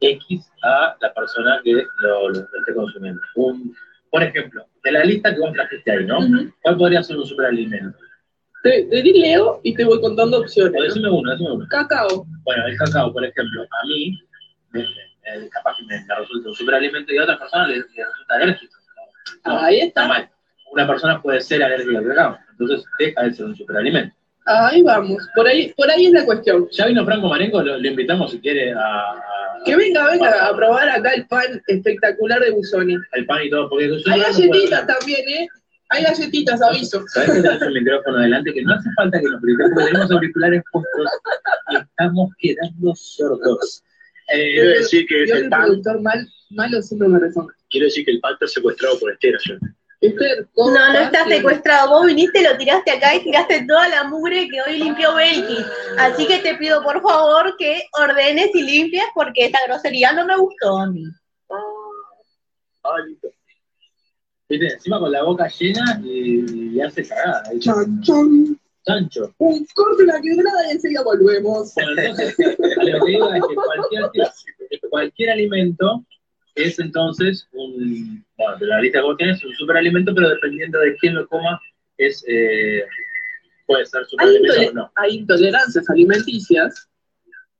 X 0.00 0.50
a 0.62 0.96
la 1.00 1.14
persona 1.14 1.60
que 1.62 1.72
lo- 2.00 2.30
lo 2.30 2.40
esté 2.40 2.74
consumiendo. 2.74 3.20
Un, 3.36 3.74
por 4.14 4.22
ejemplo, 4.22 4.64
de 4.84 4.92
la 4.92 5.02
lista 5.02 5.34
que 5.34 5.40
vos 5.40 5.52
trajiste 5.52 5.90
ahí, 5.90 6.04
¿no? 6.06 6.20
Ujú. 6.20 6.52
¿Cuál 6.62 6.76
podría 6.76 7.02
ser 7.02 7.16
un 7.16 7.26
superalimento? 7.26 7.98
Te, 8.62 8.84
te 8.84 9.02
di 9.02 9.12
Leo 9.20 9.60
y 9.64 9.74
te 9.74 9.84
voy 9.84 10.00
contando 10.00 10.38
opciones. 10.38 10.72
O 10.72 10.78
¿no? 10.78 10.84
decime 10.84 11.10
uno, 11.10 11.30
decime 11.32 11.50
uno. 11.50 11.66
Cacao. 11.68 12.24
Bueno, 12.44 12.64
el 12.68 12.76
cacao, 12.76 13.12
por 13.12 13.24
ejemplo, 13.24 13.62
a 13.64 13.86
mí, 13.88 14.16
me- 14.70 14.86
capaz 15.50 15.76
que 15.78 15.84
me, 15.86 16.04
me 16.04 16.14
resulta 16.14 16.48
un 16.48 16.54
superalimento 16.54 17.12
y 17.12 17.18
a 17.18 17.24
otras 17.24 17.38
personas 17.40 17.68
les, 17.70 17.78
les 17.78 18.06
resulta 18.06 18.34
alérgico. 18.36 18.74
No, 19.46 19.58
Ahí 19.58 19.80
está 19.80 20.02
está. 20.02 20.06
mal. 20.08 20.30
Una 20.70 20.86
persona 20.86 21.20
puede 21.20 21.40
ser 21.40 21.64
alérgica 21.64 21.98
al 21.98 22.06
cacao, 22.06 22.38
entonces 22.52 22.84
deja 23.00 23.20
de 23.24 23.32
ser 23.34 23.46
un 23.46 23.56
superalimento. 23.56 24.14
Ahí 24.46 24.82
vamos. 24.82 25.26
Por 25.34 25.46
ahí, 25.46 25.72
por 25.76 25.90
ahí 25.90 26.06
es 26.06 26.12
la 26.12 26.24
cuestión. 26.24 26.68
Ya 26.70 26.86
vino 26.86 27.04
Franco 27.04 27.28
Marengo, 27.28 27.62
lo, 27.62 27.78
lo 27.78 27.88
invitamos 27.88 28.30
si 28.30 28.40
quiere 28.40 28.72
a, 28.72 28.78
a- 28.78 29.62
Que 29.64 29.74
venga, 29.76 30.10
venga 30.10 30.46
a 30.48 30.54
probar 30.54 30.88
acá 30.90 31.14
el 31.14 31.26
pan 31.26 31.62
espectacular 31.66 32.40
de 32.40 32.50
Busoni. 32.50 32.96
al 33.12 33.24
pan 33.26 33.44
y 33.44 33.50
todo, 33.50 33.68
porque 33.70 33.88
yo 33.88 33.94
Hay 34.12 34.20
galletitas 34.20 34.86
también, 34.86 35.28
¿eh? 35.28 35.48
Hay 35.90 36.02
galletitas, 36.02 36.60
aviso. 36.60 37.04
¿Sabes 37.08 37.42
que 37.58 37.64
el 37.66 37.72
micrófono 37.74 38.18
adelante? 38.18 38.52
Que 38.52 38.62
no 38.62 38.74
hace 38.74 38.88
falta 38.96 39.18
que 39.20 39.26
nos 39.28 39.40
gritemos, 39.40 39.70
porque 39.74 39.86
tenemos 39.92 40.10
auriculares 40.10 40.62
puestos 40.72 41.10
y 41.70 41.76
estamos 41.76 42.30
quedando 42.38 42.94
sordos. 42.96 43.82
Eh, 44.32 44.54
Quiero 44.54 44.70
decir 44.70 45.06
que 45.06 45.26
Yo 45.26 45.34
el 45.36 45.44
el 45.44 45.48
pan, 45.50 45.82
mal, 46.02 46.28
malo 46.50 46.82
siempre 46.82 47.08
me 47.08 47.18
resonga. 47.18 47.54
quiero 47.70 47.84
decir 47.86 48.04
que 48.04 48.10
el 48.12 48.20
pan 48.20 48.32
está 48.34 48.46
secuestrado 48.48 48.98
por 48.98 49.12
Esther 49.12 49.36
ayer. 49.36 49.58
No, 50.08 50.46
¿cómo 50.54 50.70
no 50.70 50.86
estás? 50.86 51.06
está 51.06 51.28
secuestrado. 51.28 51.90
Vos 51.90 52.06
viniste, 52.06 52.42
lo 52.42 52.56
tiraste 52.56 52.90
acá 52.90 53.14
y 53.14 53.22
tiraste 53.24 53.64
toda 53.66 53.88
la 53.88 54.04
mugre 54.04 54.48
que 54.48 54.60
hoy 54.62 54.78
limpió 54.78 55.14
Belki. 55.14 55.56
Así 55.98 56.26
que 56.26 56.38
te 56.38 56.54
pido 56.56 56.82
por 56.82 57.00
favor 57.02 57.56
que 57.56 57.82
ordenes 57.92 58.50
y 58.54 58.62
limpies 58.62 59.04
porque 59.14 59.46
esta 59.46 59.58
grosería 59.66 60.12
no 60.12 60.26
me 60.26 60.36
gustó 60.36 60.78
a 60.78 60.86
mí. 60.86 61.04
Ay, 62.82 63.18
Viste, 64.48 64.66
encima 64.74 65.00
con 65.00 65.10
la 65.10 65.22
boca 65.22 65.48
llena 65.48 66.00
y, 66.04 66.74
y 66.76 66.80
hace 66.80 67.06
cagada. 67.08 67.42
ahí. 67.50 67.58
Chan, 67.60 68.02
chan. 68.02 68.60
Chancho. 68.86 69.32
Un 69.38 69.66
corte 69.74 70.04
la 70.04 70.20
quebrada 70.20 70.68
y 70.68 70.72
enseguida 70.72 71.02
volvemos. 71.02 71.72
Bueno, 71.74 71.92
entonces, 72.02 72.36
a 72.38 72.84
lo 72.84 73.04
que 73.06 73.10
digo 73.12 73.32
es 73.32 73.42
que 73.48 73.54
cualquier, 73.54 74.10
cualquier 74.90 75.30
alimento 75.30 76.04
es 76.54 76.78
entonces 76.78 77.48
un, 77.52 78.24
bueno, 78.36 78.56
de 78.58 78.66
la 78.66 78.80
lista 78.80 79.02
vos 79.02 79.16
tenés, 79.16 79.44
un 79.44 79.54
superalimento, 79.54 80.14
pero 80.14 80.28
dependiendo 80.28 80.78
de 80.78 80.96
quién 80.96 81.14
lo 81.14 81.26
coma, 81.28 81.60
es, 81.98 82.24
eh, 82.28 82.84
puede 83.66 83.84
ser 83.86 84.04
superalimento 84.06 84.70
o 84.70 84.72
no. 84.74 84.92
hay 84.96 85.16
intolerancias 85.16 85.88
alimenticias 85.90 86.88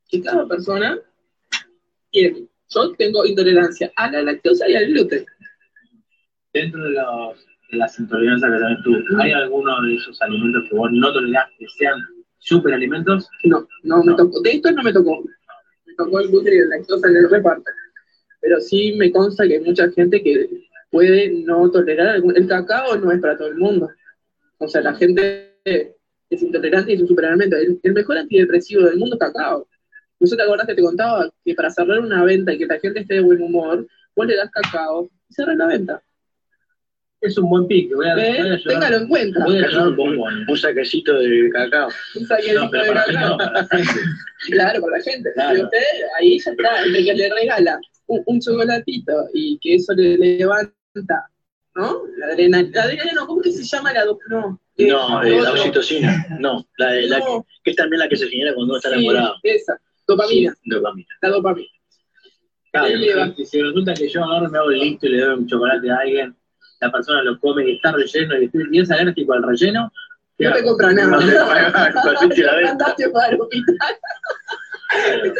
que 0.09 0.23
cada 0.23 0.47
persona 0.47 0.99
tiene. 2.11 2.47
Yo 2.69 2.93
tengo 2.97 3.25
intolerancia 3.25 3.93
a 3.97 4.11
la 4.11 4.23
lactosa 4.23 4.69
y 4.69 4.75
al 4.75 4.87
gluten. 4.87 5.25
Dentro 6.53 6.85
de, 6.85 6.91
los, 6.91 7.47
de 7.71 7.79
las 7.79 7.99
intolerancias 7.99 8.51
que 8.51 8.59
tenés 8.59 8.83
tú, 8.85 9.21
¿hay 9.21 9.33
alguno 9.33 9.83
de 9.83 9.97
esos 9.97 10.21
alimentos 10.23 10.69
que 10.69 10.77
vos 10.77 10.91
no 10.93 11.13
tolerás 11.13 11.51
que 11.59 11.67
sean 11.79 11.99
superalimentos? 12.39 13.29
No, 13.45 13.67
no 13.83 14.05
me 14.05 14.15
tocó. 14.15 14.41
De 14.41 14.53
esto 14.53 14.71
no 14.71 14.83
me 14.83 14.93
tocó. 14.93 15.23
Me 15.87 15.95
tocó 15.95 16.21
el 16.21 16.29
gluten 16.29 16.55
y 16.55 16.59
la 16.59 16.77
lactosa 16.77 17.09
en 17.09 17.17
el 17.17 17.31
reparto. 17.31 17.71
Pero 18.45 18.61
sí 18.61 18.93
me 18.93 19.11
consta 19.11 19.47
que 19.49 19.55
hay 19.55 19.61
mucha 19.61 19.91
gente 19.91 20.23
que 20.23 20.51
puede 20.91 21.31
no 21.31 21.71
tolerar 21.71 22.09
algún- 22.09 22.37
el 22.37 22.47
cacao 22.47 22.95
no 22.99 23.11
es 23.11 23.19
para 23.19 23.39
todo 23.39 23.49
el 23.49 23.55
mundo. 23.57 23.89
O 24.59 24.69
sea, 24.69 24.83
la 24.83 24.93
gente 24.95 25.55
es 25.65 26.43
intolerante 26.43 26.93
y 26.93 26.97
es 26.97 27.01
un 27.01 27.09
superalimento. 27.09 27.57
El, 27.57 27.81
el 27.83 27.93
mejor 27.95 28.19
antidepresivo 28.19 28.83
del 28.83 28.99
mundo 28.99 29.17
es 29.17 29.21
cacao. 29.21 29.67
¿No 30.21 30.29
te 30.37 30.43
acordás 30.43 30.67
que 30.67 30.75
te 30.75 30.83
contaba 30.83 31.31
que 31.43 31.55
para 31.55 31.71
cerrar 31.71 32.01
una 32.01 32.23
venta 32.23 32.53
y 32.53 32.59
que 32.59 32.67
la 32.67 32.79
gente 32.79 33.01
esté 33.01 33.15
de 33.15 33.21
buen 33.23 33.41
humor, 33.41 33.87
vos 34.15 34.27
le 34.27 34.37
das 34.37 34.51
cacao 34.51 35.09
y 35.31 35.33
cerras 35.35 35.57
la 35.57 35.67
venta? 35.67 36.03
Es 37.21 37.39
un 37.39 37.49
buen 37.49 37.67
pique, 37.67 37.95
voy 37.95 38.07
a, 38.07 38.13
¿Eh? 38.13 38.17
voy 38.43 38.51
a 38.51 38.55
ayudar. 38.55 38.61
Téngalo 38.67 38.97
en 38.99 39.09
cuenta. 39.09 39.45
Voy 39.47 39.57
a 39.63 39.67
ayudar 39.67 39.89
un, 39.89 39.99
un 40.01 40.45
un, 40.51 40.57
saquecito 40.59 41.19
de 41.19 41.49
cacao. 41.51 41.89
Un 42.17 42.27
saquecito 42.27 42.65
No, 42.65 42.71
de 42.71 42.79
cacao. 42.93 43.29
no, 43.31 43.37
para 43.39 43.53
la 43.53 43.67
gente. 43.69 44.01
Claro, 44.51 44.81
para 44.83 44.99
la 44.99 45.03
gente. 45.03 45.33
Claro. 45.33 45.63
Usted 45.65 45.79
ahí 46.19 46.39
ya 46.39 46.51
está, 46.51 46.85
entre 46.85 47.05
que 47.05 47.15
le 47.15 47.31
regala 47.35 47.81
un, 48.07 48.23
un 48.27 48.41
chocolatito 48.41 49.13
y 49.33 49.59
que 49.61 49.77
eso 49.77 49.93
le 49.95 50.17
levanta, 50.19 51.29
¿no? 51.75 52.03
La 52.19 52.27
adrenalina, 52.27 52.71
la 52.75 52.83
adrenalina, 52.85 53.13
no, 53.21 53.27
¿cómo 53.27 53.41
que 53.43 53.53
se 53.53 53.65
llama 53.65 53.93
la 53.93 54.05
do- 54.05 54.19
No, 54.29 54.61
eh, 54.77 54.89
No, 54.89 55.23
eh, 55.23 55.31
la 55.31 55.51
otro. 55.51 55.53
oxitocina. 55.53 56.27
No, 56.41 56.67
la, 56.79 56.93
de- 56.93 57.09
la 57.09 57.19
No. 57.21 57.47
que 57.63 57.71
es 57.71 57.77
también 57.77 58.01
la 58.01 58.09
que 58.09 58.17
se 58.17 58.29
genera 58.29 58.55
cuando 58.55 58.73
uno 58.73 58.77
está 58.79 58.91
Sí, 58.91 58.97
enamorado. 58.97 59.35
esa, 59.43 59.81
dopamina, 60.07 60.53
Sí, 60.53 60.71
dopamina. 60.71 61.09
la 61.23 61.29
dopamina. 61.31 61.69
Claro, 62.73 62.89
si 63.45 63.63
resulta 63.63 63.95
que 63.95 64.09
yo 64.09 64.25
agarro, 64.25 64.51
me 64.51 64.59
hago 64.59 64.71
el 64.71 64.81
listo 64.81 65.07
y 65.07 65.11
le 65.11 65.21
doy 65.21 65.39
un 65.39 65.47
chocolate 65.47 65.91
a 65.91 65.97
alguien, 65.99 66.37
la 66.81 66.91
persona 66.91 67.23
lo 67.23 67.39
come 67.39 67.71
y 67.71 67.77
está 67.77 67.93
relleno 67.93 68.35
y 68.73 68.81
es 68.81 68.91
alérgico 68.91 69.33
al 69.33 69.45
relleno, 69.45 69.93
¿qué 70.37 70.47
No 70.47 70.53
te 70.55 70.65
compra 70.65 70.93
nada. 70.93 71.07
No 71.07 71.19
te 71.21 71.35
paga, 71.37 71.95
perdiste 72.03 72.43
la 72.43 72.53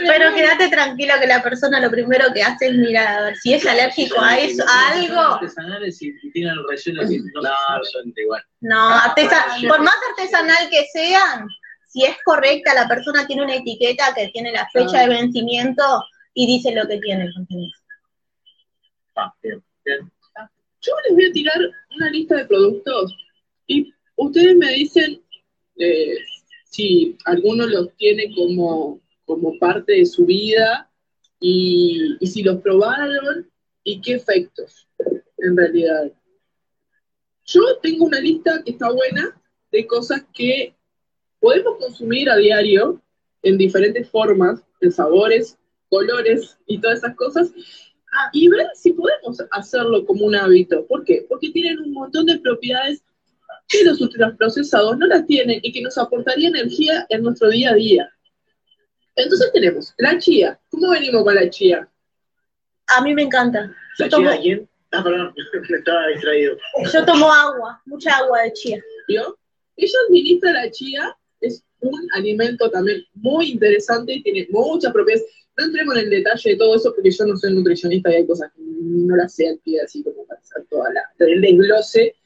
Pero 0.07 0.35
quédate 0.35 0.69
tranquilo 0.69 1.15
que 1.21 1.27
la 1.27 1.43
persona 1.43 1.81
lo 1.81 1.91
primero 1.91 2.27
que 2.35 2.43
hace 2.43 2.69
es 2.69 2.75
mirar 2.75 3.07
a 3.07 3.23
ver 3.25 3.37
si 3.37 3.55
es 3.55 3.65
alérgico 3.67 4.21
a 4.21 4.39
eso, 4.39 4.65
a 4.69 4.93
algo. 4.93 5.19
Artesanales 5.21 6.01
y, 6.03 6.15
y 6.23 6.31
tienen 6.33 6.53
el 6.55 6.65
relleno 6.69 7.09
que 7.09 7.19
no, 7.19 7.43
No, 7.43 7.85
son 7.85 8.13
igual. 8.17 8.43
No, 8.61 8.89
artesa- 8.91 9.47
por 9.69 9.81
más 9.83 9.95
artesanal 10.11 10.69
que 10.71 10.85
sean, 10.93 11.47
si 11.89 12.05
es 12.05 12.17
correcta, 12.25 12.75
la 12.75 12.89
persona 12.89 13.27
tiene 13.27 13.43
una 13.45 13.55
etiqueta 13.57 14.13
que 14.15 14.29
tiene 14.29 14.53
la 14.53 14.69
fecha 14.73 15.01
de 15.03 15.09
vencimiento 15.09 15.83
y 16.35 16.47
dice 16.47 16.75
lo 16.75 16.87
que 16.89 16.99
tiene 16.99 17.25
el 17.25 17.35
contenido. 17.35 17.73
Ah, 19.17 19.33
bien, 19.43 19.63
bien. 19.85 20.11
Yo 20.81 20.93
les 21.09 21.15
voy 21.15 21.25
a 21.27 21.33
tirar 21.33 21.59
una 21.97 22.11
lista 22.11 22.37
de 22.37 22.45
productos 22.47 23.17
y 23.67 23.95
ustedes 24.17 24.57
me 24.57 24.69
dicen 24.73 25.23
eh, 25.79 26.17
si 26.65 27.17
alguno 27.25 27.67
los 27.67 27.95
tiene 27.97 28.35
como, 28.35 29.01
como 29.25 29.59
parte 29.59 29.93
de 29.93 30.07
su 30.07 30.25
vida 30.27 30.91
y, 31.41 32.17
si 32.23 32.43
los 32.43 32.61
probaron 32.61 33.51
y 33.83 34.01
qué 34.01 34.15
efectos 34.15 34.89
en 35.39 35.57
realidad. 35.57 36.11
Yo 37.47 37.63
tengo 37.83 38.07
una 38.07 38.21
lista 38.21 38.63
que 38.65 38.73
está 38.73 38.91
buena 38.91 39.41
de 39.71 39.87
cosas 39.87 40.25
que 40.33 40.75
podemos 41.41 41.77
consumir 41.79 42.31
a 42.31 42.37
diario 42.37 43.03
en 43.43 43.59
diferentes 43.59 44.09
formas, 44.09 44.63
de 44.81 44.91
sabores, 44.91 45.59
colores 45.91 46.57
y 46.67 46.79
todas 46.81 46.99
esas 46.99 47.15
cosas, 47.17 47.53
y 48.33 48.49
ver 48.49 48.67
si 48.75 48.93
podemos 48.93 49.43
hacerlo 49.51 50.07
como 50.07 50.25
un 50.27 50.35
hábito. 50.35 50.87
¿Por 50.87 51.05
qué? 51.05 51.27
Porque 51.29 51.51
tienen 51.51 51.81
un 51.81 51.93
montón 51.93 52.27
de 52.27 52.39
propiedades 52.39 53.03
que 53.69 53.85
los 53.85 54.01
ultraprocesados 54.01 54.97
no 54.99 55.07
las 55.07 55.27
tienen 55.27 55.61
y 55.63 55.73
que 55.73 55.83
nos 55.83 55.99
aportaría 55.99 56.49
energía 56.49 57.07
en 57.09 57.23
nuestro 57.23 57.51
día 57.51 57.71
a 57.71 57.75
día. 57.75 58.14
Entonces 59.17 59.51
tenemos 59.53 59.95
la 59.99 60.19
chía. 60.19 60.59
¿Cómo 60.71 60.91
venimos 60.91 61.23
con 61.25 61.35
la 61.35 61.49
chía? 61.49 61.89
A 62.87 63.03
mí 63.03 63.15
me 63.15 63.23
encanta. 63.23 63.75
¿La 63.99 64.07
Yo 64.07 64.11
tomo, 64.11 64.25
chía 64.25 64.37
de 64.37 64.41
quién? 64.43 64.69
Ah, 64.93 65.03
perdón, 65.03 65.35
me 65.71 65.79
estaba 65.79 66.07
distraído. 66.09 66.57
yo 66.93 67.05
tomo 67.05 67.33
agua, 67.33 67.83
mucha 67.87 68.17
agua 68.17 68.43
de 68.43 68.53
chía. 68.53 68.83
¿Vio? 69.09 69.39
Ella 69.77 69.99
administra 70.09 70.53
la 70.53 70.71
chía, 70.71 71.17
es 71.41 71.65
un 71.81 72.09
alimento 72.15 72.71
también 72.71 73.05
muy 73.15 73.51
interesante 73.51 74.15
y 74.15 74.23
tiene 74.23 74.47
muchas 74.51 74.93
propiedades. 74.93 75.27
No 75.57 75.67
entremos 75.67 75.97
en 75.97 76.05
el 76.05 76.11
detalle 76.11 76.51
de 76.51 76.57
todo 76.57 76.75
eso 76.75 76.93
porque 76.95 77.11
yo 77.11 77.27
no 77.27 77.37
soy 77.37 77.55
nutricionista 77.55 78.11
y 78.11 78.17
hay 78.17 78.27
cosas 78.27 78.51
que 78.55 78.63
no 78.63 79.17
las 79.17 79.35
sé 79.35 79.49
al 79.49 79.59
pie 79.59 79.81
así 79.81 80.03
como 80.03 80.27
para 80.27 80.41
hacer 80.41 80.65
toda 80.69 80.93
la, 80.93 81.03
el 81.19 81.41
desglose 81.41 82.17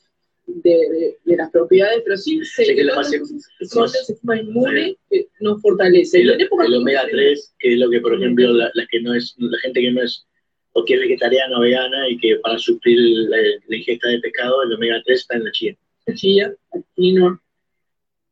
de, 0.49 0.71
de- 0.71 1.19
de 1.25 1.37
las 1.37 1.51
propiedades, 1.51 2.01
pero 2.05 2.17
sí 2.17 2.45
sé 2.45 2.65
Sé 2.65 2.75
que 2.75 2.85
la 2.85 2.97
base- 2.97 3.21
son 3.69 3.89
sistema 3.89 4.41
inmune 4.41 4.97
que 5.11 5.29
nos 5.41 5.61
fortalece. 5.63 6.23
El, 6.23 6.31
el 6.31 6.75
omega 6.75 7.01
esta- 7.03 7.13
3, 7.13 7.55
que 7.59 7.73
es 7.75 7.79
lo 7.79 7.91
que, 7.91 8.01
por 8.01 8.15
ejemplo, 8.15 8.53
la, 8.53 8.71
la 8.75 8.87
que 8.91 9.01
no 9.01 9.15
es, 9.15 9.35
la 9.39 9.59
gente 9.61 9.81
que 9.81 9.91
no 9.93 10.03
es, 10.03 10.27
o 10.73 10.85
que 10.85 10.95
es 10.95 11.01
vegetariana 11.01 11.59
o 11.59 11.61
vegana, 11.63 12.09
y 12.09 12.19
que 12.19 12.37
para 12.37 12.59
suplir 12.59 12.99
la, 13.29 13.37
la 13.69 13.77
ingesta 13.77 14.09
de 14.09 14.21
pescado, 14.21 14.63
el 14.63 14.73
omega 14.73 15.01
3 15.05 15.21
está 15.21 15.37
en 15.37 15.45
la 15.45 15.53
chía 15.53 15.77
chía, 16.15 16.55
quinoa. 16.97 17.39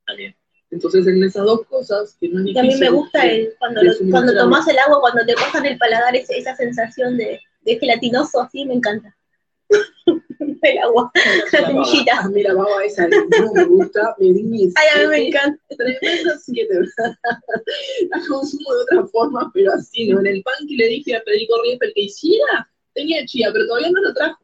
también. 0.06 0.34
Entonces, 0.70 1.06
en 1.06 1.22
esas 1.22 1.44
dos 1.44 1.64
cosas, 1.66 2.16
que 2.20 2.28
no 2.28 2.40
es 2.40 2.46
Y 2.54 2.58
a 2.58 2.62
mí 2.62 2.74
me 2.76 2.88
gusta 2.90 3.22
de- 3.24 3.34
el, 3.36 3.54
cuando, 3.58 3.82
lo- 3.82 3.92
cuando 4.10 4.34
tomas 4.34 4.66
el 4.68 4.78
agua, 4.78 5.00
cuando 5.00 5.24
te 5.26 5.34
pasan 5.34 5.66
el 5.66 5.76
paladar, 5.78 6.16
ese- 6.16 6.38
esa 6.38 6.56
sensación 6.56 7.16
de, 7.18 7.40
de 7.62 7.78
gelatinoso, 7.78 8.40
así 8.40 8.64
me 8.64 8.74
encanta. 8.74 9.14
el 10.62 10.78
agua, 10.78 11.10
la 11.14 11.58
semillita. 11.66 12.18
A 12.20 12.28
mí 12.28 12.42
la 12.42 12.54
baba 12.54 12.84
esa 12.84 13.06
no 13.08 13.52
me 13.54 13.64
gusta, 13.64 14.14
me 14.18 14.32
dice. 14.32 14.74
Ay, 14.76 14.86
a 14.94 15.02
mí 15.02 15.06
me 15.08 15.28
encanta. 15.28 15.58
Tremendo 15.76 16.32
siete, 16.42 16.74
La 18.10 18.20
consumo 18.28 18.74
de 18.74 18.82
otra 18.82 19.06
forma, 19.08 19.50
pero 19.54 19.72
así, 19.72 20.08
¿no? 20.08 20.20
En 20.20 20.26
el 20.26 20.42
pan 20.42 20.54
que 20.68 20.76
le 20.76 20.88
dije 20.88 21.16
a 21.16 21.22
Federico 21.22 21.54
Rieffel 21.62 21.92
que 21.94 22.02
hiciera, 22.02 22.68
tenía 22.94 23.24
chía, 23.26 23.50
pero 23.52 23.66
todavía 23.66 23.90
no 23.90 24.00
lo 24.02 24.14
trajo. 24.14 24.38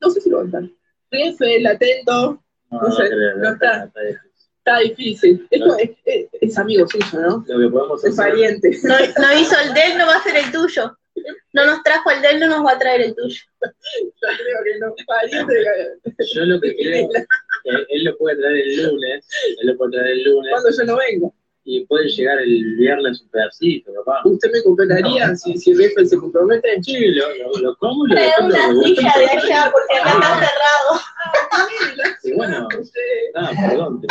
No 0.00 0.10
sé 0.10 0.20
si 0.20 0.30
lo 0.30 0.36
va 0.38 0.42
a 0.42 0.46
estar. 0.46 0.62
Rieffel, 1.10 1.66
atento, 1.66 2.42
No, 2.70 2.92
sé, 2.92 3.04
no 3.38 3.52
está. 3.52 3.90
está 4.58 4.78
difícil. 4.80 5.46
Esto 5.50 5.76
es, 5.78 5.90
es- 6.04 6.26
es 6.40 6.58
amigo 6.58 6.86
suyo, 6.88 7.06
¿no? 7.20 7.44
Lo 7.46 7.58
que 7.60 7.68
podemos 7.72 8.04
Es 8.04 8.16
pariente. 8.16 8.78
No, 8.82 8.94
no 8.98 9.38
hizo 9.40 9.54
el 9.60 9.74
del, 9.74 9.98
no 9.98 10.06
va 10.06 10.16
a 10.16 10.22
ser 10.22 10.36
el 10.36 10.50
tuyo. 10.52 10.96
No 11.52 11.64
nos 11.64 11.82
trajo 11.82 12.10
el 12.10 12.20
del, 12.22 12.38
no 12.40 12.48
nos 12.48 12.64
va 12.66 12.72
a 12.72 12.78
traer 12.78 13.00
el 13.00 13.14
tuyo. 13.14 13.40
Yo 13.62 13.70
creo 14.20 14.58
que 14.64 14.78
no. 14.78 14.94
De- 15.46 16.24
Yo 16.34 16.44
lo 16.44 16.60
que 16.60 16.76
creo, 16.76 17.08
eh, 17.64 17.86
él 17.88 18.04
lo 18.04 18.16
puede 18.18 18.36
traer 18.36 18.56
el 18.56 18.84
lunes, 18.84 19.26
él 19.60 19.66
lo 19.66 19.76
puede 19.76 19.92
traer 19.92 20.08
el 20.12 20.24
lunes 20.24 20.50
Cuando 20.52 20.70
yo 20.70 20.84
no 20.84 20.96
vengo. 20.98 21.34
y 21.64 21.84
puede 21.86 22.08
llegar 22.08 22.38
el 22.40 22.76
viernes 22.76 23.22
un 23.22 23.28
pedacito, 23.30 23.92
papá. 24.04 24.20
¿Usted 24.24 24.50
me 24.52 24.62
completaría 24.62 25.34
si, 25.36 25.56
si 25.56 25.74
Rieffel 25.74 26.06
se 26.08 26.16
compromete? 26.18 26.80
Sí, 26.82 27.06
lo, 27.12 27.26
lo, 27.36 27.52
lo 27.60 27.76
como 27.76 28.06
y 28.06 28.10
lo 28.10 28.16
una 28.44 28.82
silla 28.84 29.14
de 29.18 29.26
allá 29.26 29.72
porque 29.72 29.96
acá 29.98 30.12
está 30.12 30.34
cerrado. 30.34 32.16
Y 32.22 32.32
bueno, 32.34 32.68
ah, 33.34 33.52
perdón. 33.68 34.00
te- 34.02 34.08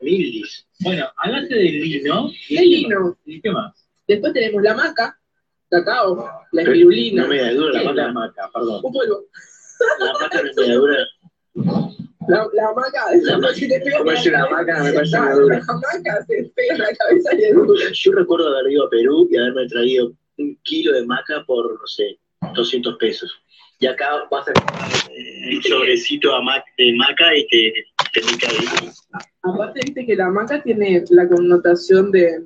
Mildis. 0.00 0.66
Bueno, 0.80 1.06
hablaste 1.16 1.54
del 1.54 1.80
lino. 1.80 2.30
¿y 2.48 2.56
El 2.56 2.60
qué 2.62 2.66
lino. 2.66 3.18
¿Y 3.24 3.40
qué 3.40 3.50
más? 3.50 3.86
Después 4.06 4.32
tenemos 4.32 4.62
la 4.62 4.74
maca, 4.74 5.18
cacao, 5.72 6.30
la 6.52 6.62
espirulina, 6.62 7.22
No 7.22 7.28
me 7.28 7.38
da 7.40 7.52
dura 7.54 7.78
¿Qué 7.80 7.84
la 7.84 7.90
es 7.90 7.96
la 7.96 8.12
maca. 8.12 8.50
Perdón. 8.54 8.80
un 8.84 8.92
polvo. 8.92 9.24
La 9.98 10.12
maca 10.20 10.42
no 10.42 10.50
es 10.50 10.56
media 10.56 10.74
dura. 10.76 10.96
La, 12.28 12.46
la 12.52 12.72
maca, 12.72 13.06
La 13.22 13.38
maca- 13.38 13.54
si 13.54 13.68
te 13.68 13.80
pega 13.80 13.98
como 13.98 14.10
en 14.12 14.16
es 14.16 14.26
una 14.26 14.46
me 14.84 14.92
parece 14.92 15.10
la- 15.16 15.22
una 15.22 15.34
dura. 15.34 15.56
La 15.66 15.74
maca 15.74 16.24
se 16.26 16.52
pega 16.54 16.74
en 16.74 16.78
la 16.80 16.94
cabeza 16.94 17.30
y 17.36 17.44
es 17.44 17.54
dura. 17.54 17.84
Yo 17.92 18.12
recuerdo 18.12 18.48
haber 18.56 18.72
ido 18.72 18.86
a 18.86 18.90
Perú 18.90 19.28
y 19.30 19.36
haberme 19.36 19.66
traído 19.66 20.12
un 20.38 20.56
kilo 20.62 20.92
de 20.92 21.04
maca 21.04 21.42
por, 21.46 21.72
no 21.80 21.86
sé, 21.86 22.18
200 22.54 22.96
pesos. 22.98 23.32
Y 23.80 23.86
acá 23.86 24.08
vas 24.30 24.46
a 24.48 24.52
un 25.52 25.62
sobrecito 25.64 26.30
de 26.78 26.92
maca 26.94 27.36
y 27.36 27.46
te, 27.48 27.72
te 28.12 28.20
ahí. 28.46 28.88
Aparte, 29.42 29.80
viste 29.84 30.06
que 30.06 30.14
la 30.14 30.30
maca 30.30 30.62
tiene 30.62 31.02
la 31.10 31.28
connotación 31.28 32.12
de, 32.12 32.38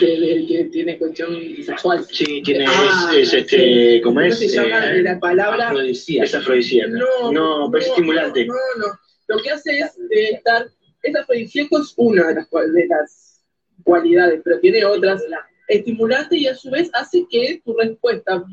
que 0.00 0.68
tiene 0.72 0.98
cuestión 0.98 1.36
sexual. 1.64 2.04
Sí, 2.10 2.42
tiene, 2.42 2.64
Ah, 2.68 3.10
es, 3.12 3.32
es 3.32 3.34
este, 3.34 4.00
¿cómo 4.02 4.16
¿Cómo 4.16 4.26
es? 4.26 4.38
se 4.38 4.48
llama 4.48 4.90
Eh, 4.92 5.02
la 5.02 5.18
palabra? 5.20 5.72
Es 5.88 6.34
afrodisíaca. 6.34 6.90
No, 6.90 7.32
No, 7.32 7.70
pero 7.70 7.82
es 7.84 7.88
estimulante. 7.90 8.46
No, 8.46 8.54
no, 8.78 8.86
Lo 9.28 9.42
que 9.42 9.50
hace 9.50 9.78
es 9.78 9.96
eh, 10.10 10.30
estar. 10.34 10.66
Es 11.02 11.14
afrodisíaco 11.14 11.78
es 11.78 11.92
una 11.96 12.28
de 12.28 12.34
las, 12.34 12.48
cual- 12.48 12.72
de 12.72 12.86
las 12.86 13.44
cualidades, 13.84 14.40
pero 14.44 14.58
tiene 14.60 14.84
otras. 14.84 15.22
Estimulante 15.68 16.36
y 16.36 16.46
a 16.46 16.54
su 16.54 16.70
vez 16.70 16.88
hace 16.92 17.26
que 17.28 17.60
tu 17.64 17.76
respuesta 17.76 18.44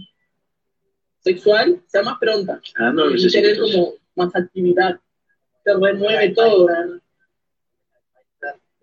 sexual 1.19 1.81
sea 1.87 2.03
más 2.03 2.17
pronta. 2.19 2.59
Ah, 2.77 2.91
no 2.91 3.09
y 3.15 3.31
tener 3.31 3.59
como 3.59 3.93
más 4.15 4.35
actividad. 4.35 4.99
Te 5.63 5.73
remueve 5.73 6.29
todo. 6.29 6.67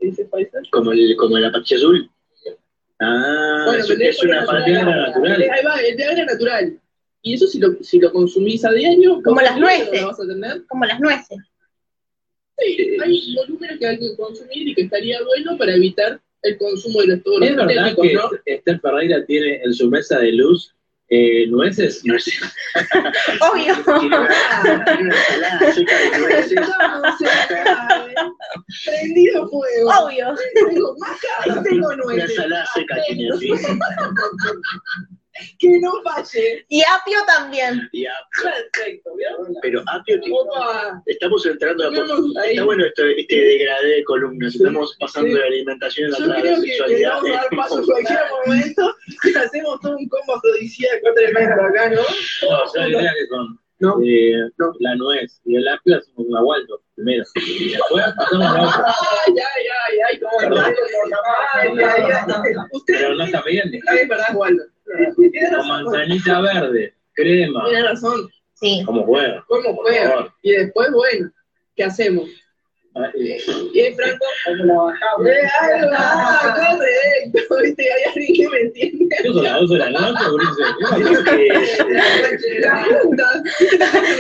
¿Qué 0.01 0.07
dice 0.07 0.25
Pfizer? 0.25 0.63
Como 0.71 0.93
el, 0.93 1.15
como 1.17 1.39
la 1.39 1.53
pastilla 1.53 1.77
azul. 1.79 2.11
Ah, 3.01 3.65
Bueno, 3.67 3.85
es, 3.85 4.23
una 4.23 4.45
pastilla 4.47 4.83
natural. 4.85 5.43
Ahí 5.43 5.65
va, 5.65 5.77
el 5.81 5.97
Viagra 5.97 6.25
natural. 6.25 6.81
Y 7.23 7.35
eso 7.35 7.47
si 7.47 7.59
lo, 7.59 7.75
si 7.83 7.99
lo 8.01 8.13
consumís 8.13 8.65
a 8.65 8.73
diario, 8.73 9.21
Como 9.23 9.41
las 9.41 9.53
¿cuánto 9.53 9.67
nueces. 9.67 10.01
lo 10.01 10.07
vas 10.09 10.21
a 10.21 10.27
tener? 10.27 10.67
Como 10.67 10.85
las 10.87 11.01
nueces. 11.01 11.39
Sí, 12.59 12.97
hay 13.03 13.35
volúmenes 13.37 13.79
que 13.79 13.87
hay 13.87 13.99
que 13.99 14.17
consumir 14.17 14.69
y 14.69 14.75
que 14.75 14.83
estaría 14.83 15.23
bueno 15.23 15.57
para 15.57 15.75
evitar 15.75 16.21
el 16.43 16.59
consumo 16.59 17.01
de 17.03 17.07
los 17.09 17.23
todos 17.23 17.41
los 17.41 17.49
¿Es 17.51 17.57
verdad 17.57 17.87
sintéticos, 17.89 18.07
que 18.07 18.15
¿no? 18.15 18.41
Esther 18.47 18.81
Ferreira 18.81 19.25
tiene 19.27 19.63
en 19.63 19.73
su 19.75 19.89
mesa 19.91 20.19
de 20.19 20.33
luz 20.33 20.75
eh, 21.11 21.47
nueces? 21.49 22.03
No 22.05 22.19
sé. 22.19 22.33
Obvio. 23.41 23.75
Tiene 24.01 24.19
una, 24.19 24.85
tiene 24.85 25.03
una 25.03 25.17
ensalada 25.17 25.73
seca 25.73 25.99
de 25.99 26.19
nueces. 26.19 26.61
Prendido 28.85 29.49
fuego. 29.49 29.91
Obvio. 30.05 30.35
Tengo 30.55 30.97
maca 30.99 31.47
y 31.47 31.63
tengo 31.65 31.87
Una 31.89 31.97
nueces. 31.97 32.31
ensalada 32.31 32.67
seca 32.75 32.97
tiene 33.09 33.31
así. 33.35 33.51
Que 35.59 35.79
no 35.81 35.93
falle. 36.03 36.65
Y 36.69 36.83
apio 36.83 37.19
también. 37.27 37.89
Y 37.93 38.05
a- 38.07 38.13
Perfecto, 38.43 39.15
¿vieron? 39.17 39.55
Pero 39.63 39.83
apio, 39.87 40.21
tipo, 40.21 40.45
estamos 41.07 41.47
entrando 41.47 41.85
a 41.87 41.91
Vamos 41.91 42.37
ahí. 42.37 42.51
Está 42.53 42.65
bueno 42.65 42.85
esto, 42.85 43.05
este 43.07 43.37
degradé 43.37 43.89
de 43.89 44.05
columnas. 44.05 44.55
Estamos 44.55 44.97
pasando 44.99 45.29
Sí. 45.29 45.35
de 45.35 45.41
la 45.41 45.47
alimentación 45.47 46.15
a 46.15 46.19
Yo 46.19 46.27
la, 46.27 46.35
a 46.37 46.41
creo 46.41 46.55
que 46.61 46.69
sexualidad. 46.69 47.21
deberíamos 47.23 47.31
dar 47.31 47.49
paso 47.57 47.79
en 47.79 47.85
cualquier 47.87 48.19
momento 48.47 48.95
y 49.25 49.35
hacemos 49.37 49.81
todo 49.81 49.97
un 49.97 50.09
combo 50.09 50.37
afrodisíaco 50.37 51.15
tremendo 51.15 51.63
acá, 51.63 51.91
¿no? 51.91 52.01
No, 52.01 52.75
yo 52.75 52.85
diría 52.87 53.13
que 53.15 53.29
con 53.29 53.61
No. 53.81 53.99
eh, 54.05 54.35
No. 54.59 54.73
la 54.79 54.95
nuez 54.97 55.41
y 55.45 55.57
el 55.57 55.67
apio 55.69 55.97
hacemos 55.99 56.27
un 56.29 56.37
agualdo 56.37 56.81
primero. 56.95 57.25
Y 57.35 57.71
después 57.71 58.05
pasamos 58.17 58.47
a 58.47 58.53
la 58.55 58.63
otra. 58.69 58.85
Ay, 59.27 59.35
ay, 59.35 59.67
ay, 59.89 60.21
ay, 60.21 60.21
Pero 62.87 63.15
no 63.15 63.25
está 63.25 63.43
bien. 63.43 63.71
es 63.75 64.09
verdad, 64.09 64.35
Waldo. 64.35 64.63
Tiene 65.17 65.57
Con 65.57 65.69
manzanita 65.69 66.41
verde, 66.41 66.95
crema. 67.15 67.65
Tiene 67.65 67.83
razón. 67.89 68.29
Sí. 68.55 68.83
Como 68.85 69.05
juega. 69.05 69.45
¿Cómo 69.49 69.75
Por 69.77 69.87
juega? 69.87 70.35
Y 70.43 70.53
después, 70.53 70.91
bueno, 70.93 71.31
¿qué 71.75 71.85
hacemos? 71.85 72.29
Ah, 72.97 73.09
eh, 73.15 73.39
Y 73.73 73.95
Franco, 73.95 74.25
¿cómo 74.47 74.65
la 74.65 74.75
bajamos? 74.75 75.27
Eh, 75.29 75.49
ay, 75.61 75.81
va, 75.93 76.55
correcto, 76.57 77.57
viste, 77.63 77.83
hay 77.93 78.03
alguien 78.05 78.35
que 78.35 78.49
me 78.49 78.61
entiende. 78.63 79.17
¿Qué 79.23 79.29
son 79.29 79.45
las 79.45 79.61
12 79.61 79.75
de 79.75 79.79
la 79.79 79.91
noche, 79.91 80.25
Ulises? 80.31 80.67
La 82.61 82.85
pregunta, 82.85 83.43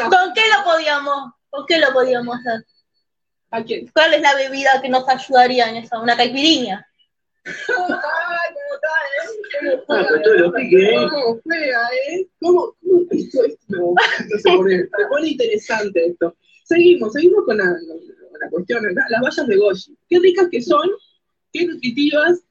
¿Con 0.08 0.32
qué 0.34 0.42
lo 0.56 0.64
podíamos? 0.64 1.32
¿Con 1.50 1.66
qué 1.66 1.78
lo 1.78 1.92
podíamos 1.92 2.36
hacer? 2.38 2.64
¿A 3.50 3.64
quién? 3.64 3.88
¿Cuál 3.92 4.14
es 4.14 4.22
la 4.22 4.34
bebida 4.36 4.80
que 4.80 4.88
nos 4.88 5.08
ayudaría 5.08 5.68
en 5.68 5.76
eso? 5.76 6.00
¿Una 6.00 6.16
caipirinha? 6.16 6.86
Ay, 7.44 7.54
¿cómo 7.66 8.74
está, 8.76 8.92
eh? 9.66 9.82
¿Cómo 9.86 9.98
Ah, 9.98 10.06
con 10.08 10.22
todo 10.22 10.34
lo 10.34 10.52
pique, 10.52 10.76
¿eh? 10.90 11.06
¿Cómo 11.10 11.40
juega, 11.42 11.88
eh? 12.08 12.28
¿Cómo? 12.40 12.76
cómo- 12.80 13.00
Esto, 13.10 13.44
esto 13.44 13.94
se 14.38 15.06
pone, 15.08 15.28
interesante 15.28 16.06
esto. 16.06 16.36
Seguimos, 16.64 17.12
seguimos 17.12 17.44
con 17.44 17.58
con 17.58 17.66
la 18.40 18.50
cuestión, 18.50 18.82
¿verdad? 18.82 19.04
las 19.10 19.20
bayas 19.20 19.46
de 19.46 19.56
goji. 19.56 19.96
Qué 20.08 20.18
ricas 20.18 20.48
que 20.50 20.62
son, 20.62 20.90
qué 21.52 21.66
nutritivas. 21.66 22.42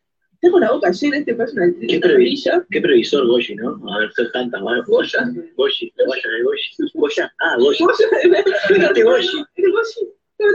Tengo 0.41 0.59
la 0.59 0.71
boca 0.71 0.89
llena, 0.91 1.17
este 1.17 1.33
una, 1.33 1.45
Qué 1.45 1.99
previ-. 1.99 2.65
Qué 2.71 2.79
previsor 2.79 3.27
Goyi, 3.27 3.55
¿no? 3.55 3.77
A 3.91 3.99
ver, 3.99 4.13
ser 4.13 4.31
tantas 4.31 4.61
Goya. 4.61 4.83
Goya. 4.87 5.33
Goyi, 5.57 5.93
la 5.97 6.05
Goya 6.05 6.29
de 6.29 6.43
Goyi. 6.43 6.61
Goya, 6.93 7.33
ah, 7.41 7.55
Goyi. 7.57 7.77
Goya, 7.79 8.07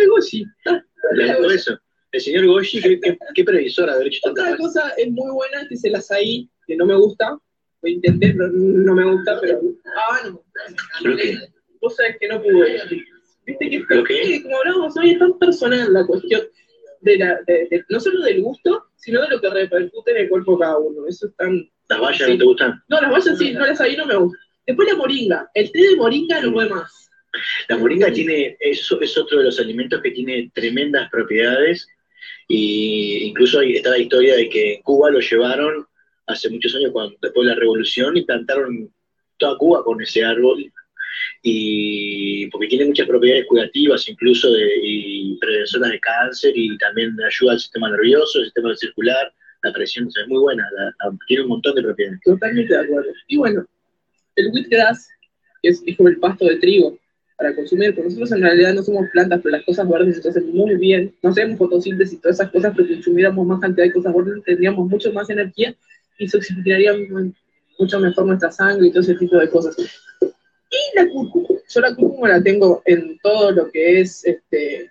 Goyi. 0.09 0.45
Ah, 0.67 0.83
era 1.21 1.35
Por 1.35 1.45
Goyi. 1.45 1.57
eso. 1.57 1.79
El 2.13 2.21
señor 2.21 2.47
Goyi, 2.47 2.81
qué, 2.81 2.99
qué, 2.99 3.19
qué 3.35 3.45
previsor 3.45 3.91
haber 3.91 4.07
hecho 4.07 4.21
tantas 4.23 4.45
Otra 4.45 4.57
cosa 4.57 4.89
es 4.97 5.11
muy 5.11 5.31
buena 5.31 5.69
que 5.69 5.75
es 5.75 5.85
el 5.85 5.95
azaí, 5.97 6.49
que 6.67 6.77
no 6.77 6.87
me 6.87 6.97
gusta. 6.97 7.39
Lo 7.83 7.91
intenté, 7.91 8.33
pero 8.33 8.49
no 8.51 8.95
me 8.95 9.05
gusta, 9.13 9.39
pero. 9.43 9.61
Ah, 9.85 10.21
no. 10.25 10.43
¿Pero 11.03 11.17
qué? 11.19 11.39
Vos 11.83 11.95
sabés 11.95 12.17
que 12.19 12.29
no 12.29 12.43
pude. 12.43 12.81
Viste 13.47 13.69
que, 13.71 13.85
que 13.87 14.43
como 14.43 14.59
hablábamos 14.59 14.97
hoy, 14.97 15.11
es 15.11 15.19
tan 15.19 15.39
personal 15.39 15.93
la 15.93 16.07
cuestión 16.07 16.43
de 17.01 17.19
la, 17.19 17.41
de- 17.47 17.69
de- 17.71 17.85
no 17.91 18.01
solo 18.01 18.23
del 18.25 18.41
gusto, 18.43 18.85
sino 18.97 19.21
de 19.23 19.29
lo 19.29 19.41
que 19.41 19.51
repercute 19.51 20.11
en 20.13 20.17
el 20.19 20.29
cuerpo 20.29 20.59
cada 20.59 20.79
uno. 20.79 21.07
Eso 21.07 21.27
es 21.27 21.37
tan. 21.37 21.69
¿Las 21.89 22.01
vallas 22.01 22.27
Sí. 22.27 22.33
no 22.33 22.39
te 22.39 22.45
gustan? 22.45 22.83
No, 22.89 23.01
las 23.01 23.11
vallas 23.11 23.39
sí, 23.39 23.53
no 23.53 23.61
las 23.61 23.73
azaí 23.81 23.97
no 23.97 24.07
me 24.07 24.17
gusta. 24.17 24.39
Después 24.67 24.89
la 24.89 24.97
moringa. 24.97 25.51
El 25.53 25.71
té 25.71 25.79
de 25.83 25.97
moringa 25.97 26.41
no 26.41 26.53
puede 26.53 26.71
más. 26.71 27.11
La 27.69 27.77
moringa 27.77 28.11
tiene, 28.13 28.57
es, 28.61 28.91
es 29.01 29.19
otro 29.19 29.39
de 29.39 29.45
los 29.45 29.59
alimentos 29.61 30.01
que 30.01 30.13
tiene 30.13 30.51
tremendas 30.55 31.11
propiedades 31.11 31.87
y 32.49 33.25
incluso 33.25 33.59
ahí 33.59 33.77
está 33.77 33.91
la 33.91 33.99
historia 33.99 34.37
de 34.37 34.49
que 34.49 34.75
en 34.75 34.83
Cuba 34.83 35.11
lo 35.11 35.21
llevaron 35.21 35.87
hace 36.27 36.49
muchos 36.49 36.75
años, 36.77 36.93
cuando, 36.93 37.17
después 37.21 37.47
de 37.47 37.55
la 37.55 37.61
revolución, 37.61 38.17
y 38.17 38.23
plantaron 38.23 38.91
toda 39.37 39.59
Cuba 39.59 39.85
con 39.85 40.01
ese 40.01 40.25
árbol 40.25 40.73
y 41.43 42.47
porque 42.49 42.69
tiene 42.69 42.87
muchas 42.87 43.07
propiedades 43.07 43.47
curativas, 43.47 44.09
incluso 44.09 44.53
de, 44.53 44.67
y 44.83 45.37
prevenciones 45.39 45.91
de 45.91 46.01
cáncer 46.01 46.53
y 46.57 46.77
también 46.79 47.17
ayuda 47.23 47.53
al 47.53 47.61
sistema 47.61 47.91
nervioso, 47.91 48.39
el 48.39 48.47
sistema 48.47 48.75
circular, 48.77 49.33
la 49.63 49.73
presión, 49.73 50.07
o 50.07 50.11
sea, 50.11 50.23
es 50.23 50.29
muy 50.29 50.39
buena, 50.41 50.65
tiene 51.27 51.43
un 51.45 51.49
montón 51.51 51.75
de 51.75 51.83
propiedades. 51.83 52.21
Totalmente 52.25 52.75
de 52.75 52.81
acuerdo. 52.81 53.11
Y 53.29 53.37
bueno, 53.37 53.65
el 54.37 54.49
wheatgrass 54.53 55.09
que 55.63 55.69
es, 55.71 55.83
es 55.87 55.97
como 55.97 56.09
el 56.11 56.19
pasto 56.19 56.45
de 56.45 56.57
trigo 56.57 56.99
para 57.37 57.55
consumir, 57.55 57.95
porque 57.95 58.11
nosotros 58.11 58.33
en 58.33 58.43
realidad 58.43 58.75
no 58.75 58.83
somos 58.83 59.07
plantas, 59.13 59.41
pero 59.43 59.57
las 59.57 59.65
cosas 59.65 59.89
verdes 59.89 60.23
se 60.23 60.29
hacen 60.29 60.53
muy 60.53 60.77
bien. 60.77 61.13
No 61.23 61.31
hacemos 61.31 61.59
fotosíntesis 61.59 62.19
y 62.19 62.21
todas 62.21 62.37
esas 62.39 62.51
cosas, 62.53 62.73
pero 62.77 62.89
consumiéramos 62.89 63.47
más 63.47 63.61
cantidad 63.61 63.87
de 63.87 63.93
cosas 63.93 64.15
verdes 64.15 64.45
tendríamos 64.45 64.89
mucho 64.89 65.13
más 65.13 65.29
energía 65.31 65.75
y 66.19 66.29
se 66.29 66.37
oxigenaría 66.37 66.93
mu- 67.11 67.33
mucho 67.79 67.99
mejor 67.99 68.27
nuestra 68.27 68.53
sangre 68.53 68.87
y 68.87 68.91
todo 68.91 69.01
ese 69.01 69.15
tipo 69.17 69.37
de 69.37 69.49
cosas. 69.51 69.77
Y 70.75 70.97
la 70.97 71.09
cúrcuma, 71.09 71.49
yo 71.69 71.81
la 71.81 71.95
cúrcuma 71.95 72.29
la 72.29 72.43
tengo 72.43 72.83
en 72.85 73.19
todo 73.23 73.53
lo 73.53 73.71
que 73.71 74.01
es 74.01 74.25
este. 74.25 74.91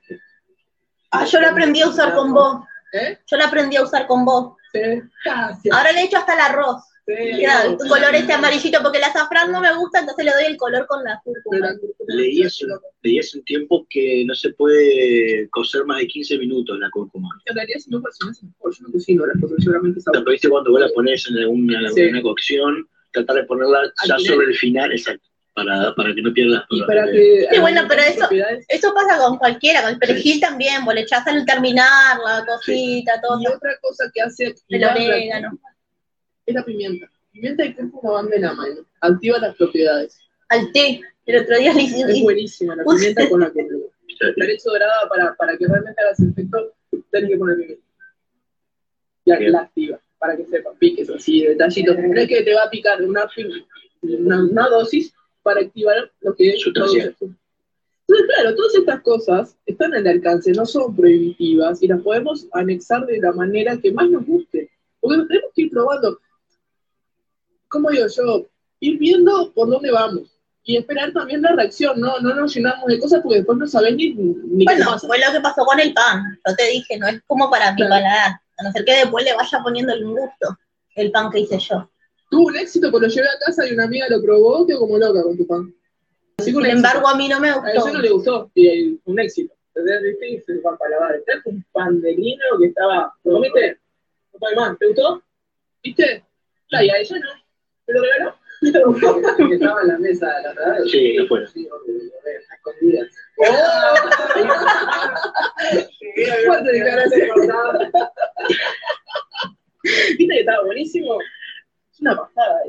Ah, 1.11 1.25
yo 1.25 1.39
la 1.39 1.51
aprendí 1.51 1.81
a 1.81 1.89
usar 1.89 2.13
con 2.15 2.33
vos. 2.33 2.63
¿Eh? 2.93 3.17
Yo 3.27 3.37
la 3.37 3.47
aprendí 3.47 3.75
a 3.75 3.83
usar 3.83 4.07
con 4.07 4.23
vos. 4.23 4.55
Sí, 4.71 4.79
gracias. 5.25 5.75
Ahora 5.75 5.91
le 5.91 6.01
he 6.01 6.05
hecho 6.05 6.17
hasta 6.17 6.33
el 6.33 6.39
arroz. 6.39 6.83
Sí, 7.05 7.43
color 7.89 8.15
este 8.15 8.31
amarillito, 8.31 8.81
porque 8.81 8.97
el 8.97 9.03
azafrán 9.03 9.51
no 9.51 9.59
me 9.59 9.75
gusta, 9.75 9.99
entonces 9.99 10.23
le 10.23 10.31
doy 10.31 10.45
el 10.45 10.55
color 10.55 10.87
con 10.87 11.03
la 11.03 11.19
cúrcuma. 11.21 11.75
Leí 12.07 12.43
hace, 12.43 12.65
leí 13.01 13.19
hace 13.19 13.39
un 13.39 13.43
tiempo 13.43 13.85
que 13.89 14.23
no 14.25 14.33
se 14.33 14.51
puede 14.53 15.49
cocer 15.49 15.83
más 15.85 15.99
de 15.99 16.07
15 16.07 16.37
minutos 16.37 16.79
la 16.79 16.89
cúrcuma. 16.91 17.27
En 17.45 17.55
realidad, 17.55 17.79
si 17.79 17.89
no 17.89 18.01
cocinas 18.01 18.41
mejor, 18.41 18.73
yo 18.73 18.87
no 18.87 18.93
cocino 18.93 19.23
cosas, 19.41 19.57
seguramente 19.59 19.99
sabes. 19.99 20.21
Pero 20.21 20.31
viste 20.31 20.49
cuando 20.49 20.71
vos 20.71 20.79
la 20.79 20.89
pones 20.95 21.27
en 21.29 21.37
alguna, 21.39 21.89
Sí. 21.91 22.01
alguna 22.03 22.21
cocción, 22.21 22.87
tratar 23.11 23.35
de 23.35 23.43
ponerla 23.43 23.91
ya 24.07 24.17
sobre 24.19 24.47
el 24.47 24.55
final, 24.55 24.91
exacto, 24.93 25.27
para, 25.53 25.93
para 25.95 26.13
que 26.15 26.21
no 26.21 26.33
pierdas 26.33 26.63
Y 26.69 26.81
para 26.83 27.05
que. 27.05 27.47
Sí, 27.51 27.59
bueno, 27.59 27.81
pero 27.87 28.01
eso, 28.01 28.27
eso 28.67 28.93
pasa 28.93 29.17
con 29.19 29.37
cualquiera, 29.37 29.81
con 29.83 29.91
el 29.91 29.99
perejil 29.99 30.39
también, 30.39 30.83
vos 30.83 30.93
le 30.95 31.01
echás 31.01 31.25
al 31.27 31.45
terminar 31.45 32.17
la 32.25 32.45
cosita, 32.45 33.21
todo. 33.21 33.39
Y 33.41 33.47
otra 33.47 33.77
cosa 33.81 34.09
que 34.13 34.21
hace 34.21 34.55
El 34.69 34.83
orégano. 34.83 35.59
es 36.45 36.55
la 36.55 36.63
pimienta. 36.65 37.07
Pimienta 37.31 37.65
y 37.65 37.73
cúrcuma 37.73 38.11
van 38.13 38.29
de 38.29 38.39
la 38.39 38.53
mano. 38.53 38.85
Activa 39.01 39.37
las 39.39 39.55
propiedades. 39.55 40.19
Al 40.49 40.71
té. 40.71 41.01
El 41.25 41.41
otro 41.41 41.57
día 41.57 41.73
le 41.73 41.81
hice 41.83 42.01
Es 42.01 42.21
buenísima 42.21 42.75
la 42.75 42.83
pimienta 42.83 43.29
con 43.29 43.39
la 43.39 43.49
cúrcuma. 43.49 43.85
La 44.35 44.45
leche 44.45 44.63
dorada 44.65 45.07
para, 45.09 45.33
para 45.35 45.57
que 45.57 45.65
realmente 45.67 45.99
haga 46.01 46.11
ese 46.11 46.25
efecto, 46.27 46.73
tenés 47.11 47.29
que 47.31 47.37
poner 47.37 47.57
pimienta. 47.57 47.83
Ya 49.25 49.39
la 49.39 49.61
activa, 49.61 49.99
para 50.19 50.35
que 50.35 50.45
sepa, 50.45 50.71
piques 50.79 51.09
así, 51.09 51.43
detallitos. 51.45 51.97
No 51.97 52.19
es 52.19 52.27
que 52.27 52.43
te 52.43 52.53
va 52.53 52.63
a 52.63 52.69
picar 52.69 53.01
una, 53.01 53.25
pi- 53.33 53.65
una, 54.01 54.43
una 54.43 54.67
dosis 54.67 55.13
para 55.43 55.61
activar 55.61 56.11
lo 56.21 56.35
que 56.35 56.49
es 56.49 56.61
Sustancial. 56.61 57.15
Entonces, 57.19 58.27
claro, 58.35 58.55
todas 58.55 58.75
estas 58.75 59.01
cosas 59.01 59.57
están 59.65 59.93
al 59.93 60.05
alcance, 60.07 60.51
no 60.51 60.65
son 60.65 60.95
prohibitivas 60.95 61.81
y 61.81 61.87
las 61.87 62.01
podemos 62.01 62.47
anexar 62.53 63.05
de 63.05 63.19
la 63.19 63.31
manera 63.31 63.77
que 63.77 63.91
más 63.91 64.09
nos 64.09 64.25
guste. 64.25 64.69
Porque 64.99 65.23
tenemos 65.27 65.51
que 65.55 65.61
ir 65.63 65.71
probando. 65.71 66.19
¿Cómo 67.69 67.89
digo 67.89 68.07
yo? 68.07 68.47
Ir 68.79 68.97
viendo 68.99 69.51
por 69.53 69.69
dónde 69.69 69.91
vamos 69.91 70.29
y 70.65 70.77
esperar 70.77 71.11
también 71.11 71.41
la 71.41 71.53
reacción, 71.53 71.99
no, 71.99 72.19
no 72.19 72.33
nos 72.35 72.53
llenamos 72.55 72.85
de 72.87 72.99
cosas 72.99 73.21
porque 73.21 73.37
después 73.39 73.57
no 73.57 73.67
sabés 73.67 73.95
ni, 73.95 74.11
ni 74.13 74.65
qué 74.65 74.73
Bueno, 74.75 74.85
pasa. 74.91 75.07
fue 75.07 75.19
lo 75.19 75.31
que 75.31 75.41
pasó 75.41 75.65
con 75.65 75.79
el 75.79 75.93
pan. 75.93 76.39
Yo 76.47 76.55
te 76.55 76.67
dije, 76.69 76.97
no 76.97 77.07
es 77.07 77.21
como 77.27 77.49
para 77.49 77.73
mi 77.73 77.81
paladar. 77.81 78.39
A 78.57 78.63
no 78.63 78.71
ser 78.71 78.85
que 78.85 78.93
después 78.93 79.25
le 79.25 79.33
vaya 79.35 79.59
poniendo 79.61 79.93
el 79.93 80.05
gusto. 80.05 80.57
El 80.95 81.11
pan 81.11 81.29
que 81.31 81.39
hice 81.41 81.59
yo. 81.59 81.89
Tuvo 82.29 82.47
un 82.47 82.57
éxito 82.57 82.89
cuando 82.89 83.07
lo 83.07 83.13
llevé 83.13 83.27
a 83.27 83.45
casa 83.45 83.67
y 83.67 83.73
una 83.73 83.83
amiga 83.85 84.07
lo 84.09 84.21
probó, 84.21 84.65
quedó 84.65 84.79
como 84.79 84.97
loca 84.97 85.21
con 85.23 85.37
tu 85.37 85.45
pan. 85.45 85.73
Así 86.37 86.51
Sin 86.51 86.59
éxito. 86.59 86.75
embargo, 86.77 87.07
a 87.07 87.15
mí 87.15 87.27
no 87.27 87.39
me 87.39 87.49
A 87.49 87.55
gustó. 87.55 87.69
ella 87.69 87.91
no 87.93 88.01
le 88.01 88.09
gustó, 88.09 88.51
y 88.55 88.67
eh, 88.67 88.97
un 89.05 89.19
éxito. 89.19 89.53
¿Entendés? 89.75 90.01
¿Viste? 90.03 90.29
Y 90.29 90.39
se 90.41 90.55
pan 90.55 90.77
para 90.77 90.91
lavar. 90.91 91.15
Este 91.15 91.31
es 91.33 91.45
un 91.45 91.63
pan 91.71 92.01
de 92.01 92.11
lino 92.13 92.43
que 92.59 92.67
estaba. 92.67 93.13
¿Lo 93.23 93.33
comiste? 93.33 93.77
No. 94.55 94.75
¿Te 94.77 94.87
gustó? 94.87 95.23
¿Viste? 95.83 96.23
Ah, 96.71 96.83
y 96.83 96.89
a 96.89 96.97
ella 96.97 97.19
no. 97.19 97.29
¿Me 97.87 97.93
lo 97.93 98.01
regaló? 98.01 98.35
que 99.49 99.55
estaba 99.55 99.81
en 99.81 99.87
la 99.89 99.97
mesa 99.99 100.27
de 100.27 100.43
la 100.43 100.53
vez. 100.79 100.91
Sí, 100.91 101.17
afuera. 101.17 101.47
Sí, 101.47 101.67
a 101.69 101.75
escondidas. 102.55 103.07
Fuerte 106.45 106.71
declaración. 106.71 107.29
¿Viste 110.17 110.33
que 110.33 110.39
estaba 110.39 110.63
buenísimo? 110.65 111.17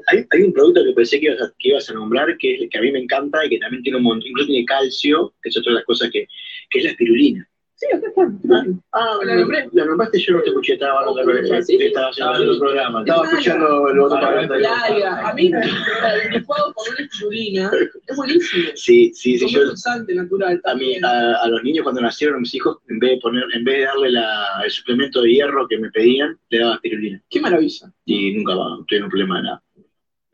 Hay, 0.08 0.26
hay 0.30 0.42
un 0.42 0.52
producto 0.52 0.84
que 0.84 0.92
pensé 0.92 1.18
que 1.18 1.26
ibas, 1.26 1.40
a, 1.40 1.52
que 1.58 1.68
ibas 1.68 1.88
a 1.88 1.94
nombrar, 1.94 2.36
que, 2.38 2.54
es, 2.54 2.70
que 2.70 2.78
a 2.78 2.80
mí 2.80 2.92
me 2.92 3.00
encanta 3.00 3.44
y 3.44 3.50
que 3.50 3.58
también 3.58 3.82
tiene 3.82 3.98
un 3.98 4.04
montón, 4.04 4.28
incluso 4.28 4.48
tiene 4.48 4.66
calcio, 4.66 5.34
que 5.42 5.48
es 5.48 5.56
otra 5.56 5.72
de 5.72 5.76
las 5.76 5.84
cosas 5.84 6.10
que, 6.10 6.26
que 6.70 6.78
es 6.78 6.84
la 6.84 6.90
espirulina. 6.90 7.48
Sí, 7.90 7.96
acá 7.96 8.08
está. 8.08 8.64
Ah, 8.92 9.18
¿La 9.24 9.34
nombré? 9.36 9.68
La 9.72 9.84
nombraste, 9.84 10.18
yo 10.20 10.34
no 10.34 10.42
te 10.42 10.48
escuché, 10.48 10.72
estaba 10.74 11.00
hablando 11.00 11.32
Sí, 11.62 11.76
sí. 11.78 11.84
estaba 11.84 12.08
haciendo 12.08 12.52
el 12.52 12.58
programa, 12.58 13.00
estaba 13.00 13.24
Es 13.26 13.32
escuchando 13.32 13.88
el 13.88 13.98
otro 14.00 14.20
La 14.20 14.28
programa. 14.28 14.80
alga. 14.84 15.28
A 15.28 15.34
mí 15.34 15.50
me 15.50 15.58
el 15.60 16.30
licuado 16.32 16.72
con 16.72 16.84
una 16.94 17.04
espirulina 17.04 17.70
es 18.06 18.16
buenísimo. 18.16 18.64
Sí, 18.74 19.12
sí, 19.14 19.38
sí, 19.38 19.48
yo, 19.48 19.60
un 19.62 20.16
natural 20.16 20.60
a, 20.64 20.74
mí, 20.74 20.96
a, 21.02 21.34
a 21.42 21.48
los 21.48 21.62
niños 21.62 21.82
cuando 21.82 22.00
nacieron, 22.00 22.36
a 22.36 22.40
mis 22.40 22.54
hijos, 22.54 22.78
en 22.88 22.98
vez 22.98 23.10
de 23.12 23.16
poner, 23.18 23.44
en 23.54 23.64
vez 23.64 23.78
de 23.78 23.84
darle 23.84 24.10
la, 24.12 24.62
el 24.64 24.70
suplemento 24.70 25.22
de 25.22 25.32
hierro 25.32 25.66
que 25.68 25.78
me 25.78 25.90
pedían, 25.90 26.38
le 26.50 26.58
daba 26.58 26.74
espirulina. 26.76 27.20
Qué 27.30 27.40
maravilla. 27.40 27.92
Y 28.04 28.32
nunca 28.34 28.54
va, 28.54 28.70
no 28.70 28.84
tuvieron 28.86 29.08
problema 29.08 29.36
de 29.38 29.42
nada. 29.44 29.62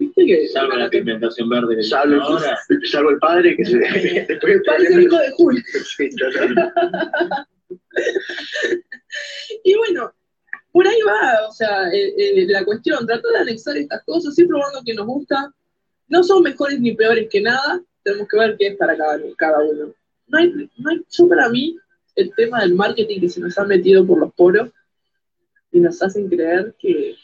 ¿Viste 0.01 0.25
que 0.25 0.49
Salvo 0.49 0.75
la 0.77 0.89
pigmentación 0.91 1.49
verde 1.49 1.77
que 1.77 1.83
Salvo, 1.83 2.15
el- 2.15 2.21
ahora. 2.23 2.59
salvo 2.91 3.11
el 3.11 3.19
padre 3.19 3.55
que 3.57 3.65
se, 3.67 3.77
después 4.29 4.55
el 4.55 4.63
parece 4.63 4.95
el 4.95 5.03
hijo 5.03 5.17
de 5.19 5.33
Hulk? 5.37 5.65
Sí. 5.97 6.09
Y 9.65 9.75
bueno, 9.77 10.13
por 10.73 10.87
ahí 10.89 10.99
va, 11.07 11.49
o 11.49 11.53
sea, 11.53 11.89
eh, 11.93 12.15
eh, 12.17 12.47
la 12.49 12.65
cuestión, 12.65 13.07
tratar 13.07 13.31
de 13.33 13.39
anexar 13.39 13.77
estas 13.77 14.03
cosas, 14.05 14.37
ir 14.39 14.47
probando 14.49 14.81
que 14.85 14.95
nos 14.95 15.07
gusta. 15.07 15.53
No 16.09 16.23
son 16.25 16.43
mejores 16.43 16.81
ni 16.81 16.93
peores 16.95 17.29
que 17.31 17.41
nada, 17.41 17.81
tenemos 18.03 18.27
que 18.29 18.39
ver 18.39 18.57
qué 18.59 18.69
es 18.69 18.77
para 18.77 18.97
cada, 18.97 19.21
cada 19.37 19.59
uno. 19.63 19.95
No 20.27 20.39
hay, 20.39 20.49
no 20.79 20.91
hay, 20.91 21.05
yo 21.11 21.29
para 21.29 21.49
mí, 21.49 21.77
el 22.17 22.33
tema 22.35 22.61
del 22.63 22.75
marketing 22.75 23.21
que 23.21 23.29
se 23.29 23.41
nos 23.41 23.57
ha 23.59 23.65
metido 23.65 24.05
por 24.07 24.19
los 24.19 24.33
poros 24.35 24.71
y 25.73 25.79
nos 25.81 26.03
hacen 26.03 26.29
creer 26.29 26.75
que 26.79 27.15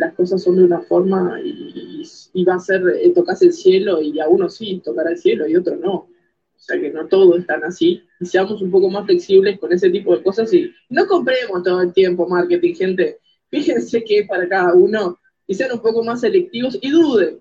las 0.00 0.14
cosas 0.14 0.42
son 0.42 0.56
de 0.56 0.64
una 0.64 0.80
forma 0.80 1.40
y, 1.44 2.02
y 2.32 2.44
va 2.44 2.54
a 2.54 2.58
ser, 2.60 2.82
eh, 3.00 3.12
tocas 3.14 3.40
el 3.42 3.52
cielo 3.52 4.00
y 4.02 4.18
a 4.20 4.28
uno 4.28 4.48
sí 4.48 4.80
tocará 4.84 5.10
el 5.10 5.18
cielo 5.18 5.46
y 5.46 5.56
otro 5.56 5.76
no. 5.76 5.94
O 5.94 6.62
sea 6.62 6.78
que 6.80 6.90
no 6.90 7.06
todo 7.06 7.36
es 7.36 7.46
tan 7.46 7.62
así. 7.64 8.02
Y 8.20 8.26
seamos 8.26 8.60
un 8.62 8.70
poco 8.70 8.90
más 8.90 9.06
flexibles 9.06 9.58
con 9.58 9.72
ese 9.72 9.88
tipo 9.90 10.16
de 10.16 10.22
cosas 10.22 10.52
y 10.52 10.72
no 10.90 11.06
compremos 11.06 11.62
todo 11.62 11.80
el 11.82 11.92
tiempo 11.92 12.28
marketing, 12.28 12.74
gente. 12.74 13.18
Fíjense 13.50 14.02
qué 14.04 14.18
es 14.20 14.28
para 14.28 14.48
cada 14.48 14.74
uno 14.74 15.18
y 15.46 15.54
sean 15.54 15.72
un 15.72 15.80
poco 15.80 16.02
más 16.04 16.20
selectivos 16.20 16.78
y 16.80 16.90
duden. 16.90 17.40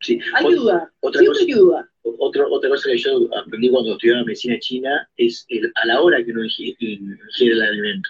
Sí. 0.00 0.18
Hay 0.34 0.46
que 0.46 0.54
dudar. 0.54 0.88
Otra 1.00 1.20
Siempre 1.20 1.26
cosa, 1.28 1.40
hay 1.40 1.46
que 1.52 1.60
dudar. 1.60 1.84
otro- 2.04 2.50
otra 2.50 2.70
cosa 2.70 2.88
que 2.90 2.98
yo 2.98 3.28
aprendí 3.36 3.68
cuando 3.70 3.92
estudiaba 3.92 4.24
medicina 4.24 4.56
china 4.60 5.08
es 5.16 5.44
el- 5.48 5.72
a 5.82 5.86
la 5.86 6.00
hora 6.00 6.24
que 6.24 6.30
uno 6.30 6.42
ingi- 6.42 6.76
ingiere 6.78 7.54
el 7.54 7.62
alimento. 7.62 8.08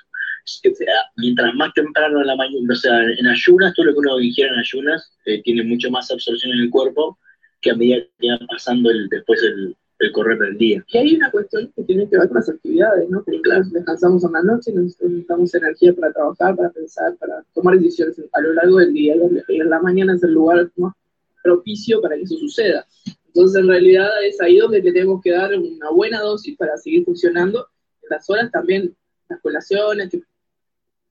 O 0.70 0.74
sea, 0.74 0.94
mientras 1.16 1.54
más 1.54 1.72
temprano 1.74 2.20
en 2.20 2.26
la 2.26 2.36
mañana, 2.36 2.72
o 2.72 2.76
sea, 2.76 3.02
en 3.02 3.26
ayunas, 3.26 3.74
todo 3.74 3.86
lo 3.86 3.92
que 3.92 3.98
uno 3.98 4.20
ingiere 4.20 4.50
en 4.52 4.58
ayunas 4.60 5.12
eh, 5.26 5.42
tiene 5.42 5.62
mucho 5.64 5.90
más 5.90 6.10
absorción 6.10 6.52
en 6.52 6.60
el 6.60 6.70
cuerpo 6.70 7.18
que 7.60 7.70
a 7.70 7.76
medida 7.76 7.98
que 8.18 8.30
va 8.30 8.38
pasando 8.48 8.90
el, 8.90 9.08
después 9.08 9.42
el, 9.42 9.76
el 9.98 10.12
correr 10.12 10.38
del 10.38 10.56
día. 10.56 10.84
Y 10.88 10.98
hay 10.98 11.16
una 11.16 11.30
cuestión 11.30 11.72
que 11.74 11.82
tiene 11.82 12.08
que 12.08 12.16
ver 12.16 12.28
con 12.28 12.36
las 12.36 12.48
actividades, 12.48 13.10
¿no? 13.10 13.24
Que 13.24 13.40
claro, 13.42 13.64
descansamos 13.72 14.24
en 14.24 14.32
la 14.32 14.42
noche, 14.42 14.72
necesitamos 14.72 15.54
energía 15.54 15.92
para 15.94 16.12
trabajar, 16.12 16.56
para 16.56 16.70
pensar, 16.70 17.16
para 17.16 17.42
tomar 17.54 17.76
decisiones 17.78 18.20
a 18.32 18.40
lo 18.40 18.54
largo 18.54 18.78
del 18.78 18.92
día. 18.92 19.16
Y 19.48 19.60
en 19.60 19.70
la 19.70 19.80
mañana 19.80 20.14
es 20.14 20.22
el 20.22 20.32
lugar 20.32 20.70
más 20.76 20.94
propicio 21.42 22.00
para 22.00 22.16
que 22.16 22.22
eso 22.22 22.36
suceda. 22.36 22.86
Entonces, 23.26 23.60
en 23.60 23.68
realidad, 23.68 24.08
es 24.24 24.40
ahí 24.40 24.56
donde 24.58 24.80
le 24.80 24.92
tenemos 24.92 25.20
que 25.22 25.30
dar 25.32 25.52
una 25.54 25.90
buena 25.90 26.20
dosis 26.20 26.56
para 26.56 26.76
seguir 26.76 27.04
funcionando. 27.04 27.66
En 28.02 28.08
las 28.10 28.28
horas 28.30 28.50
también, 28.50 28.94
las 29.28 29.40
colaciones, 29.40 30.10
que- 30.10 30.22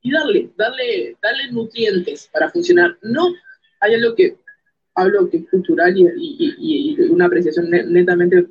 y 0.07 0.11
darle, 0.11 0.49
darle, 0.55 1.17
darle 1.21 1.51
nutrientes 1.51 2.29
para 2.31 2.49
funcionar. 2.49 2.97
No 3.01 3.34
hay 3.79 3.95
algo 3.95 4.15
que 4.15 4.38
hablo 4.95 5.29
que 5.29 5.38
es 5.38 5.49
cultural 5.49 5.95
y, 5.97 6.03
y- 6.03 6.55
y- 6.57 6.95
y 6.95 6.99
una 7.09 7.25
apreciación 7.25 7.69
ne- 7.69 7.84
netamente 7.85 8.47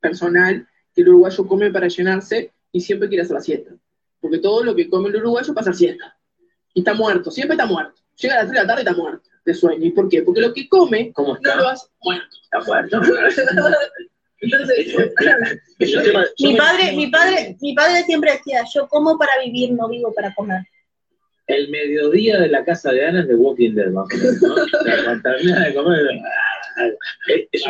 personal 0.00 0.66
que 0.94 1.02
el 1.02 1.08
uruguayo 1.08 1.46
come 1.46 1.70
para 1.70 1.88
llenarse 1.88 2.52
y 2.72 2.80
siempre 2.80 3.08
quiere 3.08 3.22
hacer 3.22 3.34
la 3.34 3.40
siesta. 3.42 3.70
Porque 4.20 4.38
todo 4.38 4.64
lo 4.64 4.74
que 4.74 4.88
come 4.88 5.08
el 5.08 5.16
uruguayo 5.16 5.54
pasa 5.54 5.72
siesta. 5.72 6.16
Y 6.74 6.80
está 6.80 6.94
muerto, 6.94 7.30
siempre 7.30 7.54
está 7.54 7.66
muerto. 7.66 8.00
Llega 8.16 8.34
a 8.34 8.38
las 8.38 8.46
3 8.50 8.54
de 8.54 8.60
la 8.62 8.66
tarde 8.66 8.82
y 8.82 8.86
está 8.88 9.00
muerto 9.00 9.28
de 9.44 9.54
sueño. 9.54 9.84
¿Y 9.86 9.90
por 9.92 10.08
qué? 10.08 10.22
Porque 10.22 10.40
lo 10.40 10.52
que 10.52 10.68
come 10.68 11.12
¿Cómo 11.12 11.36
no 11.40 11.56
lo 11.56 11.68
hace 11.68 11.86
muerto. 12.02 12.36
Está 12.42 12.60
muerto. 12.66 13.00
Entonces, 14.40 14.94
Es 15.78 15.96
Mi 16.40 16.56
padre, 16.56 16.92
mi 16.94 17.06
padre, 17.08 17.56
mi 17.60 17.74
padre 17.74 18.02
siempre 18.04 18.32
decía, 18.32 18.62
yo 18.72 18.86
como 18.88 19.18
para 19.18 19.32
vivir, 19.44 19.72
no 19.72 19.88
vivo 19.88 20.12
para 20.14 20.32
comer. 20.34 20.62
El 21.46 21.70
mediodía 21.70 22.38
de 22.40 22.48
la 22.48 22.64
casa 22.64 22.92
de 22.92 23.06
Ana 23.06 23.20
es 23.22 23.28
de 23.28 23.34
Walking 23.34 23.74
Dead, 23.74 23.90
¿no? 23.90 24.04
De 24.06 25.74
comer, 25.74 26.06
es 27.52 27.62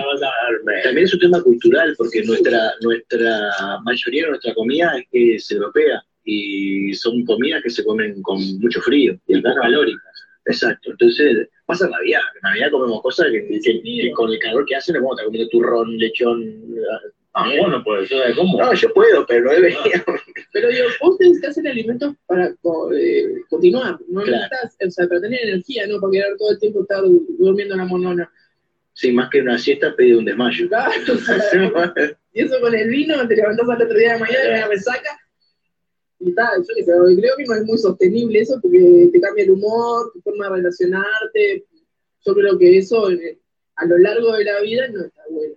también 0.84 1.04
es 1.04 1.14
un 1.14 1.20
tema 1.20 1.42
cultural, 1.42 1.94
porque 1.96 2.22
nuestra, 2.24 2.72
nuestra 2.82 3.50
mayoría 3.84 4.24
de 4.24 4.30
nuestra 4.30 4.54
comida 4.54 4.92
es 5.12 5.50
europea 5.50 6.02
y 6.24 6.92
son 6.94 7.24
comidas 7.24 7.62
que 7.62 7.70
se 7.70 7.84
comen 7.84 8.20
con 8.22 8.38
mucho 8.60 8.80
frío 8.82 9.18
y 9.26 9.38
acá 9.38 9.54
no. 9.68 9.80
Exacto, 10.48 10.90
entonces 10.92 11.48
pasa 11.66 11.84
en 11.84 11.90
Navidad. 11.92 12.20
En 12.36 12.40
Navidad 12.42 12.70
comemos 12.70 13.02
cosas 13.02 13.26
que, 13.30 13.46
que- 13.60 13.82
que 13.82 14.10
con 14.12 14.30
el 14.32 14.38
calor 14.38 14.64
que 14.66 14.76
hace 14.76 14.92
no 14.92 14.98
podemos 15.00 15.16
estar 15.18 15.26
comiendo 15.26 15.50
turrón, 15.50 15.98
lechón. 15.98 16.64
Ah, 17.34 17.48
vos 17.60 17.70
no 17.70 17.84
podés, 17.84 18.08
yo 18.08 18.18
de 18.18 18.34
cómo. 18.34 18.58
No, 18.58 18.72
yo 18.74 18.92
puedo, 18.94 19.24
pero 19.26 19.44
no 19.44 19.52
debería. 19.52 20.04
Pero 20.52 20.68
digo, 20.70 20.86
vos 21.02 21.18
tenés 21.18 21.40
que 21.40 21.46
hacer 21.48 21.68
alimentos 21.68 22.14
para 22.26 22.46
eh, 22.48 23.24
continuar, 23.50 23.98
no 24.08 24.22
Claro. 24.22 24.42
necesitas, 24.50 24.88
o 24.88 24.90
sea, 24.90 25.06
para 25.08 25.20
tener 25.20 25.40
energía, 25.44 25.86
no 25.86 26.00
para 26.00 26.10
querer 26.10 26.36
todo 26.38 26.50
el 26.52 26.58
tiempo 26.58 26.80
estar 26.82 27.02
durmiendo 27.38 27.74
en 27.74 27.78
la 27.78 27.84
monona. 27.84 28.32
Sí, 28.94 29.12
más 29.12 29.28
que 29.30 29.40
una 29.42 29.58
siesta, 29.58 29.94
pedí 29.94 30.14
un 30.14 30.24
desmayo. 30.24 30.66
Claro, 30.68 30.90
o 31.12 31.16
sea, 31.18 31.94
y 32.32 32.40
eso 32.40 32.60
con 32.60 32.74
el 32.74 32.88
vino, 32.88 33.28
te 33.28 33.36
levantás 33.36 33.68
al 33.68 33.82
otro 33.82 33.96
día 33.98 34.14
de 34.14 34.18
mañana 34.20 34.44
y 34.44 34.48
una 34.58 34.66
resaca. 34.68 35.18
Y 36.20 36.32
tal, 36.34 36.62
yo 36.62 36.74
qué 36.74 36.82
sé, 36.82 36.92
creo 36.92 37.36
que 37.36 37.44
no 37.44 37.54
es 37.54 37.64
muy 37.64 37.78
sostenible 37.78 38.40
eso 38.40 38.58
porque 38.60 39.08
te 39.12 39.20
cambia 39.20 39.44
el 39.44 39.52
humor, 39.52 40.10
tu 40.12 40.20
forma 40.20 40.48
de 40.48 40.56
relacionarte. 40.56 41.64
Yo 42.24 42.34
creo 42.34 42.58
que 42.58 42.78
eso 42.78 43.08
en- 43.10 43.38
a 43.76 43.86
lo 43.86 43.98
largo 43.98 44.32
de 44.32 44.44
la 44.44 44.60
vida 44.60 44.88
no 44.88 45.04
está 45.04 45.22
bueno. 45.30 45.54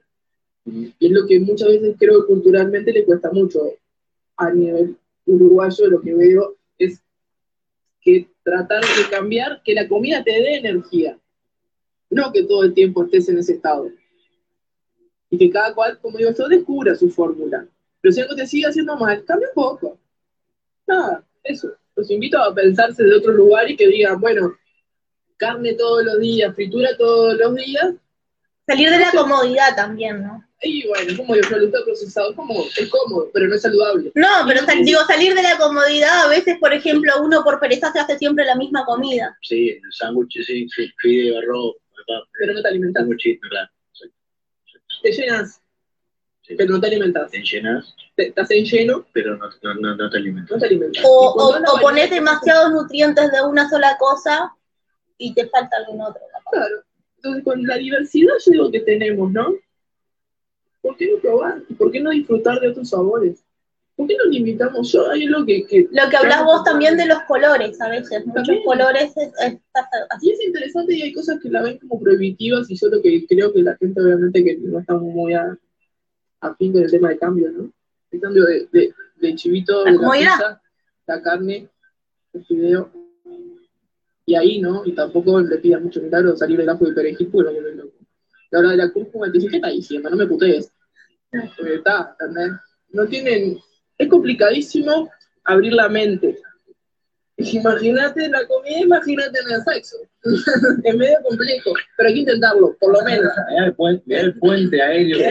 Y 0.99 1.07
es 1.07 1.11
lo 1.11 1.25
que 1.25 1.39
muchas 1.39 1.67
veces 1.69 1.95
creo 1.97 2.21
que 2.21 2.27
culturalmente 2.27 2.93
le 2.93 3.03
cuesta 3.05 3.31
mucho 3.31 3.59
a 4.37 4.51
nivel 4.53 4.95
uruguayo, 5.25 5.87
lo 5.87 6.01
que 6.01 6.13
veo 6.13 6.55
es 6.77 7.01
que 8.01 8.27
tratar 8.43 8.81
de 8.81 9.09
cambiar, 9.09 9.61
que 9.63 9.73
la 9.73 9.87
comida 9.87 10.23
te 10.23 10.31
dé 10.31 10.57
energía, 10.57 11.19
no 12.09 12.31
que 12.31 12.43
todo 12.43 12.63
el 12.63 12.73
tiempo 12.73 13.03
estés 13.03 13.29
en 13.29 13.39
ese 13.39 13.53
estado. 13.53 13.89
Y 15.29 15.37
que 15.37 15.49
cada 15.49 15.73
cual, 15.73 15.97
como 15.99 16.17
digo 16.17 16.31
yo, 16.37 16.47
descubra 16.47 16.95
su 16.95 17.09
fórmula. 17.09 17.67
Pero 18.01 18.11
si 18.11 18.21
algo 18.21 18.35
te 18.35 18.45
sigue 18.45 18.67
haciendo 18.67 18.97
mal, 18.97 19.23
cambia 19.23 19.47
un 19.49 19.53
poco. 19.53 19.97
Nada, 20.91 21.23
eso. 21.43 21.69
Los 21.95 22.09
invito 22.11 22.37
a 22.37 22.53
pensarse 22.53 23.03
de 23.03 23.15
otro 23.15 23.31
lugar 23.31 23.69
y 23.69 23.75
que 23.75 23.87
digan, 23.87 24.19
bueno, 24.19 24.55
carne 25.37 25.73
todos 25.73 26.03
los 26.05 26.19
días, 26.19 26.53
fritura 26.55 26.89
todos 26.97 27.35
los 27.37 27.55
días. 27.55 27.93
Salir 28.67 28.89
de 28.89 28.99
la 28.99 29.11
comodidad 29.11 29.75
también, 29.75 30.21
¿no? 30.23 30.45
Y 30.63 30.87
bueno, 30.87 31.17
como 31.17 31.33
digo, 31.33 31.49
yo, 31.49 31.57
el 31.57 31.71
procesado 31.71 32.29
es 32.29 32.35
como, 32.35 32.63
es 32.63 32.89
cómodo, 32.89 33.29
pero 33.33 33.47
no 33.47 33.55
es 33.55 33.61
saludable. 33.63 34.11
No, 34.13 34.27
pero 34.47 34.61
sal- 34.61 34.85
digo, 34.85 35.01
salir 35.07 35.33
de 35.33 35.41
la 35.41 35.57
comodidad, 35.57 36.25
a 36.25 36.27
veces, 36.29 36.57
por 36.59 36.71
ejemplo, 36.71 37.11
uno 37.23 37.43
por 37.43 37.59
pereza 37.59 37.91
se 37.91 37.99
hace 37.99 38.17
siempre 38.19 38.45
la 38.45 38.55
misma 38.55 38.85
comida. 38.85 39.35
Sí, 39.41 39.69
el 39.69 39.91
sándwich, 39.91 40.43
sí, 40.45 40.67
sí, 40.69 40.91
fideo, 40.97 41.39
arroz, 41.39 41.75
papá. 41.89 42.27
Pero 42.39 42.53
no 42.53 42.61
te 42.61 42.67
alimentas. 42.67 43.01
Sándwichito, 43.01 43.47
claro. 43.49 43.69
Te 45.01 45.11
llenas, 45.11 45.59
pero 46.57 46.73
no 46.73 46.81
te 46.81 46.87
alimentas. 46.87 47.31
Te 47.31 47.41
llenas, 47.43 47.95
Te, 48.15 48.27
estás 48.27 48.49
en 48.51 48.65
lleno, 48.65 49.05
pero 49.13 49.37
no, 49.37 49.45
no, 49.63 49.73
no, 49.75 49.95
no 49.95 50.09
te 50.09 50.17
alimentas. 50.17 50.51
no 50.51 50.59
te 50.59 50.65
alimentas. 50.65 51.03
O, 51.05 51.35
o, 51.35 51.79
pones 51.81 52.09
demasiados 52.09 52.71
nutrientes 52.71 53.31
de 53.31 53.41
una 53.43 53.69
sola 53.69 53.97
cosa 53.99 54.53
y 55.17 55.33
te 55.33 55.47
falta 55.49 55.77
algún 55.77 56.01
otro. 56.01 56.21
Claro. 56.51 56.83
Entonces, 57.17 57.43
con 57.43 57.63
la 57.67 57.77
diversidad 57.77 58.33
yo 58.45 58.51
digo 58.51 58.71
que 58.71 58.79
tenemos, 58.81 59.31
¿no? 59.31 59.53
¿Por 60.81 60.97
qué 60.97 61.11
no 61.11 61.19
probar? 61.19 61.61
¿Y 61.69 61.73
¿Por 61.75 61.91
qué 61.91 61.99
no 61.99 62.09
disfrutar 62.09 62.59
de 62.59 62.69
otros 62.69 62.89
sabores? 62.89 63.43
¿Por 63.95 64.07
qué 64.07 64.17
no 64.17 64.25
limitamos? 64.31 64.91
Yo 64.91 65.07
hay 65.11 65.25
algo 65.25 65.45
que... 65.45 65.63
que 65.67 65.87
Lo 65.91 66.09
que 66.09 66.17
hablas 66.17 66.43
vos 66.43 66.63
también 66.63 66.97
de 66.97 67.05
los 67.05 67.21
colores, 67.27 67.79
a 67.79 67.89
veces, 67.89 68.25
muchos 68.25 68.45
También. 68.47 68.63
colores 68.63 69.11
es, 69.15 69.27
es- 69.39 69.59
así. 70.09 70.27
Y 70.29 70.31
es 70.31 70.43
interesante 70.43 70.95
y 70.95 71.01
hay 71.03 71.13
cosas 71.13 71.39
que 71.39 71.49
la 71.49 71.61
ven 71.61 71.77
como 71.77 71.99
prohibitivas 71.99 72.67
y 72.71 72.75
yo 72.75 72.87
lo 72.87 72.99
que 73.01 73.27
creo 73.27 73.53
que 73.53 73.61
la 73.61 73.77
gente 73.77 74.01
obviamente 74.01 74.43
que 74.43 74.57
no 74.57 74.79
está 74.79 74.95
muy 74.95 75.33
a, 75.35 75.55
a 76.41 76.55
fin 76.55 76.73
con 76.73 76.83
el 76.83 76.91
tema 76.91 77.09
de 77.09 77.17
cambio, 77.17 77.51
¿no? 77.51 77.71
El 78.11 78.19
cambio 78.19 78.45
de, 78.45 78.67
de, 78.71 78.93
de 79.17 79.35
chivito, 79.35 79.85
La 79.85 79.91
de 79.91 79.97
la 79.97 80.11
pizza, 80.11 80.61
la 81.07 81.21
carne, 81.21 81.69
el 82.33 82.45
fideo. 82.45 82.91
Y 84.25 84.35
ahí, 84.35 84.59
¿no? 84.59 84.85
Y 84.85 84.93
tampoco 84.93 85.39
le 85.41 85.57
pida 85.57 85.79
mucho 85.79 86.01
milagro 86.01 86.35
salir 86.35 86.57
del 86.57 86.69
ajo 86.69 86.85
de 86.85 86.93
perejil 86.93 87.29
porque 87.31 87.59
lo 87.59 87.71
loco. 87.71 87.97
La 88.51 88.59
hora 88.59 88.71
de 88.71 88.77
la 88.77 88.91
cúrcuma 88.91 89.27
te 89.27 89.33
dice, 89.33 89.49
¿qué 89.49 89.55
está 89.57 89.69
diciendo? 89.69 90.09
No 90.09 90.17
me 90.17 90.27
putees. 90.27 90.71
Porque 91.29 91.75
está, 91.75 92.15
¿entendés? 92.19 92.59
No 92.89 93.07
tienen... 93.07 93.57
Es 93.97 94.09
complicadísimo 94.09 95.09
abrir 95.43 95.73
la 95.73 95.87
mente. 95.87 96.41
Imagínate 97.37 98.29
la 98.29 98.45
comida, 98.47 98.79
imagínate 98.79 99.39
en 99.39 99.53
el 99.55 99.61
sexo. 99.63 99.97
es 100.83 100.95
medio 100.95 101.17
complejo, 101.27 101.73
pero 101.97 102.09
hay 102.09 102.13
que 102.13 102.19
intentarlo, 102.21 102.75
por 102.79 102.93
lo 102.93 103.03
menos. 103.03 103.31
Mirá 103.49 103.65
el 103.65 103.73
puente, 103.73 104.03
mirá 104.05 104.21
el 104.21 104.37
puente 104.37 104.81
aéreo 104.81 105.17
que 105.17 105.23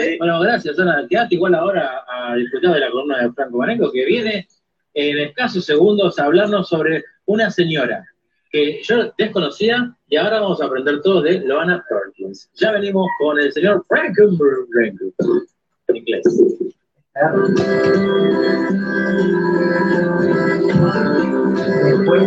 ¿eh? 0.00 0.16
Bueno, 0.18 0.40
gracias, 0.40 0.78
Ana. 0.78 1.06
Quedate 1.08 1.34
igual 1.34 1.54
ahora 1.54 2.04
a 2.08 2.36
disfrutar 2.36 2.74
de 2.74 2.80
la 2.80 2.90
columna 2.90 3.22
de 3.22 3.32
Franco 3.32 3.58
Marenco, 3.58 3.90
que 3.90 4.04
viene 4.04 4.46
en 4.94 5.18
escasos 5.18 5.64
segundos 5.64 6.18
a 6.18 6.24
hablarnos 6.24 6.68
sobre 6.68 7.02
una 7.24 7.50
señora 7.50 8.06
que 8.50 8.82
yo 8.82 9.12
desconocía 9.16 9.96
y 10.08 10.16
ahora 10.16 10.40
vamos 10.40 10.60
a 10.60 10.66
aprender 10.66 11.00
todo 11.00 11.22
de 11.22 11.40
Loana 11.40 11.84
Perkins. 11.88 12.50
Ya 12.54 12.70
venimos 12.72 13.08
con 13.18 13.38
el 13.40 13.52
señor 13.52 13.84
Franco 13.88 14.22
Marenco. 14.74 15.04
En 15.88 15.96
inglés. 15.96 16.22
Después 17.14 17.54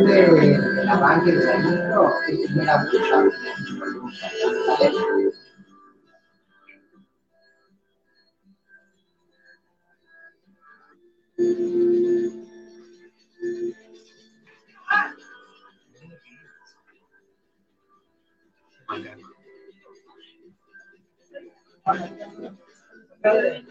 de- 0.05 0.59
del 0.75 0.89
arranque 0.89 1.31
del 1.31 1.49
anillo, 1.49 2.11
es 2.27 2.51
una 2.51 2.83
bulla. 2.83 3.23
¿Vale? 23.23 23.65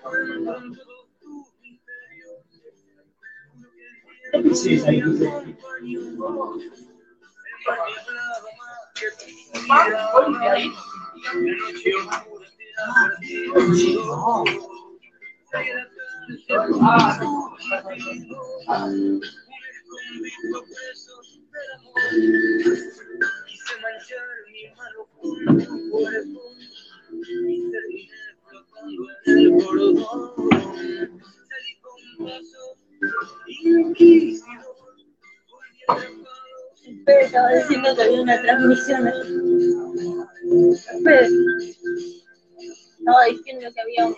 Sí, 4.43 4.55
sí, 4.55 4.79
sí. 4.81 5.01
Pepe 37.05 37.21
estaba 37.25 37.49
diciendo 37.51 37.95
que 37.97 38.03
había 38.03 38.23
una 38.23 38.43
transmisión. 38.43 39.05
Pepe 41.05 41.29
estaba 42.99 43.25
diciendo 43.31 43.69
que 43.75 43.81
había 43.81 44.07
un... 44.07 44.15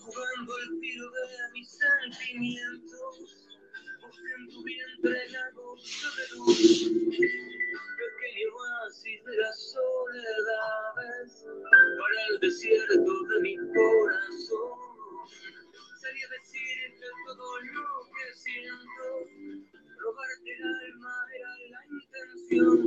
Jugando 0.00 0.52
el 0.58 0.80
tiro 0.80 1.10
de 1.10 1.52
mis 1.52 1.68
sentimientos, 1.70 3.12
busqué 4.02 4.30
en 4.38 4.48
tu 4.48 4.62
vientre 4.62 5.28
la 5.30 5.50
gota 5.52 6.08
de 6.16 6.24
luz, 6.36 6.58
oasis 8.44 9.24
de 9.24 9.36
las 9.36 9.72
soledades, 9.72 11.46
para 11.98 12.26
el 12.30 12.40
desierto 12.40 13.12
de 13.24 13.40
mi 13.40 13.56
corazón. 13.56 14.78
Salí 16.00 16.20
a 16.22 16.28
decirte 16.28 17.06
todo 17.26 17.60
lo 17.60 17.88
que 18.12 18.34
siento, 18.34 19.04
robarte 19.98 20.52
el 20.52 20.64
alma 20.64 21.14
era 21.34 21.50
la 21.70 21.82
intención, 21.90 22.85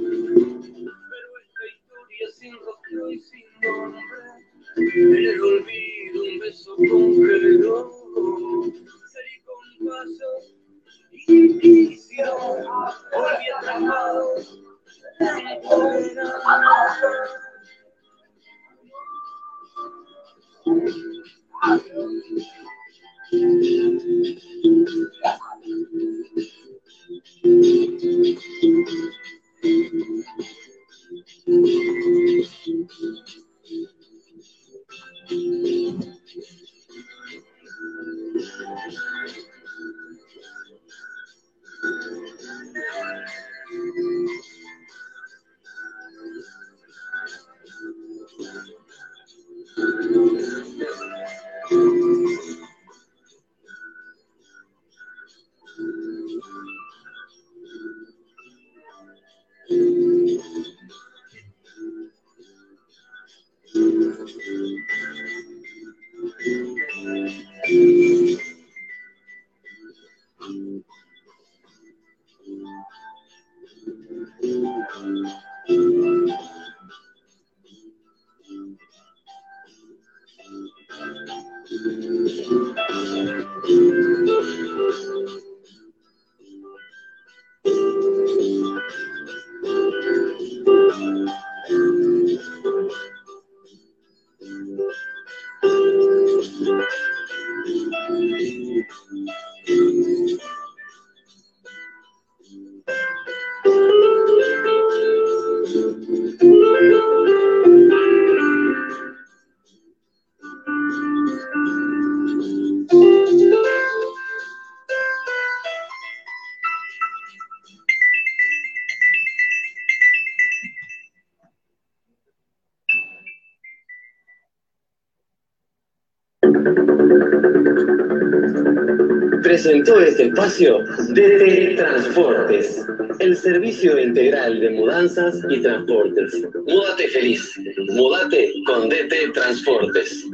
Presentó 129.69 130.01
este 130.01 130.23
espacio 130.23 130.79
DT 131.09 131.77
Transportes, 131.77 132.83
el 133.19 133.37
servicio 133.37 133.99
integral 133.99 134.59
de 134.59 134.71
mudanzas 134.71 135.35
y 135.47 135.61
transportes. 135.61 136.33
Múdate 136.65 137.07
feliz, 137.09 137.53
múdate 137.89 138.51
con 138.65 138.89
DT 138.89 139.31
Transportes. 139.31 140.25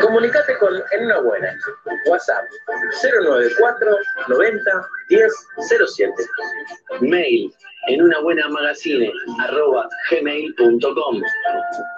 Comunicate 0.00 0.56
con 0.60 0.76
En 0.92 1.04
Una 1.06 1.20
Buena. 1.22 1.58
WhatsApp 2.08 2.44
094 3.02 3.90
90 4.28 4.88
10 5.08 5.32
07. 5.96 6.12
Mail 7.00 7.52
en 7.86 8.02
una 8.02 8.20
buena 8.20 8.48
magazine 8.48 9.10
arroba 9.38 9.88
gmail.com. 10.10 11.22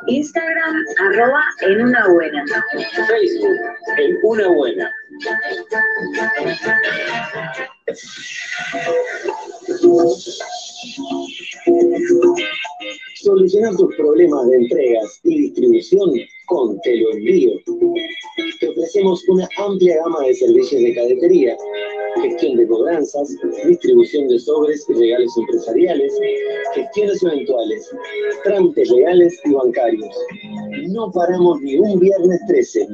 Instagram, 0.07 0.85
arroba 0.99 1.43
en 1.63 1.81
una 1.83 2.09
buena. 2.09 2.45
Facebook 3.07 3.57
en 3.99 4.19
una 4.23 4.49
buena. 4.49 4.93
Solucionar 13.17 13.77
tus 13.77 13.97
problemas 13.97 14.49
de 14.49 14.57
entregas 14.57 15.21
y 15.25 15.43
distribución 15.43 16.11
con 16.47 16.81
Te 16.81 16.97
lo 16.97 17.13
envío. 17.13 17.53
Ofrecemos 18.99 19.23
una 19.29 19.47
amplia 19.59 20.03
gama 20.03 20.27
de 20.27 20.35
servicios 20.35 20.83
de 20.83 20.93
cadetería, 20.93 21.57
gestión 22.21 22.57
de 22.57 22.67
cobranzas, 22.67 23.33
distribución 23.65 24.27
de 24.27 24.41
sobres 24.41 24.85
y 24.89 24.95
regalos 24.95 25.39
empresariales, 25.39 26.13
gestiones 26.75 27.23
eventuales, 27.23 27.89
trámites 28.43 28.91
legales 28.91 29.41
y 29.45 29.53
bancarios. 29.53 30.13
No 30.89 31.13
paramos 31.13 31.61
ni 31.61 31.79
un 31.79 32.01
viernes 32.01 32.41
13. 32.49 32.89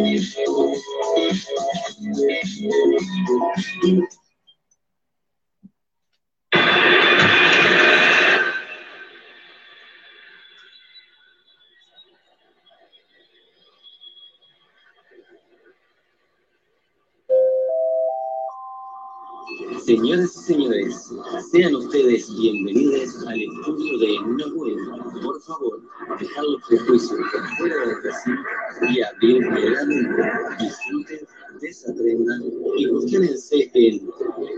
Señoras 19.87 20.35
y 20.35 20.43
señores, 20.53 21.11
sean 21.53 21.77
ustedes 21.77 22.37
bienvenidos 22.37 23.25
al 23.25 23.41
estudio 23.41 23.99
de 24.01 24.19
Una 24.19 24.47
Buena. 24.49 25.13
Por 25.23 25.41
favor, 25.43 25.81
dejar 26.19 26.43
los 26.43 26.61
prejuicios 26.69 27.21
por 27.33 27.57
fuera 27.57 27.77
del 27.87 28.03
recinto 28.03 28.43
y 28.91 29.01
abrir 29.01 29.49
moderadamente. 29.49 30.23
Disfruten, 30.59 31.21
desaprendan 31.61 32.43
y 32.77 32.89
cuestionense 32.89 33.71
en 33.75 34.11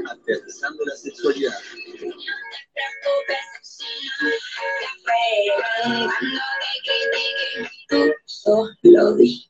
Aterrizando 0.09 0.85
la 0.87 0.97
Sexualidad. 0.97 1.59
Tú 7.91 8.13
sos 8.25 8.71
lo 8.83 9.15
di. 9.15 9.45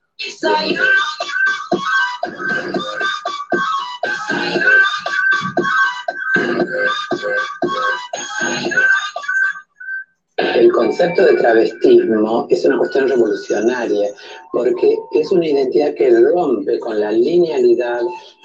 El 10.37 10.73
concepto 10.73 11.25
de 11.25 11.35
travestismo 11.35 12.47
es 12.51 12.65
una 12.65 12.79
cuestión 12.79 13.09
revolucionaria 13.09 14.09
porque 14.53 14.97
es 15.13 15.31
una 15.33 15.47
identidad 15.47 15.95
que 15.95 16.11
rompe 16.11 16.79
con 16.81 16.99
la 17.01 17.13
linealidad 17.13 18.03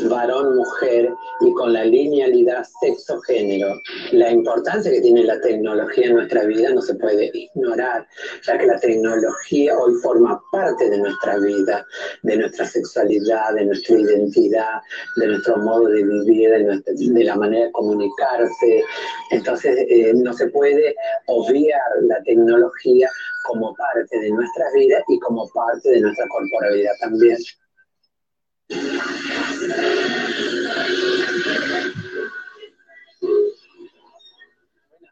varón-mujer 0.09 1.09
y 1.41 1.51
con 1.53 1.73
la 1.73 1.83
linealidad 1.85 2.65
sexo-género. 2.81 3.73
La 4.11 4.31
importancia 4.31 4.91
que 4.91 5.01
tiene 5.01 5.23
la 5.23 5.39
tecnología 5.41 6.07
en 6.07 6.15
nuestra 6.15 6.43
vida 6.45 6.69
no 6.73 6.81
se 6.81 6.95
puede 6.95 7.31
ignorar, 7.33 8.07
ya 8.45 8.57
que 8.57 8.65
la 8.65 8.79
tecnología 8.79 9.77
hoy 9.77 9.93
forma 10.01 10.41
parte 10.51 10.89
de 10.89 10.97
nuestra 10.97 11.37
vida, 11.39 11.85
de 12.23 12.37
nuestra 12.37 12.65
sexualidad, 12.65 13.53
de 13.55 13.65
nuestra 13.65 13.97
identidad, 13.99 14.81
de 15.17 15.27
nuestro 15.27 15.57
modo 15.57 15.87
de 15.89 16.03
vivir, 16.03 16.49
de, 16.49 16.63
nuestra- 16.63 16.93
de 16.95 17.23
la 17.23 17.35
manera 17.35 17.65
de 17.65 17.71
comunicarse. 17.71 18.83
Entonces, 19.31 19.85
eh, 19.89 20.11
no 20.15 20.33
se 20.33 20.47
puede 20.47 20.95
obviar 21.27 21.81
la 22.01 22.21
tecnología 22.23 23.09
como 23.43 23.73
parte 23.75 24.19
de 24.19 24.29
nuestra 24.29 24.65
vida 24.73 25.03
y 25.07 25.19
como 25.19 25.47
parte 25.49 25.89
de 25.89 26.01
nuestra 26.01 26.27
corporalidad 26.27 26.93
también. 26.99 27.37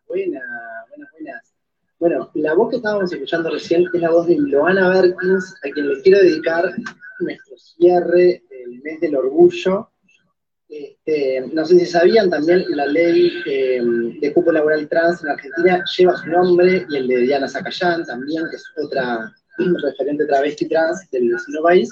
Buenas, 0.08 0.44
buenas, 0.90 1.12
buenas. 1.12 1.54
Bueno, 2.00 2.32
la 2.34 2.54
voz 2.56 2.70
que 2.70 2.78
estábamos 2.78 3.14
escuchando 3.14 3.50
recién 3.52 3.86
es 3.94 4.02
la 4.02 4.10
voz 4.10 4.28
de 4.28 4.36
Loana 4.38 4.90
Berkins, 4.90 5.56
a 5.64 5.70
quien 5.70 5.88
le 5.88 6.02
quiero 6.02 6.20
dedicar 6.20 6.74
nuestro 7.20 7.58
cierre 7.58 8.44
del 8.50 8.82
mes 8.84 9.00
del 9.02 9.16
orgullo. 9.16 9.92
Este, 10.72 11.42
no 11.52 11.66
sé 11.66 11.80
si 11.80 11.86
sabían 11.86 12.30
también, 12.30 12.64
la 12.70 12.86
ley 12.86 13.30
eh, 13.46 13.82
de 14.22 14.34
cupo 14.34 14.54
laboral 14.54 14.88
trans 14.88 15.22
en 15.22 15.32
Argentina 15.32 15.84
lleva 15.98 16.16
su 16.16 16.30
nombre 16.30 16.86
y 16.90 16.96
el 16.96 17.10
de 17.10 17.18
Diana 17.18 17.50
Zacayán 17.50 18.06
también, 18.06 18.46
que 18.50 18.56
es 18.56 18.64
otra 18.82 19.36
referente 19.84 20.26
travesti 20.26 20.70
trans 20.70 21.12
del 21.12 21.30
vecino 21.30 21.62
país. 21.62 21.92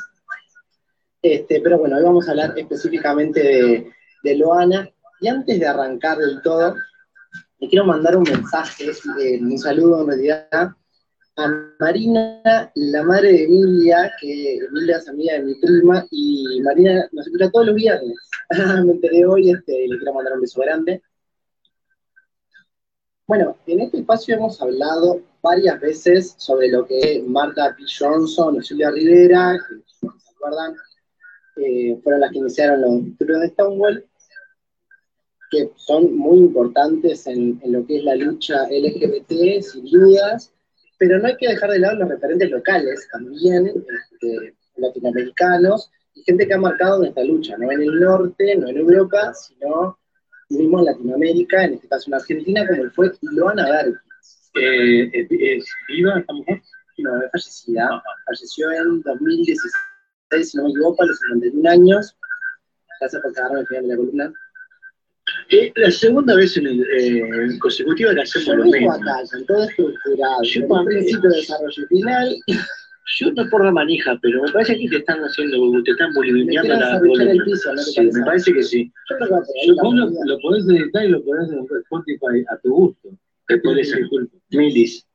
Este, 1.22 1.60
pero 1.60 1.77
bueno, 1.77 1.97
hoy 1.97 2.03
vamos 2.03 2.26
a 2.30 2.31
hablar 2.31 2.57
específicamente 2.57 3.91
de, 4.23 4.35
Loana. 4.38 4.89
Y 5.19 5.27
antes 5.27 5.60
de 5.60 5.68
arrancar 5.68 6.18
del 6.18 6.41
todo, 6.41 6.73
le 7.60 7.68
quiero 7.68 7.84
mandar 7.84 8.15
un 8.15 8.23
mensaje, 8.23 8.91
eh, 9.19 9.39
un 9.41 9.57
saludo 9.57 10.03
en 10.03 10.07
realidad, 10.07 10.69
a 11.39 11.73
Marina, 11.79 12.71
la 12.75 13.03
madre 13.03 13.31
de 13.31 13.43
Emilia, 13.45 14.11
que 14.19 14.57
Emilia 14.57 14.97
es 14.97 15.07
amiga 15.07 15.33
de 15.33 15.43
mi 15.43 15.55
prima, 15.55 16.05
y 16.11 16.61
Marina 16.61 17.07
nos 17.13 17.27
escucha 17.27 17.49
todos 17.49 17.67
los 17.67 17.75
viernes. 17.75 18.17
Me 18.85 18.91
enteré 18.91 19.25
hoy, 19.25 19.51
este, 19.51 19.87
le 19.87 19.97
quiero 19.97 20.13
mandar 20.13 20.33
un 20.33 20.41
beso 20.41 20.61
grande. 20.61 21.01
Bueno, 23.25 23.55
en 23.67 23.79
este 23.81 23.99
espacio 23.99 24.35
hemos 24.35 24.61
hablado 24.61 25.21
varias 25.41 25.79
veces 25.79 26.35
sobre 26.37 26.69
lo 26.69 26.85
que 26.85 27.23
Marta 27.25 27.75
P. 27.75 27.83
Johnson 27.97 28.57
y 28.57 28.67
Julia 28.67 28.91
Rivera, 28.91 29.57
que 29.69 29.75
se 29.87 30.07
acuerdan, 30.35 30.75
eh, 31.57 31.99
fueron 32.03 32.21
las 32.21 32.31
que 32.31 32.39
iniciaron 32.39 32.81
los 32.81 33.11
estudios 33.11 33.39
de 33.41 33.49
Stonewall, 33.49 34.05
que 35.51 35.71
son 35.75 36.15
muy 36.15 36.39
importantes 36.39 37.27
en, 37.27 37.59
en 37.63 37.71
lo 37.71 37.85
que 37.85 37.97
es 37.97 38.03
la 38.03 38.15
lucha 38.15 38.67
LGBT, 38.69 39.61
sin 39.61 39.85
dudas, 39.85 40.51
pero 40.99 41.17
no 41.17 41.27
hay 41.27 41.38
que 41.38 41.47
dejar 41.47 41.71
de 41.71 41.80
lado 41.80 41.99
los 41.99 42.09
referentes 42.09 42.51
locales 42.51 43.07
también, 43.11 43.67
este, 43.67 44.55
latinoamericanos, 44.76 45.89
y 46.13 46.23
gente 46.23 46.45
que 46.45 46.53
ha 46.53 46.59
marcado 46.59 46.99
nuestra 46.99 47.23
lucha, 47.23 47.57
no 47.57 47.71
en 47.71 47.81
el 47.81 47.99
norte, 47.99 48.55
no 48.57 48.67
en 48.67 48.77
Europa, 48.77 49.34
sino 49.34 49.97
mismo 50.49 50.80
en 50.80 50.85
Latinoamérica, 50.85 51.63
en 51.63 51.76
este 51.76 51.88
caso 51.88 52.09
en 52.09 52.15
Argentina, 52.15 52.67
como 52.67 52.89
fue 52.91 53.11
Loana 53.21 53.69
Berkins. 53.69 54.51
Eh, 54.55 55.09
¿es, 55.13 55.27
es 55.31 55.65
viva 55.88 56.19
esta 56.19 56.34
mujer? 56.34 56.61
No, 56.97 57.23
es 57.23 57.31
fallecida. 57.31 58.03
Falleció 58.26 58.71
en 58.71 59.01
2016, 59.01 60.51
si 60.51 60.57
no 60.57 60.63
me 60.63 60.69
equivoco, 60.71 61.03
a 61.03 61.05
los 61.05 61.19
51 61.19 61.69
años. 61.69 62.17
Gracias 62.99 63.21
por 63.21 63.34
cagarme 63.34 63.61
el 63.61 63.67
final 63.67 63.84
de 63.84 63.89
la 63.89 63.95
columna. 63.95 64.34
Eh, 65.49 65.72
la 65.76 65.91
segunda 65.91 66.35
vez 66.35 66.56
en 66.57 66.68
el, 66.68 66.81
eh, 66.81 67.60
consecutiva 67.60 68.14
le 68.14 68.22
hacemos 68.22 68.56
lo 68.57 68.65
mismo. 68.65 68.91
acá, 68.91 69.22
con 69.31 69.45
todo 69.45 69.64
estructurado, 69.64 70.43
Yo 70.43 70.65
un 70.68 70.85
principio 70.85 71.30
de 71.30 71.38
desarrollo 71.38 71.88
final. 71.88 72.35
Yo 73.18 73.31
no 73.31 73.49
por 73.49 73.65
la 73.65 73.72
manija, 73.72 74.19
pero 74.22 74.43
me 74.43 74.51
parece 74.51 74.77
que 74.77 74.88
te 74.88 74.97
están 74.97 75.19
haciendo, 75.22 75.57
te 75.84 75.91
están 75.91 76.14
boliviando 76.14 76.51
Me 76.51 76.56
la 76.56 76.61
quieres 76.61 76.84
arruchar 76.84 77.27
el 77.27 77.38
columna. 77.39 77.45
piso, 77.45 77.69
¿no 77.73 77.76
te 77.77 77.84
Sí, 77.84 77.95
parece? 77.95 78.19
me 78.19 78.26
parece 78.26 78.53
que 78.53 78.64
sí. 78.64 78.93
Yo 79.10 79.18
la 79.18 79.27
Vos 79.81 79.95
lo, 79.95 80.10
lo 80.26 80.39
podés 80.41 80.65
editar 80.69 81.06
y 81.06 81.07
lo 81.10 81.23
podés 81.23 81.49
en 81.51 81.60
Spotify 81.60 82.45
a 82.51 82.57
tu 82.60 82.69
gusto. 82.72 83.10
Te 83.47 83.57
pones 83.57 83.91
el 83.93 84.07
Milis. 84.51 85.07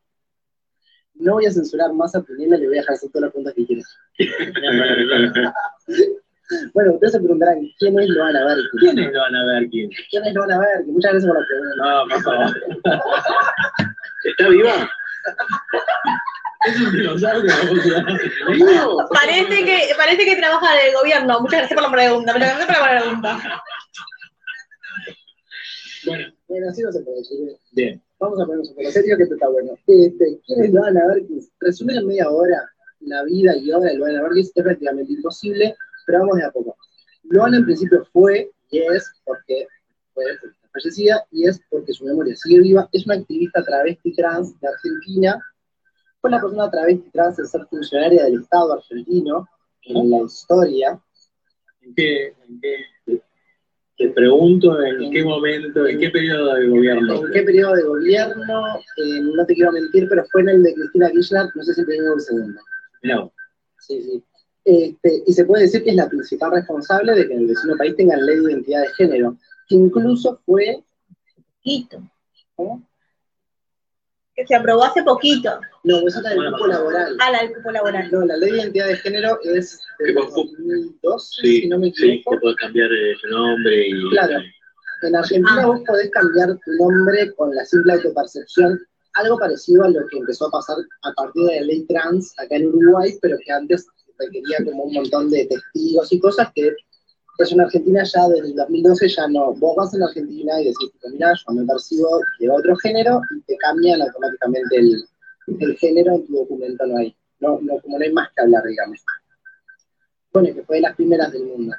No 1.15 1.35
voy 1.35 1.47
a 1.47 1.53
censurar 1.53 1.93
más 1.93 2.17
a 2.17 2.23
Pinela, 2.25 2.57
le 2.57 2.67
voy 2.67 2.79
a 2.79 2.81
dejar 2.81 2.97
hacer 2.97 3.11
todas 3.11 3.27
las 3.27 3.31
preguntas 3.33 3.55
que 3.55 3.65
quieras. 3.65 3.97
Bueno, 6.75 6.93
ustedes 6.95 7.13
se 7.13 7.19
preguntarán, 7.21 7.59
¿quién 7.79 7.99
es 7.99 8.09
Loana 8.11 8.45
Berkins? 8.45 8.71
¿Quién 8.81 8.99
es 8.99 9.13
Loana 9.13 9.45
Berkins? 9.47 9.97
¿Quién 10.11 10.25
es 10.27 10.35
Loana 10.35 10.59
Berkins? 10.59 10.89
Muchas 10.93 11.13
gracias 11.13 11.33
por 11.33 11.41
la 11.41 11.47
pregunta. 11.47 11.77
No, 11.79 12.09
por 12.09 12.23
favor. 12.23 12.57
¿Está 14.25 14.49
viva? 14.49 14.91
Es 16.67 16.81
un 16.81 16.93
dinosaurio. 16.93 17.53
No. 18.59 19.09
Parece 19.11 19.65
que, 19.65 19.89
parece 19.97 20.25
que 20.25 20.37
trabaja 20.37 20.75
del 20.83 20.95
gobierno. 20.95 21.41
Muchas 21.41 21.61
gracias 21.61 21.81
por 21.81 21.91
la 21.91 21.97
pregunta. 21.97 22.33
Muchas 22.33 22.49
gracias 22.59 22.79
por 22.79 22.87
la 22.87 23.01
pregunta. 23.01 23.61
Bueno, 26.07 26.25
Bueno, 26.49 26.69
así 26.71 26.83
no 26.83 26.93
se 26.93 27.01
puede 27.01 27.19
decir. 27.19 27.39
bien. 27.73 28.03
Vamos 28.19 28.41
a 28.41 28.45
ponernos 28.45 28.69
un 28.71 28.77
poco 28.77 28.91
serio, 28.91 29.17
que 29.17 29.23
esto 29.25 29.35
está 29.35 29.49
bueno. 29.49 29.73
Este, 29.87 30.41
¿Quién 30.47 30.65
es 30.65 30.73
Loana 30.73 31.07
Berkins? 31.09 31.51
Resumir 31.61 31.97
en 31.99 32.07
media 32.07 32.31
hora 32.31 32.63
la 33.01 33.23
vida 33.25 33.55
y 33.57 33.71
obra 33.73 33.91
de 33.91 33.99
Loana 33.99 34.23
Berkins 34.23 34.53
es 34.55 34.63
prácticamente 34.63 35.13
imposible, 35.13 35.77
pero 36.07 36.21
vamos 36.21 36.37
de 36.37 36.45
a 36.45 36.51
poco. 36.51 36.77
Loana 37.25 37.59
en 37.59 37.65
principio 37.65 38.05
fue, 38.13 38.51
y 38.71 38.79
es, 38.79 39.11
porque 39.25 39.67
fue 40.13 40.25
fallecida, 40.73 41.25
y 41.31 41.47
es 41.47 41.61
porque 41.71 41.93
su 41.93 42.05
memoria 42.05 42.35
sigue 42.37 42.61
viva, 42.61 42.89
es 42.93 43.07
una 43.07 43.17
activista 43.17 43.63
travesti 43.63 44.15
trans 44.15 44.59
de 44.61 44.69
Argentina, 44.69 45.41
fue 46.21 46.31
la 46.31 46.41
persona 46.41 46.71
travesti 46.71 47.11
trans 47.11 47.39
en 47.39 47.47
ser 47.47 47.67
funcionaria 47.67 48.25
del 48.25 48.41
Estado 48.41 48.75
argentino 48.75 49.47
en 49.83 50.11
la 50.11 50.23
historia, 50.23 51.01
¿En 51.85 51.95
qué, 51.95 52.27
en 52.49 52.61
qué, 52.61 53.21
te 53.97 54.09
pregunto 54.11 54.83
en 54.83 55.11
qué 55.11 55.23
momento, 55.23 55.87
en 55.87 55.99
qué 55.99 56.11
periodo 56.11 56.55
de 56.55 56.69
gobierno? 56.69 57.27
¿En 57.27 57.33
qué 57.33 57.43
periodo 57.43 57.75
de 57.75 57.83
gobierno? 57.83 58.77
Eh, 58.97 59.21
no 59.21 59.47
te 59.47 59.55
quiero 59.55 59.73
mentir, 59.73 60.09
pero 60.09 60.25
fue 60.33 60.43
en 60.43 60.49
el 60.49 60.63
de 60.63 60.75
Cristina 60.75 61.11
Kirchner, 61.11 61.47
no 61.55 61.63
sé 61.63 61.75
si 61.75 61.81
el 61.81 61.87
primero 61.87 62.13
o 62.13 62.15
el 62.15 62.21
segundo. 62.21 62.61
No. 63.03 63.33
Sí, 63.79 64.03
sí. 64.03 64.25
Este, 64.65 65.23
y 65.27 65.33
se 65.33 65.45
puede 65.45 65.65
decir 65.65 65.85
que 65.85 65.91
es 65.91 65.97
la 65.97 66.09
principal 66.09 66.53
responsable 66.53 67.15
de 67.15 67.27
que 67.29 67.35
en 67.35 67.41
el 67.41 67.47
vecino 67.49 67.77
país 67.77 67.95
tengan 67.97 68.25
ley 68.25 68.39
de 68.39 68.53
identidad 68.53 68.81
de 68.83 68.89
género, 68.95 69.37
que 69.69 69.75
incluso 69.77 70.41
fue... 70.47 70.83
Poquito. 71.59 72.03
¿Cómo? 72.57 72.83
Que 74.35 74.47
se 74.47 74.55
aprobó 74.55 74.85
hace 74.85 75.03
poquito. 75.03 75.61
No, 75.85 75.99
eso 76.09 76.19
es 76.19 76.25
la 76.25 76.31
del 76.31 76.51
cupo 76.53 76.67
laboral. 76.67 77.17
Ah, 77.21 77.31
la 77.31 77.43
del 77.43 77.55
cupo 77.55 77.71
laboral. 77.71 78.11
No, 78.11 78.25
la 78.27 78.37
ley 78.37 78.51
de 78.53 78.59
identidad 78.59 78.89
de 78.89 78.97
género 78.97 79.39
es 79.45 79.81
de 79.99 80.07
Que 80.07 80.15
con 80.15 80.27
cupo. 80.31 80.51
2012, 80.59 81.43
Sí, 81.43 81.61
si 81.63 81.69
no 81.69 81.79
me 81.79 81.93
sí, 81.93 82.07
equivoco. 82.09 82.31
que 82.37 82.41
puedes 82.41 82.57
cambiar 82.57 82.91
eh, 82.93 83.13
el 83.23 83.31
nombre 83.31 83.89
y. 83.89 84.11
Claro. 84.11 84.39
En 85.03 85.17
Argentina 85.17 85.63
Ah. 85.63 85.67
vos 85.67 85.81
podés 85.87 86.11
cambiar 86.11 86.49
tu 86.65 86.73
nombre 86.79 87.33
con 87.35 87.55
la 87.55 87.65
simple 87.65 87.93
autopercepción, 87.93 88.81
algo 89.15 89.39
parecido 89.39 89.85
a 89.85 89.91
lo 89.91 90.07
que 90.09 90.19
empezó 90.19 90.47
a 90.49 90.51
pasar 90.51 90.77
a 91.03 91.13
partir 91.13 91.45
de 91.45 91.61
la 91.61 91.67
ley 91.67 91.85
trans 91.87 92.33
acá 92.39 92.57
en 92.57 92.67
Uruguay, 92.69 93.15
pero 93.23 93.37
que 93.45 93.53
antes 93.53 93.87
requería 94.25 94.65
como 94.65 94.85
un 94.85 94.95
montón 94.95 95.31
de 95.31 95.47
testigos 95.47 96.13
y 96.13 96.19
cosas 96.19 96.49
que 96.55 96.75
pues 97.37 97.53
en 97.53 97.61
Argentina 97.61 98.03
ya 98.05 98.29
desde 98.29 98.49
el 98.49 98.55
2012 98.55 99.09
ya 99.09 99.29
no, 99.29 99.53
vos 99.55 99.77
vas 99.77 99.95
en 99.95 100.03
Argentina 100.03 100.61
y 100.61 100.67
decís, 100.67 100.91
mira, 101.11 101.33
yo 101.35 101.55
me 101.55 101.65
percibo 101.67 102.21
de 102.39 102.51
otro 102.51 102.77
género 102.77 103.23
y 103.37 103.41
te 103.43 103.57
cambian 103.57 104.03
automáticamente 104.03 104.77
el, 104.77 105.05
el 105.59 105.77
género 105.77 106.15
en 106.15 106.27
tu 106.27 106.35
documento, 106.35 106.87
no 106.87 106.99
hay, 106.99 107.17
no, 107.41 107.59
no, 107.61 107.81
como 107.81 107.99
no 107.99 108.05
hay 108.05 108.13
más 108.13 108.29
que 108.35 108.43
hablar, 108.43 108.63
digamos. 108.65 109.05
Bueno, 110.33 110.55
que 110.55 110.63
fue 110.63 110.77
de 110.77 110.83
las 110.83 110.95
primeras 110.97 111.33
del 111.33 111.45
mundo. 111.45 111.75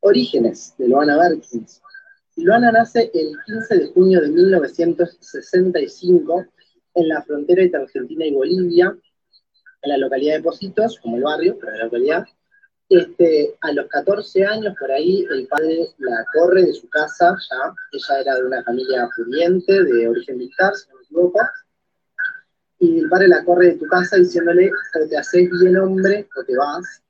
Orígenes 0.00 0.74
de 0.78 0.88
Loana 0.88 1.16
Berkins. 1.16 1.80
Loana 2.36 2.72
nace 2.72 3.12
el 3.14 3.36
15 3.46 3.78
de 3.78 3.86
junio 3.92 4.20
de 4.20 4.30
1965 4.30 6.44
en 6.94 7.08
la 7.08 7.22
frontera 7.22 7.62
entre 7.62 7.82
Argentina 7.82 8.26
y 8.26 8.32
Bolivia, 8.32 8.98
en 9.84 9.90
la 9.90 9.98
localidad 9.98 10.36
de 10.36 10.42
Positos, 10.42 10.98
como 11.00 11.16
el 11.16 11.22
barrio, 11.22 11.56
pero 11.60 11.72
en 11.72 11.78
la 11.78 11.84
localidad. 11.84 12.24
Este, 12.88 13.56
a 13.62 13.72
los 13.72 13.86
14 13.88 14.44
años, 14.44 14.74
por 14.78 14.90
ahí, 14.90 15.26
el 15.30 15.46
padre 15.46 15.88
la 15.98 16.24
corre 16.32 16.62
de 16.64 16.74
su 16.74 16.88
casa, 16.88 17.36
ya. 17.50 17.74
Ella 17.92 18.20
era 18.20 18.34
de 18.36 18.44
una 18.44 18.62
familia 18.62 19.08
pudiente, 19.16 19.84
de 19.84 20.08
origen 20.08 20.38
militar, 20.38 20.74
si 20.74 20.88
no 20.88 20.96
me 20.96 21.04
equivoco. 21.04 21.40
Y 22.80 23.00
el 23.00 23.08
padre 23.08 23.28
la 23.28 23.44
corre 23.44 23.68
de 23.68 23.76
tu 23.76 23.86
casa 23.86 24.16
diciéndole, 24.16 24.70
o 24.70 25.08
te 25.08 25.16
haces 25.16 25.48
bien 25.60 25.76
hombre, 25.76 26.28
o 26.36 26.44
te 26.44 26.56
vas. 26.56 27.02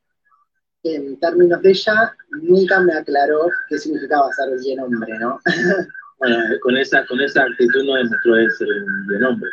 En 0.85 1.19
términos 1.19 1.63
de 1.63 1.71
ella, 1.71 2.15
nunca 2.43 2.81
me 2.81 2.93
aclaró 2.93 3.49
qué 3.69 3.79
significaba 3.79 4.31
ser 4.33 4.59
bien 4.61 4.81
hombre, 4.81 5.19
¿no? 5.19 5.41
Bueno, 6.17 6.39
con 6.63 6.77
esa, 6.77 7.05
con 7.07 7.21
esa 7.21 7.43
actitud 7.43 7.85
no 7.85 7.97
demostró 7.97 8.35
ser 8.57 8.69
un 8.69 9.07
buen 9.07 9.25
hombre. 9.25 9.51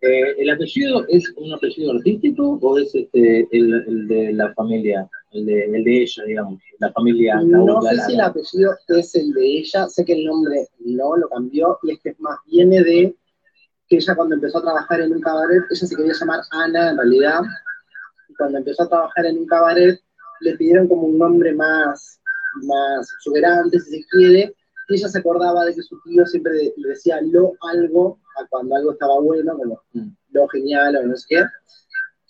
Eh, 0.00 0.34
¿El 0.38 0.50
apellido 0.50 1.04
es 1.08 1.28
un 1.36 1.52
apellido 1.52 1.92
artístico 1.92 2.56
o 2.62 2.78
es 2.78 2.94
este, 2.94 3.48
el, 3.50 3.74
el 3.74 4.06
de 4.06 4.32
la 4.32 4.54
familia, 4.54 5.08
el 5.32 5.44
de, 5.44 5.64
el 5.64 5.82
de 5.82 6.02
ella, 6.02 6.24
digamos, 6.24 6.60
la 6.78 6.92
familia 6.92 7.40
No 7.42 7.82
sé 7.82 7.96
si 8.06 8.14
el 8.14 8.20
apellido 8.20 8.76
es 8.88 9.14
el 9.16 9.32
de 9.32 9.58
ella, 9.58 9.88
sé 9.88 10.04
que 10.04 10.12
el 10.12 10.24
nombre 10.24 10.68
no 10.84 11.16
lo 11.16 11.28
cambió, 11.28 11.78
y 11.82 11.92
es 11.92 12.00
que 12.00 12.10
es 12.10 12.20
más, 12.20 12.38
viene 12.46 12.80
de 12.84 13.16
que 13.88 13.96
ella 13.96 14.14
cuando 14.14 14.36
empezó 14.36 14.58
a 14.58 14.62
trabajar 14.62 15.00
en 15.00 15.12
un 15.12 15.20
cabaret, 15.20 15.64
ella 15.68 15.86
se 15.86 15.96
quería 15.96 16.12
llamar 16.12 16.40
Ana 16.52 16.90
en 16.90 16.96
realidad, 16.96 17.40
y 18.28 18.34
cuando 18.34 18.58
empezó 18.58 18.84
a 18.84 18.88
trabajar 18.88 19.26
en 19.26 19.38
un 19.38 19.46
cabaret, 19.46 19.98
le 20.40 20.56
pidieron 20.56 20.86
como 20.86 21.08
un 21.08 21.18
nombre 21.18 21.52
más, 21.54 22.20
más 22.62 23.12
exuberante, 23.14 23.80
si 23.80 23.98
se 23.98 24.06
quiere, 24.10 24.54
y 24.88 24.94
ella 24.94 25.08
se 25.08 25.18
acordaba 25.18 25.64
de 25.64 25.74
que 25.74 25.82
su 25.82 26.00
tío 26.02 26.24
siempre 26.24 26.72
le 26.76 26.88
decía 26.88 27.20
lo 27.20 27.54
algo, 27.60 28.20
a 28.38 28.46
cuando 28.48 28.76
algo 28.76 28.92
estaba 28.92 29.20
bueno, 29.20 29.56
como 29.56 29.82
Mm. 29.92 30.08
lo 30.32 30.48
genial 30.48 30.96
o 30.96 31.02
no 31.04 31.16
sé 31.16 31.26
qué, 31.28 31.44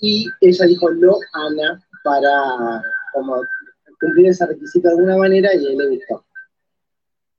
y 0.01 0.27
ella 0.41 0.67
dijo 0.67 0.89
lo 0.91 1.19
Ana 1.33 1.83
para 2.05 2.83
como 3.13 3.43
cumplir 4.01 4.29
ese 4.29 4.47
requisito 4.47 4.89
de 4.89 4.95
alguna 4.95 5.17
manera 5.17 5.55
y 5.55 5.67
él 5.67 5.77
le 5.77 5.89
gustó. 5.89 6.25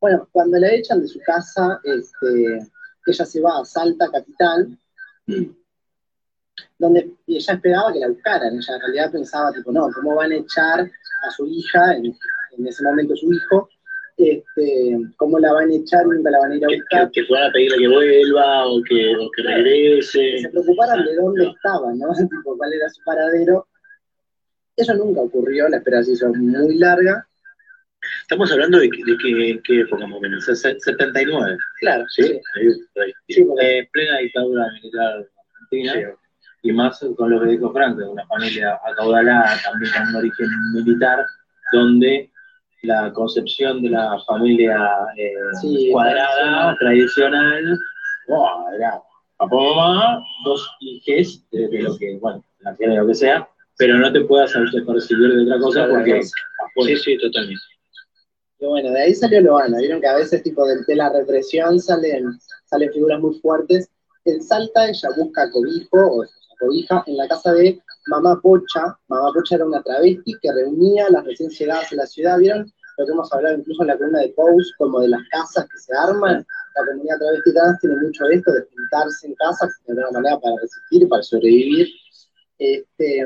Bueno, 0.02 0.28
cuando 0.32 0.58
la 0.58 0.72
echan 0.74 1.02
de 1.02 1.08
su 1.08 1.20
casa, 1.26 1.80
este, 1.84 2.70
ella 3.06 3.26
se 3.26 3.42
va 3.42 3.60
a 3.60 3.66
Salta 3.66 4.10
Capital, 4.12 4.78
donde 6.78 7.16
y 7.26 7.38
ella 7.38 7.54
esperaba 7.54 7.94
que 7.94 8.00
la 8.00 8.10
buscaran. 8.10 8.54
Ella 8.56 8.76
en 8.76 8.82
realidad 8.82 9.12
pensaba, 9.12 9.52
tipo, 9.54 9.72
no, 9.72 9.90
¿cómo 9.94 10.16
van 10.16 10.32
a 10.32 10.36
echar 10.36 10.82
a 10.82 11.32
su 11.32 11.46
hija, 11.48 11.96
en, 11.96 12.06
en 12.58 12.68
ese 12.68 12.84
momento 12.84 13.16
su 13.16 13.32
hijo, 13.32 13.70
este, 14.24 14.98
cómo 15.18 15.40
la 15.40 15.54
van 15.54 15.70
a 15.70 15.76
echar 15.76 16.06
nunca 16.06 16.30
la 16.32 16.40
van 16.40 16.52
a 16.52 16.56
ir 16.56 16.66
a 16.66 16.68
Que, 16.68 16.76
buscar? 16.76 17.12
que, 17.12 17.22
que 17.22 17.28
fueran 17.28 17.50
a 17.50 17.54
pedirle 17.54 17.78
que 17.78 17.88
vuelva 17.88 18.66
o 18.68 18.82
que, 18.84 19.16
o 19.16 19.30
que 19.36 19.42
Que 19.44 19.48
regrese. 19.50 20.40
se 20.42 20.50
preocuparan 20.50 21.06
de 21.06 21.16
dónde 21.16 21.46
estaba, 21.48 21.94
¿no? 21.94 22.08
tipo, 22.30 22.58
cuál 22.58 22.74
era 22.74 22.90
su 22.90 23.02
paradero. 23.04 23.68
Eso 24.76 24.94
nunca 24.96 25.22
ocurrió, 25.22 25.68
la 25.70 25.78
espera 25.78 26.04
se 26.04 26.14
hizo 26.14 26.34
muy 26.34 26.78
larga. 26.78 27.26
Estamos 28.22 28.50
hablando 28.52 28.80
de, 28.80 28.90
que- 28.90 29.04
de 29.04 29.18
que, 29.18 29.62
qué 29.64 29.82
época 29.82 30.08
más 30.08 30.18
o 30.18 30.22
menos. 30.22 30.46
Se- 30.46 30.56
79. 30.56 31.58
Claro, 31.82 32.06
¿Sí? 32.10 32.24
sí. 32.24 32.40
Ahí, 32.56 32.68
ahí. 33.04 33.14
Sí, 33.28 33.44
porque- 33.44 33.80
Eh, 33.80 33.90
plena 33.92 34.18
dictadura 34.20 34.68
militar 34.74 35.28
argentina. 35.62 35.94
Sí. 35.94 36.02
y 36.62 36.72
más 36.74 37.00
con 37.16 37.30
lo 37.30 37.42
que 37.42 37.52
dijo 37.52 37.72
Franco, 37.72 38.10
una 38.12 38.26
familia 38.28 38.78
acaudalada, 38.86 39.56
también 39.64 39.92
con 39.94 40.08
un 40.10 40.16
origen 40.16 40.48
militar, 40.74 41.26
donde 41.72 42.30
la 42.82 43.12
concepción 43.14 43.82
de 43.82 43.90
la 43.90 44.20
familia 44.26 44.78
eh, 45.18 45.34
Sí, 45.62 45.90
cuadrada, 45.92 46.76
tradicional, 46.80 47.78
wow, 48.28 48.74
era 48.76 49.02
papá, 49.38 49.56
mamá, 49.56 50.24
dos 50.46 50.70
hijos, 50.80 51.44
de, 51.52 51.68
de 51.68 51.82
lo 51.82 51.98
que, 51.98 52.18
bueno, 52.18 52.44
la 52.60 52.74
de 52.74 52.88
lo 52.88 53.08
que 53.08 53.16
sea, 53.16 53.48
pero 53.78 53.98
no 53.98 54.12
te 54.12 54.22
puedas 54.22 54.56
hacer 54.56 54.86
percibir 54.86 55.34
de 55.34 55.44
otra 55.44 55.60
cosa 55.60 55.88
porque 55.90 56.22
Sí, 56.24 56.96
sí, 56.98 57.18
totalmente. 57.18 57.62
Y 58.60 58.66
bueno, 58.66 58.92
de 58.92 59.02
ahí 59.02 59.14
salió 59.14 59.42
Loana. 59.42 59.78
Vieron 59.80 60.02
que 60.02 60.08
a 60.08 60.16
veces, 60.16 60.44
tipo, 60.44 60.66
de, 60.68 60.84
de 60.86 60.96
la 60.96 61.10
represión 61.12 61.80
salen, 61.80 62.38
salen 62.66 62.92
figuras 62.92 63.20
muy 63.20 63.36
fuertes. 63.40 63.90
En 64.26 64.44
Salta 64.44 64.90
ella 64.90 65.10
busca 65.18 65.50
cobijo, 65.52 66.18
o 66.18 66.26
sea, 66.26 66.58
cobija, 66.60 67.04
en 67.08 67.18
la 67.18 67.28
casa 67.28 67.54
de 67.54 67.82
Mamá 68.10 68.40
Pocha. 68.42 68.98
Mamá 69.08 69.32
Pocha 69.34 69.56
era 69.56 69.66
una 69.66 69.82
travesti 69.82 70.36
que 70.42 70.52
reunía 70.52 71.06
a 71.08 71.12
las 71.12 71.26
recién 71.26 71.50
llegadas 71.50 71.92
a 71.92 71.96
la 71.96 72.06
ciudad. 72.06 72.40
¿Vieron? 72.40 72.72
Lo 72.98 73.06
que 73.06 73.12
hemos 73.12 73.32
hablado 73.32 73.58
incluso 73.58 73.84
en 73.84 73.88
la 73.88 73.98
columna 73.98 74.20
de 74.20 74.30
Pose, 74.30 74.72
como 74.78 75.00
de 75.00 75.08
las 75.10 75.22
casas 75.32 75.68
que 75.70 75.78
se 75.78 75.96
arman. 75.96 76.46
La 76.76 76.86
comunidad 76.86 77.18
travesti 77.18 77.54
trans 77.54 77.80
tiene 77.80 77.96
mucho 77.96 78.26
de 78.26 78.36
esto, 78.36 78.52
de 78.52 78.68
juntarse 78.76 79.28
en 79.28 79.36
casas 79.36 79.70
de 79.86 79.94
alguna 79.94 80.12
manera 80.12 80.40
para 80.40 80.56
resistir 80.62 81.04
y 81.04 81.06
para 81.06 81.24
sobrevivir. 81.24 81.88
Este, 82.58 83.26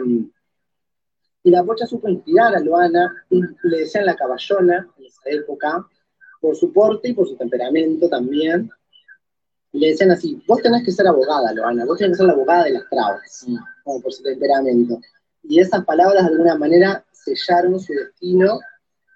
y 1.46 1.52
la 1.52 1.64
Pocha 1.64 1.86
supo 1.86 2.08
inspirar 2.08 2.56
a 2.56 2.60
Loana, 2.60 3.26
y 3.30 3.42
le 3.64 3.80
decían 3.80 4.06
la 4.06 4.16
caballona 4.16 4.88
en 4.98 5.06
esa 5.06 5.22
época, 5.26 5.86
por 6.40 6.56
su 6.56 6.72
porte 6.72 7.10
y 7.10 7.14
por 7.14 7.28
su 7.28 7.36
temperamento 7.36 8.08
también. 8.10 8.70
Y 9.74 9.80
le 9.80 9.88
decían 9.90 10.12
así, 10.12 10.40
vos 10.48 10.62
tenés 10.62 10.86
que 10.86 10.92
ser 10.92 11.08
abogada, 11.08 11.52
Loana, 11.52 11.84
vos 11.86 11.98
tenés 11.98 12.14
que 12.14 12.18
ser 12.18 12.28
la 12.28 12.34
abogada 12.34 12.66
de 12.66 12.74
las 12.74 12.88
trabas, 12.90 13.46
como 13.84 14.02
por 14.02 14.14
su 14.14 14.22
temperamento. 14.22 15.02
Y 15.42 15.60
esas 15.60 15.84
palabras 15.84 16.24
de 16.24 16.32
alguna 16.32 16.56
manera 16.56 17.04
sellaron 17.12 17.80
su 17.80 17.92
destino, 17.92 18.60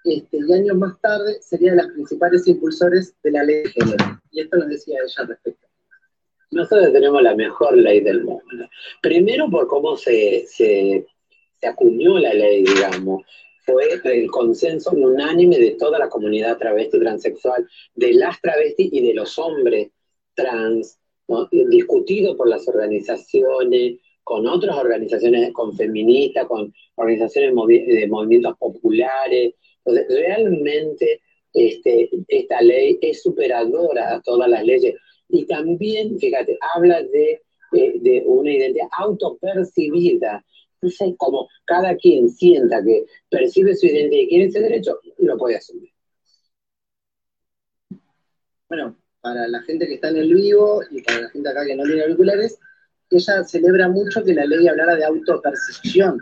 este, 0.04 0.38
y 0.38 0.52
años 0.52 0.76
más 0.76 1.00
tarde 1.00 1.38
sería 1.40 1.70
de 1.70 1.76
las 1.76 1.86
principales 1.88 2.46
impulsores 2.48 3.14
de 3.22 3.30
la 3.30 3.44
ley 3.44 3.62
de 3.62 3.70
género. 3.70 4.20
Y 4.32 4.40
esto 4.40 4.56
nos 4.56 4.68
decía 4.68 4.98
ella 5.00 5.14
al 5.18 5.28
respecto. 5.28 5.68
Nosotros 6.50 6.92
tenemos 6.92 7.22
la 7.22 7.36
mejor 7.36 7.76
ley 7.76 8.00
del 8.00 8.24
mundo. 8.24 8.68
Primero 9.00 9.48
por 9.48 9.68
cómo 9.68 9.96
se, 9.96 10.44
se, 10.48 11.06
se 11.60 11.66
acuñó 11.66 12.18
la 12.18 12.34
ley, 12.34 12.64
digamos. 12.64 13.22
Fue 13.64 13.84
el 14.02 14.28
consenso 14.30 14.90
unánime 14.90 15.58
de 15.58 15.72
toda 15.72 15.98
la 16.00 16.08
comunidad 16.08 16.56
travesti 16.56 16.98
transexual, 16.98 17.68
de 17.94 18.14
las 18.14 18.40
travestis 18.40 18.88
y 18.90 19.06
de 19.06 19.14
los 19.14 19.38
hombres 19.38 19.90
trans, 20.38 20.98
discutido 21.68 22.36
por 22.36 22.48
las 22.48 22.66
organizaciones, 22.68 23.98
con 24.24 24.46
otras 24.46 24.76
organizaciones, 24.76 25.52
con 25.52 25.74
feministas, 25.76 26.46
con 26.46 26.72
organizaciones 26.96 27.50
de 27.86 28.06
movimientos 28.08 28.56
populares. 28.58 29.54
Entonces, 29.84 30.06
realmente 30.08 31.20
este, 31.52 32.10
esta 32.28 32.60
ley 32.62 32.98
es 33.00 33.22
superadora 33.22 34.14
a 34.14 34.20
todas 34.22 34.48
las 34.48 34.64
leyes. 34.64 34.94
Y 35.28 35.44
también, 35.46 36.18
fíjate, 36.18 36.58
habla 36.74 37.02
de, 37.02 37.42
de- 37.72 37.94
de 38.00 38.22
una 38.26 38.50
identidad 38.52 38.88
autopercibida. 38.98 40.44
Entonces, 40.80 41.14
como 41.18 41.48
cada 41.64 41.96
quien 41.96 42.28
sienta 42.28 42.82
que 42.84 43.04
percibe 43.30 43.74
su 43.74 43.86
identidad 43.86 44.22
y 44.22 44.28
quiere 44.28 44.44
ese 44.46 44.60
derecho, 44.60 44.98
lo 45.18 45.36
puede 45.36 45.56
asumir. 45.56 45.90
Bueno, 48.68 48.96
para 49.20 49.48
la 49.48 49.62
gente 49.62 49.86
que 49.86 49.94
está 49.94 50.10
en 50.10 50.18
el 50.18 50.34
vivo 50.34 50.82
y 50.90 51.02
para 51.02 51.22
la 51.22 51.30
gente 51.30 51.48
acá 51.48 51.64
que 51.64 51.76
no 51.76 51.84
tiene 51.84 52.02
auriculares, 52.02 52.58
ella 53.10 53.44
celebra 53.44 53.88
mucho 53.88 54.22
que 54.22 54.34
la 54.34 54.44
ley 54.44 54.68
hablara 54.68 54.96
de 54.96 55.04
autopercepción, 55.04 56.20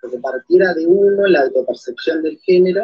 porque 0.00 0.18
partiera 0.18 0.74
de 0.74 0.86
uno 0.86 1.26
la 1.26 1.42
autopercepción 1.42 2.22
del 2.22 2.38
género. 2.40 2.82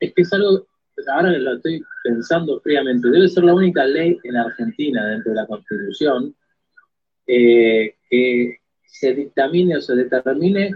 Es 0.00 0.12
que 0.14 0.22
es 0.22 0.32
algo, 0.32 0.66
ahora 1.08 1.32
que 1.32 1.38
lo 1.38 1.56
estoy 1.56 1.82
pensando 2.02 2.60
fríamente, 2.60 3.08
debe 3.08 3.28
ser 3.28 3.44
la 3.44 3.54
única 3.54 3.84
ley 3.84 4.18
en 4.22 4.36
Argentina 4.36 5.06
dentro 5.08 5.32
de 5.32 5.36
la 5.36 5.46
Constitución 5.46 6.34
eh, 7.26 7.94
que 8.08 8.58
se 8.84 9.12
dictamine 9.12 9.76
o 9.76 9.80
se 9.80 9.96
determine 9.96 10.70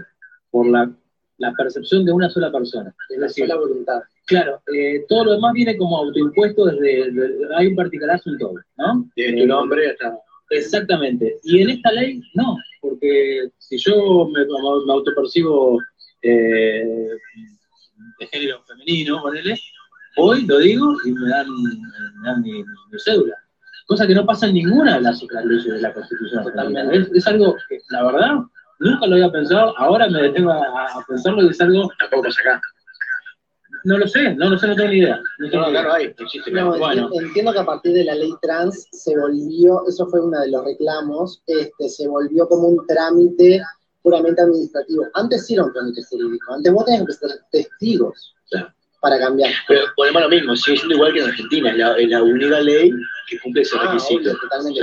por 0.51 0.67
la, 0.67 0.91
la 1.37 1.53
percepción 1.53 2.05
de 2.05 2.11
una 2.11 2.29
sola 2.29 2.51
persona. 2.51 2.93
Es 3.09 3.19
decir, 3.19 3.47
la 3.47 3.55
voluntad. 3.55 4.01
Claro, 4.29 4.61
eh, 4.71 5.05
todo 5.09 5.25
lo 5.25 5.31
demás 5.33 5.53
viene 5.53 5.75
como 5.75 5.97
autoimpuesto 5.97 6.65
desde, 6.65 7.11
desde- 7.11 7.55
hay 7.57 7.65
un 7.65 7.75
particulazo 7.75 8.29
en 8.29 8.37
todo, 8.37 8.53
¿no? 8.77 9.09
Desde 9.15 9.41
tu 9.41 9.47
nombre 9.47 9.89
hasta. 9.89 10.15
Exactamente. 10.51 11.37
Y 11.43 11.61
en 11.61 11.71
esta 11.71 11.91
ley, 11.91 12.21
no, 12.35 12.55
porque 12.79 13.49
si 13.57 13.77
yo 13.79 14.27
me, 14.31 14.41
autopercibo 14.93 15.79
eh, 16.21 16.85
de 18.19 18.27
género 18.27 18.61
femenino, 18.67 19.19
ponele, 19.23 19.55
voy, 20.15 20.45
lo 20.45 20.59
digo 20.59 20.95
y 21.05 21.11
me 21.11 21.27
dan, 21.29 21.47
me 22.21 22.27
dan 22.29 22.41
mi, 22.43 22.51
mi 22.51 22.99
cédula. 23.03 23.35
Cosa 23.87 24.05
que 24.05 24.13
no 24.13 24.27
pasa 24.27 24.45
en 24.45 24.53
ninguna 24.53 24.95
de 24.95 25.01
las 25.01 25.23
otras 25.23 25.43
leyes 25.45 25.65
de 25.65 25.81
la 25.81 25.91
Constitución. 25.91 26.93
Es, 26.93 27.11
es 27.11 27.27
algo 27.27 27.55
que, 27.67 27.79
la 27.89 28.03
verdad, 28.03 28.35
nunca 28.79 29.07
lo 29.07 29.15
había 29.15 29.31
pensado, 29.31 29.75
ahora 29.79 30.07
me 30.07 30.21
detengo 30.21 30.51
a, 30.51 30.57
a 30.85 31.03
pensarlo 31.07 31.43
y 31.43 31.49
es 31.49 31.59
algo... 31.61 31.89
Tampoco 31.99 32.23
pasa 32.23 32.41
acá. 32.41 32.61
No 33.83 33.97
lo 33.97 34.07
sé, 34.07 34.35
no 34.35 34.49
lo 34.49 34.57
sé, 34.57 34.67
no 34.67 34.75
tengo 34.75 34.89
ni 34.89 34.97
idea. 34.99 35.21
No, 35.39 35.49
tengo 35.49 35.63
No, 35.65 35.71
idea. 35.71 35.83
no 35.83 35.93
hay, 35.93 36.05
existe. 36.17 36.51
Bueno. 36.51 37.09
entiendo 37.13 37.53
que 37.53 37.59
a 37.59 37.65
partir 37.65 37.93
de 37.93 38.03
la 38.03 38.15
ley 38.15 38.31
trans 38.41 38.87
se 38.91 39.17
volvió, 39.17 39.83
eso 39.87 40.07
fue 40.07 40.19
uno 40.21 40.39
de 40.39 40.51
los 40.51 40.63
reclamos, 40.65 41.41
este, 41.47 41.89
se 41.89 42.07
volvió 42.07 42.47
como 42.47 42.67
un 42.67 42.85
trámite 42.87 43.61
puramente 44.01 44.41
administrativo. 44.41 45.05
Antes 45.13 45.45
sí 45.45 45.53
era 45.55 45.65
un 45.65 45.73
trámite 45.73 46.01
jurídico, 46.09 46.53
antes 46.53 46.71
vos 46.73 46.85
tenías 46.85 47.05
que 47.05 47.13
ser 47.13 47.29
testigos 47.51 48.33
para 49.01 49.17
cambiar. 49.17 49.51
Pero 49.67 49.85
ponemos 49.95 50.23
lo 50.23 50.29
mismo, 50.29 50.55
sigue 50.57 50.77
siendo 50.77 50.95
igual 50.95 51.13
que 51.13 51.19
en 51.19 51.25
Argentina, 51.29 51.71
es 51.97 52.09
la, 52.09 52.21
única 52.23 52.59
ley 52.59 52.91
que 53.29 53.39
cumple 53.39 53.61
ese 53.61 53.77
Ah, 53.79 53.85
requisito. 53.87 54.19
obvio, 54.31 54.39
totalmente. 54.41 54.81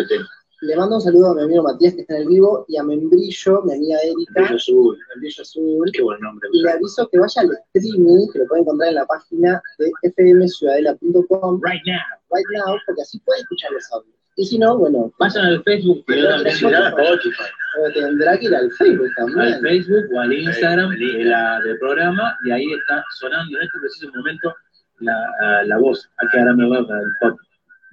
Le 0.63 0.75
mando 0.75 0.97
un 0.97 1.03
saludo 1.03 1.33
a 1.33 1.35
mi 1.35 1.43
amigo 1.43 1.63
Matías 1.63 1.95
que 1.95 2.01
está 2.01 2.17
en 2.17 2.23
el 2.23 2.29
vivo 2.29 2.65
y 2.67 2.79
a 2.79 2.83
Membrillo, 2.83 3.63
mi 3.65 3.75
amiga 3.75 3.99
Erika. 4.03 4.41
Brillo 4.41 4.57
azul. 4.57 4.99
Membrillo 5.11 5.43
azul. 5.43 5.91
Qué 5.93 6.03
buen 6.03 6.21
nombre. 6.21 6.49
Y 6.53 6.63
le 6.63 6.71
aviso 6.71 7.07
que 7.09 7.19
vaya 7.19 7.43
al 7.43 7.51
streaming, 7.75 8.27
que 8.33 8.39
lo 8.39 8.47
puede 8.47 8.63
encontrar 8.63 8.89
en 8.89 8.95
la 8.95 9.07
página 9.07 9.63
de 9.79 9.91
fmciudadela.com. 10.03 11.61
Right 11.63 11.83
now. 11.85 12.01
Right 12.31 12.47
now, 12.55 12.79
porque 12.87 13.03
así 13.03 13.21
puede 13.21 13.41
escuchar 13.41 13.71
los 13.73 13.93
audios. 13.93 14.17
Y 14.37 14.47
si 14.47 14.59
no, 14.59 14.79
bueno, 14.79 15.13
Vayan 15.19 15.45
al 15.45 15.63
Facebook, 15.63 16.05
también 16.07 16.47
Spotify. 16.47 17.45
O 17.79 17.93
tendrá 17.93 18.39
que 18.39 18.47
ir 18.47 18.55
al 18.55 18.71
Facebook 18.73 19.11
también. 19.17 19.41
al 19.41 19.61
Facebook 19.61 20.05
o 20.15 20.21
al 20.21 20.33
Instagram 20.33 20.91
de 20.91 21.25
la, 21.25 21.61
del 21.61 21.79
programa 21.79 22.35
y 22.45 22.51
ahí 22.51 22.73
está 22.73 23.05
sonando 23.19 23.59
en 23.59 23.65
este 23.65 23.79
preciso 23.79 24.11
momento 24.15 24.55
la, 25.01 25.65
la 25.65 25.79
voz. 25.79 26.09
Aquí 26.19 26.39
ahora 26.39 26.55
me 26.55 26.67
voy 26.67 26.87
para 26.87 27.01
el 27.01 27.09
pop 27.21 27.39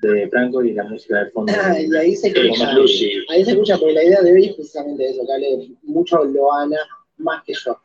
de 0.08 0.30
Franco 0.30 0.64
y 0.64 0.74
la 0.74 0.84
música 0.84 1.24
de 1.24 1.32
fondo. 1.32 1.54
Ah, 1.56 1.80
y 1.80 1.96
ahí 1.96 2.16
se 2.16 2.30
escucha. 2.30 2.74
Lucy. 2.74 3.12
Ahí 3.30 3.44
se 3.44 3.52
escucha, 3.52 3.78
porque 3.78 3.94
la 3.94 4.04
idea 4.04 4.22
de 4.22 4.34
hoy 4.34 4.46
es 4.46 4.56
precisamente 4.56 5.10
eso, 5.10 5.26
que 5.26 5.34
hable 5.34 5.78
mucho 5.84 6.24
Loana 6.24 6.78
más 7.18 7.44
que 7.44 7.54
yo. 7.54 7.78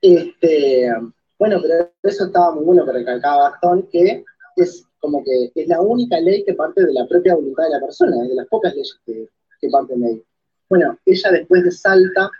Este, 0.00 0.90
bueno, 1.38 1.60
pero 1.62 1.90
eso 2.02 2.26
estaba 2.26 2.54
muy 2.54 2.64
bueno 2.64 2.84
que 2.84 2.92
recalcaba 2.92 3.50
Gastón, 3.50 3.88
que 3.90 4.24
es 4.56 4.84
como 4.98 5.22
que 5.24 5.50
es 5.54 5.68
la 5.68 5.80
única 5.80 6.20
ley 6.20 6.44
que 6.44 6.54
parte 6.54 6.84
de 6.84 6.92
la 6.92 7.06
propia 7.06 7.34
voluntad 7.34 7.64
de 7.64 7.70
la 7.70 7.80
persona, 7.80 8.22
es 8.22 8.28
de 8.28 8.34
las 8.36 8.46
pocas 8.46 8.72
leyes 8.74 8.98
que, 9.04 9.28
que 9.60 9.68
parten 9.68 10.00
de 10.00 10.08
ahí. 10.08 10.22
Bueno, 10.68 10.98
ella 11.04 11.30
después 11.32 11.64
de 11.64 11.70
Salta 11.70 12.30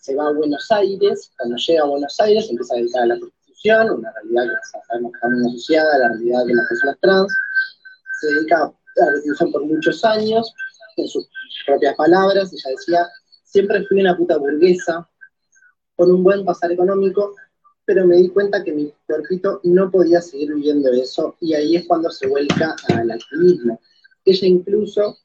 se 0.00 0.14
va 0.14 0.28
a 0.28 0.32
Buenos 0.32 0.70
Aires, 0.70 1.30
cuando 1.36 1.56
llega 1.56 1.82
a 1.82 1.86
Buenos 1.86 2.20
Aires 2.20 2.48
empieza 2.50 2.74
a 2.74 2.76
dedicar 2.78 3.02
a 3.02 3.06
la 3.06 3.16
prostitución, 3.18 3.90
una 3.90 4.12
realidad 4.12 4.44
que 4.44 4.80
sabemos 4.88 5.12
que 5.12 5.16
está 5.16 5.28
muy 5.28 5.48
asociada 5.48 5.94
a 5.94 5.98
la 5.98 6.08
realidad 6.08 6.46
de 6.46 6.54
las 6.54 6.68
personas 6.68 6.96
trans, 7.00 7.32
se 8.22 8.32
dedica 8.34 8.62
a 8.62 8.74
la 8.96 9.06
prostitución 9.06 9.52
por 9.52 9.64
muchos 9.64 10.04
años, 10.04 10.54
en 10.96 11.08
sus 11.08 11.28
propias 11.66 11.96
palabras, 11.96 12.52
ella 12.52 12.76
decía, 12.76 13.08
siempre 13.42 13.84
fui 13.86 14.00
una 14.00 14.16
puta 14.16 14.36
burguesa, 14.36 15.08
con 15.96 16.10
un 16.10 16.22
buen 16.22 16.44
pasar 16.44 16.70
económico, 16.72 17.34
pero 17.84 18.06
me 18.06 18.16
di 18.16 18.28
cuenta 18.28 18.62
que 18.62 18.72
mi 18.72 18.92
cuerpito 19.06 19.60
no 19.64 19.90
podía 19.90 20.20
seguir 20.20 20.54
viviendo 20.54 20.90
eso, 20.92 21.36
y 21.40 21.54
ahí 21.54 21.76
es 21.76 21.86
cuando 21.86 22.10
se 22.10 22.28
vuelca 22.28 22.76
al 22.94 23.10
activismo. 23.10 23.80
Ella 24.24 24.46
incluso, 24.46 25.18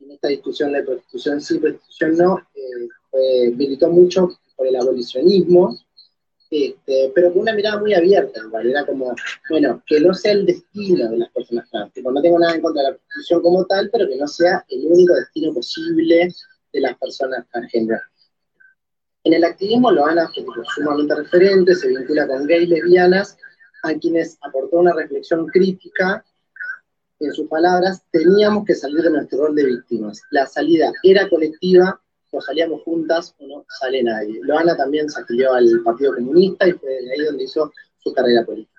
en 0.00 0.10
esta 0.10 0.28
discusión 0.28 0.72
de 0.72 0.82
prostitución 0.82 1.40
sí, 1.40 1.58
prostitución 1.58 2.16
no, 2.16 2.38
eh, 2.54 3.50
militó 3.52 3.88
mucho 3.88 4.36
por 4.56 4.66
el 4.66 4.76
abolicionismo, 4.76 5.78
este, 6.54 7.12
pero 7.14 7.32
con 7.32 7.42
una 7.42 7.54
mirada 7.54 7.78
muy 7.78 7.94
abierta 7.94 8.40
igual, 8.40 8.66
era 8.68 8.86
como, 8.86 9.14
bueno, 9.50 9.82
que 9.86 10.00
no 10.00 10.14
sea 10.14 10.32
el 10.32 10.46
destino 10.46 11.10
de 11.10 11.18
las 11.18 11.30
personas 11.30 11.68
trans, 11.70 11.92
tipo, 11.92 12.12
no 12.12 12.22
tengo 12.22 12.38
nada 12.38 12.54
en 12.54 12.62
contra 12.62 12.82
de 12.82 12.90
la 12.90 12.96
prostitución 12.96 13.42
como 13.42 13.64
tal, 13.64 13.90
pero 13.90 14.08
que 14.08 14.16
no 14.16 14.26
sea 14.26 14.64
el 14.68 14.86
único 14.86 15.14
destino 15.14 15.52
posible 15.52 16.28
de 16.72 16.80
las 16.80 16.96
personas 16.98 17.46
transgénero. 17.50 18.00
En 19.24 19.32
el 19.32 19.44
activismo 19.44 19.90
Loana 19.90 20.30
tipo, 20.34 20.52
sumamente 20.74 21.14
referente, 21.14 21.74
se 21.74 21.88
vincula 21.88 22.26
con 22.26 22.46
gays 22.46 22.68
lesbianas, 22.68 23.36
a 23.82 23.94
quienes 23.94 24.38
aportó 24.42 24.78
una 24.78 24.92
reflexión 24.92 25.46
crítica, 25.46 26.24
en 27.20 27.32
sus 27.32 27.48
palabras, 27.48 28.02
teníamos 28.10 28.64
que 28.64 28.74
salir 28.74 29.00
de 29.02 29.10
nuestro 29.10 29.46
rol 29.46 29.54
de 29.54 29.64
víctimas. 29.64 30.20
La 30.30 30.46
salida 30.46 30.92
era 31.02 31.28
colectiva, 31.28 32.00
o 32.34 32.40
salíamos 32.40 32.82
juntas 32.82 33.34
o 33.38 33.46
no 33.46 33.64
sale 33.68 34.02
nadie. 34.02 34.40
Loana 34.42 34.76
también 34.76 35.08
se 35.08 35.20
afilió 35.20 35.52
al 35.52 35.82
Partido 35.84 36.14
Comunista 36.14 36.66
y 36.66 36.72
fue 36.72 36.90
de 36.90 37.12
ahí 37.12 37.24
donde 37.24 37.44
hizo 37.44 37.72
su 37.98 38.12
carrera 38.12 38.44
política. 38.44 38.74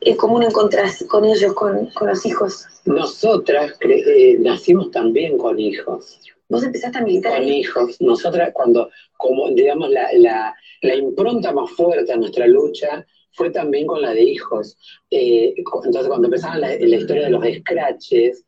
Es 0.00 0.16
común 0.16 0.42
encontrarse 0.44 1.06
con 1.06 1.24
ellos, 1.24 1.52
con, 1.54 1.86
con 1.86 2.08
los 2.08 2.24
hijos. 2.26 2.66
Nosotras 2.84 3.74
eh, 3.80 4.36
nacimos 4.40 4.90
también 4.90 5.36
con 5.36 5.58
hijos. 5.58 6.20
Vos 6.48 6.64
empezaste 6.64 6.98
a 6.98 7.02
militar 7.02 7.32
Con 7.34 7.42
ahí. 7.42 7.58
hijos. 7.60 8.00
Nosotras 8.00 8.50
cuando, 8.54 8.90
como 9.16 9.50
digamos, 9.50 9.90
la, 9.90 10.08
la, 10.14 10.54
la 10.82 10.94
impronta 10.94 11.52
más 11.52 11.70
fuerte 11.72 12.12
a 12.12 12.16
nuestra 12.16 12.46
lucha 12.46 13.06
fue 13.32 13.50
también 13.50 13.86
con 13.86 14.00
la 14.00 14.12
de 14.14 14.22
hijos. 14.22 14.76
Eh, 15.10 15.54
entonces, 15.56 16.08
cuando 16.08 16.28
empezaba 16.28 16.56
la, 16.58 16.68
la 16.68 16.96
historia 16.96 17.24
de 17.24 17.30
los 17.30 17.44
scratches, 17.58 18.44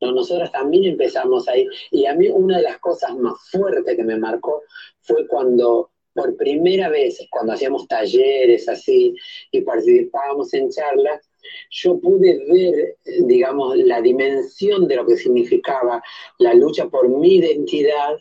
¿no? 0.00 0.12
nosotros 0.12 0.50
también 0.52 0.84
empezamos 0.84 1.48
ahí. 1.48 1.66
Y 1.90 2.06
a 2.06 2.14
mí 2.14 2.28
una 2.28 2.58
de 2.58 2.62
las 2.64 2.78
cosas 2.78 3.14
más 3.16 3.34
fuertes 3.50 3.96
que 3.96 4.04
me 4.04 4.16
marcó 4.18 4.62
fue 5.02 5.26
cuando, 5.26 5.90
por 6.14 6.36
primera 6.36 6.88
vez, 6.88 7.18
cuando 7.30 7.52
hacíamos 7.52 7.86
talleres 7.88 8.68
así 8.68 9.14
y 9.50 9.60
participábamos 9.60 10.54
en 10.54 10.70
charlas, 10.70 11.28
yo 11.70 11.98
pude 11.98 12.38
ver, 12.48 12.96
eh, 13.04 13.22
digamos, 13.26 13.76
la 13.76 14.00
dimensión 14.00 14.86
de 14.86 14.96
lo 14.96 15.06
que 15.06 15.16
significaba 15.16 16.02
la 16.38 16.54
lucha 16.54 16.88
por 16.88 17.08
mi 17.08 17.36
identidad, 17.36 18.16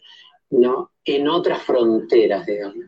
¿no? 0.49 0.91
En 1.05 1.27
otras 1.27 1.61
fronteras, 1.61 2.45
digamos. 2.45 2.85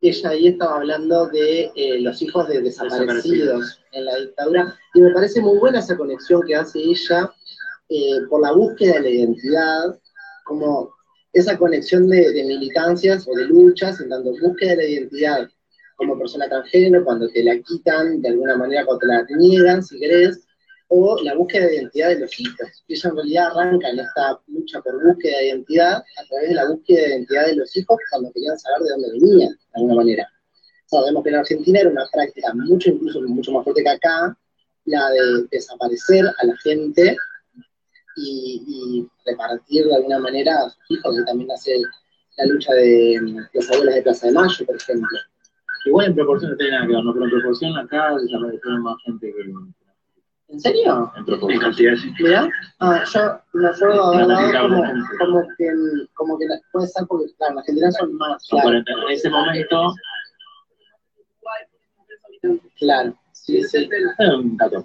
ella 0.00 0.30
ahí 0.30 0.48
estaba 0.48 0.76
hablando 0.76 1.26
de 1.26 1.72
eh, 1.74 2.00
los 2.00 2.22
hijos 2.22 2.48
de 2.48 2.62
desaparecidos 2.62 3.80
en 3.92 4.04
la 4.04 4.16
dictadura, 4.16 4.78
y 4.94 5.00
me 5.00 5.10
parece 5.12 5.40
muy 5.40 5.58
buena 5.58 5.80
esa 5.80 5.96
conexión 5.96 6.42
que 6.46 6.54
hace 6.54 6.78
ella 6.80 7.32
eh, 7.88 8.20
por 8.28 8.42
la 8.42 8.52
búsqueda 8.52 8.94
de 8.94 9.00
la 9.00 9.08
identidad, 9.10 9.98
como 10.44 10.90
esa 11.32 11.58
conexión 11.58 12.08
de, 12.08 12.32
de 12.32 12.44
militancias 12.44 13.26
o 13.28 13.34
de 13.34 13.44
luchas, 13.46 14.00
en 14.00 14.08
tanto 14.08 14.32
búsqueda 14.40 14.70
de 14.70 14.76
la 14.76 14.84
identidad 14.84 15.48
como 15.96 16.18
persona 16.18 16.48
transgénero, 16.48 17.04
cuando 17.04 17.28
te 17.28 17.42
la 17.42 17.58
quitan 17.58 18.22
de 18.22 18.28
alguna 18.28 18.56
manera, 18.56 18.84
cuando 18.84 19.00
te 19.00 19.06
la 19.06 19.26
niegan, 19.36 19.82
si 19.82 19.98
querés, 19.98 20.46
o 20.88 21.20
la 21.22 21.34
búsqueda 21.34 21.66
de 21.66 21.76
identidad 21.76 22.08
de 22.10 22.20
los 22.20 22.40
hijos. 22.40 22.84
Y 22.86 22.94
ella 22.94 23.08
en 23.10 23.16
realidad 23.16 23.46
arranca 23.46 23.88
en 23.90 23.98
esta 24.00 24.40
lucha 24.46 24.80
por 24.80 25.04
búsqueda 25.04 25.38
de 25.38 25.48
identidad 25.48 25.96
a 25.96 26.26
través 26.28 26.48
de 26.48 26.54
la 26.54 26.68
búsqueda 26.68 27.00
de 27.00 27.08
identidad 27.08 27.46
de 27.46 27.56
los 27.56 27.76
hijos 27.76 27.98
cuando 28.10 28.32
querían 28.32 28.58
saber 28.58 28.82
de 28.82 28.90
dónde 28.90 29.12
venían, 29.12 29.50
de 29.50 29.74
alguna 29.74 29.94
manera. 29.96 30.28
Sabemos 30.86 31.22
que 31.22 31.28
en 31.28 31.36
Argentina 31.36 31.80
era 31.80 31.90
una 31.90 32.08
práctica 32.10 32.54
mucho, 32.54 32.90
incluso 32.90 33.20
mucho 33.22 33.52
más 33.52 33.64
fuerte 33.64 33.82
que 33.82 33.90
acá, 33.90 34.38
la 34.86 35.10
de 35.10 35.46
desaparecer 35.50 36.26
a 36.26 36.46
la 36.46 36.56
gente 36.58 37.16
y, 38.16 38.62
y 38.66 39.08
repartir 39.30 39.84
de 39.86 39.94
alguna 39.96 40.18
manera 40.18 40.64
a 40.64 40.70
sus 40.70 40.90
hijos, 40.90 41.16
que 41.16 41.22
también 41.24 41.50
hace 41.52 41.76
la 42.36 42.46
lucha 42.46 42.72
de 42.74 43.18
mm, 43.22 43.36
los 43.54 43.70
abuelos 43.70 43.94
de 43.94 44.02
Plaza 44.02 44.26
de 44.26 44.32
Mayo, 44.32 44.66
por 44.66 44.76
ejemplo. 44.76 45.18
Igual 45.86 46.06
en 46.06 46.14
proporción 46.16 46.50
no 46.52 46.56
tiene 46.56 46.72
nada 46.72 46.86
que 46.86 46.92
ver, 46.94 47.04
¿no? 47.04 47.12
Pero 47.12 47.24
en 47.24 47.30
proporción 47.30 47.76
acá 47.78 48.14
desaparecieron 48.16 48.82
más 48.82 48.96
gente 49.04 49.32
que 49.34 49.52
¿En 50.50 50.60
serio? 50.60 51.12
en 51.14 51.24
proporción. 51.26 51.60
cantidad, 51.60 51.94
sí. 51.96 52.10
Mirá, 52.20 52.48
ah, 52.80 53.04
yo 53.12 53.40
me 53.52 53.68
acuerdo 53.68 54.10
de 54.12 54.16
haber 54.22 54.52
dado 54.52 54.68
como, 54.68 54.82
como 55.18 55.48
que, 55.58 55.68
como 56.14 56.38
que 56.38 56.46
la- 56.46 56.60
puede 56.72 56.86
ser 56.88 57.06
porque, 57.06 57.26
claro, 57.36 57.52
en 57.52 57.58
Argentina 57.58 57.92
son 57.92 58.14
más, 58.16 58.42
Son 58.46 58.58
claro, 58.60 58.82
40. 58.84 58.92
En 58.92 59.10
ese 59.10 59.28
momento, 59.30 59.94
claro, 62.78 63.14
sí, 63.32 63.62
sí. 63.64 63.88
un 64.18 64.56
dato. 64.56 64.82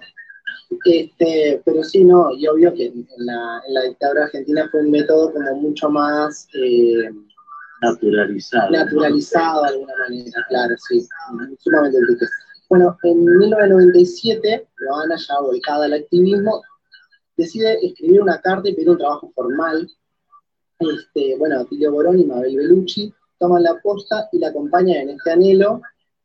Este, 0.84 1.62
pero 1.64 1.82
sí, 1.82 2.04
no, 2.04 2.30
y 2.32 2.46
obvio 2.46 2.74
que 2.74 2.86
en 2.86 3.06
la, 3.18 3.62
en 3.66 3.74
la 3.74 3.82
dictadura 3.82 4.24
argentina 4.24 4.68
fue 4.70 4.80
un 4.80 4.90
método 4.90 5.32
como 5.32 5.54
mucho 5.56 5.88
más 5.90 6.46
eh, 6.54 7.10
Naturalizado. 7.80 8.70
naturalizado 8.70 9.62
de 9.62 9.68
alguna 9.68 9.92
manera, 10.08 10.46
claro, 10.48 10.74
sí, 10.88 11.06
sumamente 11.58 11.98
enriquecido. 11.98 12.30
Bueno, 12.68 12.96
en 13.02 13.24
1997, 13.24 14.68
Joana, 14.78 15.16
ya 15.16 15.40
volcada 15.40 15.84
al 15.84 15.92
activismo, 15.92 16.62
decide 17.36 17.84
escribir 17.86 18.22
una 18.22 18.40
carta 18.40 18.68
y 18.68 18.74
pedir 18.74 18.90
un 18.90 18.98
trabajo 18.98 19.30
formal. 19.34 19.88
Este, 20.78 21.36
bueno, 21.38 21.60
Atilio 21.60 21.92
Borón 21.92 22.18
y 22.18 22.24
Mabel 22.24 22.56
Bellucci 22.56 23.12
toman 23.38 23.62
la 23.62 23.78
posta 23.80 24.28
y 24.32 24.38
la 24.38 24.48
acompañan 24.48 24.96
en 24.96 25.10
este 25.10 25.32
anhelo. 25.32 25.82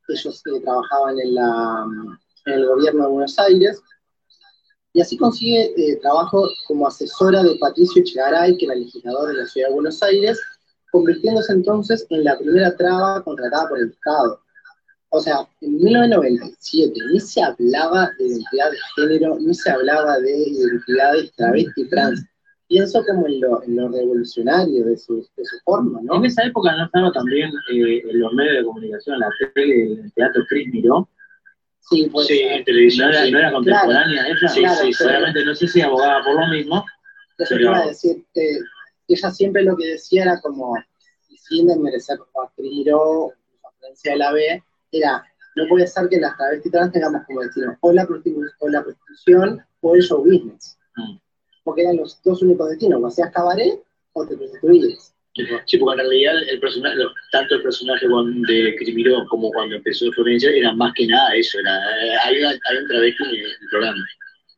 Ellos 0.08 0.42
eh, 0.46 0.60
trabajaban 0.60 1.20
en, 1.20 1.34
la, 1.34 1.86
en 2.46 2.52
el 2.52 2.66
gobierno 2.66 3.04
de 3.04 3.10
Buenos 3.10 3.38
Aires. 3.38 3.82
Y 4.92 5.00
así 5.00 5.16
consigue 5.16 5.72
eh, 5.76 5.96
trabajo 6.02 6.48
como 6.66 6.86
asesora 6.86 7.42
de 7.42 7.56
Patricio 7.56 8.02
Echegaray, 8.02 8.56
que 8.56 8.66
era 8.66 8.74
legislador 8.74 9.28
de 9.28 9.34
la 9.34 9.46
ciudad 9.46 9.68
de 9.68 9.74
Buenos 9.74 10.02
Aires, 10.02 10.40
convirtiéndose 10.90 11.52
entonces 11.52 12.06
en 12.10 12.24
la 12.24 12.36
primera 12.38 12.74
traba 12.76 13.22
contratada 13.22 13.68
por 13.68 13.78
el 13.78 13.90
Estado. 13.90 14.40
O 15.10 15.20
sea, 15.20 15.46
en 15.60 15.76
1997 15.76 16.92
ni 17.12 17.20
se 17.20 17.42
hablaba 17.42 18.10
de 18.18 18.26
identidad 18.26 18.70
de 18.70 18.78
género, 18.96 19.38
ni 19.40 19.54
se 19.54 19.70
hablaba 19.70 20.18
de 20.20 20.36
identidades 20.48 21.32
travesti 21.32 21.88
trans. 21.88 22.24
Pienso 22.68 23.04
como 23.04 23.26
en 23.26 23.40
lo, 23.40 23.62
en 23.64 23.74
lo 23.74 23.88
revolucionario 23.88 24.84
de 24.84 24.96
su, 24.96 25.26
de 25.36 25.44
su 25.44 25.58
forma, 25.64 26.00
¿no? 26.02 26.16
En 26.16 26.26
esa 26.26 26.44
época 26.44 26.76
no 26.76 26.84
estaba 26.84 27.10
también 27.10 27.50
eh, 27.72 28.02
en 28.08 28.20
los 28.20 28.32
medios 28.32 28.58
de 28.58 28.64
comunicación, 28.64 29.18
la 29.18 29.28
tele, 29.54 29.94
el 29.94 30.12
teatro 30.12 30.44
Cris 30.48 30.72
Miró. 30.72 31.08
Sí, 31.88 32.08
pues, 32.12 32.26
sí, 32.28 32.40
en 32.40 32.64
televisión. 32.64 33.10
No 33.10 33.16
era, 33.16 33.30
no 33.30 33.38
era 33.38 33.52
contemporánea 33.52 34.22
Claro, 34.22 34.38
ella. 34.38 34.48
sí, 34.48 34.60
claro, 34.60 34.80
sí, 34.82 34.92
seguramente 34.92 35.44
no 35.44 35.54
sé 35.54 35.66
si 35.68 35.80
abogaba 35.80 36.24
por 36.24 36.34
lo 36.40 36.46
mismo. 36.48 36.84
Pero- 37.36 37.60
iba 37.60 37.78
a 37.78 37.86
decir, 37.86 38.24
que 38.34 38.58
ella 39.08 39.30
siempre 39.30 39.62
lo 39.64 39.76
que 39.76 39.86
decía 39.86 40.22
era 40.22 40.40
como, 40.40 40.76
y 41.28 41.36
sin 41.36 41.66
desmerecer 41.66 42.18
a 42.18 42.50
Miró, 42.58 43.30
a 43.64 43.70
Francia 43.80 44.12
de 44.12 44.18
la 44.18 44.32
B, 44.32 44.62
era, 44.92 45.24
no 45.56 45.66
puede 45.68 45.86
ser 45.86 46.08
que 46.08 46.18
las 46.20 46.36
travestis 46.36 46.70
trans 46.70 46.92
tengamos 46.92 47.22
como 47.26 47.40
destino 47.40 47.76
o 47.80 47.92
la, 47.92 48.06
prostitu- 48.06 48.52
o 48.58 48.68
la 48.68 48.84
prostitución 48.84 49.64
o 49.80 49.94
el 49.96 50.02
show 50.02 50.22
business. 50.22 50.78
Mm. 50.96 51.16
Porque 51.64 51.82
eran 51.82 51.96
los 51.96 52.22
dos 52.22 52.42
únicos 52.42 52.68
destinos, 52.70 53.02
o 53.02 53.06
hacías 53.06 53.32
cabaret 53.32 53.82
o 54.12 54.26
te 54.26 54.36
prostituías. 54.36 55.14
Sí, 55.34 55.78
porque 55.78 56.02
en 56.02 56.08
realidad 56.08 56.34
el 56.48 56.58
personaje, 56.58 56.96
tanto 57.30 57.54
el 57.54 57.62
personaje 57.62 58.06
de 58.48 58.76
Crimiró 58.76 59.24
como 59.28 59.50
cuando 59.52 59.76
empezó 59.76 60.10
Florencia 60.12 60.50
era 60.50 60.72
más 60.74 60.92
que 60.94 61.06
nada 61.06 61.34
eso, 61.34 61.58
era, 61.60 61.78
un 62.80 62.88
travesti 62.88 63.24
en 63.24 63.46
el 63.46 63.68
programa. 63.70 64.04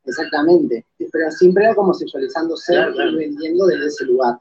Exactamente. 0.05 0.87
Pero 0.99 1.31
siempre 1.31 1.65
era 1.65 1.75
como 1.75 1.93
sexualizándose 1.93 2.73
Claro, 2.73 2.95
claro. 2.95 3.11
y 3.13 3.17
vendiendo 3.17 3.67
desde 3.67 3.87
ese 3.87 4.05
lugar. 4.07 4.37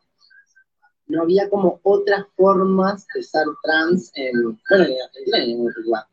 No 1.08 1.24
había 1.24 1.50
como 1.50 1.82
otras 1.84 2.26
formas 2.38 3.06
de 3.14 3.24
ser 3.24 3.44
trans 3.64 4.12
en, 4.16 4.58
bueno, 4.70 4.86
en 4.86 5.02
Argentina 5.04 5.38
ni 5.38 5.44
en 5.44 5.50
ningún 5.50 5.70
otro 5.70 5.84
lugar. 5.84 6.04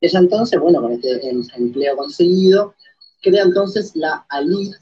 Ella 0.00 0.18
entonces, 0.20 0.60
bueno, 0.60 0.80
con 0.80 0.92
este 0.92 1.28
em- 1.28 1.46
empleo 1.56 1.96
conseguido, 1.96 2.74
crea 3.22 3.42
entonces 3.42 3.94
la 3.96 4.24
ALIT, 4.28 4.74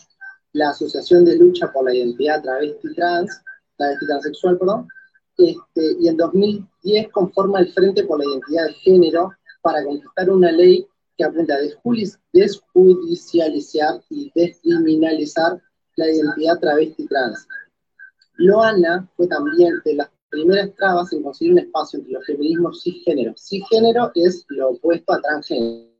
la 0.53 0.71
Asociación 0.71 1.25
de 1.25 1.37
Lucha 1.37 1.73
por 1.73 1.85
la 1.85 1.95
Identidad 1.95 2.43
Travesti 2.43 2.95
Trans, 2.95 3.41
travesti 3.81 4.07
transexual, 4.07 4.59
perdón, 4.59 4.89
este, 5.39 5.97
y 5.99 6.09
en 6.09 6.17
2010 6.17 7.09
conforma 7.11 7.61
el 7.61 7.73
Frente 7.73 8.05
por 8.05 8.19
la 8.19 8.27
Identidad 8.27 8.67
de 8.67 8.75
Género 8.75 9.33
para 9.63 9.83
conquistar 9.85 10.31
una 10.31 10.53
ley 10.53 10.87
que 11.17 11.25
apunta 11.25 11.55
a 11.55 11.59
desjudicializar 12.33 14.03
y 14.11 14.31
descriminalizar 14.35 15.61
la 15.97 16.11
identidad 16.11 16.59
travesti 16.61 17.07
trans. 17.07 17.47
Loana 18.37 19.09
fue 19.17 19.27
también 19.27 19.81
de 19.85 19.95
las 19.95 20.11
primeras 20.31 20.75
trabas 20.77 21.13
en 21.13 21.23
conseguir 21.23 21.53
un 21.53 21.59
espacio 21.59 21.99
entre 21.99 22.13
los 22.13 22.25
feminismos 22.25 22.83
cisgénero. 22.83 23.35
Cisgénero 23.37 24.13
es 24.15 24.45
lo 24.49 24.71
opuesto 24.71 25.13
a 25.13 25.21
transgénero. 25.21 25.91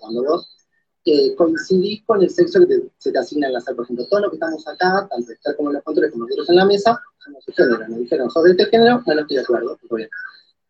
Cuando 0.00 0.24
vos 0.24 0.61
eh, 1.04 1.34
coincidís 1.34 2.04
con 2.04 2.22
el 2.22 2.30
sexo 2.30 2.60
que 2.60 2.66
te- 2.66 2.90
se 2.98 3.10
te 3.12 3.18
asigna 3.18 3.48
la 3.50 3.60
sala. 3.60 3.76
Por 3.76 3.84
ejemplo, 3.86 4.06
todos 4.08 4.22
los 4.22 4.30
que 4.30 4.36
estamos 4.36 4.66
acá, 4.68 5.08
tanto 5.10 5.32
estar 5.32 5.56
como 5.56 5.72
los 5.72 5.82
controles 5.82 6.12
como 6.12 6.24
nosotros 6.24 6.50
en 6.50 6.56
la 6.56 6.64
mesa, 6.64 7.00
somos 7.24 7.44
cisgénero. 7.44 7.88
Nos 7.88 7.98
dijeron, 7.98 8.30
sos 8.30 8.44
de 8.44 8.50
este 8.52 8.66
género, 8.66 9.02
no, 9.06 9.14
no 9.14 9.20
estoy 9.20 9.36
de 9.36 9.42
acuerdo, 9.42 9.78
bien. 9.90 10.08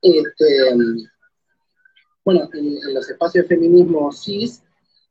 Este, 0.00 0.74
bueno, 2.24 2.48
en, 2.52 2.66
en 2.66 2.94
los 2.94 3.08
espacios 3.08 3.44
de 3.44 3.48
feminismo 3.56 4.10
cis, 4.12 4.62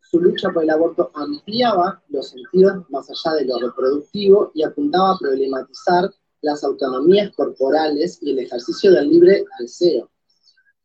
su 0.02 0.19
lucha 0.19 0.49
por 0.49 0.64
el 0.64 0.69
aborto 0.69 1.11
ampliaba 1.14 2.02
los 2.10 2.30
sentidos 2.30 2.84
más 2.89 3.10
allá 3.10 3.38
de 3.38 3.45
lo 3.45 3.60
reproductivo 3.60 4.52
y 4.53 4.64
apuntaba 4.64 5.11
a 5.11 5.18
problematizar 5.18 6.10
las 6.41 6.64
autonomías 6.64 7.31
corporales 7.35 8.18
y 8.22 8.31
el 8.31 8.39
ejercicio 8.39 8.91
del 8.91 9.10
libre 9.10 9.45
deseo. 9.60 10.10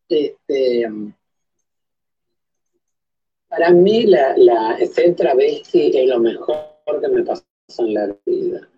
Este, 0.09 0.87
Para 3.49 3.71
mí, 3.71 4.07
la, 4.07 4.37
la, 4.37 4.79
ser 4.87 5.15
travesti 5.15 5.97
es 5.97 6.09
lo 6.09 6.19
mejor 6.19 6.57
que 7.01 7.09
me 7.09 7.23
pasó 7.23 7.45
en 7.79 7.95
la 7.95 8.17
vida. 8.27 8.69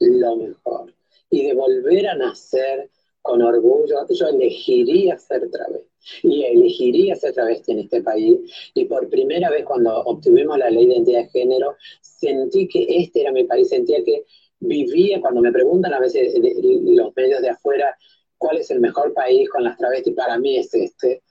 Lo 0.00 0.36
mejor. 0.36 0.94
Y 1.30 1.46
de 1.46 1.54
volver 1.54 2.08
a 2.08 2.14
nacer 2.14 2.90
con 3.22 3.42
orgullo, 3.42 4.06
yo 4.08 4.28
elegiría 4.28 5.18
ser 5.18 5.50
travesti. 5.50 5.88
Y 6.22 6.44
elegiría 6.44 7.16
ser 7.16 7.32
travesti 7.32 7.72
en 7.72 7.78
este 7.80 8.02
país. 8.02 8.38
Y 8.74 8.84
por 8.84 9.08
primera 9.08 9.50
vez, 9.50 9.64
cuando 9.64 10.00
obtuvimos 10.00 10.58
la 10.58 10.70
ley 10.70 10.86
de 10.86 10.94
identidad 10.94 11.22
de 11.22 11.28
género, 11.30 11.76
sentí 12.00 12.68
que 12.68 12.86
este 12.88 13.22
era 13.22 13.32
mi 13.32 13.44
país. 13.44 13.68
Sentía 13.68 14.04
que 14.04 14.24
vivía, 14.60 15.20
cuando 15.20 15.40
me 15.40 15.52
preguntan 15.52 15.94
a 15.94 16.00
veces 16.00 16.34
los 16.36 17.16
medios 17.16 17.42
de 17.42 17.48
afuera, 17.48 17.96
¿cuál 18.38 18.58
es 18.58 18.70
el 18.70 18.80
mejor 18.80 19.12
país 19.14 19.48
con 19.48 19.64
las 19.64 19.76
travestis? 19.76 20.14
Para 20.14 20.38
mí 20.38 20.58
es 20.58 20.72
este. 20.74 21.22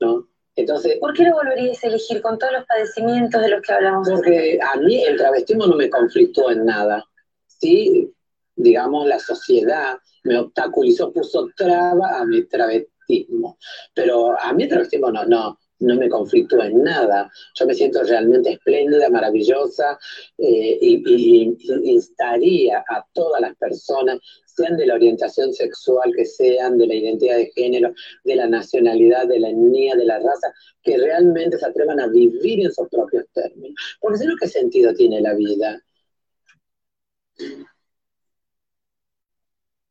¿no? 0.00 0.28
Entonces, 0.58 0.98
¿Por 0.98 1.14
qué 1.14 1.22
lo 1.22 1.34
volverías 1.34 1.82
a 1.84 1.86
elegir 1.86 2.20
con 2.20 2.36
todos 2.36 2.52
los 2.52 2.64
padecimientos 2.66 3.40
de 3.40 3.48
los 3.48 3.62
que 3.62 3.72
hablamos? 3.72 4.08
porque 4.10 4.58
a 4.60 4.76
mí 4.80 5.02
el 5.04 5.16
travestismo 5.16 5.66
no 5.66 5.76
me 5.76 5.88
conflictó 5.88 6.50
en 6.50 6.64
nada. 6.64 7.04
Sí, 7.46 8.12
digamos, 8.56 9.06
la 9.06 9.20
sociedad 9.20 9.98
me 10.24 10.36
obstaculizó, 10.38 11.12
puso 11.12 11.48
traba 11.56 12.18
a 12.18 12.24
mi 12.24 12.42
travestismo. 12.44 13.56
Pero 13.94 14.36
a 14.40 14.52
mí 14.52 14.64
el 14.64 14.68
travestismo 14.68 15.10
no, 15.12 15.24
no, 15.26 15.58
no 15.78 15.94
me 15.94 16.08
conflictúa 16.08 16.66
en 16.66 16.82
nada. 16.82 17.30
Yo 17.54 17.64
me 17.66 17.74
siento 17.74 18.02
realmente 18.02 18.50
espléndida, 18.50 19.08
maravillosa 19.10 19.96
eh, 20.38 20.78
y, 20.80 21.02
y- 21.06 21.56
y 21.84 21.90
instaría 21.92 22.78
a 22.88 23.06
todas 23.12 23.40
las 23.40 23.54
personas, 23.56 24.18
sean 24.62 24.76
de 24.76 24.86
la 24.86 24.94
orientación 24.94 25.52
sexual 25.52 26.12
que 26.16 26.24
sean, 26.24 26.78
de 26.78 26.86
la 26.86 26.94
identidad 26.94 27.36
de 27.36 27.50
género, 27.54 27.92
de 28.24 28.36
la 28.36 28.46
nacionalidad, 28.46 29.26
de 29.28 29.40
la 29.40 29.50
etnia, 29.50 29.94
de 29.96 30.04
la 30.04 30.18
raza, 30.18 30.52
que 30.82 30.96
realmente 30.98 31.58
se 31.58 31.66
atrevan 31.66 32.00
a 32.00 32.08
vivir 32.08 32.64
en 32.64 32.72
sus 32.72 32.88
propios 32.88 33.24
términos. 33.32 33.74
Porque 34.00 34.18
si 34.18 34.26
no, 34.26 34.34
¿qué 34.40 34.48
sentido 34.48 34.92
tiene 34.94 35.20
la 35.20 35.34
vida? 35.34 35.80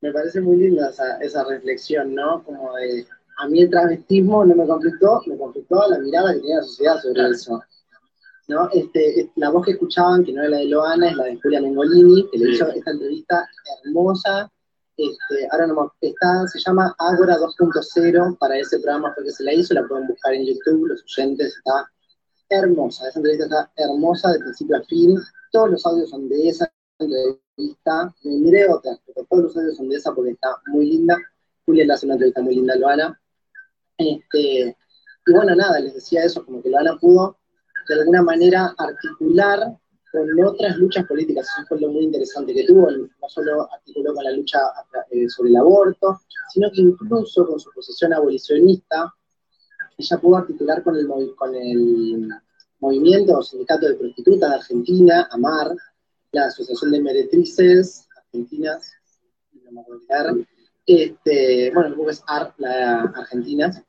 Me 0.02 0.12
parece 0.12 0.42
muy 0.42 0.58
linda 0.58 0.90
esa, 0.90 1.18
esa 1.18 1.44
reflexión, 1.44 2.14
¿no? 2.14 2.44
Como 2.44 2.76
de, 2.76 3.06
a 3.40 3.48
mí 3.48 3.62
el 3.62 3.70
travestismo 3.70 4.46
no 4.46 4.56
me 4.56 4.68
conflictó, 4.68 5.22
me 5.26 5.38
conflictó 5.38 5.88
la 5.90 6.00
mirada 6.00 6.34
que 6.34 6.40
tenía 6.40 6.58
la 6.58 6.64
sociedad 6.64 7.02
sobre 7.02 7.30
eso. 7.30 7.62
¿No? 8.48 8.70
Este, 8.74 9.20
es- 9.22 9.28
la 9.36 9.50
voz 9.50 9.66
que 9.66 9.72
escuchaban, 9.72 10.24
que 10.24 10.32
no 10.32 10.44
es 10.44 10.50
la 10.50 10.58
de 10.58 10.66
Loana, 10.66 11.10
es 11.10 11.16
la 11.18 11.26
de 11.26 11.38
Julia 11.42 11.60
Mengolini, 11.62 12.30
que 12.32 12.38
le 12.38 12.52
hizo 12.52 12.68
esta 12.70 12.92
entrevista 12.92 13.46
hermosa. 13.84 14.50
Este, 14.98 15.48
ahora 15.52 15.68
no 15.68 15.94
está, 16.02 16.48
se 16.48 16.60
llama 16.60 16.96
Ágora 16.98 17.38
2.0, 17.38 18.38
para 18.40 18.58
ese 18.58 18.80
programa 18.80 19.14
fue 19.14 19.26
que 19.26 19.32
se 19.32 19.44
la 19.44 19.54
hizo, 19.54 19.76
la 19.76 19.88
pueden 19.88 20.08
buscar 20.08 20.34
en 20.34 20.46
YouTube, 20.46 20.88
los 20.88 21.04
oyentes, 21.04 21.56
está 21.56 21.92
hermosa, 22.50 23.08
esa 23.08 23.20
entrevista 23.20 23.46
está 23.46 23.72
hermosa 23.76 24.32
de 24.32 24.40
principio 24.40 24.78
a 24.78 24.84
fin, 24.84 25.20
todos 25.52 25.70
los 25.70 25.86
audios 25.86 26.10
son 26.10 26.28
de 26.28 26.50
esa 26.50 26.72
entrevista, 26.98 28.16
me 28.24 28.38
miré 28.40 28.68
otras, 28.68 29.00
pero 29.06 29.28
todos 29.30 29.44
los 29.44 29.58
audios 29.58 29.78
son 29.78 29.90
de 29.90 29.98
esa 29.98 30.16
porque 30.16 30.32
está 30.32 30.50
muy 30.66 30.88
linda, 30.88 31.16
Julia 31.66 31.86
le 31.86 31.94
hace 31.94 32.08
una 32.08 32.16
entrevista 32.16 32.42
muy 32.42 32.56
linda 32.56 32.74
a 32.74 32.78
Loana, 32.78 33.22
este, 34.00 34.76
y 35.28 35.32
bueno, 35.32 35.56
nada, 35.56 35.80
les 35.80 35.94
decía 35.94 36.24
eso, 36.24 36.44
como 36.44 36.64
que 36.64 36.70
Loana 36.70 36.98
pudo 37.00 37.38
de 37.88 37.96
alguna 37.96 38.24
manera 38.24 38.74
articular 38.80 39.78
con 40.12 40.28
otras 40.46 40.78
luchas 40.78 41.06
políticas, 41.06 41.46
eso 41.46 41.68
fue 41.68 41.80
lo 41.80 41.90
muy 41.90 42.06
interesante 42.06 42.54
que 42.54 42.66
tuvo, 42.66 42.90
no 42.90 43.30
solo 43.30 43.68
articuló 43.72 44.14
con 44.14 44.24
la 44.24 44.32
lucha 44.32 44.60
eh, 45.12 45.30
sobre 45.30 45.50
el 45.50 45.58
aborto, 45.58 46.22
sino 46.54 46.72
que 46.72 46.82
incluso 46.82 47.46
con 47.46 47.60
su 47.60 47.70
posición 47.72 48.14
abolicionista, 48.14 49.14
ella 49.98 50.18
pudo 50.18 50.38
articular 50.38 50.84
con 50.84 50.96
el, 50.96 51.08
con 51.36 51.56
el 51.56 52.30
movimiento 52.80 53.38
o 53.38 53.44
sindicato 53.44 53.88
de 53.88 53.96
prostitutas 53.96 54.50
de 54.50 54.56
Argentina, 54.56 55.28
AMAR, 55.32 55.76
la 56.32 56.46
Asociación 56.46 56.92
de 56.92 57.02
Meretrices 57.02 58.08
Argentinas, 58.16 58.94
no 59.64 59.72
me 59.72 59.82
acuerdo 59.82 60.46
este, 60.88 61.70
bueno, 61.74 61.90
luego 61.90 62.10
es 62.10 62.24
AR, 62.28 62.54
la 62.58 63.02
Argentinas, 63.02 63.84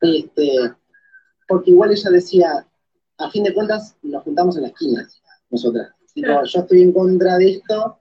este, 0.00 0.74
porque 1.46 1.70
igual 1.70 1.92
ella 1.92 2.10
decía, 2.10 2.66
a 3.18 3.30
fin 3.30 3.44
de 3.44 3.54
cuentas 3.54 3.96
nos 4.02 4.22
juntamos 4.24 4.56
en 4.56 4.62
la 4.62 4.68
esquina, 4.68 5.08
nosotras. 5.50 5.92
Tipo, 6.12 6.26
Claro. 6.26 6.46
yo 6.46 6.60
estoy 6.60 6.82
en 6.82 6.92
contra 6.92 7.38
de 7.38 7.50
esto, 7.52 7.98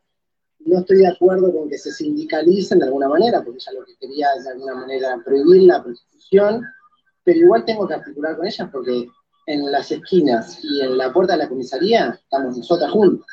no 0.60 0.80
estoy 0.80 0.98
de 0.98 1.07
acuerdo 1.07 1.52
con 1.52 1.69
que 1.69 1.77
se 1.77 1.91
sindicalicen 1.91 2.80
de 2.80 2.85
alguna 2.85 3.10
manera, 3.10 3.44
porque 3.44 3.60
ella 3.60 3.80
lo 3.80 3.85
que 3.85 3.95
quería 3.98 4.27
es 4.38 4.45
de 4.45 4.52
alguna 4.52 4.76
manera 4.76 5.22
prohibir 5.23 5.64
la 5.64 5.84
prostitución, 5.84 6.64
pero 7.23 7.40
igual 7.40 7.65
tengo 7.65 7.88
que 7.88 7.95
articular 7.95 8.38
con 8.38 8.45
ellas 8.45 8.69
porque 8.72 9.07
en 9.45 9.72
las 9.72 9.91
esquinas 9.91 10.60
y 10.64 10.81
en 10.81 10.98
la 10.98 11.11
puerta 11.11 11.34
de 11.34 11.40
la 11.40 11.49
comisaría 11.49 12.11
estamos 12.11 12.57
nosotras 12.57 12.91
juntas, 12.91 13.27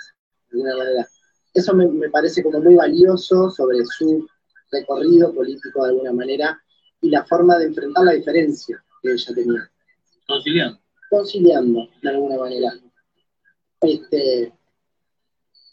de 0.50 0.58
alguna 0.58 0.76
manera. 0.76 1.08
Eso 1.54 1.74
me, 1.74 1.86
me 1.88 2.08
parece 2.10 2.42
como 2.42 2.60
muy 2.60 2.74
valioso 2.74 3.50
sobre 3.50 3.84
su 3.84 4.26
recorrido 4.70 5.32
político 5.34 5.82
de 5.82 5.90
alguna 5.90 6.12
manera 6.12 6.60
y 7.00 7.10
la 7.10 7.24
forma 7.24 7.58
de 7.58 7.66
enfrentar 7.66 8.04
la 8.04 8.12
diferencia 8.12 8.82
que 9.02 9.12
ella 9.12 9.34
tenía 9.34 9.70
Conciliando. 10.26 10.78
Conciliando 11.10 11.88
de 12.02 12.08
alguna 12.08 12.38
manera. 12.38 12.72
Este, 13.82 14.52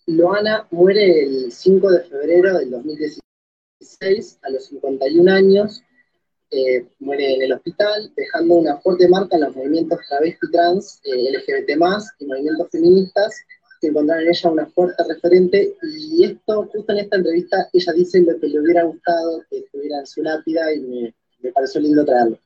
Loana 0.07 0.67
muere 0.71 1.23
el 1.23 1.51
5 1.51 1.91
de 1.91 2.03
febrero 2.05 2.57
del 2.57 2.71
2016 2.71 4.39
a 4.41 4.49
los 4.49 4.65
51 4.65 5.31
años, 5.31 5.83
eh, 6.49 6.87
muere 6.99 7.35
en 7.35 7.41
el 7.43 7.53
hospital, 7.53 8.11
dejando 8.15 8.55
una 8.55 8.77
fuerte 8.77 9.07
marca 9.09 9.35
en 9.35 9.43
los 9.43 9.55
movimientos 9.55 9.99
travesti 10.07 10.49
trans, 10.51 11.01
eh, 11.03 11.31
LGBT+, 11.31 11.71
y 12.19 12.25
movimientos 12.25 12.69
feministas, 12.71 13.35
que 13.81 13.87
encontraron 13.87 14.23
en 14.23 14.29
ella 14.29 14.49
una 14.49 14.65
fuerte 14.67 15.03
referente, 15.07 15.75
y 15.83 16.23
esto, 16.23 16.69
justo 16.71 16.93
en 16.93 16.99
esta 16.99 17.17
entrevista, 17.17 17.69
ella 17.73 17.93
dice 17.93 18.21
lo 18.21 18.39
que 18.39 18.47
le 18.47 18.61
hubiera 18.61 18.83
gustado 18.83 19.43
que 19.49 19.59
estuviera 19.59 19.99
en 19.99 20.07
su 20.07 20.23
lápida, 20.23 20.73
y 20.73 20.79
me, 20.79 21.15
me 21.41 21.51
pareció 21.51 21.81
lindo 21.81 22.05
traerlo. 22.05 22.39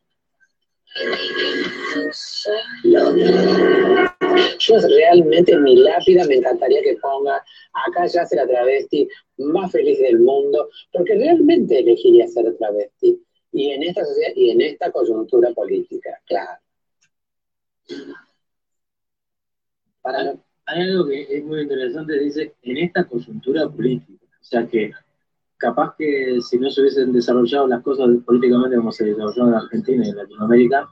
Yo 4.59 4.79
realmente 4.79 5.53
en 5.53 5.63
mi 5.63 5.75
lápida 5.77 6.25
me 6.25 6.35
encantaría 6.35 6.81
que 6.81 6.97
ponga, 6.97 7.43
acá 7.87 8.05
ya 8.07 8.27
la 8.31 8.47
travesti 8.47 9.07
más 9.37 9.71
feliz 9.71 9.99
del 9.99 10.19
mundo, 10.19 10.69
porque 10.91 11.15
realmente 11.15 11.79
elegiría 11.79 12.27
ser 12.27 12.55
travesti. 12.57 13.21
Y 13.53 13.71
en 13.71 13.83
esta 13.83 14.05
sociedad 14.05 14.33
y 14.35 14.51
en 14.51 14.61
esta 14.61 14.91
coyuntura 14.91 15.51
política, 15.51 16.21
claro. 16.25 16.59
Hay 20.65 20.81
algo 20.81 21.07
que 21.07 21.37
es 21.37 21.43
muy 21.43 21.61
interesante, 21.61 22.17
dice, 22.19 22.53
en 22.61 22.77
esta 22.77 23.03
coyuntura 23.05 23.69
política. 23.69 24.25
O 24.39 24.43
sea 24.43 24.65
que 24.67 24.91
capaz 25.61 25.95
que 25.97 26.39
si 26.41 26.57
no 26.57 26.69
se 26.69 26.81
hubiesen 26.81 27.13
desarrollado 27.13 27.67
las 27.67 27.83
cosas 27.83 28.07
políticamente 28.25 28.75
como 28.75 28.91
se 28.91 29.05
desarrollaron 29.05 29.49
en 29.49 29.55
Argentina 29.55 30.05
y 30.05 30.09
en 30.09 30.17
Latinoamérica, 30.17 30.89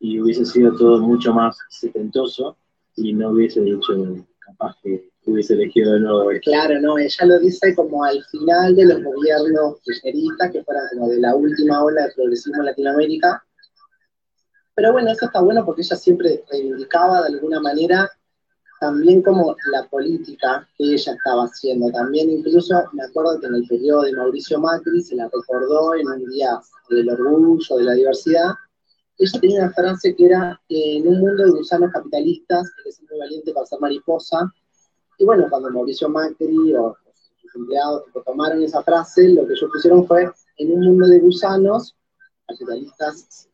y 0.00 0.20
hubiese 0.20 0.44
sido 0.44 0.76
todo 0.76 1.00
mucho 1.00 1.32
más 1.32 1.56
setentoso, 1.70 2.56
y 2.96 3.14
no 3.14 3.30
hubiese 3.30 3.60
dicho, 3.62 3.94
capaz 4.38 4.76
que 4.82 5.10
hubiese 5.24 5.54
elegido 5.54 5.94
de 5.94 6.00
nuevo. 6.00 6.30
Claro, 6.42 6.80
no, 6.80 6.98
ella 6.98 7.26
lo 7.26 7.38
dice 7.40 7.74
como 7.74 8.04
al 8.04 8.22
final 8.24 8.76
de 8.76 8.84
los 8.84 9.02
gobiernos 9.02 9.80
kirchneristas, 9.82 10.52
que 10.52 10.62
fueron 10.62 10.84
como 10.92 11.08
de 11.08 11.20
la 11.20 11.34
última 11.34 11.82
ola 11.82 12.02
de 12.04 12.12
progresismo 12.14 12.60
en 12.60 12.66
Latinoamérica. 12.66 13.42
Pero 14.74 14.92
bueno, 14.92 15.10
eso 15.10 15.26
está 15.26 15.40
bueno 15.40 15.64
porque 15.64 15.82
ella 15.82 15.96
siempre 15.96 16.44
reivindicaba 16.50 17.22
de 17.22 17.34
alguna 17.34 17.60
manera 17.60 18.08
también 18.80 19.22
como 19.22 19.56
la 19.72 19.86
política 19.88 20.68
que 20.76 20.84
ella 20.94 21.12
estaba 21.12 21.44
haciendo. 21.44 21.90
También 21.90 22.30
incluso 22.30 22.74
me 22.92 23.04
acuerdo 23.04 23.40
que 23.40 23.46
en 23.46 23.54
el 23.56 23.66
periodo 23.66 24.02
de 24.02 24.12
Mauricio 24.12 24.60
Macri 24.60 25.02
se 25.02 25.16
la 25.16 25.28
recordó 25.32 25.94
en 25.94 26.06
un 26.08 26.28
día 26.30 26.60
del 26.90 27.10
orgullo, 27.10 27.76
de 27.76 27.84
la 27.84 27.92
diversidad. 27.94 28.52
Ella 29.18 29.40
tenía 29.40 29.62
una 29.64 29.72
frase 29.72 30.14
que 30.14 30.26
era, 30.26 30.60
en 30.68 31.08
un 31.08 31.18
mundo 31.18 31.44
de 31.44 31.50
gusanos 31.50 31.90
capitalistas, 31.92 32.70
hay 32.78 32.84
que 32.84 32.92
ser 32.92 33.04
muy 33.10 33.18
valiente 33.18 33.52
para 33.52 33.66
ser 33.66 33.80
mariposa, 33.80 34.52
y 35.18 35.24
bueno, 35.24 35.46
cuando 35.50 35.70
Mauricio 35.70 36.08
Macri 36.08 36.74
o 36.76 36.96
sus 37.42 37.54
empleados 37.56 38.04
tomaron 38.24 38.62
esa 38.62 38.82
frase, 38.84 39.28
lo 39.30 39.46
que 39.46 39.54
ellos 39.54 39.70
pusieron 39.72 40.06
fue, 40.06 40.30
en 40.58 40.72
un 40.72 40.84
mundo 40.84 41.08
de 41.08 41.18
gusanos, 41.18 41.96
capitalistas 42.46 43.48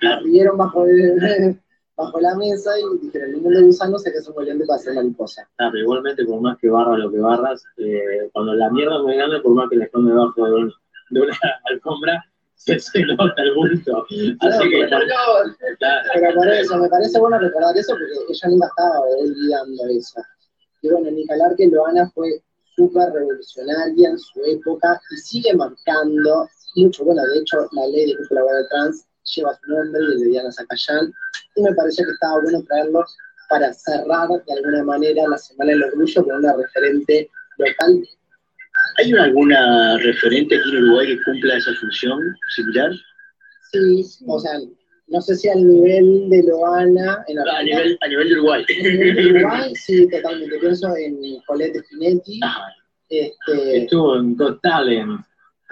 la 0.00 0.20
rieron 0.20 0.56
bajo, 0.56 0.86
el- 0.86 1.60
bajo 2.04 2.20
la 2.20 2.34
mesa 2.36 2.70
y 2.78 2.98
dijeron, 3.06 3.30
en 3.30 3.36
un 3.36 3.42
mundo 3.42 3.58
de 3.60 3.66
gusanos 3.66 4.06
hay 4.06 4.12
que 4.12 4.20
ser 4.20 4.34
valiente 4.34 4.64
para 4.66 4.78
ser 4.78 4.94
mariposa. 4.94 5.42
Ah, 5.58 5.68
pero 5.72 5.78
igualmente, 5.82 6.24
por 6.24 6.40
más 6.40 6.58
que 6.58 6.68
barras 6.68 6.98
lo 6.98 7.10
que 7.10 7.18
barras, 7.18 7.64
eh, 7.78 8.28
cuando 8.32 8.54
la 8.54 8.70
mierda 8.70 8.96
es 8.96 9.02
muy 9.02 9.16
grande, 9.16 9.40
por 9.40 9.52
más 9.54 9.68
que 9.70 9.76
la 9.76 9.84
esconde 9.84 10.10
debajo 10.12 10.44
de, 10.44 10.52
un- 10.52 10.72
de 11.10 11.20
una 11.20 11.38
alfombra, 11.70 12.24
se, 12.54 12.78
se 12.78 13.02
nota 13.04 13.34
el 13.42 13.54
bulto. 13.54 14.06
Así 14.40 14.70
que, 14.70 14.86
pero, 14.88 15.06
pero 16.14 16.34
por 16.34 16.48
eso, 16.48 16.78
me 16.78 16.88
parece 16.88 17.18
bueno 17.18 17.38
recordar 17.38 17.76
eso 17.76 17.92
porque 17.92 18.32
ella 18.32 18.48
nunca 18.48 18.66
estaba 18.68 19.00
olvidando 19.00 19.82
eso. 19.90 20.20
Y 20.82 20.88
bueno, 20.90 21.10
ni 21.10 21.24
que 21.56 21.66
Loana 21.68 22.10
fue 22.14 22.42
súper 22.76 23.12
revolucionaria 23.12 24.08
en 24.10 24.18
su 24.18 24.40
época 24.44 25.00
y 25.10 25.16
sigue 25.16 25.54
marcando 25.54 26.48
mucho. 26.76 27.04
Bueno, 27.04 27.22
de 27.22 27.38
hecho, 27.40 27.68
la 27.72 27.86
ley 27.88 28.06
de 28.06 28.16
laboral 28.30 28.66
trans 28.70 29.06
lleva 29.34 29.58
su 29.62 29.70
nombre 29.70 30.00
y 30.02 30.12
el 30.12 30.20
de 30.20 30.26
Diana 30.28 30.52
Zacayán. 30.52 31.12
Y 31.56 31.62
me 31.62 31.74
pareció 31.74 32.04
que 32.04 32.12
estaba 32.12 32.40
bueno 32.40 32.62
traerlo 32.64 33.04
para 33.48 33.72
cerrar 33.72 34.28
de 34.28 34.52
alguna 34.52 34.84
manera 34.84 35.28
la 35.28 35.38
Semana 35.38 35.72
del 35.72 35.84
Orgullo 35.84 36.24
con 36.24 36.36
una 36.36 36.56
referente 36.56 37.30
local. 37.58 38.08
¿Hay 38.98 39.12
alguna 39.12 39.98
referente 39.98 40.56
aquí 40.56 40.70
en 40.70 40.84
Uruguay 40.84 41.06
que 41.08 41.22
cumpla 41.24 41.56
esa 41.56 41.74
función 41.74 42.18
similar? 42.54 42.90
Sí, 43.70 44.04
o 44.26 44.40
sea, 44.40 44.52
no 45.08 45.20
sé 45.20 45.36
si 45.36 45.48
al 45.50 45.66
nivel 45.66 46.30
de 46.30 46.42
Loana 46.44 47.22
en 47.28 47.38
A 47.38 47.42
Argentina. 47.42 47.62
nivel, 47.62 47.98
a 48.00 48.08
nivel 48.08 48.28
de 48.28 48.34
Uruguay. 48.34 48.64
En 48.68 49.36
Uruguay, 49.36 49.74
sí, 49.76 50.08
totalmente. 50.08 50.58
Pienso 50.58 50.96
en 50.96 51.40
Colette 51.46 51.84
Finetti. 51.90 52.40
Este, 53.10 53.76
estuvo 53.82 54.16
en 54.16 54.34
Got 54.36 54.62
Talent. 54.62 55.20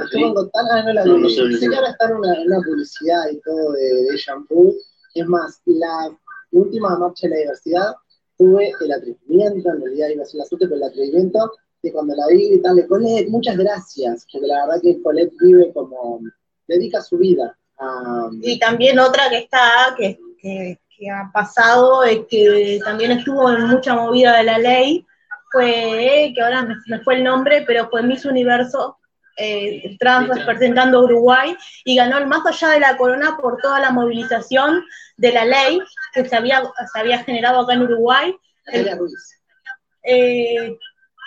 Estuvo 0.04 0.48
Talent, 0.48 0.72
ah, 0.72 0.82
no 0.84 0.92
la 0.92 1.04
No, 1.04 1.14
vi. 1.16 1.22
no 1.22 1.28
sé. 1.28 1.68
Que 1.68 1.76
ahora 1.76 1.90
está 1.90 2.06
en 2.06 2.16
una, 2.16 2.40
una 2.46 2.60
publicidad 2.62 3.28
y 3.32 3.40
todo 3.40 3.72
de, 3.72 3.94
de 4.10 4.16
shampoo. 4.16 4.74
Es 5.14 5.26
más, 5.26 5.60
la 5.66 6.10
última 6.52 6.98
marcha 6.98 7.26
de 7.28 7.34
la 7.34 7.40
diversidad 7.40 7.94
tuve 8.38 8.72
el 8.80 8.92
atrevimiento, 8.92 9.68
en 9.70 9.80
realidad 9.82 10.08
iba 10.08 10.22
a 10.22 10.26
ser 10.26 10.38
la 10.38 10.44
suerte, 10.46 10.66
pero 10.66 10.76
el 10.76 10.82
atrevimiento 10.84 11.52
que 11.82 11.92
cuando 11.92 12.14
la 12.14 12.26
vi 12.28 12.48
gritarle, 12.50 12.86
Colette, 12.86 13.28
muchas 13.28 13.56
gracias, 13.56 14.26
porque 14.32 14.46
la 14.46 14.66
verdad 14.66 14.80
que 14.82 15.00
Colette 15.02 15.32
vive 15.40 15.72
como, 15.72 16.20
dedica 16.68 17.00
su 17.02 17.16
vida 17.18 17.56
a... 17.78 18.28
Y 18.42 18.58
también 18.58 18.98
otra 18.98 19.28
que 19.30 19.38
está, 19.38 19.94
que, 19.96 20.18
que- 20.40 20.78
que 20.96 21.08
ha 21.10 21.30
pasado, 21.32 22.04
es 22.04 22.20
que 22.28 22.78
también 22.84 23.12
estuvo 23.12 23.50
en 23.50 23.64
mucha 23.68 23.94
movida 23.94 24.36
de 24.36 24.44
la 24.44 24.58
ley, 24.58 25.06
fue, 25.50 26.30
que 26.34 26.42
ahora 26.42 26.62
me, 26.62 26.74
me 26.88 27.00
fue 27.02 27.14
el 27.16 27.24
nombre, 27.24 27.64
pero 27.66 27.88
fue 27.88 28.02
Miss 28.02 28.26
Universo 28.26 28.98
eh, 29.40 29.96
trans 29.98 30.28
representando 30.28 30.98
a 30.98 31.04
Uruguay 31.04 31.56
y 31.84 31.96
ganó 31.96 32.18
el 32.18 32.26
más 32.26 32.44
allá 32.46 32.68
de 32.74 32.80
la 32.80 32.96
corona 32.96 33.36
por 33.40 33.56
toda 33.62 33.80
la 33.80 33.90
movilización 33.90 34.84
de 35.16 35.32
la 35.32 35.44
ley 35.44 35.80
que 36.12 36.28
se 36.28 36.36
había, 36.36 36.62
se 36.92 36.98
había 36.98 37.18
generado 37.24 37.60
acá 37.60 37.72
en 37.74 37.82
Uruguay. 37.82 38.34
Ruiz. 38.98 39.40
Eh, 40.02 40.76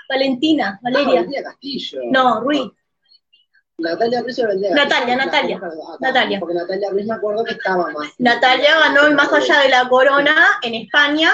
Valentina, 0.09 0.75
Ah, 0.75 0.79
Valeria. 0.83 1.07
Valentina 1.21 1.43
Castillo. 1.43 2.01
No, 2.11 2.41
Ruiz. 2.41 2.71
Natalia 3.77 4.21
Ruiz 4.21 4.39
o 4.39 4.43
Natalia. 4.47 5.15
Natalia, 5.15 5.59
Natalia. 5.99 6.39
Porque 6.39 6.53
Natalia 6.55 6.89
Ruiz 6.91 7.05
me 7.07 7.15
acuerdo 7.15 7.43
que 7.43 7.53
estaba 7.53 7.89
más. 7.91 8.09
Natalia 8.19 8.79
ganó 8.79 9.07
el 9.07 9.15
más 9.15 9.31
allá 9.33 9.59
de 9.61 9.69
la 9.69 9.89
corona 9.89 10.35
en 10.61 10.75
España, 10.75 11.31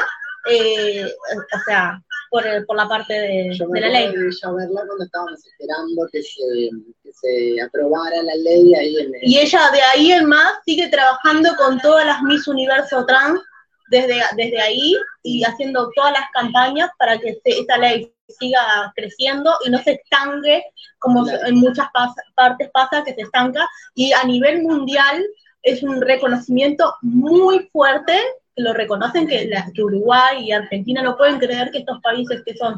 eh, 0.50 1.06
o 1.06 1.60
sea, 1.66 2.02
por, 2.30 2.46
el- 2.48 2.66
por 2.66 2.76
la 2.78 2.88
parte 2.88 3.14
de, 3.14 3.50
Yo 3.56 3.68
de 3.68 3.82
la 3.82 3.90
ley. 3.90 4.06
ella 4.08 4.52
verla 4.52 4.82
cuando 4.88 5.04
estábamos 5.04 5.46
esperando 5.46 6.08
que 6.12 6.22
se, 6.24 6.70
que 7.04 7.12
se 7.14 7.62
aprobara 7.62 8.22
la 8.24 8.36
ley 8.36 8.74
ahí 8.76 8.98
en 8.98 9.16
el... 9.16 9.22
Y 9.24 9.40
ella 9.40 9.70
de 9.72 9.82
ahí 9.82 10.12
en 10.12 10.26
más 10.26 10.54
sigue 10.66 10.88
trabajando 10.90 11.50
con 11.58 11.80
todas 11.80 12.06
las 12.06 12.22
Miss 12.24 12.48
Universo 12.48 13.06
Trans 13.06 13.40
desde, 13.90 14.22
desde 14.38 14.62
ahí 14.62 14.96
y 15.24 15.44
haciendo 15.44 15.90
todas 15.96 16.14
las 16.14 16.30
campañas 16.34 16.90
para 17.00 17.18
que 17.18 17.34
se- 17.44 17.60
esta 17.60 17.78
ley 17.78 18.14
siga 18.40 18.94
creciendo 18.96 19.52
y 19.66 19.72
no 19.72 19.80
se 19.82 19.94
estanque 19.94 20.64
como 21.00 21.26
se- 21.26 21.36
en 21.48 21.56
muchas 21.56 21.88
pas- 21.88 22.14
partes 22.36 22.70
pasa 22.72 23.04
que 23.04 23.16
se 23.16 23.22
estanca 23.22 23.68
y 23.96 24.12
a 24.14 24.24
nivel 24.24 24.62
mundial 24.62 25.26
es 25.64 25.82
un 25.82 26.00
reconocimiento 26.02 26.94
muy 27.02 27.68
fuerte 27.74 28.18
lo 28.60 28.74
reconocen 28.74 29.28
que, 29.28 29.46
la- 29.48 29.70
que 29.74 29.84
Uruguay 29.84 30.46
y 30.48 30.52
Argentina 30.52 31.02
no 31.02 31.18
pueden 31.18 31.40
creer 31.40 31.72
que 31.72 31.80
estos 31.80 32.00
países 32.02 32.42
que 32.46 32.56
son 32.56 32.76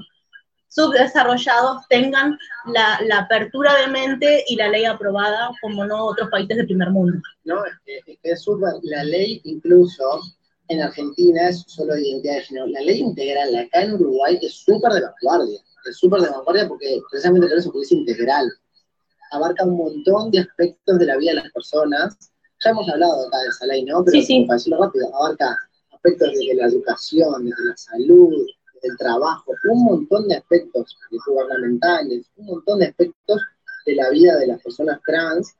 subdesarrollados 0.67 1.81
tengan 1.89 2.37
la, 2.73 2.99
la 3.05 3.19
apertura 3.19 3.75
de 3.75 3.87
mente 3.87 4.43
y 4.47 4.55
la 4.55 4.69
ley 4.69 4.85
aprobada 4.85 5.49
como 5.61 5.85
no 5.85 6.05
otros 6.05 6.29
países 6.29 6.55
del 6.57 6.65
primer 6.65 6.89
mundo. 6.91 7.19
¿no? 7.43 7.65
Es 7.65 7.73
que, 8.05 8.17
es 8.23 8.41
súper, 8.41 8.73
la 8.83 9.03
ley 9.03 9.41
incluso 9.43 10.03
en 10.69 10.81
Argentina 10.81 11.49
es 11.49 11.63
solo 11.67 11.93
de 11.93 12.07
identidad 12.07 12.35
de 12.35 12.41
género. 12.43 12.67
La 12.67 12.81
ley 12.81 12.99
integral 12.99 13.53
acá 13.55 13.81
en 13.83 13.93
Uruguay 13.95 14.39
es 14.41 14.53
súper 14.63 14.93
de 14.93 15.01
vanguardia, 15.01 15.59
es 15.89 15.97
súper 15.97 16.21
de 16.21 16.29
vanguardia 16.29 16.67
porque 16.69 17.01
precisamente 17.09 17.47
por 17.49 17.57
eso, 17.57 17.71
porque 17.71 17.85
es 17.85 17.91
integral. 17.91 18.49
Abarca 19.31 19.65
un 19.65 19.77
montón 19.77 20.31
de 20.31 20.39
aspectos 20.39 20.99
de 20.99 21.05
la 21.05 21.17
vida 21.17 21.31
de 21.31 21.41
las 21.41 21.51
personas. 21.51 22.17
Ya 22.63 22.69
hemos 22.71 22.87
hablado 22.89 23.27
acá 23.27 23.37
de 23.39 23.47
esa 23.49 23.65
ley, 23.65 23.83
¿no? 23.83 24.03
Pero 24.05 24.11
Sí, 24.19 24.23
sí. 24.23 24.45
para 24.45 24.55
decirlo 24.57 24.83
rápido, 24.83 25.13
abarca 25.15 25.57
aspectos 26.03 26.31
desde 26.33 26.55
la 26.55 26.67
educación, 26.67 27.45
desde 27.45 27.65
la 27.65 27.77
salud, 27.77 28.33
desde 28.73 28.87
el 28.89 28.97
trabajo, 28.97 29.53
un 29.69 29.83
montón 29.83 30.27
de 30.27 30.35
aspectos 30.35 30.97
gubernamentales, 31.25 32.25
un 32.37 32.45
montón 32.47 32.79
de 32.79 32.87
aspectos 32.87 33.41
de 33.85 33.95
la 33.95 34.09
vida 34.09 34.35
de 34.37 34.47
las 34.47 34.61
personas 34.61 34.99
trans 35.05 35.55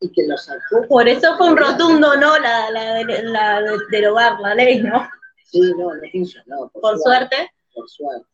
y 0.00 0.10
que 0.12 0.26
lo 0.26 0.36
sacó. 0.36 0.86
Por 0.88 1.08
eso 1.08 1.36
fue 1.38 1.50
un 1.50 1.56
rotundo 1.56 2.16
no 2.16 2.38
la, 2.38 2.70
la, 2.70 2.94
de- 3.04 3.22
la 3.24 3.62
de 3.62 3.78
derogar 3.90 4.38
la 4.40 4.54
ley, 4.54 4.82
¿no? 4.82 5.08
Sí, 5.44 5.60
no, 5.78 5.94
no 5.94 6.00
funcionó. 6.12 6.68
Por, 6.72 6.82
Por 6.82 6.98
suerte. 6.98 7.50
Por 7.74 7.88
suerte. 7.88 8.26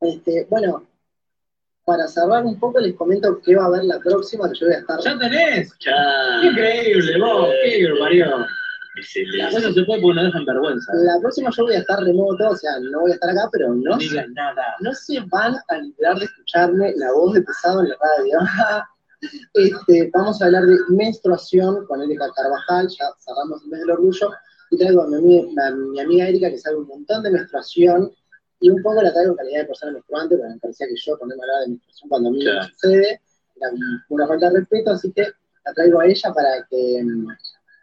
Este, 0.00 0.46
bueno, 0.48 0.86
para 1.84 2.08
cerrar 2.08 2.44
un 2.44 2.58
poco, 2.58 2.78
les 2.78 2.94
comento 2.94 3.38
qué 3.44 3.54
va 3.56 3.64
a 3.64 3.66
haber 3.66 3.84
la 3.84 3.98
próxima, 3.98 4.50
que 4.50 4.58
yo 4.58 4.66
voy 4.66 4.76
a 4.76 4.78
estar. 4.78 5.00
¿Ya 5.00 5.18
tenés? 5.18 5.74
Ya. 5.80 6.40
Increíble, 6.48 7.18
vos, 7.20 7.48
qué 7.62 7.78
Eso 9.00 9.72
se 9.72 9.82
puede 9.84 10.00
porque 10.00 10.16
no 10.16 10.24
dejan 10.24 10.44
vergüenza. 10.44 10.92
La 10.94 11.18
próxima 11.20 11.50
yo 11.56 11.64
voy 11.64 11.74
a 11.74 11.78
estar 11.78 12.00
remoto, 12.02 12.48
o 12.50 12.56
sea, 12.56 12.78
no 12.80 13.00
voy 13.00 13.10
a 13.12 13.14
estar 13.14 13.30
acá, 13.30 13.48
pero 13.52 13.68
no, 13.74 13.90
No 13.92 13.96
digas 13.98 14.26
nada. 14.30 14.62
no 14.80 14.92
se 14.94 15.20
van 15.30 15.56
a 15.68 15.76
librar 15.78 16.18
de 16.18 16.24
escucharme 16.26 16.92
la 16.96 17.12
voz 17.12 17.34
de 17.34 17.42
pesado 17.42 17.82
en 17.82 17.88
la 17.90 17.96
radio. 18.00 18.38
Este, 19.52 20.10
vamos 20.14 20.40
a 20.40 20.46
hablar 20.46 20.64
de 20.64 20.76
menstruación 20.88 21.84
con 21.86 22.00
Erika 22.00 22.26
Carvajal, 22.34 22.88
ya 22.88 23.04
cerramos 23.18 23.62
el 23.64 23.68
mes 23.70 23.80
del 23.80 23.90
orgullo, 23.90 24.30
y 24.70 24.78
traigo 24.78 25.02
a 25.02 25.08
mi, 25.08 25.16
ami- 25.16 25.60
a 25.62 25.70
mi 25.72 26.00
amiga 26.00 26.28
Erika 26.28 26.48
que 26.50 26.56
sabe 26.58 26.76
un 26.76 26.86
montón 26.86 27.22
de 27.22 27.30
menstruación, 27.30 28.10
y 28.60 28.70
un 28.70 28.82
poco 28.82 29.02
la 29.02 29.12
traigo 29.12 29.32
en 29.32 29.36
calidad 29.36 29.60
de 29.60 29.66
persona 29.66 29.92
menstruante, 29.92 30.36
porque 30.36 30.52
me 30.54 30.58
parecía 30.60 30.86
que 30.86 30.94
yo 30.96 31.18
ponerme 31.18 31.42
a 31.42 31.44
hablar 31.44 31.60
de 31.64 31.68
menstruación 31.68 32.08
cuando 32.08 32.28
a 32.28 32.32
mí 32.32 32.40
Claro. 32.40 32.60
me 32.60 32.68
sucede, 32.72 33.20
era 33.56 33.70
una 34.08 34.26
falta 34.26 34.48
de 34.50 34.58
respeto, 34.60 34.90
así 34.92 35.12
que 35.12 35.22
la 35.66 35.72
traigo 35.74 36.00
a 36.00 36.06
ella 36.06 36.32
para 36.32 36.66
que, 36.70 37.02
mm, 37.04 37.26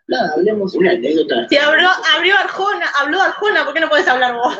nada, 0.07 0.33
hablemos. 0.35 0.73
Una 0.75 0.91
anécdota. 0.91 1.47
Si 1.49 1.57
habló, 1.57 1.87
abrió 2.15 2.35
Arjona, 2.37 2.85
habló 2.99 3.21
Arjona, 3.21 3.65
¿por 3.65 3.73
qué 3.73 3.79
no 3.81 3.89
puedes 3.89 4.07
hablar 4.07 4.35
vos? 4.35 4.57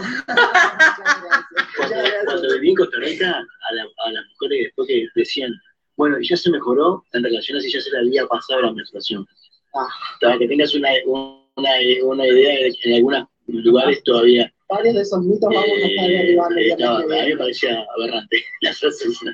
Cuando, 1.78 2.53
viví 2.56 2.69
en 2.69 2.76
Costa 2.76 2.98
Rica, 2.99 3.30
a, 3.30 3.74
la- 3.74 3.84
a 4.06 4.11
las 4.11 4.24
mujeres 4.32 4.65
después 4.65 4.88
que 4.88 5.07
decían, 5.15 5.52
bueno, 5.95 6.18
ya 6.22 6.38
se 6.38 6.49
mejoró 6.52 7.03
en 7.14 7.24
relación 7.24 7.57
a 7.57 7.61
si 7.61 7.72
ya 7.72 7.82
se 7.82 7.90
le 7.91 7.99
había 7.99 8.26
pasado 8.28 8.61
la 8.61 8.72
menstruación. 8.74 9.26
Ah. 9.74 9.88
Para 10.22 10.38
que 10.38 10.48
tengas 10.48 10.74
una, 10.76 10.90
una, 11.06 11.72
una 12.03 12.28
idea, 12.28 12.68
en 12.84 12.94
algunos 12.95 13.28
lugares 13.48 14.03
todavía 14.03 14.52
Varios 14.69 14.95
de 14.95 15.02
esos 15.02 15.24
mitos 15.24 15.48
vamos 15.49 15.64
a 15.64 15.88
estar 15.88 16.10
eh, 16.10 16.18
derribando 16.18 16.60
estaba- 16.60 16.98
a 16.99 17.02
mí 17.03 17.07
me 17.30 17.38
parecía 17.38 17.86
aberrante 17.98 18.44
la 18.61 18.74
frase. 18.74 19.10
Sí, 19.10 19.26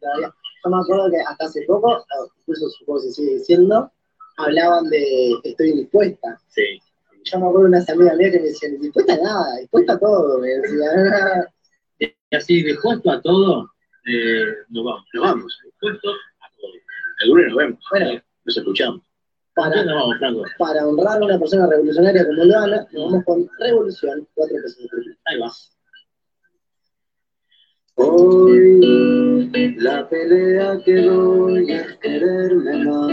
todavía. 0.00 0.34
Yo 0.64 0.70
me 0.70 0.76
acuerdo 0.82 1.10
que 1.10 1.16
hasta 1.20 1.44
hace 1.44 1.62
poco, 1.66 1.92
o 1.92 2.28
incluso 2.40 2.68
supongo 2.70 3.00
que 3.00 3.06
se 3.08 3.12
sigue 3.14 3.34
diciendo, 3.38 3.90
hablaban 4.36 4.88
de 4.90 5.34
estoy 5.44 5.70
indispuesta. 5.70 6.40
Sí. 6.48 6.80
Yo 7.24 7.38
me 7.40 7.46
acuerdo 7.46 7.62
de 7.62 7.68
unas 7.68 7.88
amigas 7.88 8.16
mías 8.16 8.32
que 8.32 8.40
me 8.40 8.46
decían, 8.48 8.80
dispuesta 8.80 9.14
a 9.14 9.16
nada, 9.18 9.56
dispuesta 9.60 9.92
a 9.94 9.98
todo, 9.98 10.38
me 10.40 10.48
decían. 10.48 11.46
Y 11.98 12.36
así, 12.36 12.62
dispuesto 12.62 13.10
a 13.10 13.20
todo, 13.22 13.70
eh, 14.06 14.44
nos 14.68 14.84
vamos. 14.84 15.04
Nos 15.14 15.22
vamos. 15.22 15.60
Dispuesto 15.64 16.08
a 16.10 16.50
todo. 16.60 16.70
El 17.22 17.28
lunes 17.30 17.46
nos 17.48 17.56
vemos. 17.56 17.84
Bueno. 17.90 18.22
Nos 18.44 18.56
escuchamos. 18.58 19.00
¿Por 19.54 19.64
qué 19.66 19.70
Para, 19.70 19.84
nos 19.84 19.94
vamos, 19.94 20.18
Franco? 20.18 20.42
para 20.58 20.86
honrar 20.86 21.22
a 21.22 21.24
una 21.24 21.38
persona 21.38 21.66
revolucionaria 21.68 22.26
como 22.26 22.44
Luana, 22.44 22.86
nos 22.92 23.04
vamos 23.04 23.24
con 23.24 23.48
Revolución, 23.60 24.28
cuatro 24.34 24.56
pesos 24.56 24.82
de 24.82 24.88
película. 24.88 25.16
Ahí 25.26 25.38
va. 25.38 25.52
Hoy 27.96 29.74
la 29.78 30.08
pelea 30.08 30.80
que 30.84 30.96
doy 31.02 31.70
es 31.70 31.96
quererme 31.98 32.84
más. 32.84 33.12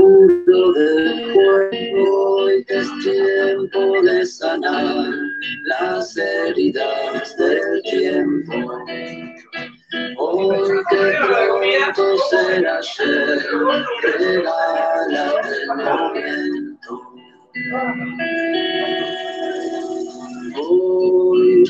oscuro 0.00 0.72
del 0.72 1.34
hoy 2.08 2.64
que 2.64 2.78
es 2.78 2.88
tiempo 3.02 4.02
de 4.02 4.26
sanar 4.26 5.10
las 5.64 6.16
heridas 6.16 7.36
del 7.36 7.82
tiempo. 7.82 8.54
Hoy 10.18 10.68
que 10.90 10.96
pronto 11.94 12.18
será 12.30 12.78
ayer, 12.78 13.38
regálate 14.18 15.48
el 15.62 15.68
momento. 15.76 16.92
Hoy 20.62 21.64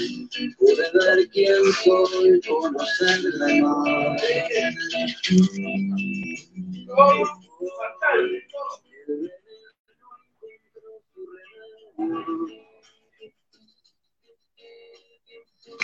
pude 0.59 0.87
ver 0.95 1.29
quién 1.31 1.63
soy, 1.85 2.41
conocerme 2.47 3.63
más. 3.63 4.23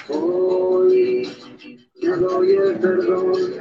Hoy 0.08 1.28
te 2.00 2.08
doy 2.08 2.50
el 2.52 2.78
perdón 2.78 3.54